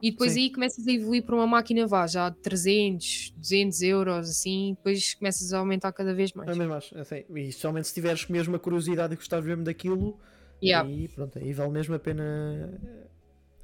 E 0.00 0.10
depois 0.10 0.32
Sim. 0.32 0.40
aí 0.40 0.52
começas 0.52 0.86
a 0.86 0.92
evoluir 0.92 1.24
para 1.24 1.34
uma 1.34 1.46
máquina, 1.46 1.86
vá, 1.86 2.06
já 2.06 2.28
de 2.28 2.36
300, 2.36 3.32
200 3.36 3.80
euros, 3.82 4.28
assim, 4.28 4.74
depois 4.76 5.14
começas 5.14 5.52
a 5.54 5.58
aumentar 5.58 5.90
cada 5.92 6.12
vez 6.14 6.32
mais. 6.34 6.50
É 6.50 6.54
mesmo 6.54 6.74
acho, 6.74 6.98
assim, 6.98 7.24
e 7.34 7.50
somente 7.50 7.88
se 7.88 7.94
tiveres 7.94 8.26
mesmo 8.28 8.54
a 8.56 8.58
curiosidade 8.58 9.14
e 9.14 9.16
gostares 9.16 9.44
mesmo 9.46 9.64
daquilo, 9.64 10.18
Yeah. 10.62 10.88
aí 10.88 11.08
pronto, 11.08 11.38
aí 11.38 11.52
vale 11.52 11.70
mesmo 11.70 11.94
a 11.94 11.98
pena 11.98 12.78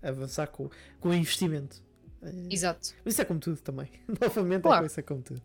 eh, 0.00 0.08
avançar 0.08 0.46
com, 0.48 0.68
com 1.00 1.08
o 1.10 1.14
investimento. 1.14 1.82
Eh, 2.22 2.32
Exato. 2.50 2.90
Mas 3.04 3.14
isso 3.14 3.22
é 3.22 3.24
como 3.24 3.40
tudo 3.40 3.56
também. 3.60 3.88
Novamente 4.20 4.62
Claro. 4.62 4.86
é 4.96 5.02
como 5.02 5.22
tudo. 5.22 5.42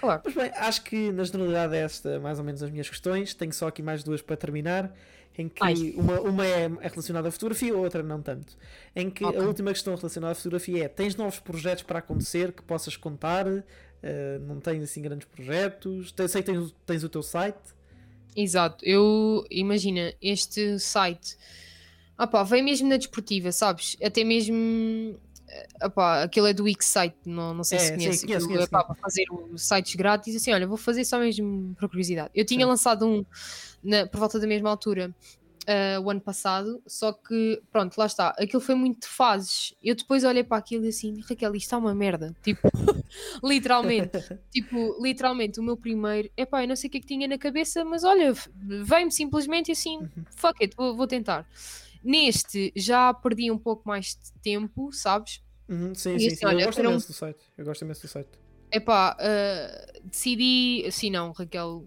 Claro. 0.00 0.22
Mas 0.24 0.34
bem, 0.34 0.50
acho 0.54 0.82
que 0.84 1.10
na 1.12 1.24
generalidade 1.24 1.74
é 1.76 1.80
esta 1.80 2.20
mais 2.20 2.38
ou 2.38 2.44
menos 2.44 2.62
as 2.62 2.70
minhas 2.70 2.88
questões. 2.88 3.34
Tenho 3.34 3.52
só 3.52 3.68
aqui 3.68 3.82
mais 3.82 4.02
duas 4.04 4.20
para 4.22 4.36
terminar. 4.36 4.94
Em 5.40 5.48
que 5.48 5.62
Ai. 5.62 5.94
uma, 5.96 6.20
uma 6.20 6.44
é, 6.44 6.64
é 6.64 6.88
relacionada 6.88 7.28
à 7.28 7.30
fotografia, 7.30 7.76
outra 7.76 8.02
não 8.02 8.20
tanto. 8.20 8.56
Em 8.96 9.08
que 9.08 9.24
Ok. 9.24 9.40
a 9.40 9.44
última 9.44 9.70
questão 9.72 9.94
relacionada 9.94 10.32
à 10.32 10.34
fotografia 10.34 10.84
é: 10.84 10.88
tens 10.88 11.14
novos 11.14 11.38
projetos 11.38 11.84
para 11.84 12.00
acontecer 12.00 12.50
que 12.52 12.62
possas 12.62 12.96
contar? 12.96 13.46
Eh, 14.02 14.38
não 14.42 14.58
tens 14.60 14.82
assim 14.82 15.00
grandes 15.00 15.28
projetos? 15.28 16.12
Sei 16.28 16.42
que 16.42 16.52
tens, 16.52 16.58
o- 16.58 16.74
tens 16.84 17.04
o 17.04 17.08
teu 17.08 17.22
site. 17.22 17.56
Exato. 18.36 18.84
Eu, 18.84 19.44
imagina, 19.50 20.12
este 20.20 20.78
site, 20.80 21.36
ah 22.16 22.26
pá, 22.26 22.42
veio 22.42 22.64
mesmo 22.64 22.88
na 22.88 22.96
desportiva, 22.96 23.52
sabes? 23.52 23.96
Até 24.02 24.24
mesmo, 24.24 25.18
ah 25.80 25.90
pá, 25.90 26.22
aquilo 26.22 26.46
é 26.46 26.52
do 26.52 26.64
Wixsite, 26.64 27.16
não, 27.26 27.54
não 27.54 27.64
sei 27.64 27.78
É, 27.78 27.80
se 27.80 27.86
sim, 27.88 27.94
conhece. 27.94 28.26
conheço, 28.26 28.46
aquilo, 28.46 28.48
conheço, 28.48 28.70
para 28.70 28.94
fazer 29.02 29.24
sites 29.56 29.94
grátis, 29.94 30.36
assim, 30.36 30.52
olha, 30.52 30.66
vou 30.66 30.76
fazer 30.76 31.04
só 31.04 31.18
mesmo 31.18 31.74
por 31.78 31.88
curiosidade. 31.88 32.30
Eu 32.34 32.44
tinha 32.44 32.64
Sim. 32.64 32.70
lançado 32.70 33.06
um 33.06 33.24
na- 33.82 34.06
por 34.06 34.18
volta 34.20 34.38
da 34.40 34.46
mesma 34.46 34.70
altura. 34.70 35.14
ah, 35.70 36.00
o 36.00 36.08
ano 36.10 36.20
passado, 36.22 36.80
só 36.86 37.12
que 37.12 37.60
pronto, 37.70 37.94
lá 37.98 38.06
está, 38.06 38.30
aquilo 38.38 38.60
foi 38.60 38.74
muito 38.74 39.02
de 39.02 39.06
fases. 39.08 39.74
Eu 39.82 39.94
depois 39.94 40.24
olhei 40.24 40.42
para 40.42 40.56
aquilo 40.56 40.86
e 40.86 40.88
assim, 40.88 41.20
Raquel, 41.28 41.54
isto 41.54 41.66
está 41.66 41.76
uma 41.76 41.94
merda, 41.94 42.34
tipo, 42.42 42.62
literalmente. 43.44 44.10
Tipo, 44.50 44.96
literalmente, 45.02 45.60
o 45.60 45.62
meu 45.62 45.76
primeiro, 45.76 46.30
epá, 46.34 46.62
eu 46.64 46.68
não 46.68 46.74
sei 46.74 46.88
o 46.88 46.90
que 46.90 46.96
é 46.96 47.00
que 47.02 47.06
tinha 47.06 47.28
na 47.28 47.36
cabeça, 47.36 47.84
mas 47.84 48.02
olha, 48.02 48.32
veio-me 48.82 49.12
simplesmente 49.12 49.70
assim, 49.70 49.98
Uhum. 49.98 50.24
fuck 50.36 50.64
it, 50.64 50.74
vou, 50.74 50.96
vou 50.96 51.06
tentar. 51.06 51.46
Neste 52.02 52.72
já 52.76 53.12
perdi 53.12 53.50
um 53.50 53.58
pouco 53.58 53.86
mais 53.88 54.06
de 54.16 54.32
tempo, 54.42 54.92
sabes? 54.92 55.42
Uhum, 55.68 55.94
sim, 55.94 56.16
E 56.16 56.20
sim, 56.20 56.26
assim, 56.28 56.36
sim. 56.36 56.46
olha, 56.46 56.60
eu 56.62 56.66
gosto 56.66 56.78
era 56.78 56.88
um- 56.88 56.92
imenso 56.92 57.06
do 57.08 57.12
site. 57.12 57.40
Eu 57.56 57.64
gosto 57.64 57.82
imenso 57.84 58.02
do 58.02 58.08
site. 58.08 58.30
Epá, 58.72 59.16
ah, 59.18 59.86
decidi, 60.04 60.84
assim 60.86 61.10
não, 61.10 61.32
Raquel, 61.32 61.86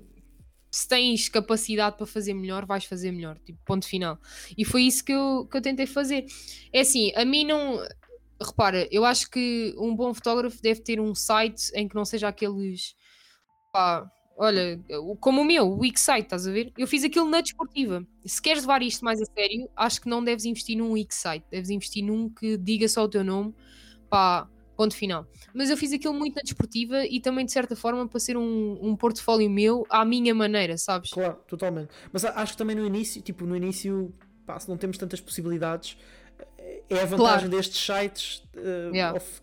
se 0.72 0.88
tens 0.88 1.28
capacidade 1.30 1.98
para 1.98 2.06
fazer 2.06 2.34
melhor, 2.34 2.66
vais 2.66 2.86
fazer 2.86 3.12
melhor, 3.12 3.38
tipo, 3.40 3.60
ponto 3.66 3.86
final. 3.88 4.18
E 4.58 4.64
foi 4.66 4.84
isso 4.84 5.04
que 5.04 5.12
eu, 5.12 5.48
que 5.50 5.58
eu 5.58 5.62
tentei 5.62 5.86
fazer. 5.86 6.26
É 6.74 6.82
assim, 6.82 7.12
a 7.16 7.26
mim 7.26 7.46
não. 7.46 7.80
Repara, 8.42 8.88
eu 8.92 9.06
acho 9.06 9.30
que 9.30 9.76
um 9.78 9.96
bom 9.96 10.14
fotógrafo 10.14 10.60
deve 10.64 10.82
ter 10.82 11.00
um 11.00 11.14
site 11.14 11.72
em 11.76 11.88
que 11.88 11.94
não 11.96 12.04
seja 12.06 12.28
aqueles. 12.28 12.96
Pá, 13.72 14.10
olha, 14.46 14.80
como 15.20 15.42
o 15.42 15.46
meu, 15.46 15.68
o 15.68 15.80
Wixsite, 15.80 16.24
estás 16.24 16.48
a 16.48 16.52
ver? 16.52 16.72
Eu 16.78 16.88
fiz 16.88 17.04
aquilo 17.04 17.30
na 17.30 17.42
desportiva. 17.42 18.06
Se 18.26 18.42
queres 18.42 18.64
levar 18.64 18.82
isto 18.82 19.06
mais 19.06 19.22
a 19.22 19.26
sério, 19.26 19.70
acho 19.76 20.02
que 20.02 20.10
não 20.10 20.24
deves 20.24 20.46
investir 20.46 20.76
num 20.78 20.92
Wixsite, 20.94 21.46
deves 21.52 21.70
investir 21.70 22.04
num 22.04 22.28
que 22.30 22.58
diga 22.58 22.88
só 22.88 23.04
o 23.04 23.08
teu 23.08 23.24
nome, 23.24 23.54
pá, 24.10 24.48
ponto 24.76 24.96
final. 24.96 25.28
Mas 25.54 25.70
eu 25.70 25.78
fiz 25.78 25.94
aquilo 25.94 26.14
muito 26.14 26.36
na 26.36 26.42
desportiva 26.42 27.06
e 27.06 27.20
também, 27.20 27.46
de 27.46 27.52
certa 27.52 27.76
forma, 27.76 28.08
para 28.08 28.20
ser 28.20 28.36
um, 28.36 28.80
um 28.82 28.96
portfólio 28.96 29.50
meu 29.50 29.86
à 29.90 30.04
minha 30.04 30.34
maneira, 30.34 30.76
sabes? 30.78 31.12
Claro, 31.12 31.36
totalmente. 31.48 31.90
Mas 32.12 32.26
acho 32.26 32.54
que 32.54 32.58
também 32.58 32.76
no 32.76 32.86
início, 32.86 33.22
tipo, 33.22 33.46
no 33.46 33.56
início, 33.56 34.12
pá, 34.46 34.60
se 34.60 34.68
não 34.68 34.76
temos 34.78 34.98
tantas 34.98 35.22
possibilidades, 35.22 35.98
é 36.90 36.96
a 36.96 37.06
vantagem 37.06 37.18
Claro. 37.18 37.50
destes 37.50 37.80
sites. 37.86 38.44
eh, 38.56 38.90
Yeah. 38.94 39.18
of- 39.18 39.42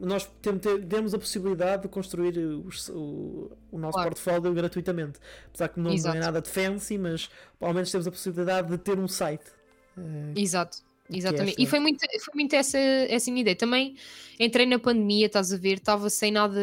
nós 0.00 0.24
tem- 0.42 0.58
tem- 0.58 0.82
temos 0.82 1.14
a 1.14 1.18
possibilidade 1.18 1.82
de 1.82 1.88
construir 1.88 2.36
os- 2.38 2.88
o, 2.88 3.50
o 3.70 3.78
nosso 3.78 3.92
Claro. 3.94 4.10
portfólio 4.10 4.52
gratuitamente. 4.54 5.18
Apesar 5.48 5.68
que 5.68 5.80
não, 5.80 5.94
não 5.94 6.12
é 6.14 6.18
nada 6.18 6.40
de 6.42 6.48
fancy, 6.48 6.98
mas 6.98 7.28
ao 7.60 7.72
menos 7.72 7.90
temos 7.90 8.06
a 8.06 8.10
possibilidade 8.10 8.68
de 8.68 8.78
ter 8.78 8.98
um 8.98 9.08
site. 9.08 9.44
Eh, 9.96 10.32
Exato. 10.36 10.78
é 11.10 11.16
Exatamente. 11.16 11.62
e 11.62 11.66
foi 11.66 11.78
muito, 11.78 12.00
foi 12.00 12.34
muito 12.34 12.54
essa, 12.54 12.78
essa 12.78 13.30
minha 13.30 13.42
ideia. 13.42 13.54
Também 13.54 13.94
entrei 14.40 14.66
na 14.66 14.78
pandemia, 14.78 15.26
estás 15.26 15.52
a 15.52 15.56
ver? 15.56 15.74
Estava 15.78 16.08
sem 16.10 16.32
nada, 16.32 16.58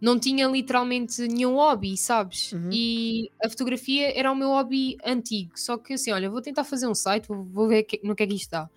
não 0.00 0.18
tinha 0.18 0.46
literalmente 0.48 1.20
nenhum 1.28 1.54
hobby, 1.54 1.96
sabes? 1.96 2.52
Uhum. 2.52 2.70
E 2.72 3.30
a 3.44 3.48
fotografia 3.48 4.18
era 4.18 4.32
o 4.32 4.34
meu 4.34 4.48
hobby 4.48 4.96
antigo. 5.04 5.52
Só 5.54 5.76
que 5.76 5.92
assim, 5.94 6.10
olha, 6.12 6.30
vou 6.30 6.40
tentar 6.40 6.64
fazer 6.64 6.86
um 6.88 6.94
site, 6.94 7.28
vou, 7.28 7.68
ver 7.68 7.86
no 8.02 8.16
que 8.16 8.22
é 8.22 8.26
que 8.26 8.34
isto 8.34 8.50
dá. 8.50 8.68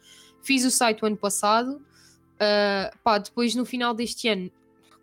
Fiz 0.44 0.66
o 0.66 0.72
site 0.72 1.04
o 1.04 1.06
ano 1.06 1.18
passado, 1.18 1.82
ah, 2.42 2.92
pá, 3.04 3.20
depois 3.20 3.54
no 3.56 3.66
final 3.66 3.94
deste 3.94 4.28
ano 4.28 4.52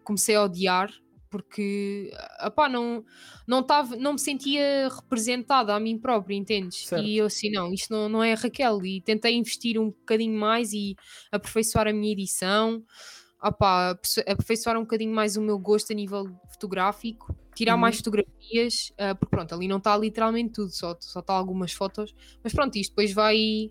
comecei 0.03 0.35
a 0.35 0.43
odiar 0.43 0.93
porque 1.31 2.11
ah, 2.39 2.69
não, 2.69 3.05
não, 3.47 3.63
tava, 3.63 3.97
não 3.97 4.15
me 4.15 4.19
sentia 4.19 4.89
representada 4.89 5.75
a 5.75 5.81
mim 5.81 5.99
própria, 5.99 6.35
entendes? 6.35 6.87
Certo. 6.87 7.05
E 7.05 7.19
eu 7.19 7.27
assim, 7.27 7.51
não, 7.51 7.73
isto 7.73 7.93
não, 7.93 8.09
não 8.09 8.23
é 8.23 8.35
Raquel. 8.35 8.85
E 8.85 9.01
tentei 9.01 9.37
investir 9.37 9.79
um 9.79 9.91
bocadinho 9.91 10.39
mais 10.39 10.73
e 10.73 10.97
aperfeiçoar 11.31 11.87
a 11.87 11.93
minha 11.93 12.13
edição, 12.13 12.83
ah, 13.41 13.95
aperfeiçoar 14.27 14.77
um 14.77 14.83
bocadinho 14.83 15.15
mais 15.15 15.37
o 15.37 15.43
meu 15.43 15.59
gosto 15.59 15.93
a 15.93 15.95
nível 15.95 16.25
fotográfico, 16.51 17.35
tirar 17.55 17.75
Uhum. 17.75 17.81
mais 17.81 17.99
fotografias, 17.99 18.93
ah, 18.99 19.15
porque 19.15 19.31
pronto, 19.31 19.55
ali 19.55 19.69
não 19.69 19.79
está 19.79 19.97
literalmente 19.97 20.55
tudo, 20.55 20.71
só 20.71 20.97
só 20.99 21.21
está 21.21 21.35
algumas 21.35 21.73
fotos, 21.73 22.15
mas 22.43 22.53
pronto, 22.53 22.77
isto 22.77 22.91
depois 22.93 23.13
vai. 23.13 23.71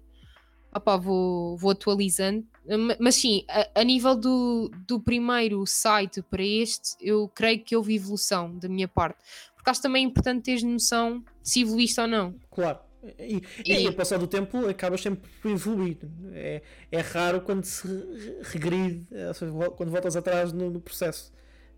Ah, 0.72 0.80
pá, 0.80 0.98
vou, 0.98 1.58
vou 1.58 1.72
atualizando, 1.72 2.46
Ma- 2.68 2.98
mas 3.00 3.16
sim, 3.16 3.44
a, 3.50 3.82
a 3.82 3.84
nível 3.84 4.16
do, 4.16 4.70
do 4.86 5.00
primeiro 5.00 5.66
site 5.66 6.22
para 6.22 6.44
este, 6.44 6.96
eu 7.02 7.28
creio 7.30 7.64
que 7.64 7.76
houve 7.76 7.96
evolução 7.96 8.56
da 8.58 8.68
minha 8.68 8.88
parte, 8.88 9.18
porque 9.56 9.70
acho 9.70 9.82
também 9.82 10.04
importante 10.04 10.44
teres 10.44 10.62
noção 10.64 11.24
se 11.42 11.62
evoluíste 11.62 12.00
ou 12.02 12.08
não. 12.08 12.36
Claro, 12.52 12.80
E, 13.18 13.42
E- 13.66 13.84
e, 13.84 13.88
a 13.88 13.94
passar 13.94 14.20
do 14.20 14.28
tempo 14.28 14.68
acabas 14.68 15.02
sempre 15.02 15.30
por 15.42 15.50
evoluir. 15.50 15.98
É, 16.34 16.62
é 16.92 17.00
raro 17.00 17.40
quando 17.42 17.64
se 17.64 17.88
re- 17.88 18.40
regride, 18.44 19.08
quando 19.78 19.90
voltas 19.90 20.16
atrás 20.18 20.52
no, 20.52 20.70
no 20.70 20.82
processo. 20.82 21.32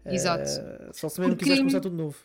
Exato. 0.05 0.49
Eh, 0.49 0.89
só 0.93 1.07
se 1.07 1.19
mesmo 1.19 1.33
Porque- 1.33 1.43
quiseres 1.45 1.59
começar 1.61 1.79
tudo 1.81 1.95
novo. 1.95 2.17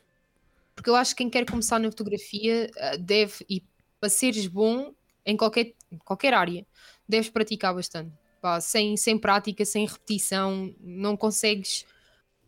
Porque 0.74 0.88
eu 0.88 0.96
acho 0.96 1.10
que 1.14 1.18
quem 1.22 1.28
quer 1.30 1.44
começar 1.44 1.78
na 1.78 1.90
fotografia 1.90 2.70
ah, 2.78 2.96
deve, 2.96 3.44
e 3.48 3.62
para 4.00 4.08
seres 4.08 4.46
bom 4.46 4.94
em 5.26 5.36
qualquer, 5.36 5.72
qualquer 6.04 6.34
área, 6.34 6.66
deves 7.08 7.28
praticar 7.30 7.74
bastante. 7.74 8.12
Pá, 8.40 8.60
sem, 8.60 8.96
sem 8.96 9.16
prática, 9.18 9.64
sem 9.64 9.86
repetição, 9.86 10.74
não 10.80 11.16
consegues. 11.16 11.84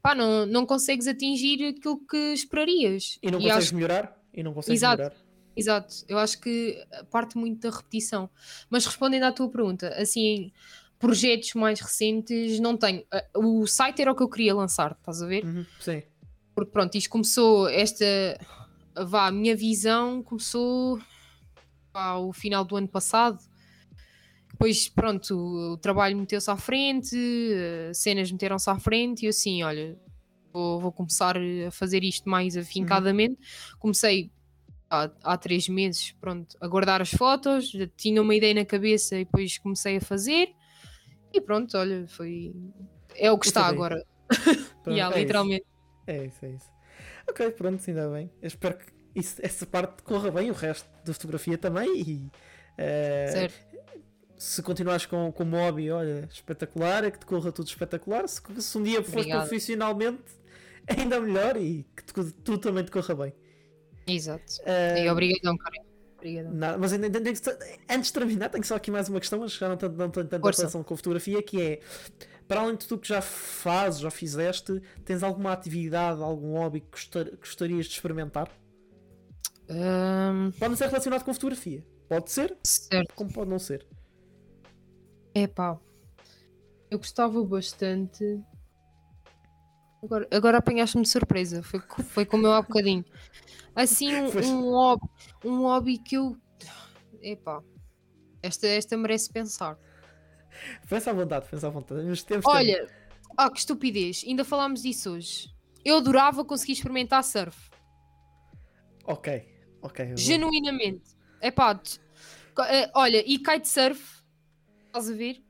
Pá, 0.03 0.15
não, 0.15 0.45
não 0.47 0.65
consegues 0.67 1.07
atingir 1.07 1.65
aquilo 1.67 1.99
que 2.07 2.17
esperarias. 2.33 3.19
E 3.23 3.31
não 3.31 3.39
E 3.39 3.43
consegues 3.45 3.65
acho- 3.67 3.75
melhorar? 3.75 4.23
E 4.33 4.43
não 4.43 4.53
consegues 4.55 4.79
Exato. 4.81 4.99
melhorar? 4.99 5.17
Exato, 5.57 5.95
eu 6.07 6.19
acho 6.19 6.39
que 6.39 6.85
parte 7.11 7.39
muito 7.39 7.61
da 7.69 7.75
repetição. 7.75 8.29
Mas 8.69 8.85
respondendo 8.85 9.23
à 9.25 9.33
tua 9.33 9.49
pergunta, 9.49 9.89
assim, 9.97 10.53
projetos 10.99 11.55
mais 11.55 11.81
recentes 11.81 12.61
não 12.61 12.77
tenho. 12.77 13.03
Ah, 13.11 13.25
O 13.35 13.67
site 13.67 14.03
era 14.03 14.13
o 14.13 14.15
que 14.15 14.23
eu 14.23 14.29
queria 14.29 14.55
lançar, 14.55 14.93
estás 14.93 15.23
a 15.23 15.27
ver? 15.27 15.45
Uhum, 15.47 15.65
sim. 15.81 16.03
Porque 16.55 16.71
pronto, 16.71 16.95
isto 16.95 17.09
começou, 17.09 17.69
esta, 17.71 18.05
vá, 19.07 19.29
a 19.29 19.33
minha 19.33 19.57
visão 19.57 20.23
começou 20.23 20.99
pá, 21.97 22.17
o 22.17 22.31
final 22.31 22.63
do 22.63 22.77
ano 22.77 22.87
passado. 22.87 23.39
Depois, 24.51 24.87
pronto, 24.87 25.35
o, 25.35 25.77
trabalho 25.79 26.15
meteu-se 26.15 26.51
à 26.51 26.57
frente, 26.57 27.17
eh, 27.17 27.91
cenas 27.95 28.31
meteram-se 28.31 28.69
à 28.69 28.79
frente 28.79 29.25
e 29.25 29.29
assim, 29.29 29.63
olha, 29.63 29.99
vou, 30.53 30.79
vou 30.79 30.93
começar 30.93 31.39
a 31.39 31.71
fazer 31.71 32.05
isto 32.05 32.29
mais 32.29 32.55
afincadamente. 32.55 33.39
Comecei 33.79 34.31
há, 34.91 35.11
há 35.23 35.39
três 35.39 35.71
meses, 35.71 36.13
pronto, 36.21 36.55
a 36.61 36.69
guardar 36.69 37.01
as 37.01 37.11
fotos, 37.11 37.71
já 37.71 37.87
tinha 37.97 38.21
uma 38.21 38.35
ideia 38.35 38.53
na 38.53 38.65
cabeça 38.67 39.17
e 39.17 39.25
depois 39.25 39.57
comecei 39.57 39.97
a 39.97 40.01
fazer. 40.01 40.51
E 41.33 41.41
pronto, 41.41 41.79
olha, 41.79 42.07
foi... 42.09 42.55
É 43.15 43.33
o 43.33 43.39
que 43.39 43.47
está 43.47 43.67
agora. 43.67 44.05
Pronto, 44.83 44.97
Yeah, 44.97 45.15
é 45.15 45.19
isso. 45.19 45.27
literalmente. 45.27 45.67
É 46.07 46.27
isso, 46.27 46.45
é 46.45 46.51
isso. 46.51 46.71
Ok, 47.29 47.51
pronto, 47.53 47.83
ainda 47.89 48.09
bem. 48.11 48.31
Eu 48.43 48.47
espero 48.47 48.77
que 48.77 48.96
isso- 49.19 49.41
essa 49.43 49.67
parte 49.67 50.03
corra 50.03 50.31
bem, 50.31 50.51
o 50.51 50.55
resto 50.55 50.89
da 51.05 51.13
fotografia 51.13 51.57
também. 51.59 52.01
E 52.01 52.31
Certo. 53.33 53.55
se 54.37 54.63
continuares 54.63 55.07
com, 55.07 55.33
com 55.33 55.45
o 55.45 55.51
hobby, 55.51 55.91
olha, 55.91 56.29
espetacular, 56.31 57.05
é 57.05 57.11
que 57.11 57.19
te 57.19 57.27
corra 57.27 57.51
tudo 57.51 57.67
espetacular. 57.69 58.29
Se, 58.29 58.41
se 58.61 58.79
um 58.79 58.83
dia 58.83 59.03
fores 59.03 59.27
profissionalmente, 59.27 60.23
ainda 60.87 61.19
melhor 61.21 61.57
e 61.57 61.87
que 61.97 62.05
tu, 62.05 62.31
tu 62.33 62.59
também 62.59 62.85
te 62.85 62.91
corra 62.91 63.15
bem. 63.15 63.33
Exato. 64.07 64.45
Eh, 64.65 65.05
E 65.05 65.11
obrigadão, 65.11 65.57
Karen. 65.57 65.85
Obrigadão. 66.19 66.53
Nada, 66.55 66.79
mas 66.79 66.93
ainda, 66.93 67.07
antes 67.91 68.07
de 68.09 68.13
terminar, 68.13 68.49
tenho 68.51 68.65
só 68.65 68.77
aqui 68.77 68.91
mais 68.91 69.09
uma 69.09 69.19
questão, 69.21 69.41
mas 69.41 69.53
já 69.53 69.69
não 69.69 69.77
tenho 69.77 69.93
tanta 70.11 70.39
Força. 70.39 70.63
relação 70.63 70.83
com 70.85 70.97
fotografia, 70.97 71.43
que 71.43 71.61
é 71.61 71.81
para 72.47 72.61
além 72.61 72.77
de 72.77 72.87
tudo 72.87 73.01
que 73.01 73.09
já 73.09 73.21
fazes, 73.21 74.01
já 74.01 74.11
fizeste, 74.11 74.81
tens 75.05 75.23
alguma 75.25 75.53
atividade, 75.53 76.23
algum 76.23 76.53
hobby 76.53 76.81
que 76.81 76.91
gostar- 76.93 77.31
gostarias 77.37 77.87
de 77.87 77.95
experimentar? 77.95 78.49
Ahm, 79.69 80.53
Pode 80.53 80.71
não 80.71 80.77
ser 80.77 80.87
relacionado 80.87 81.25
com 81.25 81.35
fotografia. 81.35 81.85
Pode 82.09 82.31
ser, 82.31 82.57
certo. 82.63 83.15
como 83.15 83.33
pode 83.33 83.51
não 83.51 83.59
ser. 83.59 83.87
Epá. 85.35 85.79
Eu 86.91 86.99
gostava 86.99 87.43
bastante. 87.45 88.41
Agora, 90.03 90.29
agora 90.31 90.59
apanhaste-me 90.59 91.03
de 91.03 91.09
surpresa. 91.09 91.63
Foi, 91.63 91.81
foi 91.81 92.25
como 92.25 92.47
eu 92.47 92.53
há 92.53 92.63
bocadinho. 92.63 93.05
Assim, 93.75 94.15
um, 94.15 94.29
um, 94.29 94.71
hobby, 94.71 95.09
um 95.45 95.63
hobby 95.63 95.99
que 95.99 96.17
eu. 96.17 96.37
Epá. 97.21 97.63
Esta, 98.43 98.69
esta 98.69 98.97
merece 98.97 99.33
pensar. 99.33 99.77
Pensa 100.89 101.11
à 101.11 101.13
vontade, 101.13 101.49
pensa 101.51 101.67
à 101.67 101.71
vontade. 101.71 102.05
Mas 102.05 102.23
temos 102.23 102.47
Olha, 102.47 102.89
ah, 103.37 103.51
que 103.51 103.59
estupidez. 103.59 104.23
Ainda 104.27 104.45
falámos 104.45 104.83
disso 104.83 105.11
hoje. 105.11 105.51
Eu 105.85 105.97
adorava 105.97 106.45
conseguir 106.45 106.73
experimentar 106.73 107.23
surf. 107.25 107.69
tempo. 107.69 107.77
Ok, 109.05 109.56
ok. 109.83 110.15
Genuinamente. 110.17 111.05
T- 111.41 112.01
co- 112.55 112.63
eh, 112.65 112.91
olha, 112.95 113.23
e 113.27 113.39
kitesurf. 113.39 114.23
Estás 114.87 115.11
a 115.11 115.15
ver? 115.15 115.43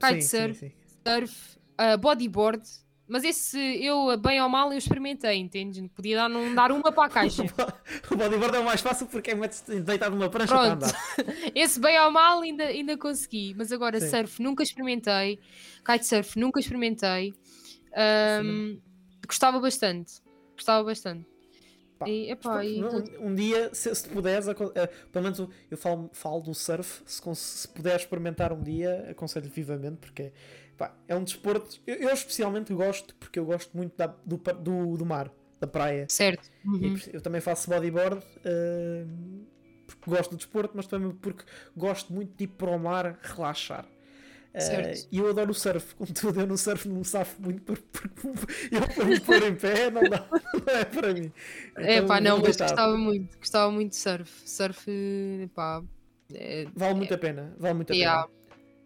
Kitesurf. 0.00 0.58
Sim, 0.58 0.68
sim, 0.68 0.70
sim. 0.70 0.72
surf, 1.06 1.58
uh, 1.80 1.98
bodyboard, 1.98 2.62
mas 3.06 3.24
esse 3.24 3.58
eu, 3.82 4.16
bem 4.18 4.40
ou 4.42 4.48
mal, 4.48 4.70
eu 4.70 4.78
experimentei, 4.78 5.36
entendes? 5.36 5.82
Podia 5.94 6.16
dar, 6.16 6.28
não 6.28 6.54
dar 6.54 6.70
uma 6.70 6.92
para 6.92 7.06
a 7.06 7.08
caixa. 7.10 7.42
O 8.10 8.16
bodyboard 8.16 8.56
é 8.56 8.60
o 8.60 8.64
mais 8.64 8.80
fácil 8.80 9.06
porque 9.06 9.30
é 9.30 9.80
deitado 9.80 10.14
numa 10.14 10.28
prancha 10.30 10.54
para 10.54 10.76
Pronto. 10.76 10.84
andar. 10.86 11.14
Esse 11.54 11.80
bem 11.80 11.98
ou 12.00 12.10
mal 12.10 12.40
ainda, 12.42 12.64
ainda 12.64 12.96
consegui, 12.96 13.54
mas 13.56 13.72
agora 13.72 14.00
surf 14.00 14.40
nunca 14.42 14.62
experimentei, 14.62 15.38
kitesurf 15.84 16.38
nunca 16.38 16.60
experimentei. 16.60 17.34
Um, 18.42 18.80
gostava 19.26 19.58
bastante, 19.60 20.20
gostava 20.54 20.84
bastante. 20.84 21.26
Pá, 21.98 22.06
E, 22.08 22.30
epá, 22.30 22.64
e 22.64 22.80
um, 22.80 23.28
um 23.30 23.34
dia, 23.34 23.70
se, 23.74 23.92
se 23.94 24.08
puderes, 24.08 24.46
eh, 24.48 24.86
pelo 25.12 25.22
menos 25.24 25.38
eu- 25.38 25.50
eu 25.70 25.76
falo, 25.76 26.08
falo 26.12 26.40
do 26.40 26.54
surf, 26.54 27.02
se, 27.04 27.20
se 27.34 27.68
puderes 27.68 28.02
experimentar 28.02 28.52
um 28.52 28.62
dia, 28.62 29.06
aconselho 29.10 29.50
vivamente, 29.50 29.96
porque 29.98 30.32
pá, 30.76 30.94
é 31.08 31.14
um 31.16 31.24
desporto. 31.24 31.80
Eu, 31.86 31.96
eu 31.96 32.10
especialmente 32.10 32.72
gosto, 32.72 33.14
porque 33.16 33.38
eu 33.38 33.44
gosto 33.44 33.76
muito 33.76 33.96
da- 33.96 34.06
do, 34.24 34.36
do, 34.36 34.96
do 34.96 35.06
mar, 35.06 35.30
da 35.60 35.66
praia. 35.66 36.08
certo. 36.08 36.50
E 36.80 36.90
Uhum. 36.90 36.92
por- 36.92 37.14
eu 37.14 37.20
também 37.20 37.40
faço 37.40 37.68
bodyboard 37.70 38.22
eh, 38.44 39.04
porque 39.86 40.10
gosto 40.10 40.30
do 40.32 40.36
desporto, 40.36 40.72
mas 40.76 40.86
também 40.86 41.10
porque 41.12 41.44
gosto 41.76 42.12
muito 42.12 42.36
de 42.36 42.44
ir 42.44 42.48
para 42.48 42.70
o 42.70 42.78
mar 42.78 43.18
relaxar. 43.22 43.86
Certo. 44.60 45.08
E 45.12 45.18
eu 45.18 45.28
adoro 45.28 45.50
o 45.50 45.54
surf, 45.54 45.94
contudo 45.94 46.40
eu 46.40 46.46
no 46.46 46.56
surf 46.58 46.88
não 46.88 46.96
me 46.96 47.04
safo 47.04 47.40
muito 47.40 47.62
por- 47.62 47.78
porque 47.78 48.20
eu 48.72 48.88
para 48.94 49.04
me 49.04 49.20
pôr 49.20 49.42
em 49.44 49.54
pé 49.54 49.90
não 49.90 50.08
dá, 50.08 50.28
não 50.66 50.74
é 50.74 50.84
para 50.84 51.14
mim. 51.14 51.32
É 51.76 52.02
pá, 52.02 52.20
Então, 52.20 52.20
não, 52.20 52.36
vou 52.36 52.42
mas 52.46 52.56
gostava 52.56 52.96
muito, 52.96 53.38
gostava 53.38 53.70
muito 53.72 53.90
de 53.90 53.96
surf. 53.96 54.30
Surf, 54.48 54.86
pá, 55.54 55.82
é, 56.34 56.66
Vale 56.74 56.94
muito 56.94 57.14
a 57.14 57.18
pena, 57.18 57.54
vale 57.58 57.74
muito 57.74 57.92
a 57.92 57.96
yeah, 57.96 58.26
pena. 58.26 58.38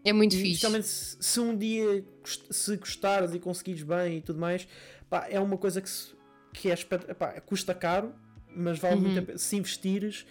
é 0.04 0.12
muito 0.12 0.34
E 0.34 0.38
fixe. 0.38 0.50
especialmente 0.52 0.86
se, 0.86 1.16
se 1.20 1.40
um 1.40 1.56
dia 1.56 2.04
se 2.50 2.76
gostares 2.76 3.34
e 3.34 3.38
conseguires 3.40 3.82
bem 3.82 4.18
e 4.18 4.20
tudo 4.20 4.38
mais, 4.38 4.66
pá, 5.08 5.26
é 5.30 5.40
uma 5.40 5.56
coisa 5.58 5.80
que, 5.80 5.88
se- 5.90 6.14
que 6.52 6.70
é, 6.70 6.76
pá, 6.76 7.40
custa 7.40 7.74
caro, 7.74 8.14
mas 8.54 8.78
vale 8.78 9.00
muito 9.00 9.16
Uhum. 9.16 9.22
a 9.22 9.26
pena. 9.26 9.38
Se 9.38 9.56
investires, 9.56 10.26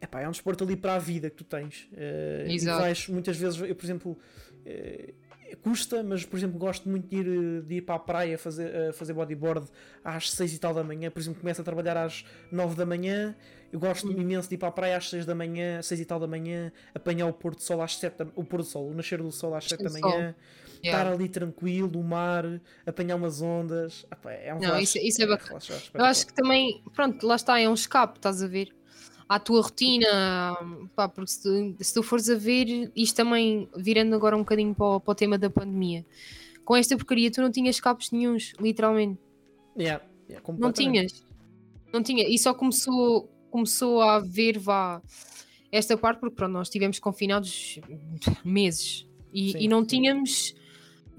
epá, 0.00 0.22
é 0.22 0.28
um 0.28 0.30
desporto 0.32 0.64
ali 0.64 0.76
para 0.76 0.94
a 0.94 0.98
vida 0.98 1.28
que 1.30 1.36
tu 1.36 1.44
tens. 1.44 1.88
E 2.46 2.54
Exato. 2.54 2.80
vais 2.80 3.06
muitas 3.08 3.36
vezes, 3.36 3.60
eu 3.60 3.74
por 3.74 3.84
exemplo, 3.84 4.18
custa, 5.62 6.02
mas 6.02 6.24
por 6.24 6.36
exemplo 6.36 6.58
gosto 6.58 6.88
muito 6.88 7.08
de 7.08 7.16
ir, 7.16 7.26
eh, 7.26 7.60
de 7.62 7.74
ir 7.76 7.80
para 7.82 7.96
a 7.96 7.98
praia 7.98 8.38
fazer, 8.38 8.72
eh, 8.74 8.92
fazer 8.92 9.12
bodyboard 9.12 9.68
às 10.04 10.30
6 10.30 10.54
e 10.54 10.58
tal 10.58 10.72
da 10.72 10.84
manhã, 10.84 11.10
por 11.10 11.18
exemplo, 11.20 11.40
começo 11.40 11.60
a 11.60 11.64
trabalhar 11.64 11.96
às 11.96 12.24
9 12.52 12.76
da 12.76 12.86
manhã, 12.86 13.34
eu 13.72 13.78
gosto 13.80 14.06
Uhum. 14.08 14.20
imenso 14.20 14.48
de 14.48 14.54
ir 14.54 14.58
para 14.58 14.68
a 14.68 14.72
praia 14.72 14.96
às 14.96 15.08
6 15.10 15.26
da 15.26 15.34
manhã, 15.34 15.82
6 15.82 16.00
e 16.00 16.04
tal 16.04 16.20
da 16.20 16.26
manhã, 16.26 16.72
apanhar 16.94 17.26
o 17.26 17.32
pôr 17.32 17.54
do 17.56 17.62
sol 17.62 17.82
às 17.82 17.96
7 17.96 18.18
da, 18.18 18.26
o 18.36 18.44
pôr 18.44 18.58
do 18.58 18.64
sol, 18.64 18.88
o 18.88 18.94
nascer 18.94 19.20
do 19.20 19.32
sol 19.32 19.54
às 19.54 19.64
7 19.64 19.82
da 19.82 19.90
manhã, 19.90 20.34
Yeah. 20.82 21.02
estar 21.02 21.12
ali 21.12 21.28
tranquilo, 21.28 22.00
o 22.00 22.02
mar, 22.02 22.44
apanhar 22.86 23.16
umas 23.16 23.42
ondas, 23.42 24.06
é 24.24 24.54
um 24.54 24.60
Não, 24.60 24.78
isso- 24.78 24.96
isso 24.98 25.20
é 25.22 25.26
bacana. 25.26 25.48
relaxar 25.60 25.82
Eu 25.92 26.04
acho 26.06 26.26
que 26.26 26.32
também, 26.32 26.82
pronto, 26.94 27.26
lá 27.26 27.34
está, 27.34 27.60
é 27.60 27.68
um 27.68 27.74
escape, 27.74 28.18
estás 28.18 28.42
a 28.42 28.46
ver? 28.48 28.74
À 29.30 29.38
tua 29.38 29.62
rotina, 29.62 30.56
pá, 30.96 31.08
porque 31.08 31.30
se 31.30 31.42
tu, 31.42 31.84
se 31.84 31.94
tu 31.94 32.02
fores 32.02 32.28
a 32.28 32.34
ver, 32.34 32.90
isto 32.96 33.14
também, 33.14 33.68
virando 33.76 34.16
agora 34.16 34.36
um 34.36 34.40
bocadinho 34.40 34.74
para 34.74 34.96
o, 34.96 35.00
para 35.00 35.12
o 35.12 35.14
tema 35.14 35.38
da 35.38 35.48
pandemia, 35.48 36.04
com 36.64 36.74
esta 36.74 36.96
porcaria 36.96 37.30
tu 37.30 37.40
não 37.40 37.50
tinhas 37.50 37.76
escapes 37.76 38.10
nenhuns, 38.10 38.54
literalmente. 38.58 39.20
Yeah, 39.78 40.04
yeah, 40.28 40.44
Não 40.58 40.72
tinhas. 40.72 41.24
Não 41.92 42.02
tinha. 42.02 42.28
E 42.28 42.36
só 42.38 42.52
começou, 42.52 43.28
começou 43.50 44.00
a 44.00 44.16
haver, 44.16 44.58
vá, 44.58 45.00
esta 45.70 45.96
parte, 45.96 46.18
porque 46.18 46.34
pronto, 46.34 46.52
nós 46.52 46.66
estivemos 46.66 46.98
confinados 46.98 47.78
meses 48.44 49.06
e, 49.32 49.52
Sim, 49.52 49.58
e 49.58 49.68
não 49.68 49.82
sim. 49.82 49.86
tínhamos. 49.86 50.54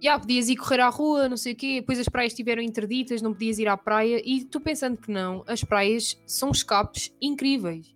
Já, 0.04 0.20
podias 0.20 0.50
ir 0.50 0.56
correr 0.56 0.80
à 0.80 0.90
rua, 0.90 1.30
não 1.30 1.38
sei 1.38 1.54
o 1.54 1.56
quê, 1.56 1.80
depois 1.80 2.00
as 2.00 2.10
praias 2.10 2.34
estiveram 2.34 2.62
interditas, 2.62 3.22
não 3.22 3.34
podias 3.34 3.60
ir 3.60 3.68
à 3.68 3.78
praia, 3.78 4.20
e 4.26 4.44
tu 4.44 4.60
pensando 4.60 4.98
que 4.98 5.12
não, 5.12 5.44
as 5.46 5.64
praias 5.64 6.20
são 6.26 6.50
escapes 6.50 7.14
incríveis. 7.22 7.94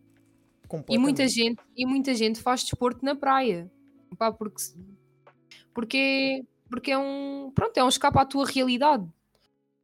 E 0.89 0.97
muita 0.97 1.27
gente, 1.27 1.61
e 1.75 1.85
muita 1.85 2.13
gente 2.13 2.39
faz 2.39 2.61
desporto 2.63 3.03
na 3.03 3.15
praia. 3.15 3.71
Pá, 4.17 4.31
porque, 4.31 4.61
porque, 5.73 6.45
porque 6.69 6.91
é 6.91 6.97
um. 6.97 7.51
Pronto, 7.53 7.77
é 7.77 7.83
um 7.83 7.89
escape 7.89 8.17
à 8.17 8.25
tua 8.25 8.45
realidade. 8.45 9.05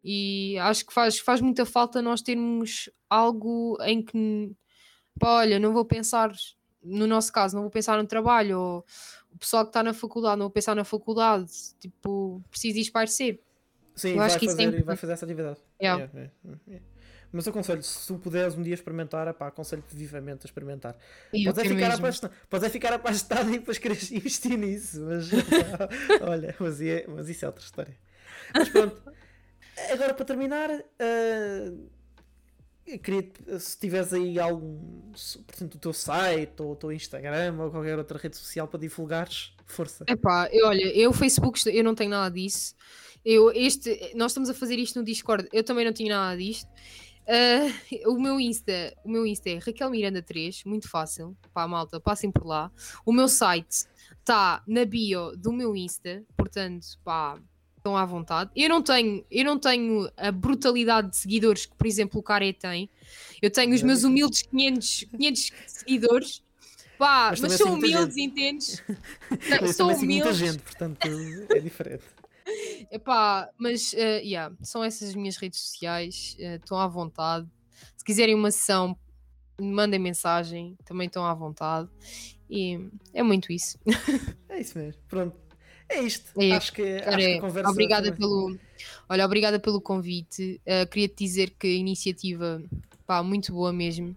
E 0.03 0.57
acho 0.59 0.85
que 0.85 0.93
faz, 0.93 1.19
faz 1.19 1.41
muita 1.41 1.65
falta 1.65 2.01
nós 2.01 2.21
termos 2.21 2.89
algo 3.09 3.77
em 3.81 4.01
que. 4.01 4.51
Pá, 5.19 5.39
olha, 5.39 5.59
não 5.59 5.73
vou 5.73 5.85
pensar. 5.85 6.31
No 6.83 7.05
nosso 7.05 7.31
caso, 7.31 7.55
não 7.55 7.61
vou 7.61 7.71
pensar 7.71 7.97
no 7.97 8.07
trabalho. 8.07 8.59
Ou 8.59 8.85
o 9.31 9.37
pessoal 9.37 9.63
que 9.63 9.69
está 9.69 9.83
na 9.83 9.93
faculdade, 9.93 10.37
não 10.37 10.45
vou 10.45 10.51
pensar 10.51 10.75
na 10.75 10.83
faculdade. 10.83 11.51
Tipo, 11.79 12.41
preciso 12.49 12.77
ir 12.79 12.81
espairecer. 12.81 13.39
Sim, 13.95 14.11
Eu 14.11 14.17
vai 14.17 14.27
acho 14.27 14.39
que 14.39 14.45
isso 14.45 14.55
é 14.55 14.57
fazer, 14.57 14.71
vai 14.71 14.79
importante. 14.79 14.99
fazer 14.99 15.13
essa 15.13 15.25
atividade. 15.25 15.59
Yeah, 15.81 16.09
yeah, 16.13 16.31
yeah. 16.67 16.85
Mas 17.31 17.47
aconselho, 17.47 17.81
se 17.81 18.07
tu 18.07 18.17
puderes 18.17 18.55
um 18.55 18.61
dia 18.61 18.73
experimentar, 18.73 19.27
aconselho-te 19.27 19.95
vivamente 19.95 20.41
a 20.43 20.45
experimentar. 20.45 20.97
Podes 21.31 21.63
é, 21.63 21.67
ficar 21.67 21.91
apaixonado, 21.91 22.35
podes 22.49 22.67
é 22.67 22.69
ficar 22.69 22.93
apaixonado 22.93 23.49
e 23.49 23.59
depois 23.59 23.77
queres 23.77 24.11
investir 24.11 24.57
nisso. 24.57 25.01
Mas 25.01 25.29
olha, 26.21 26.55
mas, 26.59 26.81
é- 26.81 27.05
mas 27.07 27.29
isso 27.29 27.45
é 27.45 27.47
outra 27.47 27.63
história. 27.63 27.97
Mas 28.53 28.69
pronto, 28.69 29.01
agora 29.91 30.13
para 30.13 30.25
terminar, 30.25 30.69
eu 32.85 32.99
queria 32.99 33.31
se 33.59 33.79
tiveres 33.79 34.11
aí 34.11 34.39
algum, 34.39 35.11
portanto, 35.47 35.75
o 35.75 35.79
teu 35.79 35.93
site 35.93 36.61
ou 36.61 36.71
o 36.71 36.75
teu 36.75 36.91
Instagram 36.91 37.55
ou 37.59 37.71
qualquer 37.71 37.97
outra 37.97 38.17
rede 38.17 38.35
social 38.35 38.67
para 38.67 38.79
divulgares, 38.79 39.53
força. 39.65 40.03
Epá, 40.07 40.49
eu, 40.51 40.67
olha, 40.67 40.83
eu 40.97 41.13
Facebook, 41.13 41.61
eu 41.69 41.83
não 41.83 41.95
tenho 41.95 42.09
nada 42.09 42.33
disso. 42.33 42.75
Eu, 43.23 43.51
este, 43.51 44.11
nós 44.15 44.31
estamos 44.31 44.49
a 44.49 44.53
fazer 44.53 44.79
isto 44.79 44.97
no 44.97 45.05
Discord, 45.05 45.47
eu 45.53 45.63
também 45.63 45.85
não 45.85 45.93
tinha 45.93 46.13
nada 46.13 46.35
disto. 46.35 46.67
Ah, 47.27 48.10
o 48.10 48.19
meu 48.19 48.39
Insta, 48.39 48.93
o 49.03 49.10
meu 49.10 49.26
Insta 49.26 49.49
é 49.49 49.57
Raquel 49.57 49.89
Miranda 49.89 50.22
3, 50.22 50.64
muito 50.65 50.89
fácil. 50.89 51.35
Pá, 51.53 51.68
malta, 51.68 51.99
passem 51.99 52.31
por 52.31 52.45
lá. 52.45 52.72
O 53.06 53.14
meu 53.14 53.27
site 53.27 53.85
está 54.19 54.64
na 54.68 54.85
bio 54.85 55.35
do 55.38 55.52
meu 55.53 55.76
Insta, 55.76 56.23
portanto, 56.35 56.85
pá, 57.03 57.39
estão 57.77 57.98
à 57.98 58.06
vontade. 58.06 58.52
Eu 58.56 58.69
não 58.69 58.81
tenho, 58.81 59.26
eu 59.31 59.43
não 59.45 59.57
tenho 59.60 60.10
a 60.15 60.31
brutalidade 60.31 61.10
de 61.11 61.18
seguidores 61.18 61.65
que, 61.65 61.76
por 61.76 61.88
exemplo, 61.88 62.19
o 62.19 62.23
Care 62.23 62.53
tem. 62.53 62.89
Eu 63.41 63.49
tenho 63.49 63.73
os 63.73 63.81
meus 63.81 64.03
humildes 64.03 64.43
500, 64.43 65.06
500 65.11 65.52
seguidores. 65.68 66.43
Pá, 66.98 67.30
Mas 67.31 67.41
mas, 67.41 67.60
muita 67.60 67.65
humildes, 67.73 68.18
entendes? 68.18 68.84
São 69.73 69.89
sigo 69.95 70.06
muita 70.11 70.30
humildes. 70.30 70.35
gente, 70.38 70.60
portanto 70.60 71.07
é 71.49 71.60
diferente. 71.60 72.03
Epá, 72.91 73.49
mas 73.57 73.93
eh, 73.93 74.22
yeah, 74.23 74.53
são 74.61 74.84
essas 74.84 75.09
as 75.09 75.15
minhas 75.15 75.38
redes 75.38 75.59
sociais, 75.59 76.35
eh, 76.39 76.55
estão 76.55 76.77
à 76.80 76.88
vontade. 76.88 77.47
Se 77.95 78.03
quiserem 78.03 78.35
uma 78.35 78.51
sessão, 78.51 78.97
mandem 79.59 79.99
mensagem, 79.99 80.76
também 80.85 81.07
estão 81.07 81.26
à 81.26 81.34
vontade. 81.34 81.89
E 82.49 82.80
é 83.13 83.23
muito 83.23 83.51
isso. 83.51 83.77
É 84.49 84.59
isso 84.59 84.77
mesmo. 84.77 85.01
Pronto. 85.07 85.38
É 85.88 86.01
isto. 86.01 86.30
É 86.41 86.51
acho 86.51 86.73
que, 86.73 86.81
acho 86.97 87.03
Cara, 87.05 87.18
que 87.18 87.34
a 87.38 87.41
conversa. 87.41 87.69
obrigada 87.72 88.07
foi- 88.09 88.18
pelo, 88.18 88.59
olha, 89.09 89.26
obrigada 89.26 89.59
pelo 89.59 89.80
convite. 89.81 90.59
Eh, 90.65 90.85
Queria-te 90.85 91.23
dizer 91.23 91.51
que 91.57 91.68
a 91.68 91.69
iniciativa, 91.76 92.61
pá, 93.07 93.23
muito 93.23 93.53
boa 93.53 93.72
mesmo. 93.72 94.15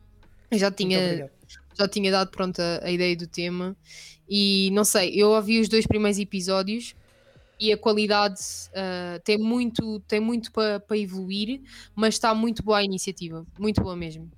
Eu 0.51 0.59
já 0.59 0.71
tinha, 0.73 1.31
já 1.79 1.87
tinha 1.89 2.11
dado 2.11 2.31
pronto 2.31 2.61
a, 2.61 2.81
a 2.85 2.91
ideia 2.91 3.17
do 3.17 3.27
tema 3.29 3.77
e 4.29 4.71
não 4.73 4.85
sei, 4.85 5.15
eu 5.15 5.31
ouvi 5.31 5.61
os 5.61 5.69
dois 5.69 5.87
primeiros 5.87 6.19
episódios 6.19 6.95
e 7.59 7.73
a 7.73 7.79
qualidade 7.79 8.41
ah, 8.75 9.21
tem 9.25 9.39
muito 9.39 10.01
tem 10.01 10.21
muito 10.21 10.51
para 10.53 10.83
evoluir, 10.99 11.61
mas 11.95 12.15
está 12.15 12.35
muito 12.35 12.63
boa 12.63 12.79
a 12.79 12.83
iniciativa, 12.85 13.47
muito 13.59 13.83
boa 13.83 13.97
mesmo. 13.97 14.31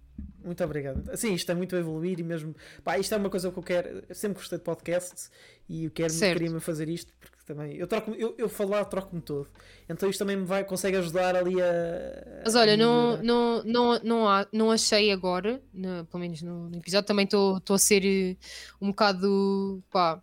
Muito 0.45 0.63
obrigado. 0.63 1.03
Sim, 1.17 1.35
isto 1.35 1.51
é 1.51 1.55
muito 1.57 1.75
a 1.75 1.79
evoluir 1.81 2.21
e 2.21 2.23
mesmo. 2.23 2.55
Pá, 2.85 2.97
isto 2.99 3.13
é 3.13 3.17
uma 3.19 3.29
coisa 3.29 3.51
que 3.51 3.59
eu 3.59 3.63
quero. 3.65 4.05
Eu 4.09 4.15
sempre 4.15 4.39
gostei 4.39 4.59
de 4.59 4.65
podcasts 4.65 5.29
e 5.69 5.87
eu 5.87 5.91
quero 5.91 6.13
queria-me 6.15 6.61
fazer 6.61 6.89
isto 6.89 7.13
porque 7.19 7.37
também. 7.45 7.75
Eu, 7.77 7.87
troco, 7.89 8.13
eu, 8.13 8.33
eu 8.39 8.49
falar, 8.49 8.85
troco-me 8.85 9.21
todo. 9.21 9.49
Então 9.89 10.09
isto 10.09 10.21
também 10.21 10.37
me 10.37 10.45
vai, 10.45 10.63
consegue 10.65 10.97
ajudar 10.99 11.35
ali 11.35 11.61
a. 11.61 12.43
Mas 12.45 12.55
a 12.55 12.61
olha, 12.61 12.77
não, 12.77 13.17
melhorar. 13.19 13.23
não, 13.25 13.65
não, 13.65 14.01
não, 14.05 14.29
há, 14.29 14.47
não 14.53 14.71
achei 14.71 15.11
agora, 15.11 15.61
no- 15.75 16.05
pelo 16.07 16.21
menos 16.21 16.41
no, 16.43 16.71
no 16.71 16.77
episódio, 16.77 17.07
também 17.07 17.25
estou 17.25 17.61
a 17.69 17.79
ser 17.79 18.05
eh, 18.05 18.37
um 18.81 18.89
bocado 18.91 19.83
pá, 19.91 20.23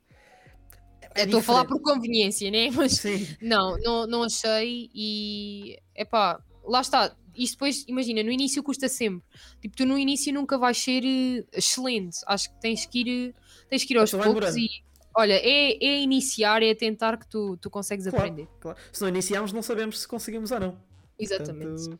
É 1.15 1.23
estou 1.23 1.39
a 1.39 1.43
falar 1.43 1.65
por 1.65 1.79
conveniência, 1.81 2.49
né? 2.51 2.69
Mas 2.75 2.93
Sim, 2.93 3.27
Não, 3.41 3.77
não, 3.79 4.07
não 4.07 4.23
achei 4.23 4.89
e 4.93 5.77
epá, 5.95 6.39
lá 6.63 6.81
está. 6.81 7.15
Isto 7.35 7.53
depois, 7.53 7.83
imagina, 7.87 8.21
no 8.21 8.29
início 8.31 8.61
custa 8.61 8.87
sempre. 8.87 9.27
Tipo, 9.59 9.75
tu 9.75 9.85
no 9.85 9.97
início 9.97 10.31
nunca 10.31 10.57
vais 10.57 10.77
ser 10.77 11.03
eh, 11.03 11.43
excelente. 11.51 12.17
Acho 12.27 12.53
que 12.53 12.61
tens 12.61 12.85
que 12.85 12.99
ir, 12.99 13.29
eh, 13.29 13.33
tens 13.69 13.83
que 13.83 13.93
ir 13.93 13.97
aos 13.97 14.11
poucos 14.11 14.55
e 14.55 14.69
olha, 15.15 15.33
é, 15.33 15.83
é 15.83 15.99
iniciar, 16.01 16.61
é 16.61 16.75
tentar 16.75 17.17
que 17.17 17.27
tu, 17.27 17.57
tu 17.57 17.69
consegues 17.71 18.07
claro, 18.07 18.25
aprender. 18.25 18.47
claro. 18.59 18.77
Se 18.91 19.01
não 19.01 19.09
iniciarmos, 19.09 19.51
não 19.51 19.63
sabemos 19.63 19.99
se 19.99 20.07
conseguimos 20.07 20.51
ou 20.51 20.59
não. 20.59 20.77
Exatamente. 21.17 21.89
Portanto, 21.89 21.99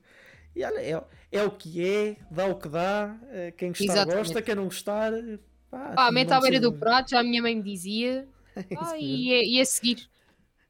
e 0.56 0.64
olha, 0.64 0.80
é, 0.80 1.03
é 1.31 1.44
o 1.44 1.52
que 1.52 1.84
é, 1.84 2.18
dá 2.30 2.45
o 2.45 2.56
que 2.56 2.69
dá. 2.69 3.18
eh, 3.31 3.52
Quem 3.57 3.69
gostar 3.69 3.85
Exatamente. 3.85 4.18
gosta, 4.18 4.41
quem 4.41 4.56
não 4.56 4.65
gostar. 4.65 5.11
Pá, 5.72 5.94
Pá, 5.95 6.06
não 6.06 6.11
mete 6.11 6.31
à 6.31 6.40
beira 6.40 6.60
do 6.60 6.73
prato, 6.73 7.10
já 7.10 7.19
a 7.22 7.23
minha 7.23 7.41
mãe 7.41 7.56
me 7.56 7.64
dizia. 7.64 8.27
É 8.69 8.75
Ah, 8.75 8.97
e, 8.97 9.34
é, 9.34 9.43
e 9.43 9.59
é 9.59 9.65
seguir. 9.65 10.09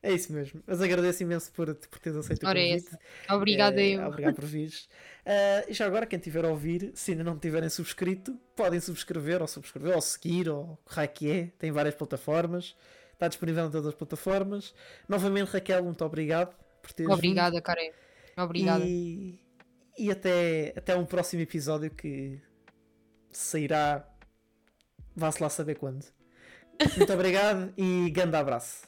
É 0.02 0.12
isso 0.12 0.34
mesmo. 0.34 0.62
Mas 0.68 0.82
agradeço 0.82 1.24
imenso 1.24 1.52
por, 1.54 1.74
por 1.76 2.00
teres 2.00 2.18
aceito 2.18 2.44
o 2.44 2.50
Ora, 2.50 2.60
é 2.60 2.78
convite. 2.78 2.98
Obrigada 3.30 3.82
Eh, 3.82 3.96
eu. 3.96 4.06
Obrigado 4.06 4.36
por 4.36 4.44
vires. 4.46 4.90
Eh, 5.26 5.66
e 5.70 5.74
já 5.74 5.86
agora, 5.86 6.06
quem 6.06 6.20
tiver 6.20 6.44
a 6.44 6.50
ouvir, 6.50 6.92
se 6.94 7.12
ainda 7.12 7.24
não 7.24 7.40
tiverem 7.40 7.70
subscrito, 7.70 8.38
podem 8.56 8.82
subscrever, 8.82 9.42
ou 9.42 9.48
subscrever, 9.48 9.96
ou 9.96 10.02
seguir, 10.02 10.50
ou 10.50 10.78
o 10.86 11.08
que 11.08 11.32
é. 11.32 11.48
Tem 11.58 11.72
várias 11.72 11.96
plataformas. 11.96 12.76
Está 13.14 13.30
disponível 13.30 13.66
em 13.66 13.72
todas 13.72 13.88
as 13.88 13.96
plataformas. 13.96 14.74
Novamente, 15.08 15.50
Raquel, 15.50 15.84
muito 15.86 16.04
obrigado 16.04 16.54
por 16.82 16.92
teres 16.92 17.10
vindo. 17.10 17.14
Obrigada, 17.14 17.62
Karen. 17.62 17.92
Obrigada. 18.38 18.84
E, 18.86 19.40
e 19.98 20.12
até, 20.12 20.74
até 20.76 20.96
um 20.98 21.06
próximo 21.06 21.42
episódio 21.42 21.90
que 21.90 22.42
sairá. 23.32 24.06
Vá-se 25.16 25.42
lá 25.42 25.50
saber 25.50 25.76
quando. 25.76 26.23
Muito 26.98 27.14
obrigado 27.14 27.74
e 27.78 28.10
grande 28.10 28.36
abraço. 28.36 28.84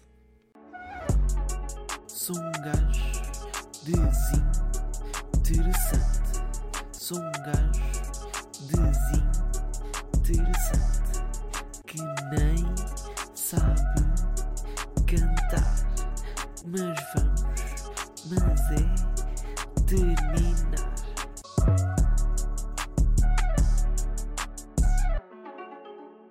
Sou 2.08 2.36
um 2.36 2.52
gajo 2.52 3.06
desinteressante. 5.42 6.42
Sou 6.92 7.18
um 7.18 7.32
gajo 7.32 7.85